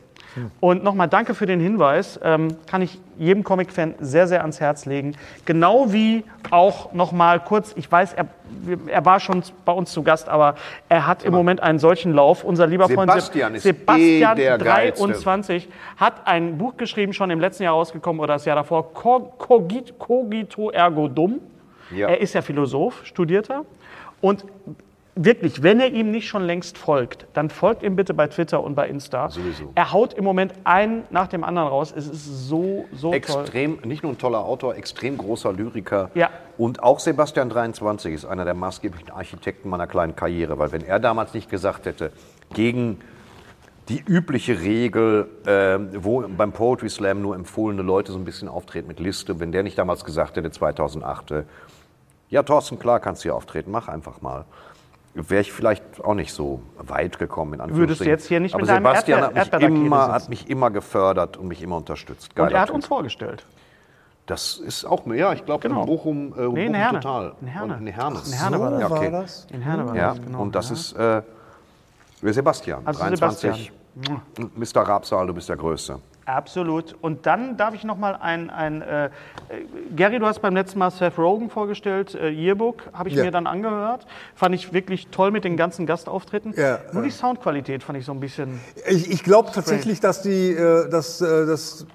Und 0.59 0.83
nochmal 0.83 1.07
danke 1.07 1.33
für 1.33 1.45
den 1.45 1.59
Hinweis. 1.59 2.19
Ähm, 2.23 2.49
kann 2.69 2.81
ich 2.81 2.99
jedem 3.17 3.43
Comic-Fan 3.43 3.95
sehr, 3.99 4.27
sehr 4.27 4.41
ans 4.41 4.59
Herz 4.59 4.85
legen. 4.85 5.15
Genau 5.45 5.91
wie 5.91 6.23
auch 6.51 6.93
nochmal 6.93 7.39
kurz, 7.39 7.73
ich 7.75 7.91
weiß, 7.91 8.13
er, 8.13 8.27
er 8.87 9.05
war 9.05 9.19
schon 9.19 9.43
bei 9.65 9.71
uns 9.71 9.91
zu 9.91 10.03
Gast, 10.03 10.29
aber 10.29 10.55
er 10.89 11.07
hat 11.07 11.23
im 11.23 11.33
Moment 11.33 11.61
einen 11.63 11.79
solchen 11.79 12.13
Lauf. 12.13 12.43
Unser 12.43 12.67
lieber 12.67 12.87
Freund 12.87 13.09
Sebastian 13.11 13.55
ist 13.55 13.63
Sebastian 13.63 14.37
eh 14.37 14.41
der 14.41 14.57
Geilste. 14.57 15.03
23 15.07 15.67
hat 15.97 16.27
ein 16.27 16.57
Buch 16.57 16.77
geschrieben, 16.77 17.13
schon 17.13 17.29
im 17.31 17.39
letzten 17.39 17.63
Jahr 17.63 17.73
rausgekommen 17.73 18.19
oder 18.21 18.33
das 18.35 18.45
Jahr 18.45 18.55
davor, 18.55 18.93
Co- 18.93 19.33
Cogit, 19.37 19.97
Cogito 19.97 20.69
Ergo 20.69 21.07
Dum. 21.07 21.39
Ja. 21.95 22.09
Er 22.09 22.19
ist 22.21 22.33
ja 22.33 22.41
Philosoph, 22.41 23.05
studierter. 23.05 23.63
Und 24.21 24.45
wirklich, 25.17 25.63
wenn 25.63 25.79
er 25.79 25.91
ihm 25.91 26.11
nicht 26.11 26.27
schon 26.27 26.43
längst 26.43 26.77
folgt, 26.77 27.27
dann 27.33 27.49
folgt 27.49 27.83
ihm 27.83 27.95
bitte 27.95 28.13
bei 28.13 28.27
Twitter 28.27 28.63
und 28.63 28.75
bei 28.75 28.87
Insta. 28.87 29.29
Sowieso. 29.29 29.71
Er 29.75 29.91
haut 29.91 30.13
im 30.13 30.23
Moment 30.23 30.53
einen 30.63 31.03
nach 31.09 31.27
dem 31.27 31.43
anderen 31.43 31.67
raus. 31.67 31.93
Es 31.95 32.07
ist 32.07 32.47
so, 32.47 32.85
so 32.93 33.09
toll. 33.09 33.17
Extrem, 33.17 33.79
nicht 33.83 34.03
nur 34.03 34.13
ein 34.13 34.17
toller 34.17 34.39
Autor, 34.39 34.75
extrem 34.75 35.17
großer 35.17 35.53
Lyriker. 35.53 36.11
Ja. 36.13 36.29
Und 36.57 36.81
auch 36.81 36.99
Sebastian 36.99 37.49
23 37.49 38.13
ist 38.13 38.25
einer 38.25 38.45
der 38.45 38.53
maßgeblichen 38.53 39.11
Architekten 39.11 39.69
meiner 39.69 39.87
kleinen 39.87 40.15
Karriere, 40.15 40.57
weil 40.59 40.71
wenn 40.71 40.83
er 40.83 40.99
damals 40.99 41.33
nicht 41.33 41.49
gesagt 41.49 41.85
hätte, 41.85 42.11
gegen 42.53 42.99
die 43.89 44.03
übliche 44.05 44.59
Regel, 44.59 45.29
äh, 45.45 45.79
wo 46.03 46.21
beim 46.27 46.51
Poetry 46.51 46.89
Slam 46.89 47.21
nur 47.21 47.35
empfohlene 47.35 47.81
Leute 47.81 48.11
so 48.11 48.17
ein 48.17 48.25
bisschen 48.25 48.49
auftreten 48.49 48.87
mit 48.87 48.99
Liste, 48.99 49.39
wenn 49.39 49.51
der 49.51 49.63
nicht 49.63 49.77
damals 49.77 50.03
gesagt 50.03 50.35
hätte, 50.35 50.51
2008, 50.51 51.31
äh, 51.31 51.43
ja 52.29 52.43
Thorsten, 52.43 52.79
klar 52.79 52.99
kannst 52.99 53.23
du 53.23 53.29
hier 53.29 53.35
auftreten, 53.35 53.71
mach 53.71 53.87
einfach 53.87 54.21
mal, 54.21 54.45
wäre 55.13 55.41
ich 55.41 55.51
vielleicht 55.51 55.83
auch 56.03 56.13
nicht 56.13 56.33
so 56.33 56.61
weit 56.77 57.17
gekommen, 57.19 57.53
in 57.55 57.61
Anführungsstrichen. 57.61 57.87
Würdest 57.89 58.01
du 58.01 58.05
jetzt 58.09 58.27
hier 58.27 58.39
nicht 58.39 58.53
Aber 58.53 58.61
mit 58.61 58.69
deinem 58.69 58.85
Sebastian 58.85 59.19
Erdbeer- 59.35 59.39
hat, 59.39 59.61
mich 59.71 59.81
immer, 59.85 60.11
hat 60.11 60.29
mich 60.29 60.49
immer 60.49 60.69
gefördert 60.71 61.37
und 61.37 61.47
mich 61.47 61.61
immer 61.63 61.77
unterstützt. 61.77 62.29
Und 62.29 62.35
Geiler 62.35 62.51
er 62.55 62.61
hat 62.61 62.67
Typ. 62.67 62.75
uns 62.75 62.85
vorgestellt. 62.85 63.45
Das 64.27 64.57
ist 64.57 64.83
auch, 64.85 65.07
ja, 65.07 65.31
ich 65.33 65.45
glaube 65.45 65.67
Genau. 65.67 65.81
in 65.81 65.85
Bochum, 65.87 66.17
äh, 66.17 66.21
Nee, 66.21 66.33
Bochum 66.45 66.57
in 66.57 66.73
Herne. 66.73 66.99
total. 66.99 67.33
In 67.41 67.47
Herne. 67.47 67.73
Und 67.75 67.87
In 67.87 67.93
Herne. 67.93 68.19
In 68.25 68.33
Herne 68.33 68.59
war 68.59 68.71
das. 68.71 68.79
Ja, 68.81 68.91
okay. 68.91 69.11
War 69.13 69.21
das? 69.21 69.47
In 69.51 69.61
Herne 69.61 69.87
war 69.87 69.95
Ja, 69.95 70.09
das, 70.13 70.21
genau. 70.21 70.41
und 70.41 70.53
das 70.55 70.71
ist 70.71 70.93
äh, 70.93 71.21
Sebastian, 72.21 72.81
Also 72.85 72.99
23. 72.99 73.71
Mr. 74.55 74.81
Rapsal, 74.81 75.27
du 75.27 75.33
bist 75.33 75.47
der 75.49 75.55
Größte. 75.55 75.99
Absolut. 76.27 76.93
Und 76.99 77.25
dann 77.25 77.55
darf 77.55 77.73
ich 77.73 77.85
noch 77.85 77.97
mal 77.97 78.17
ein, 78.19 78.49
ein 78.49 78.81
äh, 78.81 79.09
Gary, 79.95 80.19
du 80.19 80.25
hast 80.25 80.39
beim 80.41 80.53
letzten 80.53 80.77
Mal 80.77 80.91
Seth 80.91 81.17
Rogen 81.17 81.49
vorgestellt, 81.49 82.15
äh, 82.15 82.27
Yearbook, 82.29 82.83
habe 82.91 83.07
ich 83.07 83.15
Ja. 83.15 83.23
mir 83.23 83.31
dann 83.31 83.47
angehört. 83.47 84.05
Fand 84.35 84.53
ich 84.53 84.73
wirklich 84.73 85.07
toll 85.07 85.31
mit 85.31 85.45
den 85.45 85.55
ganzen 85.55 85.85
Gastauftritten. 85.85 86.53
Ja, 86.57 86.79
Nur 86.91 87.03
die 87.03 87.11
Soundqualität 87.11 87.81
fand 87.81 87.97
ich 87.97 88.05
so 88.05 88.11
ein 88.11 88.19
bisschen. 88.19 88.59
Ich, 88.89 89.09
ich 89.09 89.23
glaube 89.23 89.51
tatsächlich, 89.53 90.01
dass, 90.01 90.21
die, 90.21 90.51
äh, 90.51 90.89
dass, 90.89 91.21
äh, 91.21 91.45
dass 91.45 91.85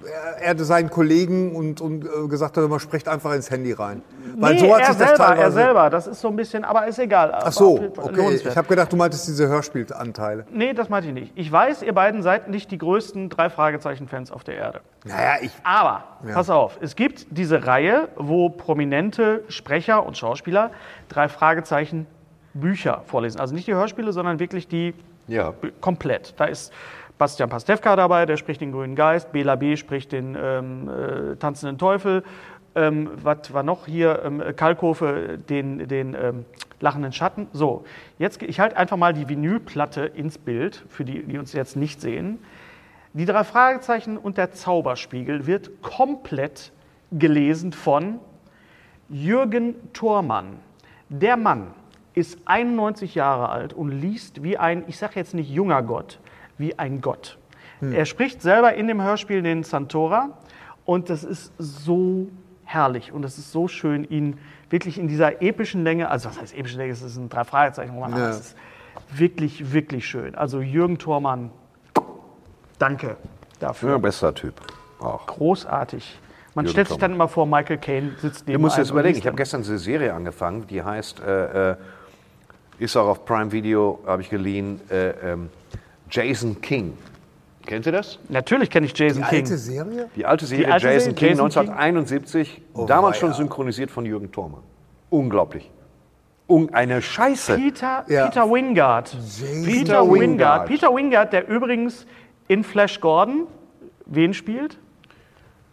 er 0.41 0.59
seinen 0.65 0.89
Kollegen 0.89 1.55
und, 1.55 1.83
und 1.83 2.07
äh, 2.07 2.27
gesagt 2.29 2.57
hat, 2.57 2.67
man 2.67 2.81
spricht 2.81 3.09
einfach 3.09 3.35
ins 3.35 3.51
Handy 3.51 3.73
rein. 3.73 4.01
Weil 4.39 4.55
nee, 4.55 4.61
so 4.61 4.75
hat 4.75 4.81
er 4.81 4.87
sich 4.87 4.97
das 4.97 5.09
selber, 5.09 5.25
teilweise. 5.27 5.43
er 5.43 5.51
selber. 5.53 5.91
Das 5.91 6.07
ist 6.07 6.21
so 6.23 6.29
ein 6.29 6.37
bisschen, 6.37 6.65
aber 6.65 6.87
ist 6.87 6.99
egal. 6.99 7.33
Ach 7.35 7.53
so, 7.53 7.79
okay. 7.99 8.41
Ich 8.43 8.57
habe 8.57 8.67
gedacht, 8.69 8.91
du 8.91 8.97
meintest 8.97 9.29
diese 9.29 9.47
Hörspielanteile. 9.49 10.47
Nee, 10.51 10.73
das 10.73 10.89
meinte 10.89 11.09
ich 11.09 11.15
nicht. 11.15 11.33
Ich 11.35 11.53
weiß, 11.53 11.83
ihr 11.83 11.93
beiden 11.93 12.23
seid 12.23 12.49
nicht 12.49 12.71
die 12.71 12.79
größten 12.79 13.29
drei 13.29 13.51
Fragezeichen-Fans 13.51 14.22
auf 14.31 14.45
der 14.45 14.57
Erde. 14.57 14.81
Naja, 15.05 15.37
ich. 15.41 15.51
Aber, 15.65 16.05
pass 16.33 16.51
auf, 16.51 16.79
es 16.81 16.95
gibt 16.97 17.27
diese 17.31 17.67
Reihe, 17.67 18.09
wo 18.17 18.49
prominente 18.51 19.43
Sprecher 19.49 20.05
und 20.07 20.17
Schauspieler 20.17 20.71
drei 21.09 21.29
Fragezeichen 21.29 22.07
Bücher 22.55 23.03
vorlesen. 23.07 23.41
Also 23.41 23.55
nicht 23.55 23.67
die 23.67 23.75
Hörspiele, 23.75 24.13
sondern 24.13 24.39
wirklich 24.39 24.69
die 24.69 24.95
Ja. 25.27 25.55
komplett. 25.81 26.35
Da 26.39 26.45
ist 26.45 26.73
Bastian 27.19 27.49
Pastewka 27.49 27.97
dabei, 27.97 28.27
der 28.27 28.37
spricht 28.37 28.61
den 28.61 28.73
grünen 28.73 28.95
Geist, 28.95 29.33
Bela 29.33 29.57
B. 29.57 29.77
spricht 29.77 30.13
den 30.13 30.37
ähm, 30.41 30.89
äh, 30.91 31.37
tanzenden 31.37 31.79
Teufel. 31.79 32.23
Ähm, 32.75 33.11
was 33.23 33.53
war 33.53 33.63
noch 33.63 33.87
hier? 33.87 34.23
Ähm, 34.25 34.43
Kalkofe, 34.57 35.39
den, 35.49 35.89
den 35.89 36.15
ähm, 36.15 36.45
lachenden 36.81 37.13
Schatten. 37.13 37.47
So, 37.53 37.85
jetzt, 38.19 38.43
ich 38.43 38.61
halte 38.61 38.77
einfach 38.77 38.97
mal 38.97 39.13
die 39.13 39.29
Vinylplatte 39.29 40.03
ins 40.07 40.39
Bild, 40.39 40.83
für 40.89 41.05
die, 41.05 41.23
die 41.23 41.39
uns 41.39 41.53
jetzt 41.53 41.77
nicht 41.77 42.01
sehen. 42.01 42.39
Die 43.15 43.27
drei 43.27 43.45
Fragezeichen 43.45 44.17
und 44.17 44.39
der 44.39 44.53
Zauberspiegel 44.53 45.47
wird 45.47 45.83
komplett 45.83 46.73
gelesen 47.11 47.73
von 47.73 48.19
Jürgen 49.11 49.75
Thormann. 49.93 50.57
Der 51.11 51.37
Mann 51.37 51.73
ist 52.15 52.39
91 52.47 53.15
Jahre 53.15 53.51
alt 53.51 53.75
und 53.75 53.91
liest 53.91 54.43
wie 54.43 54.57
ein, 54.57 54.85
ich 54.87 54.97
sage 54.97 55.15
jetzt 55.17 55.35
nicht 55.35 55.51
junger 55.51 55.83
Gott, 55.83 56.19
wie 56.57 56.79
ein 56.79 57.03
Gott. 57.03 57.39
Hm. 57.81 57.93
Er 57.93 58.07
spricht 58.07 58.41
selber 58.41 58.75
in 58.75 58.87
dem 58.87 59.03
Hörspiel 59.03 59.43
den 59.43 59.63
Santora 59.63 60.31
und 60.87 61.11
das 61.11 61.23
ist 61.25 61.53
so 61.59 62.29
herrlich 62.65 63.13
und 63.13 63.25
es 63.25 63.37
ist 63.37 63.53
so 63.53 63.69
schön, 63.69 64.05
ihn 64.05 64.39
wirklich 64.71 64.99
in 64.99 65.07
dieser 65.09 65.43
epischen 65.43 65.85
Länge, 65.85 66.09
also 66.09 66.31
was 66.31 66.41
heißt 66.41 66.57
epische 66.57 66.79
Länge, 66.79 66.93
es 66.93 67.03
ist 67.03 67.19
ein 67.19 67.29
drei 67.29 67.45
Fragezeichen 67.45 67.93
Roman, 67.93 68.15
aber 68.15 68.23
Ja. 68.23 68.31
es 68.31 68.41
ist 68.41 68.57
wirklich, 69.15 69.73
wirklich 69.75 70.07
schön. 70.07 70.35
Also 70.35 70.63
Jürgen 70.63 70.97
Thormann, 70.97 71.51
danke 72.83 73.17
dafür. 73.61 73.91
Ja, 73.93 73.99
bester 73.99 74.35
Typ. 74.35 74.55
Auch. 74.99 75.27
Großartig. 75.27 76.19
Man 76.55 76.65
Jürgen 76.67 76.73
stellt 76.73 76.89
sich 76.89 76.99
dann 76.99 77.13
immer 77.13 77.29
vor, 77.29 77.47
Michael 77.47 77.79
Caine 77.79 78.13
sitzt 78.21 78.47
neben 78.47 78.59
Du 78.59 78.61
musst 78.61 78.77
jetzt 78.77 78.91
überlegen, 78.91 79.17
ich 79.19 79.27
habe 79.27 79.37
gestern 79.37 79.63
diese 79.63 79.79
Serie 79.79 80.13
angefangen, 80.13 80.67
die 80.67 80.83
heißt, 80.83 81.21
äh, 81.21 81.71
äh, 81.71 81.77
ist 82.79 82.97
auch 82.97 83.07
auf 83.09 83.25
Prime 83.25 83.51
Video, 83.53 84.01
habe 84.07 84.21
ich 84.23 84.29
geliehen, 84.29 84.81
äh, 84.91 85.11
ähm, 85.33 85.49
Jason 86.11 86.61
King. 86.61 86.99
Kennt 87.65 87.87
ihr 87.87 87.93
das? 87.93 88.19
Natürlich 88.29 88.69
kenne 88.71 88.87
ich 88.87 88.99
Jason 88.99 89.23
Die 89.23 89.29
King. 89.29 89.45
alte 89.45 89.57
Serie? 89.57 90.09
Die 90.17 90.27
alte 90.27 90.47
Serie 90.47 90.73
alte 90.73 90.87
Jason 90.89 91.01
Serie, 91.01 91.15
King, 91.15 91.29
Jason 91.29 91.49
King? 91.49 91.65
1971, 91.71 92.63
Oh, 92.75 92.87
damals 92.87 93.15
weia. 93.17 93.21
schon 93.21 93.33
synchronisiert 93.35 93.91
von 93.91 94.05
Jürgen 94.05 94.31
Thormann. 94.33 94.63
Unglaublich. 95.11 95.71
Un 96.49 96.75
eine 96.75 97.01
Scheiße. 97.01 97.55
Peter, 97.57 98.05
Ja. 98.09 98.27
Peter 98.27 98.51
Wingard. 98.51 99.15
Jason 99.15 99.65
Peter 99.65 100.03
Wingard. 100.03 100.21
Wingard. 100.21 100.67
Peter 100.67 100.95
Wingard, 100.95 101.33
der 101.33 101.49
übrigens 101.49 102.05
in 102.49 102.65
Flash 102.65 103.01
Gordon 103.01 103.47
wen 104.07 104.35
spielt? 104.35 104.79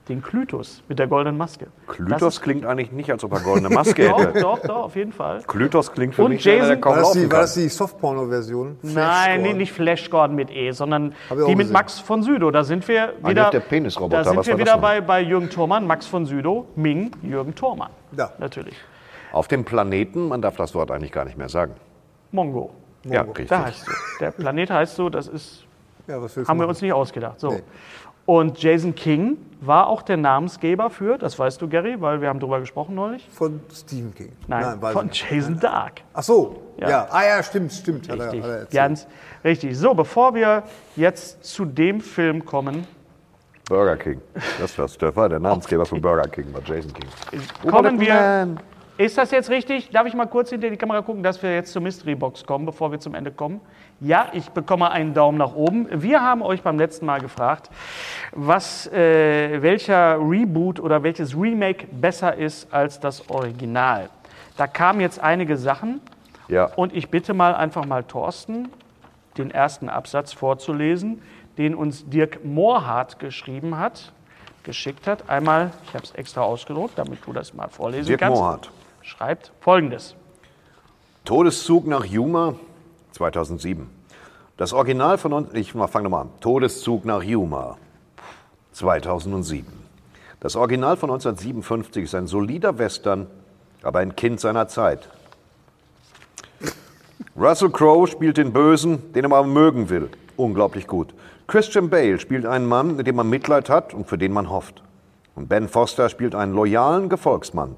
Den 0.07 0.23
Klytus 0.23 0.81
mit 0.87 0.97
der 0.97 1.05
goldenen 1.05 1.37
Maske. 1.37 1.67
Klytos 1.87 2.41
klingt 2.41 2.65
eigentlich 2.65 2.91
nicht, 2.91 3.11
als 3.11 3.23
ob 3.23 3.31
er 3.31 3.41
goldene 3.41 3.69
Maske 3.75 4.07
Doch, 4.07 4.19
hätte. 4.19 4.39
doch, 4.41 4.57
doch, 4.59 4.75
auf 4.85 4.95
jeden 4.95 5.11
Fall. 5.13 5.43
Klytos 5.45 5.91
klingt 5.91 6.15
für 6.15 6.23
Und 6.23 6.31
mich 6.31 6.43
wie 6.45 6.49
einer, 6.49 6.61
der 6.61 6.67
Jason- 6.77 6.81
kaum 6.81 6.93
War 6.95 7.01
das 7.03 7.11
die, 7.11 7.31
war 7.31 7.41
das 7.41 7.53
die 7.53 7.69
Softporno-Version? 7.69 8.79
Nein, 8.81 9.43
nee, 9.43 9.53
nicht 9.53 9.71
Flash 9.71 10.09
Gordon 10.09 10.35
mit 10.35 10.49
E, 10.49 10.71
sondern 10.71 11.13
die 11.29 11.35
mit 11.35 11.57
gesehen. 11.59 11.73
Max 11.73 11.99
von 11.99 12.23
Südow. 12.23 12.51
Da 12.51 12.63
sind 12.63 12.87
wir 12.87 13.13
Ah, 13.21 13.29
wieder, 13.29 13.51
der 13.51 13.59
Penisroboter, 13.59 14.23
da 14.23 14.31
sind 14.33 14.47
wir 14.47 14.57
wieder 14.57 14.79
bei, 14.79 14.99
bei 15.01 15.21
Jürgen 15.21 15.51
Thormann, 15.51 15.85
Max 15.85 16.07
von 16.07 16.25
Südow, 16.25 16.65
Ming, 16.75 17.11
Jürgen 17.21 17.53
Thormann. 17.53 17.91
Ja. 18.17 18.31
Natürlich. 18.39 18.75
Auf 19.31 19.47
dem 19.47 19.63
Planeten, 19.63 20.27
man 20.27 20.41
darf 20.41 20.55
das 20.55 20.73
Wort 20.73 20.89
eigentlich 20.89 21.11
gar 21.11 21.25
nicht 21.25 21.37
mehr 21.37 21.49
sagen. 21.49 21.75
Mongo. 22.31 22.71
Ja, 23.03 23.21
richtig. 23.21 23.47
Da 23.49 23.65
heißt 23.65 23.87
du. 23.87 23.91
Der 24.21 24.31
Planet 24.31 24.71
heißt 24.71 24.95
so, 24.95 25.09
das 25.09 25.27
ist 25.27 25.65
Ja, 26.09 26.47
Haben 26.47 26.59
wir 26.59 26.67
uns 26.67 26.81
nicht 26.81 26.91
ausgedacht. 26.91 27.39
So. 27.39 27.51
Nee. 27.51 27.61
Und 28.25 28.61
Jason 28.61 28.93
King 28.93 29.37
war 29.61 29.87
auch 29.87 30.01
der 30.01 30.17
Namensgeber 30.17 30.89
für, 30.89 31.17
das 31.17 31.37
weißt 31.37 31.61
du, 31.61 31.67
Gary, 31.67 31.99
weil 31.99 32.21
wir 32.21 32.29
haben 32.29 32.39
darüber 32.39 32.59
gesprochen 32.59 32.95
neulich. 32.95 33.27
Von 33.31 33.59
Stephen 33.73 34.13
King. 34.13 34.31
Nein, 34.47 34.81
weiß 34.81 34.93
von. 34.93 35.09
Jason 35.11 35.59
Dark. 35.59 36.01
Ach 36.13 36.23
so, 36.23 36.61
Ja. 36.77 36.89
ja. 36.89 37.07
Ah 37.09 37.25
ja, 37.25 37.43
stimmt, 37.43 37.71
stimmt. 37.73 38.09
Hat 38.09 38.19
er, 38.19 38.25
Richtig, 38.25 38.43
hat 38.43 38.49
er 38.49 38.65
ganz 38.65 39.07
richtig. 39.43 39.77
So, 39.77 39.93
bevor 39.93 40.33
wir 40.35 40.63
jetzt 40.95 41.43
zu 41.43 41.65
dem 41.65 42.01
Film 42.01 42.45
kommen, 42.45 42.85
Burger 43.67 43.97
King. 43.97 44.19
Das 44.59 44.77
war's. 44.79 44.97
Der 44.97 45.15
war 45.15 45.29
der 45.29 45.39
Namensgeber 45.39 45.85
von 45.85 46.01
Burger 46.01 46.27
King, 46.27 46.51
war 46.53 46.61
Jason 46.65 46.91
King. 46.91 47.41
kommen 47.69 47.99
wir. 47.99 48.55
Ist 48.99 49.17
das 49.17 49.31
jetzt 49.31 49.49
richtig? 49.49 49.91
Darf 49.91 50.07
ich 50.07 50.13
mal 50.13 50.25
kurz 50.25 50.49
hinter 50.49 50.69
die 50.69 50.75
Kamera 50.75 51.01
gucken, 51.01 51.23
dass 51.23 51.41
wir 51.41 51.55
jetzt 51.55 51.71
zur 51.71 51.81
Mystery 51.81 52.15
Box 52.15 52.45
kommen, 52.45 52.65
bevor 52.65 52.91
wir 52.91 52.99
zum 52.99 53.15
Ende 53.15 53.31
kommen? 53.31 53.61
Ja, 54.01 54.27
ich 54.33 54.49
bekomme 54.49 54.91
einen 54.91 55.13
Daumen 55.13 55.37
nach 55.37 55.55
oben. 55.55 55.87
Wir 55.89 56.21
haben 56.21 56.41
euch 56.41 56.63
beim 56.63 56.77
letzten 56.77 57.05
Mal 57.05 57.21
gefragt, 57.21 57.69
was, 58.33 58.87
äh, 58.87 59.61
welcher 59.61 60.17
Reboot 60.19 60.81
oder 60.81 61.01
welches 61.01 61.33
Remake 61.33 61.87
besser 61.89 62.35
ist 62.35 62.73
als 62.73 62.99
das 62.99 63.29
Original. 63.29 64.09
Da 64.57 64.67
kamen 64.67 64.99
jetzt 64.99 65.21
einige 65.21 65.55
Sachen 65.55 66.01
Ja. 66.49 66.65
und 66.75 66.93
ich 66.93 67.09
bitte 67.09 67.33
mal 67.33 67.55
einfach 67.55 67.85
mal 67.85 68.03
Thorsten, 68.03 68.67
den 69.37 69.49
ersten 69.49 69.87
Absatz 69.87 70.33
vorzulesen, 70.33 71.21
den 71.57 71.73
uns 71.73 72.09
Dirk 72.09 72.43
Mohrhardt 72.43 73.17
geschrieben 73.17 73.77
hat, 73.79 74.11
geschickt 74.63 75.07
hat. 75.07 75.29
Einmal, 75.29 75.71
ich 75.85 75.93
habe 75.93 76.03
es 76.03 76.11
extra 76.15 76.41
ausgedruckt, 76.41 76.97
damit 76.97 77.19
du 77.25 77.31
das 77.31 77.53
mal 77.53 77.69
vorlesen 77.69 78.07
Dirk 78.07 78.19
kannst. 78.19 78.41
Mohrhardt. 78.41 78.69
Schreibt 79.01 79.51
folgendes. 79.61 80.15
Todeszug 81.25 81.87
nach 81.87 82.05
Yuma 82.05 82.55
2007. 83.11 83.89
Das 84.57 84.73
Original 84.73 85.17
von 85.17 85.47
ich 85.53 85.71
fange 85.71 86.03
nochmal 86.03 86.23
an. 86.23 86.29
Todeszug 86.41 87.05
nach 87.05 87.23
Yuma 87.23 87.77
2007. 88.73 89.65
Das 90.39 90.55
Original 90.55 90.95
von 90.97 91.09
1957 91.09 92.03
ist 92.05 92.15
ein 92.15 92.27
solider 92.27 92.77
Western, 92.77 93.27
aber 93.83 93.99
ein 93.99 94.15
Kind 94.15 94.39
seiner 94.39 94.67
Zeit. 94.67 95.09
Russell 97.35 97.69
Crowe 97.69 98.07
spielt 98.07 98.37
den 98.37 98.51
Bösen, 98.51 99.13
den 99.13 99.25
er 99.25 99.31
aber 99.31 99.47
mögen 99.47 99.89
will. 99.89 100.09
Unglaublich 100.35 100.87
gut. 100.87 101.13
Christian 101.47 101.89
Bale 101.89 102.19
spielt 102.19 102.45
einen 102.45 102.67
Mann, 102.67 102.95
mit 102.95 103.07
dem 103.07 103.15
man 103.15 103.29
Mitleid 103.29 103.69
hat 103.69 103.93
und 103.93 104.07
für 104.07 104.17
den 104.17 104.33
man 104.33 104.49
hofft. 104.49 104.83
Und 105.35 105.49
Ben 105.49 105.67
Foster 105.67 106.09
spielt 106.09 106.35
einen 106.35 106.53
loyalen 106.53 107.09
Gefolgsmann, 107.09 107.75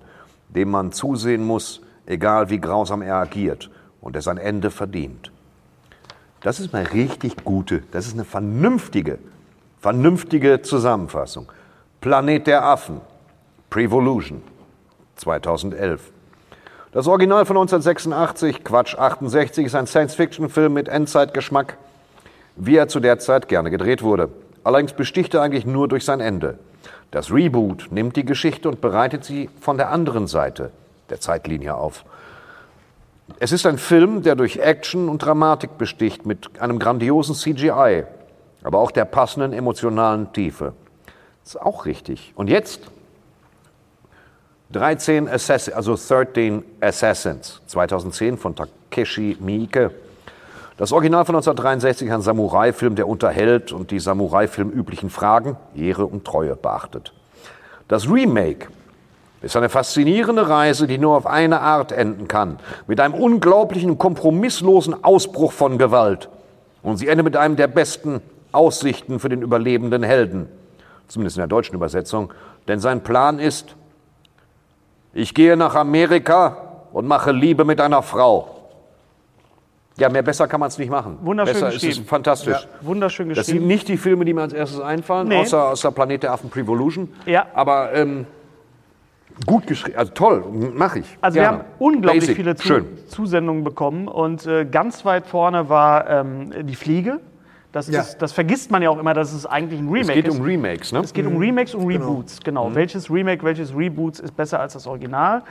dem 0.55 0.71
man 0.71 0.91
zusehen 0.91 1.45
muss, 1.45 1.81
egal 2.05 2.49
wie 2.49 2.59
grausam 2.59 3.01
er 3.01 3.15
agiert 3.15 3.69
und 4.01 4.13
der 4.13 4.21
sein 4.21 4.37
Ende 4.37 4.71
verdient. 4.71 5.31
Das 6.41 6.59
ist 6.59 6.73
eine 6.73 6.91
richtig 6.93 7.43
gute, 7.43 7.83
das 7.91 8.07
ist 8.07 8.13
eine 8.13 8.25
vernünftige, 8.25 9.19
vernünftige 9.79 10.61
Zusammenfassung. 10.61 11.51
Planet 12.01 12.47
der 12.47 12.65
Affen, 12.65 12.99
Prevolution, 13.69 14.41
2011. 15.17 16.11
Das 16.91 17.07
Original 17.07 17.45
von 17.45 17.57
1986, 17.57 18.63
Quatsch 18.63 18.97
68, 18.97 19.67
ist 19.67 19.75
ein 19.75 19.87
Science-Fiction-Film 19.87 20.73
mit 20.73 20.89
Endzeitgeschmack, 20.89 21.77
wie 22.55 22.75
er 22.75 22.87
zu 22.87 22.99
der 22.99 23.19
Zeit 23.19 23.47
gerne 23.47 23.69
gedreht 23.69 24.03
wurde. 24.03 24.29
Allerdings 24.63 24.93
besticht 24.93 25.33
er 25.33 25.41
eigentlich 25.41 25.65
nur 25.65 25.87
durch 25.87 26.03
sein 26.03 26.19
Ende. 26.19 26.59
Das 27.11 27.31
Reboot 27.31 27.89
nimmt 27.91 28.15
die 28.15 28.25
Geschichte 28.25 28.69
und 28.69 28.79
bereitet 28.81 29.25
sie 29.25 29.49
von 29.59 29.77
der 29.77 29.89
anderen 29.89 30.27
Seite 30.27 30.71
der 31.09 31.19
Zeitlinie 31.19 31.75
auf. 31.75 32.05
Es 33.39 33.51
ist 33.51 33.65
ein 33.65 33.77
Film, 33.77 34.23
der 34.23 34.35
durch 34.35 34.57
Action 34.57 35.09
und 35.09 35.19
Dramatik 35.19 35.77
besticht, 35.77 36.25
mit 36.25 36.59
einem 36.61 36.79
grandiosen 36.79 37.35
CGI, 37.35 38.05
aber 38.63 38.79
auch 38.79 38.91
der 38.91 39.05
passenden 39.05 39.53
emotionalen 39.53 40.31
Tiefe. 40.33 40.73
Das 41.43 41.55
ist 41.55 41.61
auch 41.61 41.85
richtig. 41.85 42.33
Und 42.35 42.49
jetzt 42.49 42.81
13 44.71 45.27
Assassins, 45.27 45.75
also 45.75 45.95
13 45.95 46.63
Assassins, 46.79 47.61
2010 47.67 48.37
von 48.37 48.55
Takeshi 48.55 49.37
Miike. 49.39 49.91
Das 50.81 50.91
Original 50.93 51.25
von 51.25 51.35
1963 51.35 52.11
ein 52.11 52.23
Samurai-Film, 52.23 52.95
der 52.95 53.07
unterhält 53.07 53.71
und 53.71 53.91
die 53.91 53.99
Samurai-Film 53.99 54.71
üblichen 54.71 55.11
Fragen, 55.11 55.55
Ehre 55.75 56.07
und 56.07 56.25
Treue 56.25 56.55
beachtet. 56.55 57.13
Das 57.87 58.09
Remake 58.09 58.69
ist 59.43 59.55
eine 59.55 59.69
faszinierende 59.69 60.49
Reise, 60.49 60.87
die 60.87 60.97
nur 60.97 61.15
auf 61.15 61.27
eine 61.27 61.61
Art 61.61 61.91
enden 61.91 62.27
kann. 62.27 62.57
Mit 62.87 62.99
einem 62.99 63.13
unglaublichen, 63.13 63.99
kompromisslosen 63.99 65.03
Ausbruch 65.03 65.51
von 65.51 65.77
Gewalt. 65.77 66.29
Und 66.81 66.97
sie 66.97 67.09
endet 67.09 67.25
mit 67.25 67.37
einem 67.37 67.57
der 67.57 67.67
besten 67.67 68.19
Aussichten 68.51 69.19
für 69.19 69.29
den 69.29 69.43
überlebenden 69.43 70.01
Helden. 70.01 70.49
Zumindest 71.07 71.37
in 71.37 71.41
der 71.41 71.47
deutschen 71.47 71.75
Übersetzung. 71.75 72.33
Denn 72.67 72.79
sein 72.79 73.03
Plan 73.03 73.37
ist, 73.37 73.75
ich 75.13 75.35
gehe 75.35 75.55
nach 75.55 75.75
Amerika 75.75 76.57
und 76.91 77.07
mache 77.07 77.31
Liebe 77.31 77.65
mit 77.65 77.79
einer 77.79 78.01
Frau. 78.01 78.60
Ja, 80.01 80.09
mehr 80.09 80.23
besser 80.23 80.47
kann 80.47 80.59
man 80.59 80.67
es 80.69 80.79
nicht 80.79 80.89
machen. 80.89 81.19
Wunderschön 81.21 81.53
besser 81.53 81.67
ist 81.69 81.75
es 81.75 81.81
geschrieben. 81.83 82.07
fantastisch. 82.07 82.67
Wunderschön 82.81 83.29
Das 83.29 83.45
sind 83.45 83.57
geschrieben. 83.57 83.67
nicht 83.67 83.87
die 83.87 83.97
Filme, 83.97 84.25
die 84.25 84.33
mir 84.33 84.41
als 84.41 84.51
erstes 84.53 84.79
einfallen, 84.81 85.27
Nee. 85.27 85.37
außer, 85.41 85.69
außer 85.69 85.91
Planet 85.91 86.23
der 86.23 86.31
Affen 86.33 86.49
Prevolution. 86.49 87.07
Ja. 87.27 87.45
Aber 87.53 87.93
ähm, 87.93 88.25
gut 89.45 89.67
geschrieben, 89.67 89.99
also 89.99 90.11
toll, 90.15 90.43
mache 90.73 90.99
ich. 90.99 91.17
Also 91.21 91.35
Gerne. 91.39 91.57
wir 91.57 91.59
haben 91.59 91.65
unglaublich 91.77 92.21
Basic, 92.21 92.35
viele 92.35 92.55
Zu 92.55 92.67
Schön. 92.67 92.85
Zusendungen 93.09 93.63
bekommen 93.63 94.07
und 94.07 94.47
äh, 94.47 94.65
ganz 94.65 95.05
weit 95.05 95.27
vorne 95.27 95.69
war 95.69 96.09
ähm, 96.09 96.51
die 96.65 96.75
Fliege. 96.75 97.19
Das, 97.71 97.87
Ja. 97.87 98.01
ist, 98.01 98.17
das 98.21 98.33
vergisst 98.33 98.69
man 98.69 98.81
ja 98.81 98.89
auch 98.89 98.97
immer, 98.99 99.13
dass 99.13 99.31
es 99.31 99.45
eigentlich 99.45 99.79
ein 99.79 99.87
Remake 99.87 100.09
Es 100.09 100.13
geht 100.15 100.27
ist. 100.27 100.37
um 100.39 100.43
Remakes, 100.45 100.91
ne? 100.91 100.99
Es 100.99 101.13
geht 101.13 101.25
um 101.25 101.37
Remakes 101.37 101.73
und 101.73 101.87
Reboots, 101.87 102.41
genau. 102.41 102.73
Welches 102.75 103.09
Remake, 103.09 103.43
welches 103.45 103.73
Reboots 103.73 104.19
ist 104.19 104.35
besser 104.35 104.59
als 104.59 104.73
das 104.73 104.87
Original? 104.87 105.43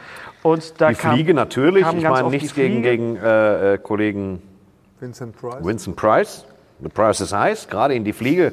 Und 0.43 0.79
da 0.81 0.91
Die 0.91 0.97
kam, 0.97 1.15
Fliege 1.15 1.33
natürlich. 1.33 1.83
kam 1.83 1.97
Ich 1.97 2.05
meine 2.05 2.29
nichts 2.29 2.55
gegen, 2.55 2.83
gegen 2.83 3.17
äh, 3.17 3.75
äh, 3.75 3.79
Kollegen 3.79 4.43
Vincent 5.01 5.35
Price. 5.37 5.65
Vincent 5.65 5.97
Price. 5.97 6.45
The 6.83 6.89
Price 6.91 7.21
is 7.21 7.33
heiß, 7.33 7.69
gerade 7.69 7.95
in 7.95 8.05
die 8.05 8.13
Fliege. 8.13 8.53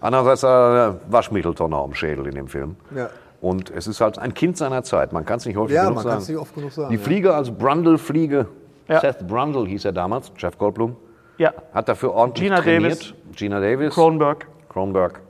Andererseits 0.00 0.42
äh, 0.42 0.98
Waschmitteltonne 1.10 1.74
am 1.76 1.94
Schädel 1.94 2.26
in 2.26 2.34
dem 2.34 2.48
Film. 2.48 2.76
Ja. 2.94 3.08
Und 3.40 3.70
es 3.70 3.86
ist 3.86 4.00
halt 4.02 4.18
ein 4.18 4.34
Kind 4.34 4.56
seiner 4.58 4.82
Zeit. 4.82 5.12
Man 5.14 5.24
kann 5.24 5.38
es 5.38 5.46
nicht 5.46 5.56
häufig 5.56 5.74
Ja, 5.74 5.84
genug 5.84 5.96
man 5.96 6.04
sagen. 6.04 6.24
nicht 6.26 6.36
oft 6.36 6.54
genug 6.54 6.72
sagen, 6.72 6.90
Die 6.90 6.96
ja. 6.96 7.02
Fliege 7.02 7.34
als 7.34 7.50
Brundle-Fliege, 7.50 8.46
Ja. 8.88 9.00
Seth 9.00 9.26
Brundle 9.26 9.66
hieß 9.66 9.84
er 9.86 9.92
damals, 9.92 10.30
Jeff 10.36 10.56
Goldblum, 10.58 10.96
Ja, 11.38 11.52
hat 11.74 11.88
dafür 11.88 12.12
ordentlich 12.12 12.44
Gina 12.48 12.60
trainiert. 12.60 12.92
Davis. 12.92 13.14
Gina 13.36 13.60
Davis. 13.60 13.94
Cronenberg. 13.94 14.46
Kronberg. 14.68 15.20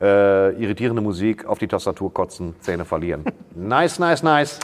Äh, 0.00 0.54
irritierende 0.62 1.02
Musik, 1.02 1.44
auf 1.44 1.58
die 1.58 1.68
Tastatur 1.68 2.12
kotzen, 2.12 2.54
Zähne 2.60 2.86
verlieren. 2.86 3.24
nice, 3.54 3.98
nice, 3.98 4.22
nice. 4.22 4.58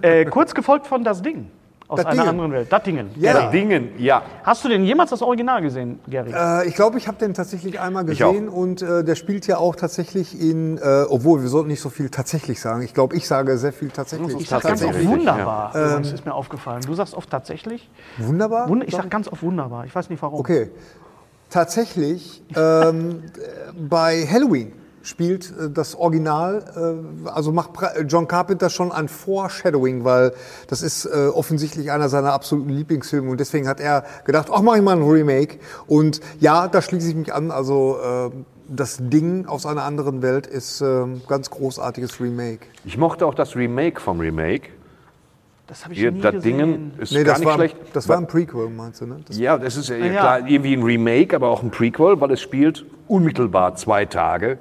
Äh, 0.00 0.24
kurz 0.24 0.54
gefolgt 0.54 0.86
von 0.86 1.04
Das 1.04 1.20
Ding. 1.20 1.50
Aus 1.90 1.96
Das 1.96 2.06
einer 2.06 2.28
anderen 2.28 2.52
Welt. 2.52 2.72
Das 2.72 2.84
Dingen. 2.84 3.10
Ja. 3.16 3.32
Gary. 3.32 3.50
Dingen, 3.50 3.88
ja. 3.98 4.22
Hast 4.44 4.64
du 4.64 4.68
denn 4.68 4.84
jemals 4.84 5.10
das 5.10 5.22
Original 5.22 5.60
gesehen, 5.60 5.98
Gary? 6.08 6.30
Äh, 6.32 6.68
ich 6.68 6.76
glaube, 6.76 6.98
ich 6.98 7.08
habe 7.08 7.18
den 7.18 7.34
tatsächlich 7.34 7.80
einmal 7.80 8.04
gesehen 8.04 8.48
und 8.48 8.80
äh, 8.80 9.02
der 9.02 9.16
spielt 9.16 9.48
ja 9.48 9.58
auch 9.58 9.74
tatsächlich 9.74 10.40
in, 10.40 10.78
äh, 10.78 11.02
obwohl 11.08 11.42
wir 11.42 11.48
sollten 11.48 11.66
nicht 11.68 11.80
so 11.80 11.90
viel 11.90 12.08
tatsächlich 12.08 12.60
sagen. 12.60 12.82
Ich 12.82 12.94
glaube, 12.94 13.16
ich 13.16 13.26
sage 13.26 13.58
sehr 13.58 13.72
viel 13.72 13.90
tatsächlich. 13.90 14.40
ich 14.40 14.48
sag 14.48 14.62
ganz 14.62 14.84
oft 14.84 15.04
wunderbar. 15.04 15.72
ja. 15.74 15.98
Das 15.98 16.12
ist 16.12 16.24
mir 16.24 16.32
aufgefallen. 16.32 16.82
Du 16.86 16.94
sagst 16.94 17.14
oft 17.14 17.28
tatsächlich. 17.28 17.90
Wunderbar? 18.18 18.68
Wund 18.68 18.84
ich 18.84 18.94
sag 18.94 19.10
ganz 19.10 19.26
oft 19.26 19.42
wunderbar. 19.42 19.84
Ich 19.84 19.92
weiß 19.92 20.10
nicht 20.10 20.22
warum. 20.22 20.38
Okay. 20.38 20.70
Tatsächlich, 21.50 22.44
ähm, 22.54 23.24
bei 23.76 24.24
Halloween 24.24 24.72
spielt 25.02 25.50
äh, 25.58 25.70
das 25.70 25.94
Original, 25.94 26.64
äh, 27.24 27.28
also 27.28 27.52
macht 27.52 27.70
John 28.06 28.28
Carpenter 28.28 28.70
schon 28.70 28.92
ein 28.92 29.08
Foreshadowing, 29.08 30.04
weil 30.04 30.32
das 30.68 30.82
ist 30.82 31.06
äh, 31.06 31.28
offensichtlich 31.28 31.90
einer 31.90 32.08
seiner 32.08 32.32
absoluten 32.32 32.70
Lieblingsfilme 32.70 33.30
und 33.30 33.40
deswegen 33.40 33.68
hat 33.68 33.80
er 33.80 34.04
gedacht, 34.24 34.48
ach, 34.52 34.62
mach 34.62 34.76
ich 34.76 34.82
mal 34.82 34.96
ein 34.96 35.02
Remake. 35.02 35.58
Und 35.86 36.20
ja, 36.38 36.68
da 36.68 36.82
schließe 36.82 37.10
ich 37.10 37.16
mich 37.16 37.34
an, 37.34 37.50
also 37.50 37.98
äh, 38.02 38.30
das 38.68 38.98
Ding 39.00 39.46
aus 39.46 39.66
einer 39.66 39.82
anderen 39.82 40.22
Welt 40.22 40.46
ist 40.46 40.80
ein 40.80 41.22
ganz 41.26 41.50
großartiges 41.50 42.20
Remake. 42.20 42.66
Ich 42.84 42.96
mochte 42.96 43.26
auch 43.26 43.34
das 43.34 43.56
Remake 43.56 44.00
vom 44.00 44.20
Remake. 44.20 44.68
Das 45.66 45.84
habe 45.84 45.94
ich 45.94 46.00
Hier, 46.00 46.10
nie 46.10 46.20
das 46.20 46.34
gesehen. 46.34 46.58
Dingen 46.58 46.92
ist 46.98 47.12
Nee, 47.12 47.24
gar 47.24 47.34
das 47.34 47.38
nicht 47.38 47.46
war, 47.48 47.54
schlecht. 47.54 47.76
das 47.92 48.08
war 48.08 48.16
ein 48.18 48.26
Prequel, 48.26 48.70
meinst 48.70 49.00
du, 49.00 49.06
ne? 49.06 49.20
Das, 49.26 49.38
ja, 49.38 49.56
das 49.56 49.76
ist 49.76 49.88
ja, 49.88 49.96
ja. 49.96 50.20
klar 50.20 50.48
irgendwie 50.48 50.74
ein 50.76 50.82
Remake, 50.82 51.34
aber 51.34 51.48
auch 51.48 51.62
ein 51.62 51.70
Prequel, 51.70 52.20
weil 52.20 52.32
es 52.32 52.40
spielt 52.40 52.84
unmittelbar 53.06 53.76
zwei 53.76 54.04
Tage 54.04 54.58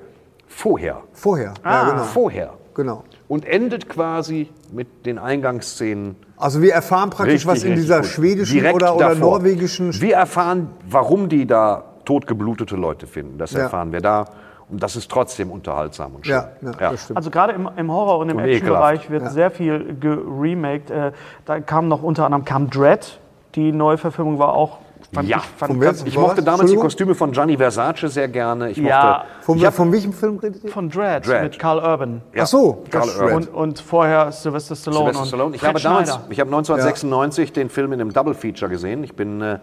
vorher. 0.59 0.97
Vorher, 1.13 1.53
Ah. 1.63 1.71
ja 1.85 1.89
genau. 1.91 2.03
Vorher. 2.03 2.53
genau. 2.75 3.03
Und 3.27 3.45
endet 3.45 3.87
quasi 3.89 4.49
mit 4.71 5.05
den 5.05 5.17
Eingangsszenen 5.19 6.15
Also 6.37 6.61
wir 6.61 6.73
erfahren 6.73 7.09
praktisch, 7.09 7.45
was 7.45 7.63
in 7.63 7.69
richtig 7.73 7.83
dieser 7.85 7.97
gut. 8.01 8.05
schwedischen 8.09 8.53
Direkt 8.55 8.75
oder, 8.75 8.95
oder 8.95 9.15
norwegischen 9.15 9.93
Wir 10.01 10.15
erfahren, 10.15 10.69
warum 10.89 11.29
die 11.29 11.45
da 11.45 11.83
totgeblutete 12.05 12.75
Leute 12.75 13.07
finden. 13.07 13.37
Das 13.37 13.51
Ja. 13.53 13.61
erfahren 13.61 13.91
wir 13.91 14.01
da. 14.01 14.25
Und 14.69 14.83
das 14.83 14.95
ist 14.95 15.09
trotzdem 15.09 15.49
unterhaltsam 15.51 16.13
und 16.15 16.25
schön. 16.27 16.35
Ja, 16.35 16.49
ja, 16.61 16.91
das 16.91 17.03
stimmt. 17.03 17.17
Also 17.17 17.29
gerade 17.31 17.53
im, 17.53 17.67
im 17.75 17.91
Horror- 17.91 18.19
und 18.19 18.29
im 18.29 18.37
Action-Bereich 18.39 19.09
wird 19.09 19.31
sehr 19.31 19.49
viel 19.51 19.95
geremaked. 19.99 20.91
Äh, 20.91 21.11
da 21.45 21.59
kam 21.59 21.87
noch 21.87 22.03
unter 22.03 22.25
anderem 22.25 22.45
kam 22.45 22.69
Dread. 22.69 23.19
Die 23.55 23.71
Neuverfilmung 23.71 24.37
war 24.39 24.53
auch. 24.53 24.77
Fand 25.11 25.27
Ja, 25.27 25.37
ich, 25.37 25.43
fand 25.43 25.71
Von 25.71 25.79
ganz, 25.79 26.03
Ich 26.05 26.15
mochte 26.17 26.43
damals 26.43 26.69
die? 26.69 26.77
Kostüme 26.77 27.15
von 27.15 27.31
Gianni 27.31 27.57
Versace 27.57 28.01
sehr 28.13 28.27
gerne. 28.27 28.69
Ich 28.69 28.77
Ja. 28.77 29.23
mochte, 29.25 29.43
von, 29.45 29.57
ich 29.57 29.65
hab, 29.65 29.73
von 29.73 29.91
welchem 29.91 30.13
Film 30.13 30.37
redet 30.37 30.63
ihr? 30.63 30.69
von 30.69 30.87
Dread, 30.87 31.25
Dread. 31.27 31.41
mit 31.43 31.57
Carl 31.59 31.79
Urban. 31.79 32.21
ja, 32.33 32.43
Ach 32.43 32.47
so, 32.47 32.83
das 32.91 33.15
Urban. 33.19 33.33
Und, 33.37 33.53
und 33.53 33.79
vorher 33.79 34.31
Sylvester 34.31 34.75
Stallone. 34.75 34.99
Sylvester 35.05 35.21
und 35.21 35.27
Stallone. 35.27 35.55
Ich 35.55 35.61
Fred 35.61 35.69
habe 35.69 35.79
damals, 35.81 36.09
Schneider. 36.09 36.25
ich 36.29 36.39
habe 36.39 36.49
1996 36.49 37.53
den 37.53 37.69
Film 37.69 37.91
in 37.93 38.01
einem 38.01 38.13
Double 38.13 38.35
Feature 38.35 38.69
gesehen. 38.69 39.03
Ich 39.03 39.15
bin 39.15 39.41
äh, 39.41 39.57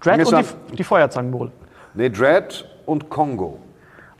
Dread 0.00 0.24
und 0.32 0.44
die, 0.70 0.76
die 0.76 0.84
Feuerzangenbowle. 0.84 1.50
nee, 1.94 2.08
Dread 2.08 2.64
und 2.86 3.10
Kongo. 3.10 3.58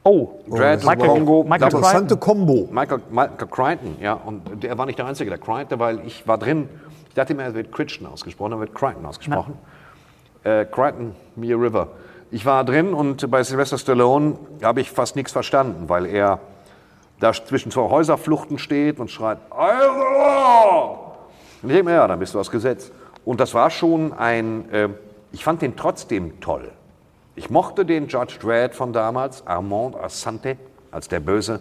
Oh, 0.03 0.29
Dread 0.51 0.81
und 0.81 0.87
Michael- 0.89 1.09
Kongo. 1.09 1.45
Michael 1.45 1.63
Interessante 1.73 2.17
Kombo. 2.17 2.69
Michael, 2.73 3.01
Michael 3.11 3.47
Crichton, 3.49 3.97
ja, 4.01 4.15
und 4.15 4.43
der 4.65 4.77
war 4.77 4.87
nicht 4.87 4.99
der 4.99 5.07
Einzige, 5.07 5.31
der 5.31 5.39
Crichton, 5.39 5.79
weil 5.79 6.01
ich 6.05 6.27
war 6.27 6.37
drin. 6.39 6.69
Ich 7.09 7.15
dachte 7.15 7.33
immer, 7.33 7.45
er 7.45 7.55
wird 7.55 7.71
Crichton 7.71 8.07
ausgesprochen, 8.09 8.53
er 8.53 8.61
wird 8.61 8.75
Crichton 8.75 9.07
ausgesprochen. 9.07 9.55
Äh, 10.49 10.65
Crichton, 10.65 11.15
Mere 11.37 11.61
River. 11.61 11.89
Ich 12.31 12.47
war 12.47 12.65
drin 12.65 12.95
und 12.95 13.31
bei 13.31 13.43
Sylvester 13.43 13.77
Stallone 13.77 14.39
habe 14.63 14.81
ich 14.81 14.91
fast 14.91 15.15
nichts 15.15 15.33
verstanden, 15.33 15.91
weil 15.91 16.07
er 16.07 16.41
da 17.21 17.35
zwischen 17.35 17.71
zwei 17.71 17.91
Häuserfluchten 17.91 18.57
steht 18.59 18.99
und 18.99 19.11
schreit, 19.11 19.39
Euro! 19.51 21.17
Und 21.61 21.69
ich 21.69 21.75
denke 21.75 21.91
mir, 21.91 21.97
ja, 21.97 22.07
dann 22.09 22.19
bist 22.19 22.35
du 22.35 22.41
ausgesetzt. 22.41 22.93
Und 23.27 23.41
das 23.41 23.53
war 23.53 23.69
schon 23.69 24.15
ein, 24.15 24.71
äh, 24.73 24.89
ich 25.33 25.45
fand 25.45 25.61
den 25.61 25.77
trotzdem 25.77 26.41
toll. 26.41 26.71
Ich 27.37 27.51
mochte 27.51 27.85
den 27.85 28.09
Judge 28.09 28.39
Dredd 28.41 28.75
von 28.75 28.95
damals, 28.95 29.47
Armand 29.47 29.97
Assante, 29.97 30.57
als 30.91 31.09
der 31.09 31.21
Böse. 31.21 31.61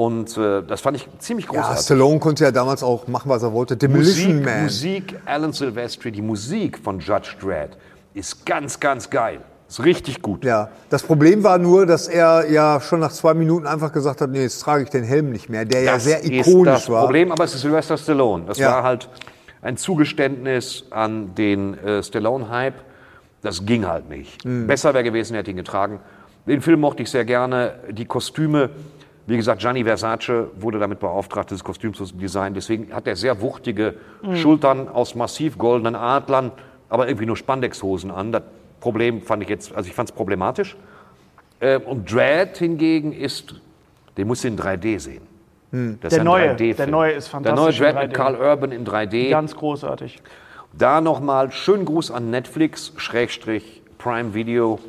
Und 0.00 0.34
äh, 0.38 0.62
das 0.62 0.80
fand 0.80 0.96
ich 0.96 1.06
ziemlich 1.18 1.44
Ja, 1.44 1.52
großartig. 1.52 1.84
Stallone 1.84 2.18
konnte 2.20 2.44
ja 2.44 2.50
damals 2.50 2.82
auch 2.82 3.06
machen, 3.06 3.28
was 3.28 3.42
er 3.42 3.52
wollte. 3.52 3.76
Demolition 3.76 4.36
Musik, 4.36 4.44
Man. 4.46 4.62
Musik, 4.62 5.14
Alan 5.26 5.52
Silvestri, 5.52 6.10
die 6.10 6.22
Musik 6.22 6.78
von 6.78 7.00
Judge 7.00 7.32
Dredd 7.38 7.76
ist 8.14 8.46
ganz, 8.46 8.80
ganz 8.80 9.10
geil. 9.10 9.40
Ist 9.68 9.84
richtig 9.84 10.22
gut. 10.22 10.42
Ja, 10.42 10.70
das 10.88 11.02
Problem 11.02 11.44
war 11.44 11.58
nur, 11.58 11.84
dass 11.84 12.08
er 12.08 12.50
ja 12.50 12.80
schon 12.80 13.00
nach 13.00 13.12
zwei 13.12 13.34
Minuten 13.34 13.66
einfach 13.66 13.92
gesagt 13.92 14.22
hat, 14.22 14.30
nee, 14.30 14.40
jetzt 14.40 14.60
trage 14.60 14.84
ich 14.84 14.88
den 14.88 15.04
Helm 15.04 15.30
nicht 15.32 15.50
mehr, 15.50 15.66
der 15.66 15.82
ja 15.82 15.92
das 15.92 16.04
sehr 16.04 16.20
ist 16.24 16.30
ikonisch 16.30 16.72
das 16.72 16.88
war. 16.88 17.02
Problem, 17.02 17.30
aber 17.30 17.44
es 17.44 17.54
ist 17.54 17.60
Sylvester 17.60 17.98
Stallone. 17.98 18.44
Das 18.46 18.56
Ja. 18.56 18.70
war 18.76 18.82
halt 18.84 19.06
ein 19.60 19.76
Zugeständnis 19.76 20.84
an 20.88 21.34
den 21.34 21.76
äh, 21.76 22.02
Stallone-Hype. 22.02 22.74
Das 23.42 23.66
ging 23.66 23.86
halt 23.86 24.08
nicht. 24.08 24.46
Mhm. 24.46 24.66
Besser 24.66 24.94
wäre 24.94 25.04
gewesen, 25.04 25.34
er 25.34 25.40
hätte 25.40 25.50
ihn 25.50 25.58
getragen. 25.58 26.00
Den 26.46 26.62
Film 26.62 26.80
mochte 26.80 27.02
ich 27.02 27.10
sehr 27.10 27.26
gerne. 27.26 27.74
Die 27.90 28.06
Kostüme, 28.06 28.70
wie 29.30 29.36
gesagt, 29.36 29.60
Gianni 29.60 29.84
Versace 29.84 30.48
wurde 30.56 30.78
damit 30.78 30.98
beauftragt, 30.98 31.50
dieses 31.50 31.62
Kostüm 31.62 31.94
zu 31.94 32.04
designen. 32.04 32.54
Deswegen 32.54 32.92
hat 32.92 33.06
er 33.06 33.14
sehr 33.16 33.40
wuchtige 33.40 33.94
Mhm. 34.22 34.36
Schultern 34.36 34.88
aus 34.88 35.14
massiv 35.14 35.56
goldenen 35.56 35.94
Adlern, 35.94 36.50
aber 36.88 37.06
irgendwie 37.06 37.26
nur 37.26 37.36
Spandexhosen 37.36 38.10
an. 38.10 38.32
Das 38.32 38.42
Problem 38.80 39.22
fand 39.22 39.42
ich 39.42 39.48
jetzt, 39.48 39.74
also 39.74 39.88
ich 39.88 39.94
fand 39.94 40.10
es 40.10 40.14
problematisch. 40.14 40.76
Ähm, 41.60 41.82
und 41.82 42.12
Dread 42.12 42.56
hingegen 42.56 43.12
ist, 43.12 43.54
den 44.16 44.26
musst 44.26 44.42
du 44.44 44.48
in 44.48 44.56
3D 44.58 44.98
sehen. 44.98 45.22
Das 46.00 46.10
Der 46.10 46.20
ein 46.20 46.24
neue, 46.26 46.50
3D-Film. 46.54 46.76
der 46.76 46.86
neue 46.88 47.12
ist 47.12 47.32
Der 47.32 47.40
neue 47.40 47.46
fantastisch 47.52 47.78
Dread 47.78 47.94
mit 47.94 48.10
3D. 48.10 48.12
Carl 48.14 48.34
Urban 48.34 48.72
in 48.72 48.84
3D. 48.84 49.30
Ganz 49.30 49.54
großartig. 49.54 50.18
Da 50.72 51.00
nochmal 51.00 51.52
schönen 51.52 51.84
Gruß 51.84 52.10
an 52.10 52.30
Netflix, 52.30 52.92
Schrägstrich, 52.96 53.80
Prime 53.98 54.34
Video. 54.34 54.80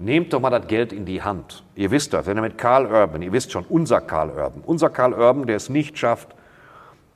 Nehmt 0.00 0.32
doch 0.32 0.40
mal 0.40 0.50
das 0.50 0.68
Geld 0.68 0.92
in 0.92 1.04
die 1.04 1.22
Hand. 1.22 1.64
Ihr 1.74 1.90
wisst 1.90 2.12
das, 2.12 2.26
wenn 2.26 2.38
ihr 2.38 2.42
mit 2.42 2.56
Carl 2.56 2.86
Urban, 2.86 3.20
ihr 3.20 3.32
wisst 3.32 3.50
schon, 3.50 3.64
unser 3.68 4.00
Carl 4.00 4.30
Urban, 4.30 4.62
unser 4.64 4.90
Carl 4.90 5.12
Urban, 5.12 5.46
der 5.46 5.56
es 5.56 5.68
nicht 5.68 5.98
schafft, 5.98 6.36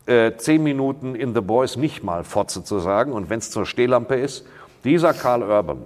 äh, 0.06 0.32
zehn 0.36 0.64
Minuten 0.64 1.14
in 1.14 1.32
The 1.32 1.40
Boys 1.40 1.76
nicht 1.76 2.02
mal 2.02 2.24
Fotze 2.24 2.64
zu 2.64 2.80
sagen 2.80 3.12
und 3.12 3.30
wenn 3.30 3.38
es 3.38 3.52
zur 3.52 3.66
Stehlampe 3.66 4.16
ist, 4.16 4.44
dieser 4.82 5.14
Carl 5.14 5.44
Urban, 5.44 5.84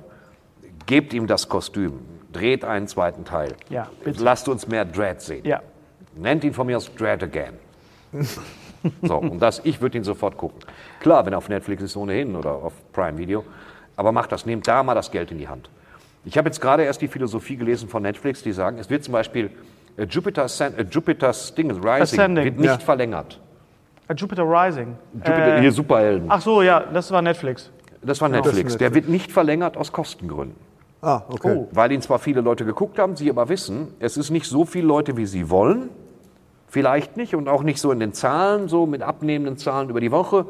gebt 0.86 1.12
ihm 1.12 1.27
das 1.27 1.51
Kostüm, 1.51 2.01
dreht 2.32 2.64
einen 2.64 2.89
zweiten 2.89 3.27
Teil. 3.27 3.55
Ja, 3.68 3.89
bitte. 4.02 4.24
Lasst 4.24 4.48
uns 4.48 4.66
mehr 4.66 4.86
Dread 4.86 5.20
sehen. 5.20 5.44
Ja. 5.44 5.60
Nennt 6.14 6.44
ihn 6.44 6.55
von 6.55 6.66
mir 6.66 6.78
aus 6.78 6.90
Dread 6.94 7.23
Again. 7.23 7.55
So, 9.02 9.16
und 9.16 9.40
das, 9.40 9.60
ich 9.64 9.81
würde 9.81 9.98
ihn 9.98 10.05
sofort 10.05 10.36
gucken. 10.39 10.60
Klar, 11.01 11.27
wenn 11.27 11.35
er 11.35 11.39
auf 11.39 11.48
Netflix 11.48 11.82
ist 11.82 11.97
ohnehin 11.97 12.36
oder 12.36 12.52
auf 12.52 12.73
Prime 12.93 13.18
Video, 13.18 13.44
aber 13.97 14.12
macht 14.12 14.32
das, 14.32 14.47
nehmt 14.47 14.66
da 14.66 14.82
mal 14.82 14.94
das 14.94 15.10
Geld 15.10 15.31
in 15.31 15.39
die 15.39 15.48
Hand. 15.48 15.68
Ich 16.27 16.36
habe 16.36 16.48
jetzt 16.48 16.61
gerade 16.61 16.82
erst 16.82 17.01
die 17.01 17.09
Philosophie 17.09 17.57
gelesen 17.57 17.89
von 17.89 18.03
Netflix, 18.03 18.43
die 18.43 18.53
sagen, 18.53 18.78
es 18.78 18.90
wird 18.90 19.05
zum 19.05 19.12
Beispiel 19.12 19.51
äh, 19.97 20.05
Jupiter, 20.05 20.43
Ascend, 20.44 20.77
äh, 20.78 20.82
Jupiter's 20.90 21.55
Ding, 21.55 21.70
Rising 21.70 22.03
Ascending. 22.03 22.44
wird 22.44 22.59
nicht 22.59 22.66
Ja. 22.66 22.78
verlängert. 22.78 23.40
Äh, 24.09 24.15
Jupiter 24.15 24.43
Rising. 24.43 24.97
Jupiter, 25.15 25.57
Äh, 25.57 25.61
hier 25.61 25.73
Superhelden. 25.73 26.27
ach 26.31 26.40
so, 26.43 26.62
ja, 26.62 26.81
das 26.93 27.11
war 27.12 27.23
Netflix. 27.23 27.70
das 28.03 28.20
war 28.20 28.28
Netflix. 28.28 28.73
Das 28.73 28.78
Der 28.78 28.94
wird 28.94 29.09
nicht 29.09 29.32
verlängert 29.32 29.77
aus 29.77 29.93
Kostengründen. 29.93 30.57
Ah, 31.01 31.23
okay. 31.28 31.55
Oh. 31.57 31.69
Weil 31.73 31.93
ihn 31.93 32.03
zwar 32.03 32.19
viele 32.19 32.40
Leute 32.40 32.65
geguckt 32.65 32.98
haben, 32.98 33.15
sie 33.16 33.31
aber 33.31 33.48
wissen, 33.48 33.89
es 34.01 34.16
ist 34.16 34.31
nicht 34.31 34.47
so 34.47 34.65
viele 34.65 34.86
Leute, 34.86 35.16
wie 35.16 35.27
sie 35.27 35.48
wollen. 35.51 35.90
Vielleicht 36.69 37.16
nicht 37.16 37.35
und 37.36 37.48
auch 37.48 37.62
nicht 37.62 37.81
so 37.81 37.93
in 37.93 38.01
den 38.01 38.12
Zahlen, 38.12 38.66
so 38.69 38.86
mit 38.86 39.03
abnehmenden 39.03 39.57
Zahlen 39.57 39.89
über 39.90 40.01
die 40.01 40.11
Woche. 40.11 40.47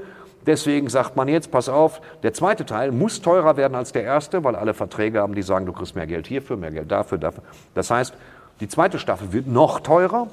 Deswegen 0.47 0.89
sagt 0.89 1.16
man 1.16 1.28
jetzt, 1.28 1.51
pass 1.51 1.68
auf, 1.68 2.01
der 2.23 2.32
zweite 2.32 2.64
Teil 2.64 2.93
muss 2.93 3.20
teurer 3.20 3.56
werden 3.56 3.74
als 3.74 3.93
der 3.93 4.05
erste, 4.05 4.44
weil 4.44 4.55
alle 4.55 4.74
Verträge 4.74 5.20
haben, 5.20 5.35
die 5.35 5.43
sagen, 5.43 5.66
du 5.66 5.73
kriegst 5.73 5.97
mehr 5.97 6.06
Geld 6.06 6.27
hierfür, 6.27 6.56
mehr 6.56 6.70
Geld 6.70 6.90
dafür, 6.90 7.18
dafür. 7.18 7.43
Das 7.74 7.90
heißt, 7.90 8.14
die 8.60 8.68
zweite 8.68 8.98
Staffel 8.98 9.32
wird 9.32 9.47
noch 9.48 9.81
teurer 9.81 10.28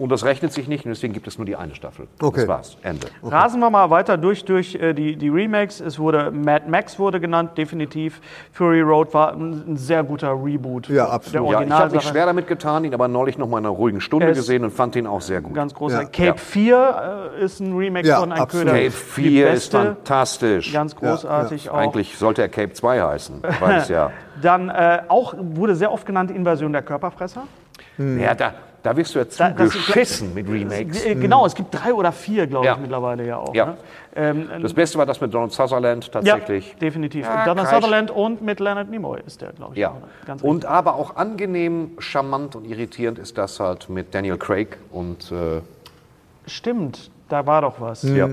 und 0.00 0.08
das 0.10 0.24
rechnet 0.24 0.52
sich 0.52 0.66
nicht 0.66 0.84
und 0.84 0.88
deswegen 0.90 1.12
gibt 1.12 1.28
es 1.28 1.38
nur 1.38 1.44
die 1.44 1.54
eine 1.54 1.74
Staffel. 1.74 2.08
Okay. 2.20 2.40
Das 2.40 2.48
war's. 2.48 2.76
Ende. 2.82 3.06
Rasen 3.22 3.60
wir 3.60 3.70
mal 3.70 3.90
weiter 3.90 4.16
durch, 4.16 4.44
durch 4.44 4.74
äh, 4.74 4.94
die, 4.94 5.14
die 5.14 5.28
Remakes. 5.28 5.78
Es 5.80 5.98
wurde 5.98 6.30
Mad 6.30 6.64
Max 6.68 6.98
wurde 6.98 7.20
genannt, 7.20 7.56
definitiv. 7.58 8.20
Fury 8.52 8.80
Road 8.80 9.12
war 9.14 9.34
ein, 9.34 9.72
ein 9.72 9.76
sehr 9.76 10.02
guter 10.02 10.32
Reboot. 10.32 10.88
Ja, 10.88 11.04
der 11.04 11.12
absolut. 11.12 11.52
Ja, 11.52 11.62
ich 11.62 11.70
habe 11.70 11.94
mich 11.94 12.02
schwer 12.02 12.26
damit 12.26 12.46
getan, 12.48 12.84
ihn 12.84 12.94
aber 12.94 13.06
neulich 13.08 13.38
noch 13.38 13.46
mal 13.46 13.58
in 13.58 13.66
einer 13.66 13.74
ruhigen 13.74 14.00
Stunde 14.00 14.30
Es- 14.30 14.38
gesehen 14.38 14.64
und 14.64 14.70
fand 14.72 14.96
ihn 14.96 15.06
auch 15.06 15.20
sehr 15.20 15.40
gut. 15.40 15.54
Ganz 15.54 15.74
groß. 15.74 15.92
Ja. 15.92 16.04
Cape 16.04 16.24
Ja. 16.24 16.34
4 16.34 17.30
äh, 17.38 17.44
ist 17.44 17.60
ein 17.60 17.76
Remake 17.76 18.08
Ja, 18.08 18.20
von 18.20 18.32
Ein 18.32 18.40
absolut. 18.40 18.66
Köder. 18.68 18.78
Cape 18.78 18.90
Die 19.18 19.22
4 19.30 19.50
ist 19.50 19.72
fantastisch. 19.72 20.72
Ganz 20.72 20.96
großartig 20.96 21.68
auch. 21.70 21.74
Eigentlich 21.76 22.16
sollte 22.16 22.42
er 22.42 22.48
Cape 22.48 22.72
2 22.72 23.02
heißen, 23.02 23.42
weil 23.60 23.76
es 23.78 23.88
ja. 23.88 24.10
Dann 24.42 24.70
äh, 24.70 25.02
auch 25.08 25.34
wurde 25.38 25.74
sehr 25.74 25.92
oft 25.92 26.06
genannt 26.06 26.30
Invasion 26.30 26.72
der 26.72 26.80
Körperfresser. 26.80 27.42
ja 27.98 28.34
da, 28.34 28.54
Da 28.82 28.96
wirst 28.96 29.14
du 29.14 29.18
ja 29.18 29.24
Da- 29.26 29.56
zugeschissen 29.56 30.32
mit 30.32 30.48
Remakes. 30.48 31.04
Äh, 31.04 31.14
Genau, 31.14 31.44
es 31.44 31.54
gibt 31.54 31.74
drei 31.74 31.92
oder 31.92 32.12
vier, 32.12 32.46
glaube 32.46 32.64
Ja. 32.66 32.72
ich, 32.74 32.78
mittlerweile 32.80 33.26
ja 33.26 33.36
auch. 33.36 33.54
Ja. 33.54 33.66
Ne? 33.66 33.76
Ähm, 34.16 34.48
Das 34.62 34.72
Beste 34.72 34.96
war 34.98 35.04
das 35.06 35.20
mit 35.20 35.32
Donald 35.34 35.52
Sutherland 35.52 36.10
tatsächlich. 36.10 36.72
Ja, 36.72 36.78
definitiv. 36.78 37.26
Ja, 37.26 37.44
Donald 37.44 37.68
Sutherland 37.68 38.10
und 38.10 38.40
mit 38.42 38.58
Leonard 38.58 38.88
Nimoy 38.90 39.20
ist 39.26 39.42
der, 39.42 39.52
glaube 39.52 39.74
ich. 39.74 39.80
Ja. 39.80 39.90
ne? 39.90 39.96
Ganz 40.26 40.42
Und 40.42 40.64
aber 40.64 40.94
auch 40.94 41.16
angenehm, 41.16 41.90
charmant 41.98 42.56
und 42.56 42.64
irritierend 42.64 43.18
ist 43.18 43.36
das 43.36 43.60
halt 43.60 43.88
mit 43.90 44.14
Daniel 44.14 44.38
Craig 44.38 44.78
und 44.90 45.30
äh, 45.30 45.60
Stimmt, 46.46 47.10
da 47.28 47.46
war 47.46 47.60
doch 47.62 47.80
was. 47.80 48.02
Ja. 48.02 48.30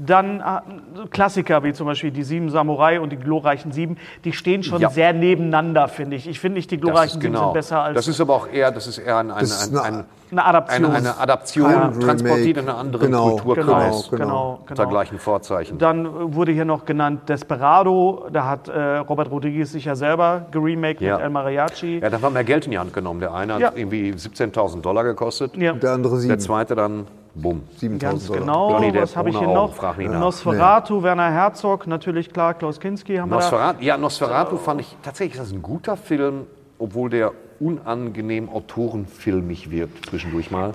Dann 0.00 0.40
äh, 0.40 1.06
Klassiker 1.10 1.62
wie 1.64 1.72
zum 1.72 1.86
Beispiel 1.86 2.10
die 2.12 2.22
Sieben 2.22 2.50
Samurai 2.50 3.00
und 3.00 3.10
die 3.10 3.16
glorreichen 3.16 3.72
Sieben, 3.72 3.96
die 4.24 4.32
stehen 4.32 4.62
schon 4.62 4.80
Ja. 4.80 4.90
sehr 4.90 5.12
nebeneinander, 5.12 5.88
finde 5.88 6.16
ich. 6.16 6.28
Ich 6.28 6.38
finde 6.40 6.58
nicht, 6.58 6.70
die 6.70 6.78
glorreichen 6.78 7.16
ist 7.18 7.22
Sieben 7.22 7.34
genau. 7.34 7.46
sind 7.46 7.54
besser 7.54 7.82
als 7.82 7.94
das 7.96 8.06
ist 8.08 8.20
aber 8.20 8.34
auch 8.34 8.46
eher, 8.46 8.70
das 8.70 8.86
ist 8.86 8.98
eher 8.98 9.16
ein, 9.18 9.30
ein, 9.30 9.40
Das 9.40 9.68
ein, 9.70 9.76
eine- 9.76 9.82
ein, 9.98 10.04
eine 10.30 10.44
Adaption. 10.44 10.84
eine, 10.86 10.96
eine 10.96 11.18
Adaption, 11.18 12.00
transportiert 12.00 12.58
in 12.58 12.68
eine 12.68 12.76
andere 12.78 13.06
Genau, 13.06 13.36
Kulturkreis. 13.38 14.08
genau, 14.10 14.24
genau, 14.24 14.60
Unter 14.68 14.74
genau. 14.74 14.88
gleichen 14.90 15.18
Vorzeichen. 15.18 15.78
Dann 15.78 16.34
wurde 16.34 16.52
hier 16.52 16.64
noch 16.66 16.84
genannt 16.84 17.28
Desperado. 17.28 18.26
Da 18.32 18.44
hat 18.46 18.68
äh, 18.68 18.98
Robert 18.98 19.30
Rodriguez 19.30 19.72
sich 19.72 19.86
ja 19.86 19.96
selber 19.96 20.46
geremaked 20.50 21.00
Ja. 21.00 21.16
mit 21.16 21.24
El 21.24 21.30
Mariachi. 21.30 21.98
Ja, 22.00 22.10
da 22.10 22.20
war 22.22 22.30
mehr 22.30 22.44
Geld 22.44 22.66
in 22.66 22.72
die 22.72 22.78
Hand 22.78 22.92
genommen. 22.92 23.20
Der 23.20 23.32
eine 23.34 23.54
hat 23.54 23.60
Ja. 23.60 23.72
irgendwie 23.74 24.12
17.000 24.12 24.82
Dollar 24.82 25.02
gekostet. 25.04 25.56
Ja. 25.56 25.72
Der 25.72 25.92
andere 25.92 26.12
Der 26.14 26.20
sieben. 26.20 26.38
zweite 26.40 26.74
dann, 26.74 27.06
bumm. 27.40 27.62
7000 27.76 28.00
Ganz 28.00 28.26
Dollar. 28.26 28.40
genau. 28.40 28.70
Johnny 28.72 28.92
Depp 28.92 29.02
Was 29.02 29.16
habe 29.16 29.30
ich 29.30 29.38
hier 29.38 29.48
Augen, 29.48 29.72
noch? 30.08 30.20
Nosferatu, 30.20 31.02
Werner 31.02 31.30
Herzog, 31.30 31.86
natürlich 31.86 32.32
klar, 32.32 32.54
Klaus 32.54 32.80
Kinski 32.80 33.16
haben 33.16 33.30
wir 33.30 33.38
da. 33.38 33.44
Nosferatu, 33.44 33.82
ja, 33.82 33.96
Nosferatu 33.96 34.56
fand 34.56 34.80
ich 34.80 34.96
tatsächlich, 35.02 35.38
das 35.38 35.48
ist 35.48 35.54
ein 35.54 35.62
guter 35.62 35.96
Film, 35.96 36.46
obwohl 36.78 37.10
der 37.10 37.32
unangenehm 37.60 38.48
autorenfilmig 38.48 39.70
wirkt 39.70 40.06
zwischendurch 40.06 40.50
mal. 40.50 40.72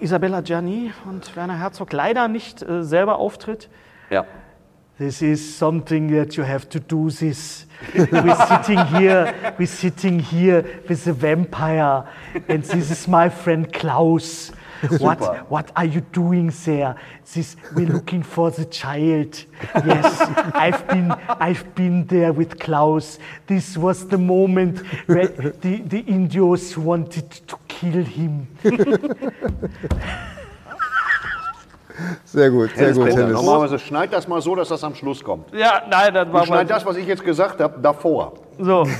Isabella 0.00 0.40
Gianni 0.40 0.92
und 1.08 1.34
Werner 1.36 1.58
Herzog 1.58 1.92
leider 1.92 2.28
nicht 2.28 2.62
äh, 2.62 2.82
selber 2.82 3.18
auftritt. 3.18 3.68
Ja. 4.10 4.24
This 4.98 5.20
is 5.20 5.58
something 5.58 6.10
that 6.10 6.36
you 6.36 6.44
have 6.44 6.68
to 6.70 6.78
do 6.78 7.10
this. 7.10 7.66
We're 7.94 8.46
sitting 8.46 8.82
here, 8.86 9.34
we're 9.58 9.66
sitting 9.66 10.18
here 10.18 10.64
with 10.88 11.06
a 11.06 11.12
vampire 11.12 12.04
and 12.48 12.64
this 12.64 12.90
is 12.90 13.06
my 13.06 13.28
friend 13.28 13.70
Klaus. 13.70 14.52
What, 14.98 15.50
what 15.50 15.72
are 15.76 15.84
you 15.84 16.00
doing 16.00 16.52
there? 16.64 16.96
This, 17.32 17.56
we're 17.74 17.86
looking 17.86 18.22
for 18.22 18.50
the 18.50 18.64
child. 18.64 19.44
Yes, 19.74 20.20
I've 20.54 20.86
been, 20.88 21.10
I've 21.10 21.74
been 21.74 22.06
there 22.06 22.32
with 22.32 22.58
Klaus. 22.58 23.18
This 23.46 23.76
was 23.76 24.06
the 24.08 24.18
moment 24.18 24.80
where 25.06 25.28
the, 25.28 25.82
the 25.82 26.00
Indios 26.00 26.76
wanted 26.76 27.30
to 27.30 27.58
kill 27.68 28.04
him. 28.04 28.48
Sehr 32.24 32.50
gut, 32.50 32.70
sehr 32.76 32.92
gut, 32.92 33.06
Bender. 33.06 33.22
Hennes. 33.22 33.32
Normalerweise 33.32 33.78
schneid 33.78 34.12
das 34.12 34.28
mal 34.28 34.42
so, 34.42 34.54
dass 34.54 34.68
das 34.68 34.84
am 34.84 34.94
Schluss 34.94 35.24
kommt. 35.24 35.52
Ja, 35.54 35.82
nein, 35.88 36.12
das 36.12 36.30
war 36.30 36.40
Du 36.42 36.46
schneid 36.46 36.70
das, 36.70 36.84
was 36.84 36.96
ich 36.96 37.06
jetzt 37.06 37.24
gesagt 37.24 37.60
habe, 37.60 37.80
davor. 37.80 38.34
So. 38.58 38.86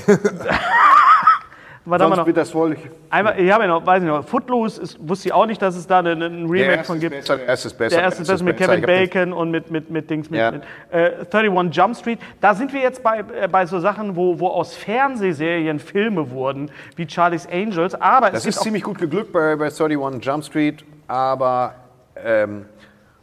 Was 1.89 2.01
haben 2.01 2.09
wir 2.09 2.15
Sonst 2.15 2.17
noch? 2.17 2.25
wird 2.27 2.37
das 2.37 2.53
wohl... 2.53 2.75
Einmal, 3.09 3.39
ich 3.39 3.49
habe 3.51 3.63
ja 3.63 3.69
noch, 3.69 3.85
weiß 3.85 4.03
ich 4.03 4.07
noch, 4.09 4.23
Footloose 4.27 4.81
ist, 4.81 4.97
wusste 5.07 5.29
ich 5.29 5.33
auch 5.33 5.45
nicht, 5.45 5.61
dass 5.61 5.75
es 5.77 5.87
da 5.87 5.99
einen, 5.99 6.21
einen 6.21 6.49
Remake 6.49 6.83
von 6.83 6.99
gibt. 6.99 7.15
besser, 7.15 7.37
der 7.37 7.47
erste 7.47 7.67
ist 7.69 7.77
besser. 7.77 7.95
Der 7.95 8.03
erste 8.03 8.21
ist 8.23 8.27
besser 8.27 8.43
mit 8.43 8.57
Kevin 8.57 8.81
Bacon 8.81 9.31
und 9.33 9.51
mit, 9.51 9.71
mit, 9.71 9.89
mit 9.89 10.09
Dings, 10.09 10.29
mit, 10.29 10.39
Ja. 10.39 10.51
mit 10.51 10.63
äh, 10.91 11.11
31 11.31 11.73
Jump 11.75 11.95
Street. 11.95 12.19
Da 12.41 12.53
sind 12.53 12.73
wir 12.73 12.81
jetzt 12.81 13.01
bei, 13.01 13.19
äh, 13.19 13.47
bei 13.47 13.65
so 13.65 13.79
Sachen, 13.79 14.15
wo, 14.17 14.37
wo 14.39 14.47
aus 14.47 14.75
Fernsehserien 14.75 15.79
Filme 15.79 16.29
wurden, 16.31 16.69
wie 16.97 17.07
Charlie's 17.07 17.47
Angels. 17.49 17.95
Aber 17.95 18.31
Das 18.31 18.45
ist 18.45 18.61
ziemlich 18.61 18.83
gut 18.83 18.97
geglückt 18.99 19.31
bei, 19.31 19.55
bei 19.55 19.67
31 19.67 20.23
Jump 20.25 20.43
Street, 20.43 20.83
aber 21.07 21.75
ähm, 22.23 22.65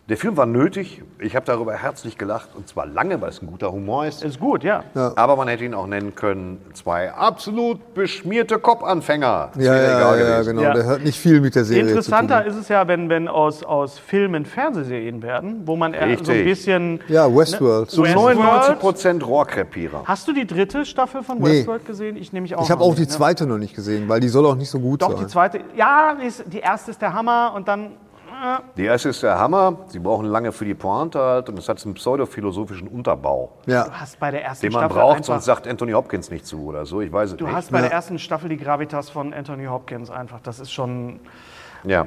der 0.09 0.19
Film 0.19 0.37
war 0.37 0.45
nötig. 0.45 1.03
Ich 1.19 1.35
habe 1.35 1.47
darüber 1.47 1.73
herzlich 1.73 2.19
gelacht 2.19 2.51
und 2.55 2.69
zwar 2.69 2.85
lange, 2.85 3.23
weil 3.23 3.31
es 3.31 3.41
ein 3.41 3.47
guter 3.47 3.73
Humor 3.73 4.05
ist. 4.05 4.23
ist 4.23 4.39
gut, 4.39 4.63
ja. 4.63 4.85
Aber 5.17 5.37
man 5.37 5.49
hätte 5.49 5.65
ihn 5.65 5.73
auch 5.73 5.87
nennen 5.87 6.15
können, 6.15 6.61
zwei 6.75 7.11
absolut 7.13 7.95
beschmierte 7.95 8.59
Kopfanfänger. 8.59 9.53
Ja, 9.57 9.63
ja, 9.75 9.97
egal 9.97 10.19
ja, 10.21 10.43
genau. 10.43 10.61
Ja. 10.63 10.75
Der 10.75 10.87
hat 10.87 11.03
nicht 11.05 11.19
viel 11.19 11.41
mit 11.41 11.55
der 11.55 11.65
Serie 11.65 11.89
Interessanter 11.89 12.39
zu 12.39 12.43
tun. 12.51 12.53
ist 12.53 12.61
es 12.65 12.69
ja, 12.69 12.87
wenn, 12.87 13.09
wenn 13.09 13.29
aus, 13.29 13.63
aus 13.65 13.99
Filmen 13.99 14.45
Fernsehserien 14.45 15.23
werden, 15.23 15.63
wo 15.65 15.75
man 15.77 15.95
eher 15.95 16.01
so 16.03 16.07
ein 16.07 16.11
Richtig. 16.19 16.45
bisschen. 16.45 17.01
Ja, 17.09 17.35
Westworld. 17.35 17.91
Zu 17.91 18.03
Westworld. 18.03 18.37
99 18.37 18.79
Prozent 18.81 19.27
Rohrkrepierer. 19.27 20.03
Hast 20.05 20.29
du 20.29 20.35
die 20.35 20.47
dritte 20.47 20.85
Staffel 20.85 21.23
von 21.23 21.39
Nee. 21.39 21.61
Westworld 21.61 21.87
gesehen? 21.87 22.17
Ich 22.17 22.31
nehme 22.33 22.43
mich 22.43 22.55
auch 22.55 22.63
Ich 22.63 22.71
habe 22.71 22.83
auch 22.83 22.95
die 22.95 23.01
nicht, 23.01 23.11
ne? 23.11 23.17
zweite 23.17 23.47
noch 23.47 23.59
nicht 23.59 23.75
gesehen, 23.75 24.07
weil 24.09 24.21
die 24.21 24.29
soll 24.29 24.45
auch 24.45 24.55
nicht 24.57 24.69
so 24.69 24.81
gut 24.81 25.01
Doch, 25.01 25.13
sein. 25.13 25.21
die 25.21 25.27
zweite. 25.29 25.61
Ja, 25.77 26.15
die 26.47 26.59
erste 26.59 26.91
ist 26.91 27.01
der 27.01 27.15
Hammer 27.15 27.53
und 27.57 27.69
dann. 27.69 27.93
Die 28.77 28.85
erste 28.85 29.09
ist 29.11 29.23
der 29.23 29.39
Hammer. 29.39 29.79
Sie 29.89 29.99
brauchen 29.99 30.27
lange 30.27 30.53
für 30.53 30.65
die 30.65 30.75
Pointe 30.75 31.19
halt 31.19 31.49
und 31.49 31.59
es 31.59 31.69
hat 31.69 31.85
einen 31.85 31.95
pseudophilosophischen 31.95 32.89
Unterbau, 32.89 33.53
ja. 33.67 33.85
du 33.85 33.93
hast 33.93 34.19
bei 34.19 34.31
der 34.31 34.45
ersten 34.45 34.67
den 34.67 34.73
man 34.73 34.81
Staffel 34.83 34.97
braucht, 34.97 35.25
sonst 35.25 35.45
sagt 35.45 35.67
Anthony 35.67 35.93
Hopkins 35.93 36.31
nicht 36.31 36.47
zu 36.47 36.65
oder 36.67 36.87
so. 36.87 37.01
Ich 37.01 37.13
weiß 37.13 37.33
es 37.33 37.37
Du 37.37 37.47
nicht. 37.47 37.55
hast 37.55 37.71
bei 37.73 37.81
der 37.81 37.93
ersten 37.93 38.19
Staffel 38.19 38.49
die 38.49 38.57
Gravitas 38.57 39.11
von 39.11 39.33
Anthony 39.33 39.67
Hopkins 39.67 40.11
einfach. 40.11 40.41
Das 40.41 40.61
ist 40.61 40.73
schon 40.73 41.21
ja. 41.85 42.07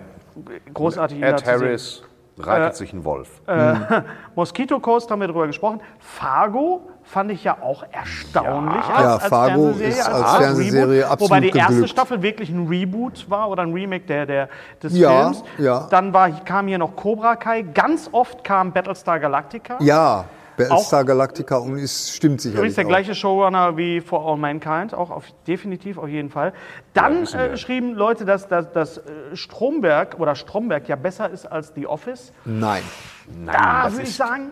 großartig. 0.73 1.21
Ed 1.21 1.39
zu 1.39 1.45
sehen. 1.45 1.53
Harris 1.53 2.03
reitet 2.39 2.75
sich 2.75 2.93
ein 2.93 3.03
Wolf. 3.05 3.41
Mosquito 4.35 4.79
Coast 4.79 5.09
haben 5.11 5.21
wir 5.21 5.27
drüber 5.27 5.47
gesprochen. 5.47 5.81
Fargo 5.99 6.81
fand 7.03 7.31
ich 7.31 7.43
ja 7.43 7.57
auch 7.61 7.83
erstaunlich 7.91 8.85
Ja. 8.87 8.95
als, 8.95 9.03
Ja, 9.03 9.13
als 9.15 9.25
Fargo 9.27 9.61
Fernsehserie. 9.63 9.89
ist 9.89 10.07
als 10.07 10.23
Art 10.23 10.41
Fernsehserie 10.43 11.03
Reboot, 11.05 11.19
Wobei 11.21 11.39
die 11.39 11.47
absolut 11.47 11.55
erste 11.55 11.73
geglückt. 11.73 11.89
Staffel 11.91 12.21
wirklich 12.21 12.49
ein 12.49 12.67
Reboot 12.67 13.29
war 13.29 13.49
oder 13.49 13.63
ein 13.63 13.73
Remake 13.73 14.05
der, 14.05 14.25
der, 14.25 14.49
des 14.83 14.97
Ja, 14.97 15.21
Films. 15.23 15.43
ja. 15.57 15.87
Dann 15.89 16.13
war, 16.13 16.29
kam 16.43 16.67
hier 16.67 16.77
noch 16.77 16.95
Cobra 16.95 17.35
Kai. 17.37 17.61
Ganz 17.61 18.09
oft 18.11 18.43
kam 18.43 18.71
Battlestar 18.73 19.19
Galactica. 19.19 19.77
Ja, 19.79 20.25
Battlestar 20.57 21.05
Galactica 21.05 21.57
und 21.57 21.77
es 21.77 22.13
stimmt 22.15 22.41
sicherlich 22.41 22.57
Übrigens 22.59 22.75
der 22.75 22.85
auch. 22.85 22.89
gleiche 22.89 23.15
Showrunner 23.15 23.77
wie 23.77 24.01
For 24.01 24.25
All 24.27 24.37
Mankind, 24.37 24.93
auch 24.93 25.09
auf, 25.11 25.25
definitiv 25.47 25.97
auf 25.97 26.07
jeden 26.09 26.29
Fall. 26.29 26.51
Dann 26.93 27.25
wir. 27.31 27.39
äh, 27.53 27.57
schrieben 27.57 27.93
Leute, 27.93 28.25
dass, 28.25 28.47
dass, 28.47 28.71
dass 28.71 28.97
äh, 28.97 29.01
Stromberg 29.35 30.19
oder 30.19 30.35
Stromberg 30.35 30.87
ja 30.89 30.95
besser 30.95 31.29
ist 31.29 31.45
als 31.45 31.71
The 31.75 31.87
Office. 31.87 32.33
Nein. 32.45 32.81
Nein, 33.29 33.55
Da 33.55 33.83
das 33.83 33.93
würde 33.93 34.03
ich 34.03 34.09
ist, 34.09 34.17
sagen, 34.17 34.49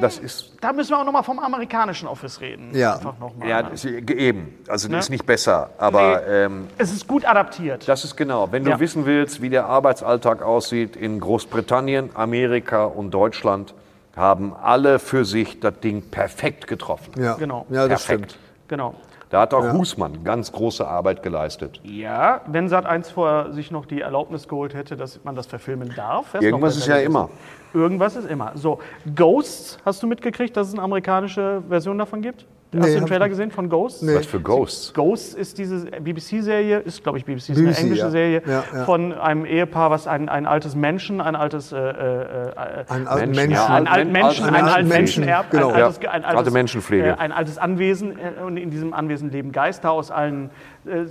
das 0.00 0.18
ist 0.18 0.52
da 0.60 0.72
müssen 0.72 0.90
wir 0.90 0.98
auch 0.98 1.04
nochmal 1.04 1.22
vom 1.22 1.38
amerikanischen 1.38 2.08
Office 2.08 2.40
reden. 2.40 2.70
Ja. 2.74 2.94
Einfach 2.96 3.18
noch 3.18 3.36
mal, 3.36 3.48
ja, 3.48 3.62
ne? 3.62 3.68
das 3.70 3.84
ist 3.84 4.10
eben. 4.10 4.58
Also 4.68 4.88
Ne? 4.88 4.96
das 4.96 5.06
ist 5.06 5.10
nicht 5.10 5.26
besser, 5.26 5.70
aber 5.78 6.20
Nee. 6.26 6.32
ähm, 6.44 6.66
Es 6.78 6.92
ist 6.92 7.06
gut 7.08 7.24
adaptiert. 7.24 7.88
das 7.88 8.04
ist 8.04 8.16
genau. 8.16 8.50
Wenn 8.50 8.64
du 8.64 8.70
Ja. 8.70 8.80
wissen 8.80 9.06
willst, 9.06 9.40
wie 9.42 9.48
der 9.48 9.66
Arbeitsalltag 9.66 10.42
aussieht 10.42 10.96
in 10.96 11.20
Großbritannien, 11.20 12.10
Amerika 12.14 12.84
und 12.84 13.12
Deutschland, 13.12 13.74
haben 14.18 14.54
alle 14.54 14.98
für 14.98 15.24
sich 15.24 15.60
das 15.60 15.80
Ding 15.80 16.02
perfekt 16.10 16.66
getroffen. 16.66 17.12
Ja, 17.18 17.34
Genau. 17.34 17.66
ja 17.70 17.88
das 17.88 18.04
Perfekt. 18.04 18.32
stimmt. 18.32 18.44
Genau. 18.68 18.94
Da 19.30 19.42
hat 19.42 19.52
auch 19.52 19.72
Husmann 19.72 20.24
ganz 20.24 20.52
große 20.52 20.86
Arbeit 20.88 21.22
geleistet. 21.22 21.80
Ja, 21.84 22.40
wenn 22.46 22.68
Sat1 22.68 23.12
vorher 23.12 23.52
sich 23.52 23.70
noch 23.70 23.84
die 23.84 24.00
Erlaubnis 24.00 24.48
geholt 24.48 24.72
hätte, 24.72 24.96
dass 24.96 25.22
man 25.22 25.34
das 25.34 25.46
verfilmen 25.46 25.92
darf. 25.94 26.34
Irgendwas 26.40 26.76
ist 26.78 26.86
ja 26.86 26.96
immer. 26.96 27.28
Irgendwas 27.74 28.16
ist 28.16 28.28
immer. 28.28 28.52
So, 28.54 28.80
Ghosts, 29.14 29.78
hast 29.84 30.02
du 30.02 30.06
mitgekriegt, 30.06 30.56
dass 30.56 30.68
es 30.68 30.74
eine 30.74 30.82
amerikanische 30.82 31.62
Version 31.68 31.98
davon 31.98 32.22
gibt? 32.22 32.46
Nee, 32.70 32.82
hast 32.82 32.90
du 32.90 32.98
den 32.98 33.06
Trailer 33.06 33.30
gesehen 33.30 33.50
von 33.50 33.70
Ghosts? 33.70 34.06
Was 34.06 34.26
für 34.26 34.40
Ghosts? 34.40 34.92
Ghosts 34.92 35.32
ist 35.32 35.56
diese 35.56 35.86
BBC-Serie, 35.86 36.80
ist 36.80 37.02
glaube 37.02 37.16
ich 37.16 37.24
BBC, 37.24 37.48
ist 37.48 37.54
BBC, 37.54 37.66
eine 37.66 37.76
englische 37.78 38.02
ja. 38.02 38.10
Serie 38.10 38.42
Ja, 38.44 38.64
ja. 38.74 38.84
von 38.84 39.14
einem 39.14 39.46
Ehepaar, 39.46 39.90
was 39.90 40.06
ein, 40.06 40.28
ein 40.28 40.44
altes 40.44 40.76
Menschen, 40.76 41.22
ein 41.22 41.34
altes 41.34 41.72
äh, 41.72 41.78
äh, 41.78 42.48
äh, 42.50 42.84
Ein 42.88 43.06
alten 43.06 43.30
Menschen, 43.30 43.48
Menschen. 43.48 43.72
ein 43.72 43.86
alten 43.86 44.12
Menschen, 44.12 44.44
einen 44.44 44.68
alten 44.68 44.88
Menschen 44.88 45.24
Menschen, 45.24 45.50
genau. 45.50 45.68
ein, 45.70 45.82
altes, 45.82 45.98
ein, 46.00 46.24
alte 46.24 46.38
altes, 46.38 46.52
Menschenpflege. 46.52 47.06
äh, 47.06 47.12
ein 47.14 47.32
altes 47.32 47.56
Anwesen 47.56 48.18
äh, 48.18 48.42
und 48.42 48.58
in 48.58 48.68
diesem 48.68 48.92
Anwesen 48.92 49.30
leben 49.30 49.50
Geister 49.50 49.90
aus 49.90 50.10
allen 50.10 50.50
äh, 50.50 50.50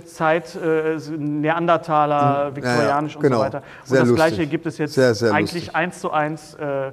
Zeit, 0.04 0.54
äh, 0.56 0.96
Neandertaler, 1.16 2.54
viktorianisch 2.54 3.16
und 3.16 3.22
genau. 3.22 3.38
so 3.38 3.42
weiter. 3.42 3.58
Und 3.58 3.88
Sehr 3.88 4.00
das 4.00 4.08
lustig. 4.08 4.26
Gleiche 4.26 4.46
gibt 4.46 4.66
es 4.66 4.78
jetzt 4.78 4.94
Sehr, 4.94 5.14
sehr 5.14 5.32
eigentlich 5.32 5.64
lustig. 5.64 5.76
eins 5.76 6.00
zu 6.00 6.10
eins. 6.10 6.54
Äh, 6.54 6.92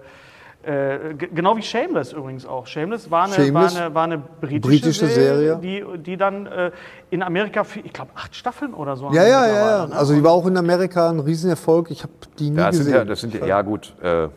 äh, 0.66 1.14
genau 1.14 1.56
wie 1.56 1.62
Shameless 1.62 2.12
übrigens 2.14 2.44
auch. 2.44 2.66
Shameless 2.66 3.12
war 3.12 3.26
eine, 3.26 3.34
Shameless, 3.36 3.76
war 3.76 3.84
eine, 3.84 3.96
war 3.96 4.04
eine 4.06 4.18
britische, 4.18 4.60
britische 4.62 5.06
Serie, 5.06 5.60
Serie. 5.60 5.60
Die, 5.62 6.00
die 6.00 6.18
dann 6.18 6.48
äh, 6.48 6.72
in 7.12 7.22
Amerika, 7.22 7.64
für, 7.64 7.82
ich 7.82 7.94
glaube, 7.94 8.12
acht 8.16 8.36
Staffeln 8.36 8.74
oder 8.74 8.96
so. 8.96 9.12
Ja, 9.12 9.28
ja, 9.28 9.46
ja, 9.46 9.54
ja. 9.54 9.88
ne? 9.88 9.96
Also 9.96 10.16
die 10.16 10.24
war 10.24 10.32
auch 10.32 10.48
in 10.48 10.58
Amerika 10.58 11.12
ein 11.12 11.20
Riesenerfolg. 11.20 11.92
Ich 11.92 12.02
habe 12.02 12.14
die 12.40 12.50
nie 12.50 12.58
Ja, 12.58 12.66
das 12.66 12.78
sind 12.78 12.86
gesehen. 12.86 12.98
ja, 12.98 13.06
das 13.06 13.22
sind 13.22 13.34
ja, 13.36 13.46
ja 13.46 13.62
gut. 13.62 13.94
Äh, 14.02 14.30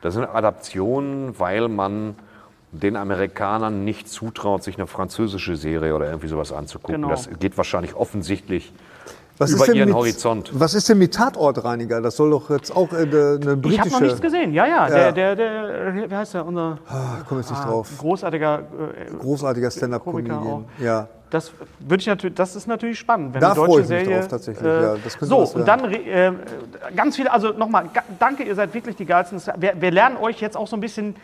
das 0.00 0.14
sind 0.14 0.24
Adaptionen, 0.24 1.38
weil 1.38 1.68
man 1.68 2.14
den 2.72 2.96
Amerikanern 2.96 3.84
nicht 3.84 4.08
zutraut, 4.08 4.62
sich 4.62 4.76
eine 4.76 4.86
französische 4.86 5.56
Serie 5.56 5.94
oder 5.94 6.06
irgendwie 6.06 6.28
sowas 6.28 6.52
anzugucken. 6.52 6.96
Genau. 6.96 7.08
Das 7.08 7.28
geht 7.38 7.56
wahrscheinlich 7.56 7.94
offensichtlich 7.94 8.72
Was 9.38 9.52
über 9.52 9.72
ihren 9.72 9.88
mit, 9.88 9.96
Horizont. 9.96 10.50
Was 10.52 10.74
ist 10.74 10.88
denn 10.88 10.98
mit 10.98 11.14
Tatortreiniger? 11.14 12.00
Das 12.02 12.16
soll 12.16 12.30
doch 12.30 12.50
jetzt 12.50 12.74
auch 12.74 12.92
äh, 12.92 12.96
eine 12.96 13.56
britische... 13.56 13.68
Ich 13.68 13.80
habe 13.80 13.90
noch 13.90 14.00
nichts 14.00 14.20
gesehen. 14.20 14.52
Ja, 14.52 14.66
ja, 14.66 14.88
Ja. 14.88 15.12
Der, 15.12 15.34
der, 15.34 15.36
der, 15.36 16.10
wie 16.10 16.14
heißt 16.14 16.34
der? 16.34 16.44
Unser 16.44 16.78
Ah, 16.88 17.22
komm 17.26 17.38
jetzt 17.38 17.50
nicht 17.50 17.62
ah, 17.62 17.66
drauf. 17.68 17.90
großartiger 17.98 18.58
äh, 18.58 19.14
Großartiger 19.16 19.70
Stand-up-Comedian. 19.70 20.38
auch. 20.38 20.62
Ja. 20.78 21.08
Das 21.30 21.52
würde 21.80 22.00
ich 22.00 22.06
natürlich, 22.06 22.36
das 22.36 22.56
ist 22.56 22.66
natürlich 22.66 22.98
spannend, 22.98 23.34
wenn 23.34 23.40
Da 23.42 23.48
eine 23.48 23.56
deutsche 23.56 23.70
freue 23.70 23.82
ich 23.82 23.88
mich 23.88 23.98
Serie. 24.00 24.18
drauf, 24.18 24.28
tatsächlich, 24.28 24.64
ja. 24.66 24.96
Das 24.96 25.18
könnte 25.18 25.26
so 25.26 25.42
was 25.42 25.54
und 25.54 25.68
dann 25.68 25.92
äh, 25.92 26.32
ganz 26.96 27.16
viele, 27.16 27.30
also 27.30 27.50
nochmal, 27.50 27.90
danke, 28.18 28.44
ihr 28.44 28.54
seid 28.54 28.72
wirklich 28.72 28.96
die 28.96 29.04
geilsten. 29.04 29.38
Wir, 29.58 29.74
wir 29.78 29.90
lernen 29.90 30.16
euch 30.16 30.40
jetzt 30.40 30.56
auch 30.56 30.66
so 30.66 30.74
ein 30.74 30.80
bisschen 30.80 31.16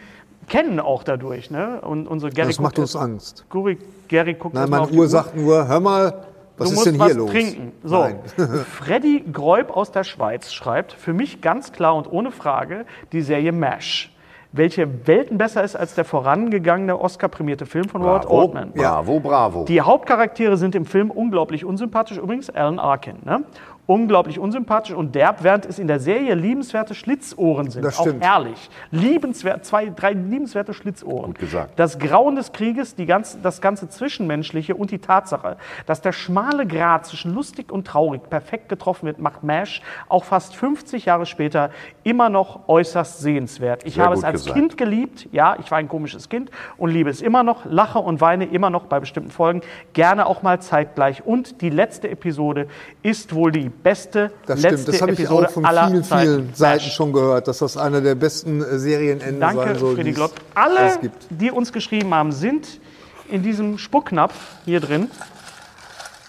kennen 0.49 0.81
auch 0.81 1.03
dadurch, 1.03 1.51
ne? 1.51 1.81
Und 1.83 2.07
unsere 2.07 2.31
Gary 2.33 2.49
Das 2.49 2.59
macht 2.61 2.75
guckt 2.77 2.79
uns 2.81 2.95
jetzt- 2.95 3.03
Angst. 3.03 3.47
Guri, 3.49 3.79
Gary 4.09 4.35
guckt 4.35 4.55
Nein, 4.55 4.69
meine 4.71 4.89
Uhr 4.89 5.07
sagt 5.09 5.37
nur, 5.37 5.67
hör 5.69 5.81
mal, 5.81 6.25
was 6.57 6.69
du 6.69 6.73
ist 6.73 6.75
musst 6.75 6.87
denn 6.87 6.99
was 6.99 7.07
hier 7.09 7.17
los? 7.17 7.31
trinken. 7.31 7.73
So. 7.83 8.07
Freddy 8.71 9.25
Greub 9.33 9.77
aus 9.77 9.91
der 9.93 10.05
Schweiz 10.05 10.53
schreibt, 10.53 10.93
für 10.93 11.13
mich 11.13 11.41
ganz 11.41 11.73
klar 11.73 11.95
und 11.97 12.11
ohne 12.11 12.31
Frage 12.31 12.87
die 13.13 13.23
Serie 13.23 13.51
MASH, 13.53 14.11
welche 14.53 15.07
Welten 15.09 15.37
besser 15.37 15.65
ist 15.65 15.75
als 15.75 15.97
der 15.97 16.05
vorangegangene 16.05 17.01
Oscar-prämierte 17.01 17.67
Film 17.67 17.89
von 17.89 18.03
Robert 18.03 18.27
Bravo, 18.27 18.41
Altman. 18.43 18.73
bravo, 18.73 19.19
bravo. 19.19 19.65
Die 19.65 19.81
Hauptcharaktere 19.81 20.57
sind 20.57 20.77
im 20.77 20.85
Film 20.85 21.11
unglaublich 21.11 21.65
unsympathisch, 21.65 22.19
übrigens 22.19 22.51
Alan 22.51 22.79
Arkin. 22.79 23.17
Ne? 23.25 23.43
Unglaublich 23.87 24.39
unsympathisch 24.39 24.95
und 24.95 25.15
derb, 25.15 25.43
während 25.43 25.67
es 25.67 25.79
in 25.79 25.89
der 25.89 26.01
Serie 26.01 26.35
liebenswerte 26.35 26.95
Schlitzohren 26.95 27.71
sind. 27.71 27.85
Das 27.85 27.99
Auch 27.99 28.07
stimmt. 28.07 28.25
herrlich. 28.25 28.71
Liebenswert, 28.91 29.67
zwei, 29.67 29.93
drei 29.95 30.13
liebenswerte 30.13 30.73
Schlitzohren. 30.73 31.27
Gut 31.27 31.39
gesagt. 31.39 31.79
Das 31.79 31.99
Grauen 31.99 32.35
des 32.35 32.53
Krieges, 32.53 32.95
die 32.95 33.05
ganz, 33.05 33.39
das 33.43 33.61
ganze 33.61 33.91
Zwischenmenschliche 33.91 34.75
und 34.75 34.91
die 34.91 35.01
Tatsache, 35.01 35.59
dass 35.85 36.01
der 36.01 36.13
schmale 36.13 36.67
Grat 36.67 37.05
zwischen 37.05 37.35
lustig 37.35 37.71
und 37.71 37.87
traurig 37.87 38.23
perfekt 38.31 38.71
getroffen 38.71 39.05
wird, 39.05 39.19
macht 39.19 39.43
MASH 39.43 39.83
auch 40.09 40.25
fast 40.25 40.57
50 40.57 41.05
Jahre 41.05 41.27
später 41.27 41.71
immer 42.05 42.31
noch 42.31 42.69
äußerst 42.69 43.21
sehenswert. 43.21 43.85
Ich 43.85 43.95
Sehr 43.95 44.05
habe 44.05 44.15
es 44.15 44.25
als 44.25 44.45
gesagt. 44.45 44.59
Kind 44.59 44.77
geliebt, 44.79 45.29
ja, 45.31 45.57
ich 45.61 45.71
war 45.71 45.77
ein 45.77 45.89
komisches 45.89 46.31
Kind 46.31 46.51
und 46.79 46.91
liebe 46.91 47.11
es 47.11 47.21
immer 47.21 47.43
noch, 47.43 47.67
lache 47.67 47.99
und 47.99 48.23
weine 48.23 48.47
immer 48.47 48.71
noch 48.71 48.87
bei 48.87 48.99
bestimmten 48.99 49.31
Folgen, 49.31 49.61
gerne 49.93 50.27
auch 50.27 50.43
mal 50.43 50.61
zeitgleich. 50.63 51.27
Und 51.27 51.61
die 51.61 51.71
letzte 51.71 52.09
Episode 52.09 52.69
ist 53.03 53.35
wohl 53.35 53.53
die 53.53 53.74
beste 53.83 54.31
Das 54.47 54.61
letzte 54.63 54.79
stimmt, 54.83 54.89
das 54.95 55.03
habe 55.03 55.13
ich 55.13 55.19
Episode 55.21 55.49
auch 55.49 55.51
von 55.53 55.65
aller 55.65 55.89
vielen, 55.89 56.05
Zeiten. 56.05 56.23
vielen 56.31 56.55
Seiten 56.55 56.85
schon 56.91 57.13
gehört, 57.13 57.49
dass 57.49 57.59
das 57.59 57.77
einer 57.77 58.01
der 58.01 58.15
besten 58.15 58.63
äh, 58.63 58.79
Serienenden 58.79 59.41
Danke, 59.41 59.63
sein 59.65 59.79
soll. 59.79 59.97
Glott. 59.97 60.33
es- 60.35 60.57
Alle, 60.57 60.99
die 61.31 61.51
uns 61.51 61.73
geschrieben 61.73 62.15
haben, 62.15 62.33
sind 62.33 62.81
in 63.29 63.43
diesem 63.43 63.79
Spucknapf 63.79 64.35
hier 64.65 64.81
drin. 64.81 65.11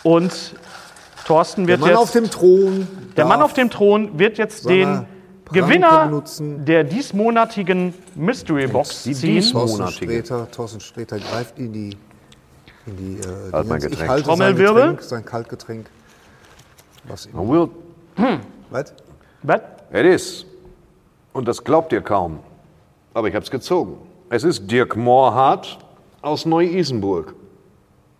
Und 0.04 0.32
Thorsten 1.26 1.66
Der 1.66 1.74
wird 1.80 1.82
Mann 1.82 1.90
jetzt, 1.92 2.00
auf 2.00 2.12
dem 2.12 2.30
Thron. 2.30 2.88
der 3.18 3.26
Mann 3.26 3.42
auf 3.42 3.54
dem 3.54 3.70
Thron 3.70 4.20
wird 4.20 4.38
jetzt 4.38 4.70
den 4.70 5.06
Pranke 5.46 5.62
Gewinner 5.62 6.24
der 6.40 6.84
diesmonatigen 6.84 7.94
Mystery 8.16 8.68
Box 8.68 9.04
Die 9.04 9.14
ziehen. 9.14 9.36
dies- 9.36 9.52
Thorsten. 9.52 9.88
Sträter, 9.88 10.50
Thorsten 10.52 10.80
Sträter 10.80 11.18
greift 11.20 11.58
in 11.60 11.72
die, 11.74 11.98
in 12.86 12.98
die 12.98 13.18
äh, 13.20 13.52
Halt 13.52 13.68
mein 13.68 13.80
Dingens. 13.80 13.84
ich 13.86 13.90
Getränk. 13.92 14.10
halte 14.10 14.26
sein 14.26 14.38
Trommelwirbel. 14.38 14.82
Getränk, 14.84 15.02
sein 15.04 15.26
Kaltgetränk. 15.26 15.86
Was 17.08 17.26
immer. 17.28 17.48
Will, 17.48 17.70
Was? 18.70 18.94
Was? 19.44 19.62
it 19.94 20.06
is. 20.06 20.46
Und 21.34 21.48
das 21.48 21.64
glaubt 21.64 21.92
ihr 21.94 22.02
kaum. 22.02 22.40
Aber 23.14 23.28
ich 23.28 23.36
habe 23.36 23.44
es 23.44 23.52
gezogen. 23.52 23.98
Es 24.30 24.44
ist 24.44 24.70
Dirk 24.70 24.96
Mohrhardt 24.96 25.78
aus 26.22 26.46
Neu-Isenburg. 26.46 27.34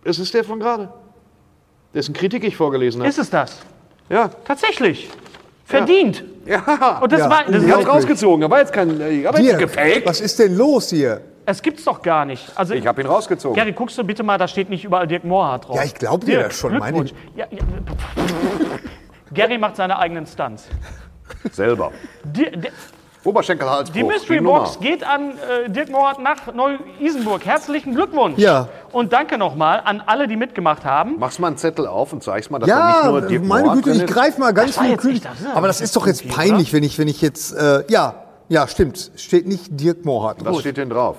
Es 0.04 0.18
ist 0.18 0.32
der 0.34 0.44
von 0.44 0.60
gerade. 0.60 0.88
Dessen 1.94 2.14
Kritik 2.14 2.44
ich 2.44 2.56
vorgelesen 2.56 3.00
habe. 3.00 3.08
Ist 3.08 3.18
es 3.18 3.28
das? 3.30 3.58
Ja. 4.08 4.28
Tatsächlich. 4.44 5.10
Verdient. 5.64 6.22
Ja. 6.44 7.00
Und 7.02 7.10
das 7.10 7.20
Ja, 7.20 7.30
war, 7.30 7.44
das 7.44 7.48
Ich 7.48 7.54
habe 7.54 7.56
es 7.56 7.62
unglaublich. 7.64 7.88
rausgezogen. 7.88 8.40
Da 8.42 8.50
war 8.50 8.60
jetzt 8.60 8.72
kein. 8.72 9.00
Dirk, 9.00 9.38
jetzt 9.40 9.58
gefaked. 9.58 10.06
was 10.06 10.20
ist 10.20 10.38
denn 10.38 10.56
los 10.56 10.90
hier? 10.90 11.20
Es 11.46 11.62
gibt's 11.62 11.84
doch 11.84 12.02
gar 12.02 12.24
nicht. 12.24 12.52
Also 12.56 12.74
Ich 12.74 12.86
habe 12.86 13.00
ihn 13.00 13.06
rausgezogen. 13.06 13.56
Gary, 13.56 13.72
guckst 13.72 13.96
du 13.96 14.04
bitte 14.04 14.22
mal, 14.22 14.36
da 14.36 14.48
steht 14.48 14.68
nicht 14.68 14.84
überall 14.84 15.06
Dirk 15.06 15.24
Mohrhardt 15.24 15.68
drauf. 15.68 15.76
Ja, 15.76 15.84
ich 15.84 15.94
glaub 15.94 16.24
dir 16.24 16.40
das 16.42 16.58
schon, 16.58 16.76
meine. 16.76 17.04
Ja, 17.36 17.46
ja. 17.50 17.58
Gary 19.32 19.56
macht 19.56 19.76
seine 19.76 19.98
eigenen 19.98 20.26
Stunts. 20.26 20.66
Selber. 21.52 21.92
Die, 22.24 22.50
die, 22.50 22.68
Oberschenkelhalsbruch. 23.24 23.94
die 23.94 24.04
Mystery 24.04 24.40
Nummer. 24.40 24.60
Box 24.60 24.78
geht 24.80 25.04
an 25.04 25.32
äh, 25.32 25.68
Dirk 25.68 25.90
Mohrhardt 25.90 26.20
nach 26.20 26.52
Neu-Isenburg. 26.54 27.44
Herzlichen 27.44 27.94
Glückwunsch. 27.94 28.38
Ja. 28.38 28.68
Und 28.92 29.12
danke 29.12 29.36
nochmal 29.36 29.82
an 29.84 30.02
alle, 30.04 30.28
die 30.28 30.36
mitgemacht 30.36 30.84
haben. 30.84 31.18
Machst 31.18 31.40
mal 31.40 31.48
einen 31.48 31.56
Zettel 31.56 31.86
auf 31.86 32.12
und 32.12 32.22
zeig's 32.22 32.50
mal, 32.50 32.58
dass 32.58 32.68
da 32.68 32.86
nicht 32.86 33.04
Ja, 33.04 33.10
nur 33.10 33.20
Dirk 33.22 33.44
meine 33.44 33.64
Mohrhardt 33.64 33.84
Güte, 33.84 34.04
ich 34.04 34.06
greife 34.06 34.40
mal 34.40 34.52
ganz 34.52 34.78
viel 34.78 34.94
ist 35.12 35.26
aber 35.54 35.66
das 35.66 35.80
ist 35.80 35.94
doch 35.96 36.06
jetzt 36.06 36.28
peinlich, 36.28 36.72
wenn 36.72 36.82
ich, 36.84 36.98
wenn 36.98 37.08
ich 37.08 37.20
jetzt. 37.20 37.52
Äh, 37.52 37.84
ja, 37.88 38.14
ja, 38.48 38.68
stimmt. 38.68 39.10
Steht 39.16 39.46
nicht 39.46 39.80
Dirk 39.80 40.04
Mohrhardt. 40.04 40.44
Was 40.44 40.60
steht 40.60 40.76
denn 40.76 40.90
drauf? 40.90 41.16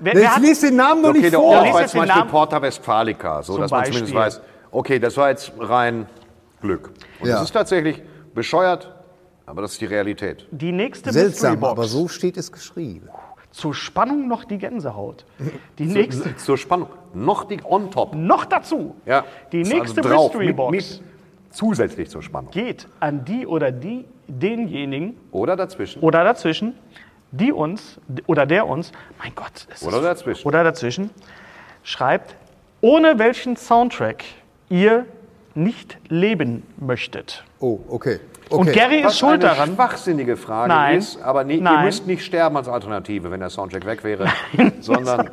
Wer, 0.00 0.14
wer 0.14 0.34
hat, 0.36 0.42
liest 0.42 0.62
den 0.62 0.76
Namen 0.76 1.02
doch 1.02 1.10
Okay, 1.10 1.18
nicht 1.20 1.32
der 1.32 1.40
vor. 1.40 1.48
Ort 1.48 1.72
war 1.72 1.80
jetzt 1.80 1.90
zum 1.92 2.00
Beispiel 2.00 2.18
Namen. 2.18 2.30
Porta 2.30 2.60
Westfalica, 2.62 3.42
so 3.42 3.58
dass 3.58 3.70
man 3.70 3.84
zumindest 3.86 4.14
weiß, 4.14 4.40
okay, 4.70 4.98
das 4.98 5.16
war 5.16 5.30
jetzt 5.30 5.52
rein 5.58 6.06
Glück. 6.60 6.90
Und 7.20 7.28
Ja. 7.28 7.36
das 7.36 7.44
ist 7.44 7.52
tatsächlich 7.52 8.02
bescheuert, 8.34 8.92
aber 9.46 9.62
das 9.62 9.72
ist 9.72 9.80
die 9.80 9.86
Realität. 9.86 10.46
die 10.50 10.72
nächste 10.72 11.08
Mystery 11.08 11.24
Seltsam, 11.30 11.60
Box. 11.60 11.70
aber 11.72 11.84
so 11.84 12.06
steht 12.08 12.36
es 12.36 12.52
geschrieben. 12.52 13.08
Zur 13.50 13.74
Spannung 13.74 14.28
noch 14.28 14.44
die 14.44 14.58
Gänsehaut. 14.58 15.24
Die 15.78 15.86
nächste. 15.86 16.36
Zur 16.36 16.58
Spannung. 16.58 16.88
Noch 17.14 17.44
die 17.44 17.58
on 17.64 17.90
top. 17.90 18.14
Noch 18.14 18.44
dazu. 18.44 18.94
Ja. 19.06 19.24
Die 19.52 19.62
nächste 19.62 20.00
also 20.02 20.10
drauf, 20.10 20.26
Mystery 20.34 20.46
mit- 20.48 20.56
Box 20.56 20.70
Mit, 20.72 21.02
zusätzlich 21.50 22.10
zur 22.10 22.22
Spannung. 22.22 22.50
geht 22.50 22.86
an 23.00 23.24
die 23.24 23.46
oder 23.46 23.72
die, 23.72 24.04
denjenigen 24.28 25.16
Oder 25.32 25.56
dazwischen. 25.56 26.02
oder 26.02 26.22
dazwischen, 26.24 26.74
die 27.30 27.52
uns 27.52 28.00
oder 28.26 28.46
der 28.46 28.66
uns, 28.66 28.92
mein 29.22 29.34
Gott, 29.34 29.66
es 29.72 29.82
Oder 29.82 29.98
ist, 29.98 30.04
dazwischen. 30.04 30.46
oder 30.46 30.64
dazwischen 30.64 31.10
schreibt, 31.82 32.34
ohne 32.80 33.18
welchen 33.18 33.56
Soundtrack 33.56 34.24
ihr 34.68 35.06
nicht 35.54 35.98
leben 36.08 36.62
möchtet. 36.78 37.44
Oh, 37.60 37.80
okay. 37.88 38.20
okay. 38.48 38.56
Und 38.56 38.72
Gary 38.72 39.02
Was 39.04 39.14
ist 39.14 39.18
schuld 39.18 39.44
eine 39.44 39.54
daran. 39.54 39.74
schwachsinnige 39.74 40.36
Frage 40.36 40.68
Nein. 40.68 40.98
ist, 40.98 41.20
aber 41.20 41.44
nie, 41.44 41.56
ihr 41.56 41.62
Nein. 41.62 41.84
müsst 41.84 42.06
nicht 42.06 42.24
sterben 42.24 42.56
als 42.56 42.68
Alternative, 42.68 43.30
wenn 43.30 43.40
der 43.40 43.50
Soundtrack 43.50 43.84
weg 43.84 44.04
wäre, 44.04 44.26
sondern 44.80 45.30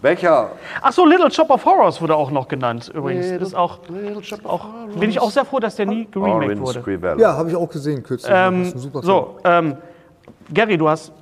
welcher 0.00 0.52
Ach 0.80 0.92
so, 0.92 1.04
Little 1.04 1.30
Shop 1.30 1.50
of 1.50 1.64
Horrors 1.64 2.00
wurde 2.00 2.14
auch 2.14 2.30
noch 2.30 2.48
genannt 2.48 2.90
übrigens. 2.94 3.26
ist 3.26 3.54
auch, 3.54 3.80
auch, 4.44 4.66
bin 4.98 5.10
ich 5.10 5.20
auch 5.20 5.30
sehr 5.30 5.44
froh, 5.44 5.58
dass 5.58 5.76
der 5.76 5.86
nie 5.86 6.06
geremaked 6.10 6.60
wurde. 6.60 6.80
Scribella. 6.80 7.20
Ja, 7.20 7.36
habe 7.36 7.50
ich 7.50 7.56
auch 7.56 7.68
gesehen 7.68 8.02
kürzlich. 8.02 8.30
das 8.32 8.54
ist 8.68 8.74
ein 8.76 8.78
super 8.78 9.02
Film. 9.02 9.04
So, 9.04 9.38
ähm, 9.44 9.76
Gary, 10.52 10.76
du 10.76 10.88
hast 10.88 11.12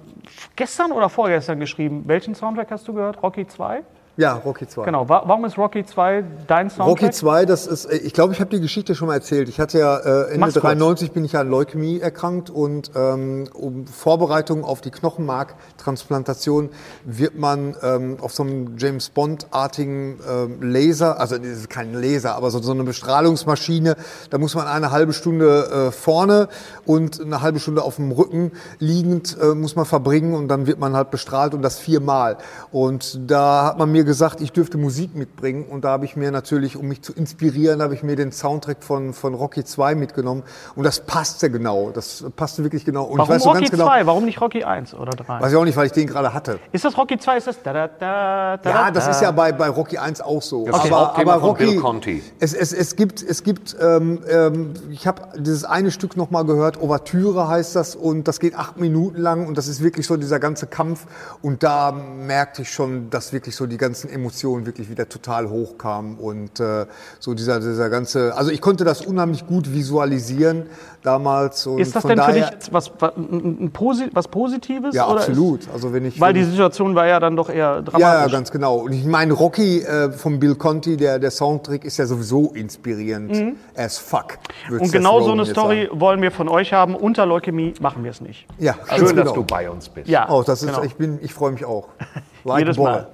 gestern 0.57 0.93
oder 0.93 1.09
vorgestern 1.09 1.61
geschrieben. 1.61 2.05
Welchen 2.07 2.35
Soundtrack 2.35 2.71
hast 2.71 2.87
du 2.89 2.95
gehört? 2.95 3.23
Rocky 3.23 3.47
2? 3.47 3.83
Ja, 4.19 4.35
Rocky 4.35 4.67
2. 4.67 4.85
Genau. 4.85 5.09
Wa 5.09 5.23
warum 5.27 5.45
ist 5.45 5.57
Rocky 5.57 5.87
2 5.87 6.25
dein 6.49 6.71
Soundtrack? 6.71 6.89
Rocky 6.89 7.11
2, 7.13 7.45
das 7.45 7.69
ist, 7.69 7.85
äh, 7.85 7.99
ich 7.99 8.13
glaube, 8.13 8.33
ich 8.33 8.41
habe 8.41 8.51
die 8.51 8.61
Geschichte 8.61 8.97
schon 8.97 9.07
mal 9.07 9.15
erzählt. 9.15 9.49
Ich 9.49 9.61
hatte 9.61 9.79
ja 9.79 9.97
äh, 9.97 10.25
Ende 10.25 10.41
Mach's 10.41 10.55
kurz. 10.55 10.65
93 10.65 11.13
bin 11.13 11.25
ich 11.25 11.33
ja 11.33 11.43
an 11.43 11.49
Leukämie 11.49 12.01
erkrankt 12.01 12.51
und 12.51 12.91
ähm, 12.97 13.49
um 13.55 13.87
Vorbereitung 13.87 14.65
auf 14.65 14.81
die 14.81 14.91
Knochenmarktransplantation 14.91 16.71
wird 17.05 17.39
man 17.39 17.77
ähm, 17.81 18.17
auf 18.21 18.35
so 18.35 18.43
einem 18.43 18.77
James 18.77 19.09
Bond-artigen 19.11 20.19
ähm, 20.29 20.63
Laser, 20.63 21.21
also 21.21 21.39
das 21.39 21.47
ist 21.47 21.71
kein 21.71 21.95
Laser, 21.95 22.35
aber 22.35 22.51
so, 22.51 22.61
so 22.61 22.73
eine 22.73 22.83
Bestrahlungsmaschine, 22.83 23.95
da 24.31 24.39
muss 24.39 24.57
man 24.57 24.67
eine 24.67 24.91
halbe 24.91 25.13
Stunde 25.13 25.91
äh, 25.91 25.93
vorne 25.93 26.49
und 26.85 27.21
eine 27.21 27.41
halbe 27.41 27.61
Stunde 27.61 27.85
auf 27.85 27.97
dem 27.97 28.11
Rücken 28.11 28.51
liegend 28.81 29.37
äh, 29.41 29.55
muss 29.55 29.77
man 29.77 29.85
verbringen 29.85 30.35
und 30.35 30.49
dann 30.49 30.67
wird 30.67 30.81
man 30.81 30.97
halt 30.97 31.13
bestrahlt 31.13 31.55
und 31.55 31.63
das 31.63 31.79
viermal. 31.79 32.39
Und 32.73 33.31
da 33.31 33.67
hat 33.67 33.79
man 33.79 33.93
mir 33.93 34.08
gesagt, 34.09 34.41
ich 34.41 34.53
dürfte 34.53 34.79
Musik 34.79 35.15
mitbringen 35.15 35.67
und 35.69 35.85
da 35.85 35.91
habe 35.91 36.07
ich 36.07 36.17
mir 36.17 36.31
natürlich, 36.31 36.77
um 36.77 36.89
mich 36.89 37.03
zu 37.03 37.13
inspirieren, 37.13 37.83
habe 37.83 37.95
ich 37.95 38.03
mir 38.03 38.17
den 38.17 38.33
Soundtrack 38.33 38.83
von, 38.83 39.13
von 39.13 39.35
Rocky 39.35 39.65
2 39.65 39.95
mitgenommen 39.95 40.43
und 40.75 40.85
das 40.85 41.01
passte 41.01 41.51
genau, 41.51 41.91
das 41.91 42.25
passte 42.35 42.65
wirklich 42.65 42.85
genau. 42.85 43.05
Und 43.05 43.19
Warum 43.19 43.31
ich 43.31 43.37
weiß 43.37 43.43
so 43.43 43.49
Rocky 43.51 43.61
ganz 43.61 43.71
genau, 43.71 43.87
2? 43.87 44.07
Warum 44.07 44.25
nicht 44.25 44.41
Rocky 44.41 44.65
1 44.65 44.95
oder 44.95 45.11
3? 45.11 45.41
weiß 45.41 45.53
ich 45.53 45.59
auch 45.59 45.65
nicht, 45.65 45.77
weil 45.77 45.87
ich 45.87 45.93
den 45.93 46.07
gerade 46.07 46.33
hatte. 46.33 46.59
Ist 46.73 46.85
das 46.85 46.97
Rocky 46.97 47.19
2? 47.19 47.37
Ist 47.37 47.47
das 47.47 47.63
da, 47.63 47.73
da, 47.73 47.89
da, 47.89 48.57
da, 48.57 48.71
Ja, 48.71 48.91
das 48.91 49.05
da? 49.05 49.11
ist 49.11 49.21
ja 49.21 49.31
bei, 49.31 49.53
bei 49.53 49.69
Rocky 49.69 49.99
1 49.99 50.23
auch 50.23 50.43
so. 50.43 50.65
Das 50.67 50.91
Hauptthema 50.91 51.39
von 51.39 51.57
Bill 51.57 51.79
Conti. 51.79 52.23
Es, 52.41 52.55
es, 52.55 52.73
es 52.73 52.97
gibt, 52.97 53.23
es 53.23 53.43
gibt 53.43 53.77
ähm, 53.81 54.21
ähm, 54.29 54.73
ich 54.91 55.07
habe 55.07 55.23
dieses 55.37 55.65
eine 55.65 55.91
Stück 55.91 56.17
noch 56.17 56.31
mal 56.31 56.45
gehört, 56.45 56.81
Ouvertüre 56.81 57.49
heißt 57.49 57.77
das 57.77 57.95
und 57.95 58.27
das 58.27 58.41
geht 58.41 58.55
acht 58.55 58.79
Minuten 58.79 59.21
lang 59.21 59.47
und 59.47 59.59
das 59.59 59.69
ist 59.69 59.83
wirklich 59.83 60.07
so 60.07 60.17
dieser 60.17 60.41
ganze 60.41 60.67
Kampf 60.67 61.07
und 61.43 61.63
da 61.63 61.93
merkte 61.93 62.63
ich 62.63 62.73
schon, 62.73 63.11
dass 63.11 63.33
wirklich 63.33 63.55
so 63.57 63.67
die 63.67 63.77
ganze 63.77 63.98
ganzen 63.99 64.11
Emotionen 64.15 64.65
wirklich 64.67 64.89
wieder 64.89 65.09
total 65.09 65.51
hochkamen 65.51 66.19
und 66.19 66.61
äh, 66.61 66.87
so 67.19 67.35
dieser, 67.35 67.59
dieser 67.59 67.91
ganze, 67.91 68.37
also 68.37 68.51
ich 68.53 68.61
konnte 68.61 68.85
das 68.85 69.05
unheimlich 69.05 69.47
gut 69.47 69.73
visualisieren 69.73 70.67
damals. 71.03 71.67
Und 71.67 71.79
Ist 71.81 71.97
das 71.97 72.03
von 72.03 72.11
denn 72.11 72.23
für 72.23 72.33
dich 72.33 72.45
was, 72.71 72.93
was, 72.99 73.17
ein, 73.17 73.65
ein 73.65 73.71
Posi 73.73 74.09
was 74.13 74.29
Positives? 74.29 74.95
Ja, 74.95 75.07
oder 75.09 75.21
absolut. 75.21 75.61
Ist, 75.63 75.71
Also 75.73 75.93
wenn 75.93 76.05
ich, 76.05 76.21
weil 76.21 76.35
wenn 76.35 76.43
die 76.43 76.49
Situation 76.51 76.95
war 76.95 77.07
ja 77.07 77.19
dann 77.19 77.35
doch 77.35 77.49
eher 77.51 77.83
dramatisch. 77.83 78.01
Ja, 78.01 78.21
ja, 78.21 78.29
ganz 78.29 78.51
genau. 78.53 78.77
Und 78.79 78.93
ich 78.93 79.05
meine, 79.05 79.33
Rocky 79.33 79.81
äh, 79.81 80.13
von 80.13 80.39
Bill 80.39 80.55
Conti, 80.55 80.97
der, 80.97 81.19
der 81.19 81.31
Soundtrack 81.33 81.85
ist 81.85 81.97
ja 81.97 82.07
sowieso 82.07 82.53
inspirierend 82.55 83.29
Mhm. 83.33 83.57
as 83.77 83.99
fuck. 83.99 84.39
Und 84.71 84.93
genau 84.93 85.21
so 85.23 85.33
eine 85.33 85.45
Story 85.45 85.87
sagen. 85.87 86.01
wollen 86.01 86.23
wir 86.23 86.31
von 86.31 86.49
euch 86.49 86.73
haben. 86.73 86.95
Unter 86.95 87.27
Leukämie 87.27 87.75
machen 87.81 88.05
wir 88.05 88.11
es 88.11 88.21
nicht. 88.21 88.47
Ja, 88.59 88.75
Schön, 88.75 88.89
ganz 88.89 89.01
dass 89.01 89.11
genau. 89.15 89.33
du 89.35 89.45
bei 89.45 89.69
uns 89.69 89.89
bist. 89.89 90.09
Ja, 90.09 90.29
Oh, 90.31 90.43
das 90.43 90.63
ist, 90.63 90.69
genau. 90.69 90.83
ich 90.83 90.95
bin, 90.95 91.19
ich 91.21 91.35
freue 91.35 91.53
mich 91.53 91.65
auch. 91.65 91.89
Like 92.45 92.61
Jedes. 92.61 92.77
Mal. 92.79 93.09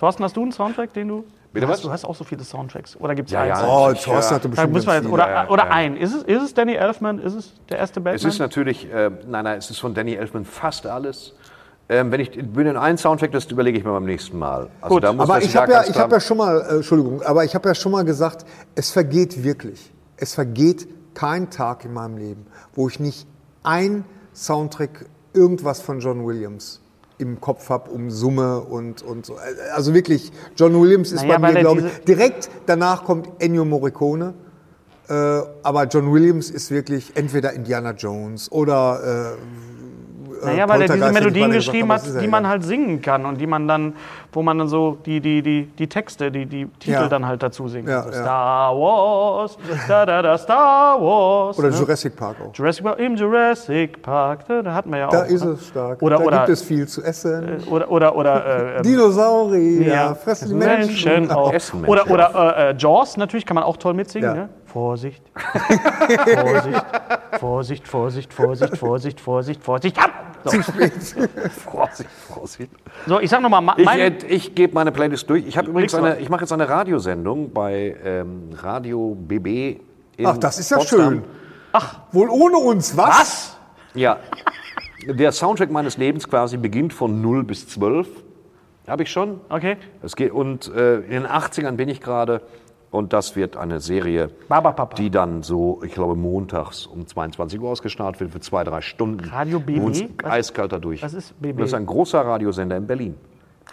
Thorsten, 0.00 0.24
hast 0.24 0.34
du 0.34 0.40
einen 0.42 0.50
Soundtrack, 0.50 0.94
den 0.94 1.08
du. 1.08 1.24
Bitte 1.52 1.66
du 1.66 1.70
was? 1.70 1.78
Hast, 1.78 1.84
du 1.84 1.90
hast 1.92 2.04
auch 2.06 2.14
so 2.14 2.24
viele 2.24 2.42
Soundtracks. 2.42 2.96
Oder 2.96 3.14
gibt 3.14 3.28
es 3.28 3.34
Ja, 3.34 3.40
einen? 3.42 3.50
ja. 3.50 3.66
Oh. 3.66 3.92
Thorsten 3.92 4.34
hatte 4.34 4.44
Da 4.44 4.48
bestimmt 4.48 4.72
müssen 4.72 4.86
wir 4.86 4.94
ganz 4.94 5.04
jetzt, 5.04 5.12
oder 5.12 5.28
Ja, 5.30 5.48
oder 5.50 5.64
ja. 5.66 5.70
ein. 5.72 5.96
Ist 5.98 6.14
es, 6.14 6.22
ist 6.22 6.42
es 6.42 6.54
Danny 6.54 6.72
Elfman? 6.72 7.18
Ist 7.18 7.34
es 7.34 7.52
der 7.68 7.76
erste 7.76 8.00
Batman? 8.00 8.14
Es 8.16 8.24
ist 8.24 8.38
natürlich, 8.38 8.90
äh, 8.90 9.10
nein, 9.28 9.44
nein, 9.44 9.58
es 9.58 9.68
ist 9.68 9.78
von 9.78 9.92
Danny 9.92 10.14
Elfman 10.14 10.46
fast 10.46 10.86
alles. 10.86 11.34
Ähm, 11.90 12.10
wenn 12.12 12.20
ich 12.20 12.30
bin 12.30 12.66
in 12.66 12.78
einen 12.78 12.96
Soundtrack, 12.96 13.30
das 13.32 13.44
überlege 13.46 13.76
ich 13.76 13.84
mir 13.84 13.90
beim 13.92 14.06
nächsten 14.06 14.38
Mal. 14.38 14.70
Also 14.80 14.94
Gut. 14.94 15.04
da 15.04 15.12
muss 15.12 15.28
Aber 15.28 15.42
ich 15.42 15.54
habe 15.54 15.70
ja, 15.70 15.84
ich 15.86 15.98
hab 15.98 16.10
ja 16.10 16.20
schon 16.20 16.38
mal, 16.38 16.62
äh, 16.62 16.76
Entschuldigung, 16.76 17.20
aber 17.20 17.44
ich 17.44 17.54
habe 17.54 17.68
ja 17.68 17.74
schon 17.74 17.92
mal 17.92 18.04
gesagt, 18.06 18.46
es 18.74 18.90
vergeht 18.90 19.44
wirklich. 19.44 19.92
Es 20.16 20.32
vergeht 20.32 20.88
kein 21.12 21.50
Tag 21.50 21.84
in 21.84 21.92
meinem 21.92 22.16
Leben, 22.16 22.46
wo 22.74 22.88
ich 22.88 23.00
nicht 23.00 23.26
ein 23.64 24.06
Soundtrack, 24.32 25.04
irgendwas 25.34 25.82
von 25.82 26.00
John 26.00 26.24
Williams 26.24 26.80
im 27.20 27.40
Kopf 27.40 27.68
habe, 27.68 27.90
um 27.90 28.10
Summe 28.10 28.60
und, 28.60 29.02
und 29.02 29.26
so. 29.26 29.36
Also 29.74 29.94
wirklich, 29.94 30.32
John 30.56 30.80
Williams 30.80 31.12
ist 31.12 31.22
Naja, 31.22 31.38
bei 31.38 31.52
mir, 31.52 31.60
glaube 31.60 31.82
ich, 31.82 32.04
direkt 32.04 32.50
danach 32.66 33.04
kommt 33.04 33.28
Ennio 33.38 33.64
Morricone. 33.64 34.34
Äh, 35.08 35.12
aber 35.62 35.84
John 35.84 36.12
Williams 36.12 36.50
ist 36.50 36.70
wirklich 36.70 37.12
entweder 37.16 37.52
Indiana 37.52 37.90
Jones 37.92 38.50
oder 38.50 39.36
äh, 39.36 39.69
Naja, 40.44 40.68
weil 40.68 40.82
er 40.82 40.88
diese 40.88 41.12
Melodien 41.12 41.50
geschrieben 41.50 41.92
hat, 41.92 42.02
die 42.20 42.28
man 42.28 42.46
halt 42.46 42.64
singen 42.64 43.00
kann 43.02 43.24
und 43.26 43.40
die 43.40 43.46
man 43.46 43.66
dann, 43.68 43.94
wo 44.32 44.42
man 44.42 44.58
dann 44.58 44.68
so 44.68 44.98
die, 45.04 45.20
die, 45.20 45.42
die, 45.42 45.66
die 45.66 45.88
Texte, 45.88 46.30
die, 46.30 46.46
die 46.46 46.66
Titel 46.78 46.92
Ja. 46.92 47.08
dann 47.08 47.26
halt 47.26 47.42
dazu 47.42 47.68
singt. 47.68 47.88
Ja, 47.88 48.02
so 48.02 48.10
ja. 48.10 48.14
Star 48.22 48.74
Wars, 48.76 49.58
da 49.88 50.06
da 50.06 50.22
da 50.22 50.38
Star 50.38 51.00
Wars. 51.00 51.58
Oder 51.58 51.70
ne? 51.70 51.76
Jurassic 51.76 52.16
Park 52.16 52.36
auch. 52.44 52.54
Jurassic 52.54 52.84
Park, 52.84 52.98
im 52.98 53.16
Jurassic 53.16 54.02
Park, 54.02 54.46
da, 54.48 54.62
da 54.62 54.74
hatten 54.74 54.90
wir 54.90 54.98
ja 54.98 55.08
Da 55.08 55.22
auch. 55.22 55.26
ist 55.26 55.44
ne? 55.44 55.50
es 55.52 55.66
stark. 55.68 56.00
Oder, 56.02 56.16
da 56.18 56.24
oder, 56.24 56.36
gibt 56.38 56.48
es 56.50 56.62
viel 56.62 56.86
zu 56.86 57.02
essen. 57.02 57.62
oder, 57.70 57.90
oder, 57.90 58.14
oder 58.16 58.46
äh, 58.46 58.76
ähm, 58.76 58.82
Dinosaurier, 58.82 59.86
ja, 59.88 60.14
fressen 60.14 60.48
die 60.48 60.54
Menschen. 60.54 61.12
Menschen 61.12 61.30
auch. 61.30 61.52
Essen 61.52 61.84
Oder, 61.84 62.04
Menschen. 62.06 62.12
oder 62.12 62.56
äh, 62.56 62.70
äh, 62.70 62.74
Jaws, 62.76 63.16
natürlich 63.16 63.44
kann 63.46 63.56
man 63.56 63.64
auch 63.64 63.76
toll 63.76 63.94
mitsingen. 63.94 64.28
Ja. 64.28 64.34
Ne? 64.42 64.48
Vorsicht. 64.66 65.22
Vorsicht. 66.38 66.84
Vorsicht, 67.40 67.88
Vorsicht, 67.88 68.32
Vorsicht, 68.32 68.76
Vorsicht, 68.78 69.20
Vorsicht, 69.20 69.62
Vorsicht. 69.62 69.96
Ab! 70.46 70.52
So, 71.00 71.20
Vorsicht, 71.70 72.10
Vorsicht. 72.28 72.70
so 73.06 73.20
ich 73.20 73.30
sag 73.30 73.40
nochmal, 73.40 73.74
Ich, 73.76 73.84
mein, 73.84 73.98
äh, 74.00 74.26
ich 74.28 74.54
gebe 74.54 74.74
meine 74.74 74.92
Playlist 74.92 75.28
durch. 75.28 75.46
Ich 75.46 75.56
habe 75.56 75.68
übrigens 75.70 75.94
eine, 75.94 76.18
ich 76.18 76.28
mache 76.28 76.42
jetzt 76.42 76.52
eine 76.52 76.68
Radiosendung 76.68 77.52
bei 77.52 77.96
ähm, 78.04 78.50
Radio 78.54 79.14
BB 79.14 79.80
in 80.16 80.26
Ach, 80.26 80.36
das 80.38 80.58
ist 80.58 80.70
ja 80.70 80.78
Potsdam. 80.78 81.00
schön. 81.00 81.24
Wohl 82.12 82.28
ohne 82.28 82.56
uns, 82.58 82.96
was? 82.96 83.08
was? 83.20 83.56
Ja, 83.94 84.18
der 85.06 85.32
Soundtrack 85.32 85.70
meines 85.70 85.96
Lebens 85.96 86.28
quasi 86.28 86.56
beginnt 86.56 86.92
von 86.92 87.20
0 87.20 87.44
bis 87.44 87.68
12. 87.68 88.08
Habe 88.86 89.04
ich 89.04 89.10
schon. 89.10 89.40
Okay. 89.48 89.76
Es 90.02 90.16
geht, 90.16 90.32
und 90.32 90.68
äh, 90.74 90.96
in 91.00 91.10
den 91.22 91.26
80ern 91.26 91.72
bin 91.72 91.88
ich 91.88 92.00
gerade. 92.00 92.42
Und 92.90 93.12
das 93.12 93.36
wird 93.36 93.56
eine 93.56 93.78
Serie, 93.78 94.30
Baba 94.48 94.72
Papa. 94.72 94.96
die 94.96 95.10
dann 95.10 95.44
so, 95.44 95.80
ich 95.84 95.92
glaube, 95.92 96.16
montags 96.16 96.86
um 96.86 97.06
22 97.06 97.60
Uhr 97.60 97.70
ausgestrahlt 97.70 98.18
wird 98.18 98.32
für 98.32 98.40
zwei, 98.40 98.64
drei 98.64 98.80
Stunden. 98.80 99.24
Radio 99.28 99.60
BB? 99.60 99.80
Wo 99.80 99.86
uns 99.86 100.02
Was- 100.22 100.30
Eiskalt 100.30 100.72
da 100.72 100.78
durch. 100.78 101.00
was 101.02 101.14
ist 101.14 101.40
BB? 101.40 101.58
Das 101.60 101.68
ist 101.68 101.74
ein 101.74 101.86
großer 101.86 102.20
Radiosender 102.20 102.76
in 102.76 102.86
Berlin. 102.86 103.14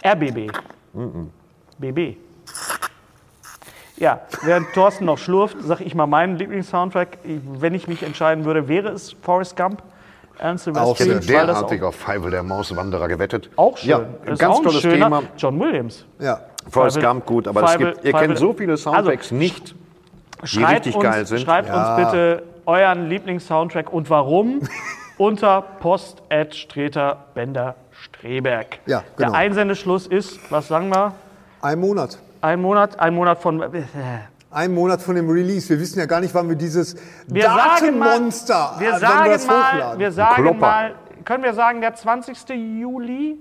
RBB. 0.04 0.52
BB. 1.78 2.16
Ja, 3.96 4.20
während 4.42 4.72
Thorsten 4.74 5.04
noch 5.06 5.18
schlurft, 5.18 5.56
sag 5.62 5.80
ich 5.80 5.94
mal 5.96 6.06
meinen 6.06 6.36
Lieblingssoundtrack. 6.36 7.18
Wenn 7.24 7.74
ich 7.74 7.88
mich 7.88 8.04
entscheiden 8.04 8.44
würde, 8.44 8.68
wäre 8.68 8.90
es 8.90 9.16
Forrest 9.22 9.56
Gump. 9.56 9.82
Ernst 10.38 10.68
Auch 10.68 10.96
Silvestri, 10.96 11.36
auch, 11.36 11.88
auf 11.88 11.96
Feivel 11.96 12.30
der 12.30 12.44
Mauswanderer 12.44 13.08
gewettet. 13.08 13.50
auch 13.56 13.76
schön. 13.76 13.88
Ja, 13.90 14.04
ganz 14.24 14.44
auch 14.44 14.58
ein 14.58 14.62
tolles 14.62 14.80
schöner 14.80 15.04
Thema. 15.06 15.22
John 15.36 15.58
Williams. 15.58 16.04
Ja. 16.20 16.42
Forrest 16.70 17.00
Gump 17.00 17.26
gut, 17.26 17.48
aber 17.48 17.62
es 17.62 17.70
Feivel- 17.72 17.92
gibt, 17.94 18.04
ihr 18.04 18.12
Feivel- 18.12 18.26
kennt 18.28 18.38
so 18.38 18.52
viele 18.52 18.76
Soundtracks 18.76 19.24
Also, 19.26 19.34
nicht, 19.34 19.74
die 20.52 20.64
richtig 20.64 20.94
uns, 20.94 21.04
geil 21.04 21.26
sind. 21.26 21.40
Schreibt 21.40 21.70
uns 21.74 21.88
bitte 21.96 22.42
euren 22.66 23.08
Lieblingssoundtrack 23.08 23.92
und 23.92 24.08
warum 24.10 24.60
unter 25.18 25.62
post 25.62 26.22
Streter 26.52 27.24
Bender 27.34 27.74
Streberg. 27.92 28.78
Ja, 28.86 29.02
genau. 29.16 29.30
Der 29.30 29.38
Einsendeschluss 29.38 30.06
ist, 30.06 30.38
was 30.50 30.68
sagen 30.68 30.90
wir? 30.90 31.14
Ein 31.60 31.80
Monat. 31.80 32.18
Ein 32.40 32.60
Monat, 32.60 33.00
ein 33.00 33.14
Monat 33.14 33.38
von. 33.40 33.64
Ein 34.50 34.72
Monat 34.74 35.02
von 35.02 35.16
dem 35.16 35.28
Release. 35.28 35.68
Wir 35.68 35.80
wissen 35.80 35.98
ja 35.98 36.06
gar 36.06 36.20
nicht, 36.20 36.32
wann 36.34 36.48
wir 36.48 36.56
dieses 36.56 36.96
Wir 37.26 37.42
sagen 37.42 37.98
mal, 37.98 38.08
Datenmonster, 38.10 38.74
wir 38.78 38.98
sagen 38.98 39.30
das 39.30 39.46
mal, 39.46 39.98
wir 39.98 40.12
sagen 40.12 40.58
mal, 40.58 40.94
können 41.24 41.42
wir 41.44 41.52
sagen, 41.54 41.80
der 41.80 41.94
20. 41.94 42.48
Juli? 42.80 43.38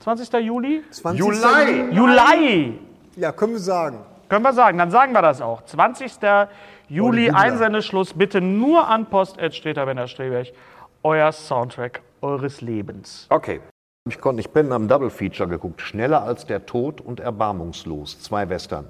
20. 0.00 0.32
Juli? 0.40 0.82
20. 0.90 1.20
Juli. 1.20 1.94
Juli! 1.94 2.78
Ja, 3.16 3.32
können 3.32 3.52
wir 3.52 3.60
sagen. 3.60 3.98
Können 4.28 4.44
wir 4.44 4.52
sagen, 4.52 4.78
dann 4.78 4.90
sagen 4.90 5.12
wir 5.12 5.22
das 5.22 5.40
auch. 5.42 5.64
20. 5.64 6.12
Juli, 6.88 7.26
Kinder. 7.26 7.38
Einsendeschluss, 7.38 8.14
bitte 8.14 8.40
nur 8.40 8.88
an 8.88 9.06
Post 9.06 9.38
Streter 9.52 9.86
Bender 9.86 10.06
Streberg. 10.06 10.48
Euer 11.02 11.32
Soundtrack 11.32 12.02
eures 12.22 12.60
Lebens. 12.60 13.26
Okay. 13.28 13.60
Ich, 14.08 14.18
konnte, 14.18 14.40
ich 14.40 14.50
bin 14.50 14.72
am 14.72 14.88
Double 14.88 15.10
Feature 15.10 15.48
geguckt. 15.48 15.82
Schneller 15.82 16.22
als 16.22 16.46
der 16.46 16.64
Tod 16.64 17.00
und 17.00 17.20
erbarmungslos. 17.20 18.20
Zwei 18.20 18.48
Western. 18.48 18.86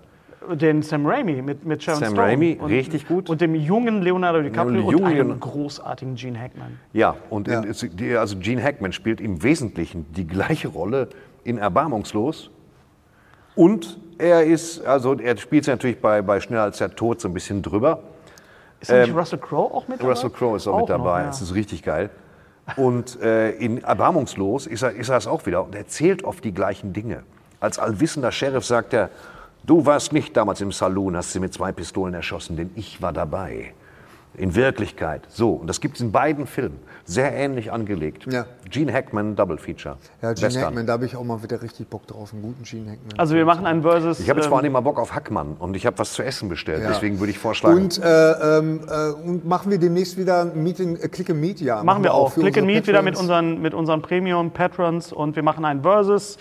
Den 0.58 0.82
Sam 0.82 1.06
Raimi 1.06 1.42
mit, 1.42 1.64
mit 1.66 1.82
Sharon 1.82 2.00
Sam 2.00 2.12
Stone. 2.12 2.26
Raimi, 2.28 2.58
und, 2.60 2.70
richtig 2.70 3.06
gut. 3.06 3.28
Und 3.28 3.40
dem 3.42 3.54
jungen 3.54 4.00
Leonardo 4.00 4.40
DiCaprio 4.40 4.86
und 4.86 4.92
jungen 4.92 5.06
einem 5.06 5.38
großartigen 5.40 6.14
Gene 6.14 6.38
Hackman. 6.40 6.78
Ja, 6.94 7.16
und 7.28 7.46
Ja. 7.46 7.60
In, 7.60 7.68
es- 7.70 7.86
also 8.16 8.36
Gene 8.38 8.62
Hackman 8.62 8.92
spielt 8.92 9.20
im 9.20 9.42
Wesentlichen 9.42 10.06
die 10.14 10.26
gleiche 10.26 10.68
Rolle 10.68 11.08
in 11.44 11.58
Erbarmungslos. 11.58 12.50
Und 13.54 13.98
er 14.16 14.44
ist, 14.44 14.84
also 14.86 15.14
er 15.14 15.36
spielt 15.36 15.64
sich 15.64 15.72
natürlich 15.72 16.00
bei, 16.00 16.22
bei 16.22 16.40
Schneller 16.40 16.62
als 16.62 16.78
der 16.78 16.94
Tod 16.94 17.20
so 17.20 17.28
ein 17.28 17.34
bisschen 17.34 17.60
drüber. 17.62 18.00
Ist 18.80 18.90
da 18.90 19.02
nicht 19.02 19.14
Russell 19.14 19.38
Crowe 19.38 19.74
auch 19.74 19.88
mit 19.88 19.98
dabei? 19.98 20.04
Ähm, 20.04 20.10
Russell 20.10 20.30
Crowe 20.30 20.56
ist 20.56 20.66
auch, 20.66 20.80
mit 20.80 20.88
noch, 20.88 20.96
dabei. 20.96 21.20
ja. 21.20 21.26
Das 21.26 21.42
ist 21.42 21.54
richtig 21.54 21.82
geil. 21.82 22.08
Und 22.76 23.20
äh, 23.20 23.50
in 23.52 23.82
Erbarmungslos 23.82 24.66
ist 24.66 24.82
er, 24.82 24.92
ist 24.92 25.10
er 25.10 25.16
es 25.18 25.26
auch 25.26 25.44
wieder 25.44 25.64
und 25.64 25.74
erzählt 25.74 26.24
oft 26.24 26.42
die 26.44 26.54
gleichen 26.54 26.92
Dinge. 26.94 27.24
Als 27.58 27.78
allwissender 27.78 28.32
Sheriff 28.32 28.64
sagt 28.64 28.94
er, 28.94 29.10
du 29.64 29.86
warst 29.86 30.12
nicht 30.12 30.36
damals 30.36 30.60
im 30.60 30.72
Saloon, 30.72 31.16
hast 31.16 31.32
sie 31.32 31.40
mit 31.40 31.52
zwei 31.52 31.72
Pistolen 31.72 32.14
erschossen, 32.14 32.56
denn 32.56 32.70
ich 32.76 33.00
war 33.02 33.12
dabei. 33.12 33.72
In 34.40 34.54
Wirklichkeit. 34.54 35.22
So, 35.28 35.52
und 35.52 35.66
das 35.66 35.80
gibt 35.80 35.96
es 35.96 36.00
in 36.00 36.12
beiden 36.12 36.46
Filmen. 36.46 36.78
Sehr 37.04 37.32
ähnlich 37.34 37.72
angelegt. 37.72 38.26
Ja. 38.32 38.46
Gene 38.70 38.92
Hackman, 38.92 39.36
Double 39.36 39.58
Feature. 39.58 39.96
Ja, 40.22 40.32
Gene 40.32 40.46
Western. 40.46 40.64
Hackman, 40.64 40.86
da 40.86 40.94
habe 40.94 41.04
ich 41.04 41.16
auch 41.16 41.24
mal 41.24 41.42
wieder 41.42 41.60
richtig 41.60 41.88
Bock 41.88 42.06
drauf. 42.06 42.32
Einen 42.32 42.42
guten 42.42 42.62
Gene 42.62 42.92
Hackman. 42.92 43.18
Also 43.18 43.34
wir 43.34 43.44
machen 43.44 43.66
einen 43.66 43.82
Versus. 43.82 44.20
Ich 44.20 44.30
habe 44.30 44.40
jetzt 44.40 44.48
vor 44.48 44.58
allem 44.58 44.66
ähm, 44.66 44.72
immer 44.72 44.82
Bock 44.82 44.98
auf 44.98 45.14
Hackmann 45.14 45.56
und 45.58 45.76
ich 45.76 45.86
habe 45.86 45.98
was 45.98 46.12
zu 46.12 46.22
essen 46.22 46.48
bestellt. 46.48 46.82
Ja. 46.82 46.88
Deswegen 46.88 47.18
würde 47.18 47.32
ich 47.32 47.38
vorschlagen. 47.38 47.76
und, 47.76 47.98
äh, 48.02 48.58
ähm, 48.58 48.80
äh, 48.88 49.10
und 49.10 49.46
machen 49.46 49.70
wir 49.70 49.78
demnächst 49.78 50.16
wieder 50.16 50.42
ein 50.42 50.62
Meeting, 50.62 50.96
äh, 50.96 51.08
Click 51.08 51.30
and 51.30 51.40
Meet, 51.40 51.60
ja. 51.60 51.82
Machen 51.82 52.02
wir 52.02 52.14
auch. 52.14 52.32
Click 52.32 52.56
and 52.56 52.66
Meet 52.66 52.86
wieder 52.86 53.02
mit 53.02 53.14
Patrons. 53.14 53.20
unseren, 53.20 53.60
mit 53.60 53.74
unseren 53.74 54.02
Premium-Patrons 54.02 55.12
und 55.12 55.36
wir 55.36 55.42
machen 55.42 55.64
einen 55.64 55.82
Versus. 55.82 56.38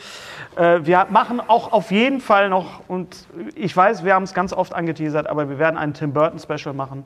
Äh, 0.55 0.79
wir 0.83 1.07
machen 1.09 1.41
auch 1.45 1.71
auf 1.71 1.91
jeden 1.91 2.21
Fall 2.21 2.49
noch, 2.49 2.81
und 2.87 3.27
ich 3.55 3.75
weiß, 3.75 4.05
wir 4.05 4.13
haben 4.13 4.23
es 4.23 4.33
ganz 4.33 4.53
oft 4.53 4.73
angeteasert, 4.73 5.27
aber 5.27 5.49
wir 5.49 5.59
werden 5.59 5.77
einen 5.77 5.93
Tim 5.93 6.13
Burton-Special 6.13 6.73
machen. 6.73 7.05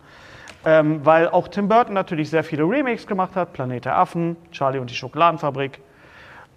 Ähm, 0.66 1.06
weil 1.06 1.28
auch 1.28 1.50
Tim 1.50 1.68
Burton 1.68 1.94
natürlich 1.94 2.30
sehr 2.30 2.44
viele 2.44 2.64
Remakes 2.64 3.06
gemacht 3.06 3.36
hat. 3.36 3.54
Planet 3.54 3.86
der 3.86 3.98
Affen, 3.98 4.38
Charlie 4.52 4.80
und 4.80 4.90
die 4.90 4.96
Schokoladenfabrik, 4.96 5.80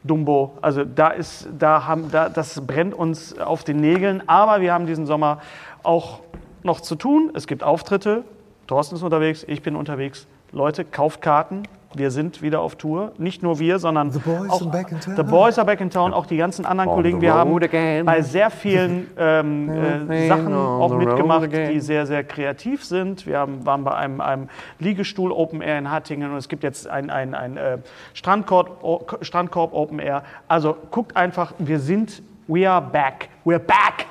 Dumbo. 0.05 0.57
Also 0.62 0.85
da 0.85 1.09
ist, 1.09 1.49
da 1.59 1.87
haben, 1.87 2.11
da, 2.12 2.28
das 2.28 2.65
brennt 2.65 2.95
uns 2.95 3.37
auf 3.39 3.65
den 3.65 3.78
Nägeln. 3.78 4.23
Aber 4.28 4.61
wir 4.61 4.73
haben 4.73 4.87
diesen 4.87 5.07
Sommer 5.07 5.41
auch 5.83 6.20
noch 6.62 6.81
zu 6.81 6.95
tun. 6.95 7.31
Es 7.35 7.47
gibt 7.47 7.65
Auftritte. 7.65 8.24
Thorsten 8.66 8.97
ist 8.97 9.03
unterwegs, 9.03 9.45
ich 9.47 9.62
bin 9.62 9.77
unterwegs. 9.77 10.27
Leute, 10.53 10.85
kauft 10.85 11.23
Karten. 11.23 11.65
Wir 11.97 12.10
sind 12.10 12.43
wieder 12.43 12.60
auf 12.60 12.77
Tour. 12.77 13.12
Nicht 13.16 13.43
nur 13.43 13.59
wir, 13.59 13.78
sondern 13.78 14.10
The 14.10 14.18
Boys 14.18 14.51
auch 14.51 14.60
are 14.62 14.70
back 14.70 14.93
in 14.93 15.01
town. 15.01 15.16
The 15.16 15.23
Boys 15.23 15.59
are 15.59 15.64
back 15.66 15.81
in 15.81 15.90
town. 15.90 16.12
Auch 16.12 16.27
die 16.27 16.36
ganzen 16.36 16.66
anderen 16.66 16.90
On 16.90 16.97
Kollegen. 16.97 17.18
the 17.18 17.23
Wir 17.23 17.35
haben 17.35 17.55
again. 17.56 18.05
bei 18.05 18.20
sehr 18.20 18.51
vielen 18.51 19.06
ähm, 19.18 19.70
äh, 20.10 20.28
Sachen 20.28 20.52
auch 20.55 20.94
mitgemacht, 20.97 21.51
die 21.52 21.81
sehr, 21.81 22.06
sehr 22.06 22.23
kreativ 22.24 22.85
sind. 22.85 23.27
Wir 23.27 23.39
haben, 23.39 23.64
waren 23.64 23.82
bei 23.85 23.94
einem, 23.94 24.20
einem 24.20 24.48
Liegestuhl 24.78 25.32
Open 25.32 25.60
Air 25.62 25.78
in 25.78 25.90
Hattingen 25.90 26.31
und 26.32 26.36
es 26.36 26.48
gibt 26.48 26.62
jetzt 26.62 26.86
ein, 26.89 27.09
ein, 27.10 27.35
ein 27.35 27.56
äh, 27.56 27.78
Strandkorb, 28.14 28.85
o- 28.85 29.06
Strandkorb 29.23 29.73
Open 29.73 29.98
Air. 29.98 30.23
Also 30.48 30.77
guckt 30.90 31.16
einfach, 31.16 31.55
wir 31.59 31.78
sind 31.78 32.23
we 32.48 32.68
are 32.70 32.82
back. 32.82 33.28
We're 33.44 33.59
back. 33.59 34.06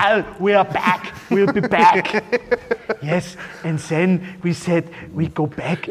Oh, 0.00 0.24
we 0.38 0.54
are 0.54 0.64
back. 0.64 1.12
We'll 1.30 1.52
be 1.52 1.60
back. 1.60 2.24
yes, 3.02 3.36
and 3.64 3.78
then 3.80 4.38
we 4.42 4.52
said 4.52 4.88
we 5.12 5.28
go 5.28 5.46
back 5.46 5.88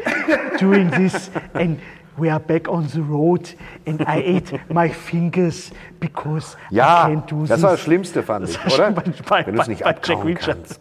doing 0.58 0.88
this, 0.90 1.30
and 1.54 1.78
we 2.16 2.30
are 2.30 2.40
back 2.40 2.68
on 2.68 2.86
the 2.88 3.02
road, 3.02 3.52
and 3.86 4.02
I 4.06 4.16
ate 4.24 4.52
my 4.70 4.88
fingers 4.88 5.70
because 6.00 6.56
Ja, 6.70 7.04
I 7.06 7.10
can't 7.14 7.26
do 7.26 7.40
das 7.46 7.56
this. 7.58 7.62
war 7.62 7.70
das 7.72 7.80
Schlimmste, 7.80 8.22
fand 8.22 8.48
ich, 8.48 8.56
Das 8.56 8.78
war 8.78 8.88
oder? 8.88 8.90
bei- 8.92 9.12
bei- 9.28 9.46
Wenn 9.46 9.54
du 9.56 9.60
es 9.62 9.68
nicht 9.68 9.84
bei 9.84 9.90
abkauen 9.90 10.34
kannst. 10.34 10.80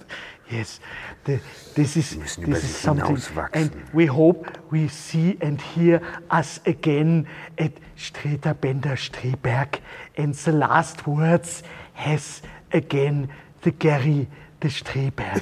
Yes, 0.49 0.79
the, 1.25 1.39
this 1.75 1.97
is 1.97 2.17
this 2.37 2.63
is 2.63 2.81
something, 2.81 3.17
and 3.51 3.69
we 3.91 4.07
hope 4.07 4.49
we 4.71 4.87
see 4.87 5.37
and 5.41 5.61
hear 5.61 5.99
us 6.31 6.61
again 6.65 7.27
at 7.59 7.73
Streter 7.97 8.53
Bender 8.53 8.95
Streberg. 8.95 9.81
And 10.17 10.33
the 10.33 10.53
last 10.53 11.05
words 11.05 11.63
has 11.95 12.41
again 12.77 13.29
the 13.63 13.71
Gary 13.71 14.27
the 14.61 14.69
Streberg. 14.69 15.41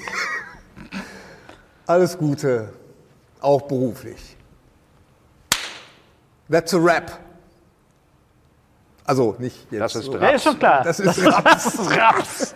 Alles 1.88 2.18
Gute, 2.18 2.70
auch 3.42 3.62
beruflich. 3.64 4.36
That's 6.50 6.74
a 6.74 6.78
rap. 6.78 7.20
Also 9.06 9.36
nicht 9.40 9.72
jetzt. 9.72 9.82
Das 9.82 9.96
ist 9.96 10.06
so. 10.06 10.14
Raps. 10.14 10.24
Ja, 10.24 10.32
ist 10.36 10.44
schon 10.44 10.60
klar. 10.60 10.84
Das 10.84 11.00
ist 11.00 11.26
Raps. 11.26 11.80
Raps. 11.96 12.56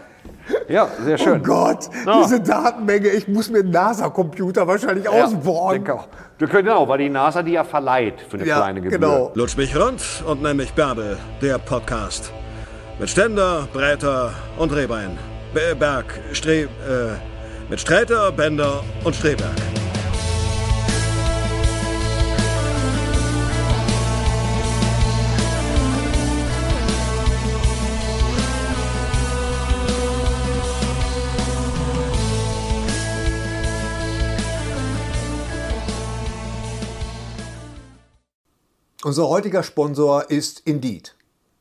Ja, 0.68 0.88
sehr 1.04 1.16
Oh 1.20 1.24
schön. 1.24 1.44
Gott, 1.44 1.90
diese 2.24 2.40
Datenmenge, 2.42 3.10
ich 3.10 3.28
muss 3.28 3.52
mir 3.52 3.60
einen 3.60 3.70
NASA-Computer 3.70 4.66
wahrscheinlich 4.68 5.06
Ja, 5.06 5.12
auch. 5.12 6.08
Du 6.40 6.48
genau, 6.48 6.88
weil 6.88 6.98
die 7.00 7.10
NASA 7.10 7.44
die 7.44 7.52
ja 7.52 7.64
verleiht 7.64 8.20
für 8.22 8.38
eine 8.38 8.48
Ja, 8.48 8.58
kleine 8.58 8.82
Gebühr. 8.82 8.98
genau. 8.98 9.32
Lutsch 9.36 9.58
mich 9.58 9.76
rund 9.76 10.02
und 10.26 10.42
nenn 10.42 10.58
mich 10.58 10.74
Bärbel, 10.74 11.18
der 11.42 11.60
Podcast. 11.60 12.32
Mit 13.00 13.10
Ständer, 13.10 13.68
Breiter 13.72 14.34
und 14.58 14.74
Rehbein. 14.74 15.18
Be- 15.54 15.74
Berg, 15.74 16.20
Stre... 16.34 16.64
Äh, 16.64 16.68
mit 17.70 17.80
Sträter, 17.80 18.30
Bender 18.32 18.84
und 19.06 19.16
Streberg. 19.16 19.56
Unser 39.04 39.30
heutiger 39.30 39.64
Sponsor 39.64 40.30
ist 40.30 40.62
Indeed. 40.66 41.16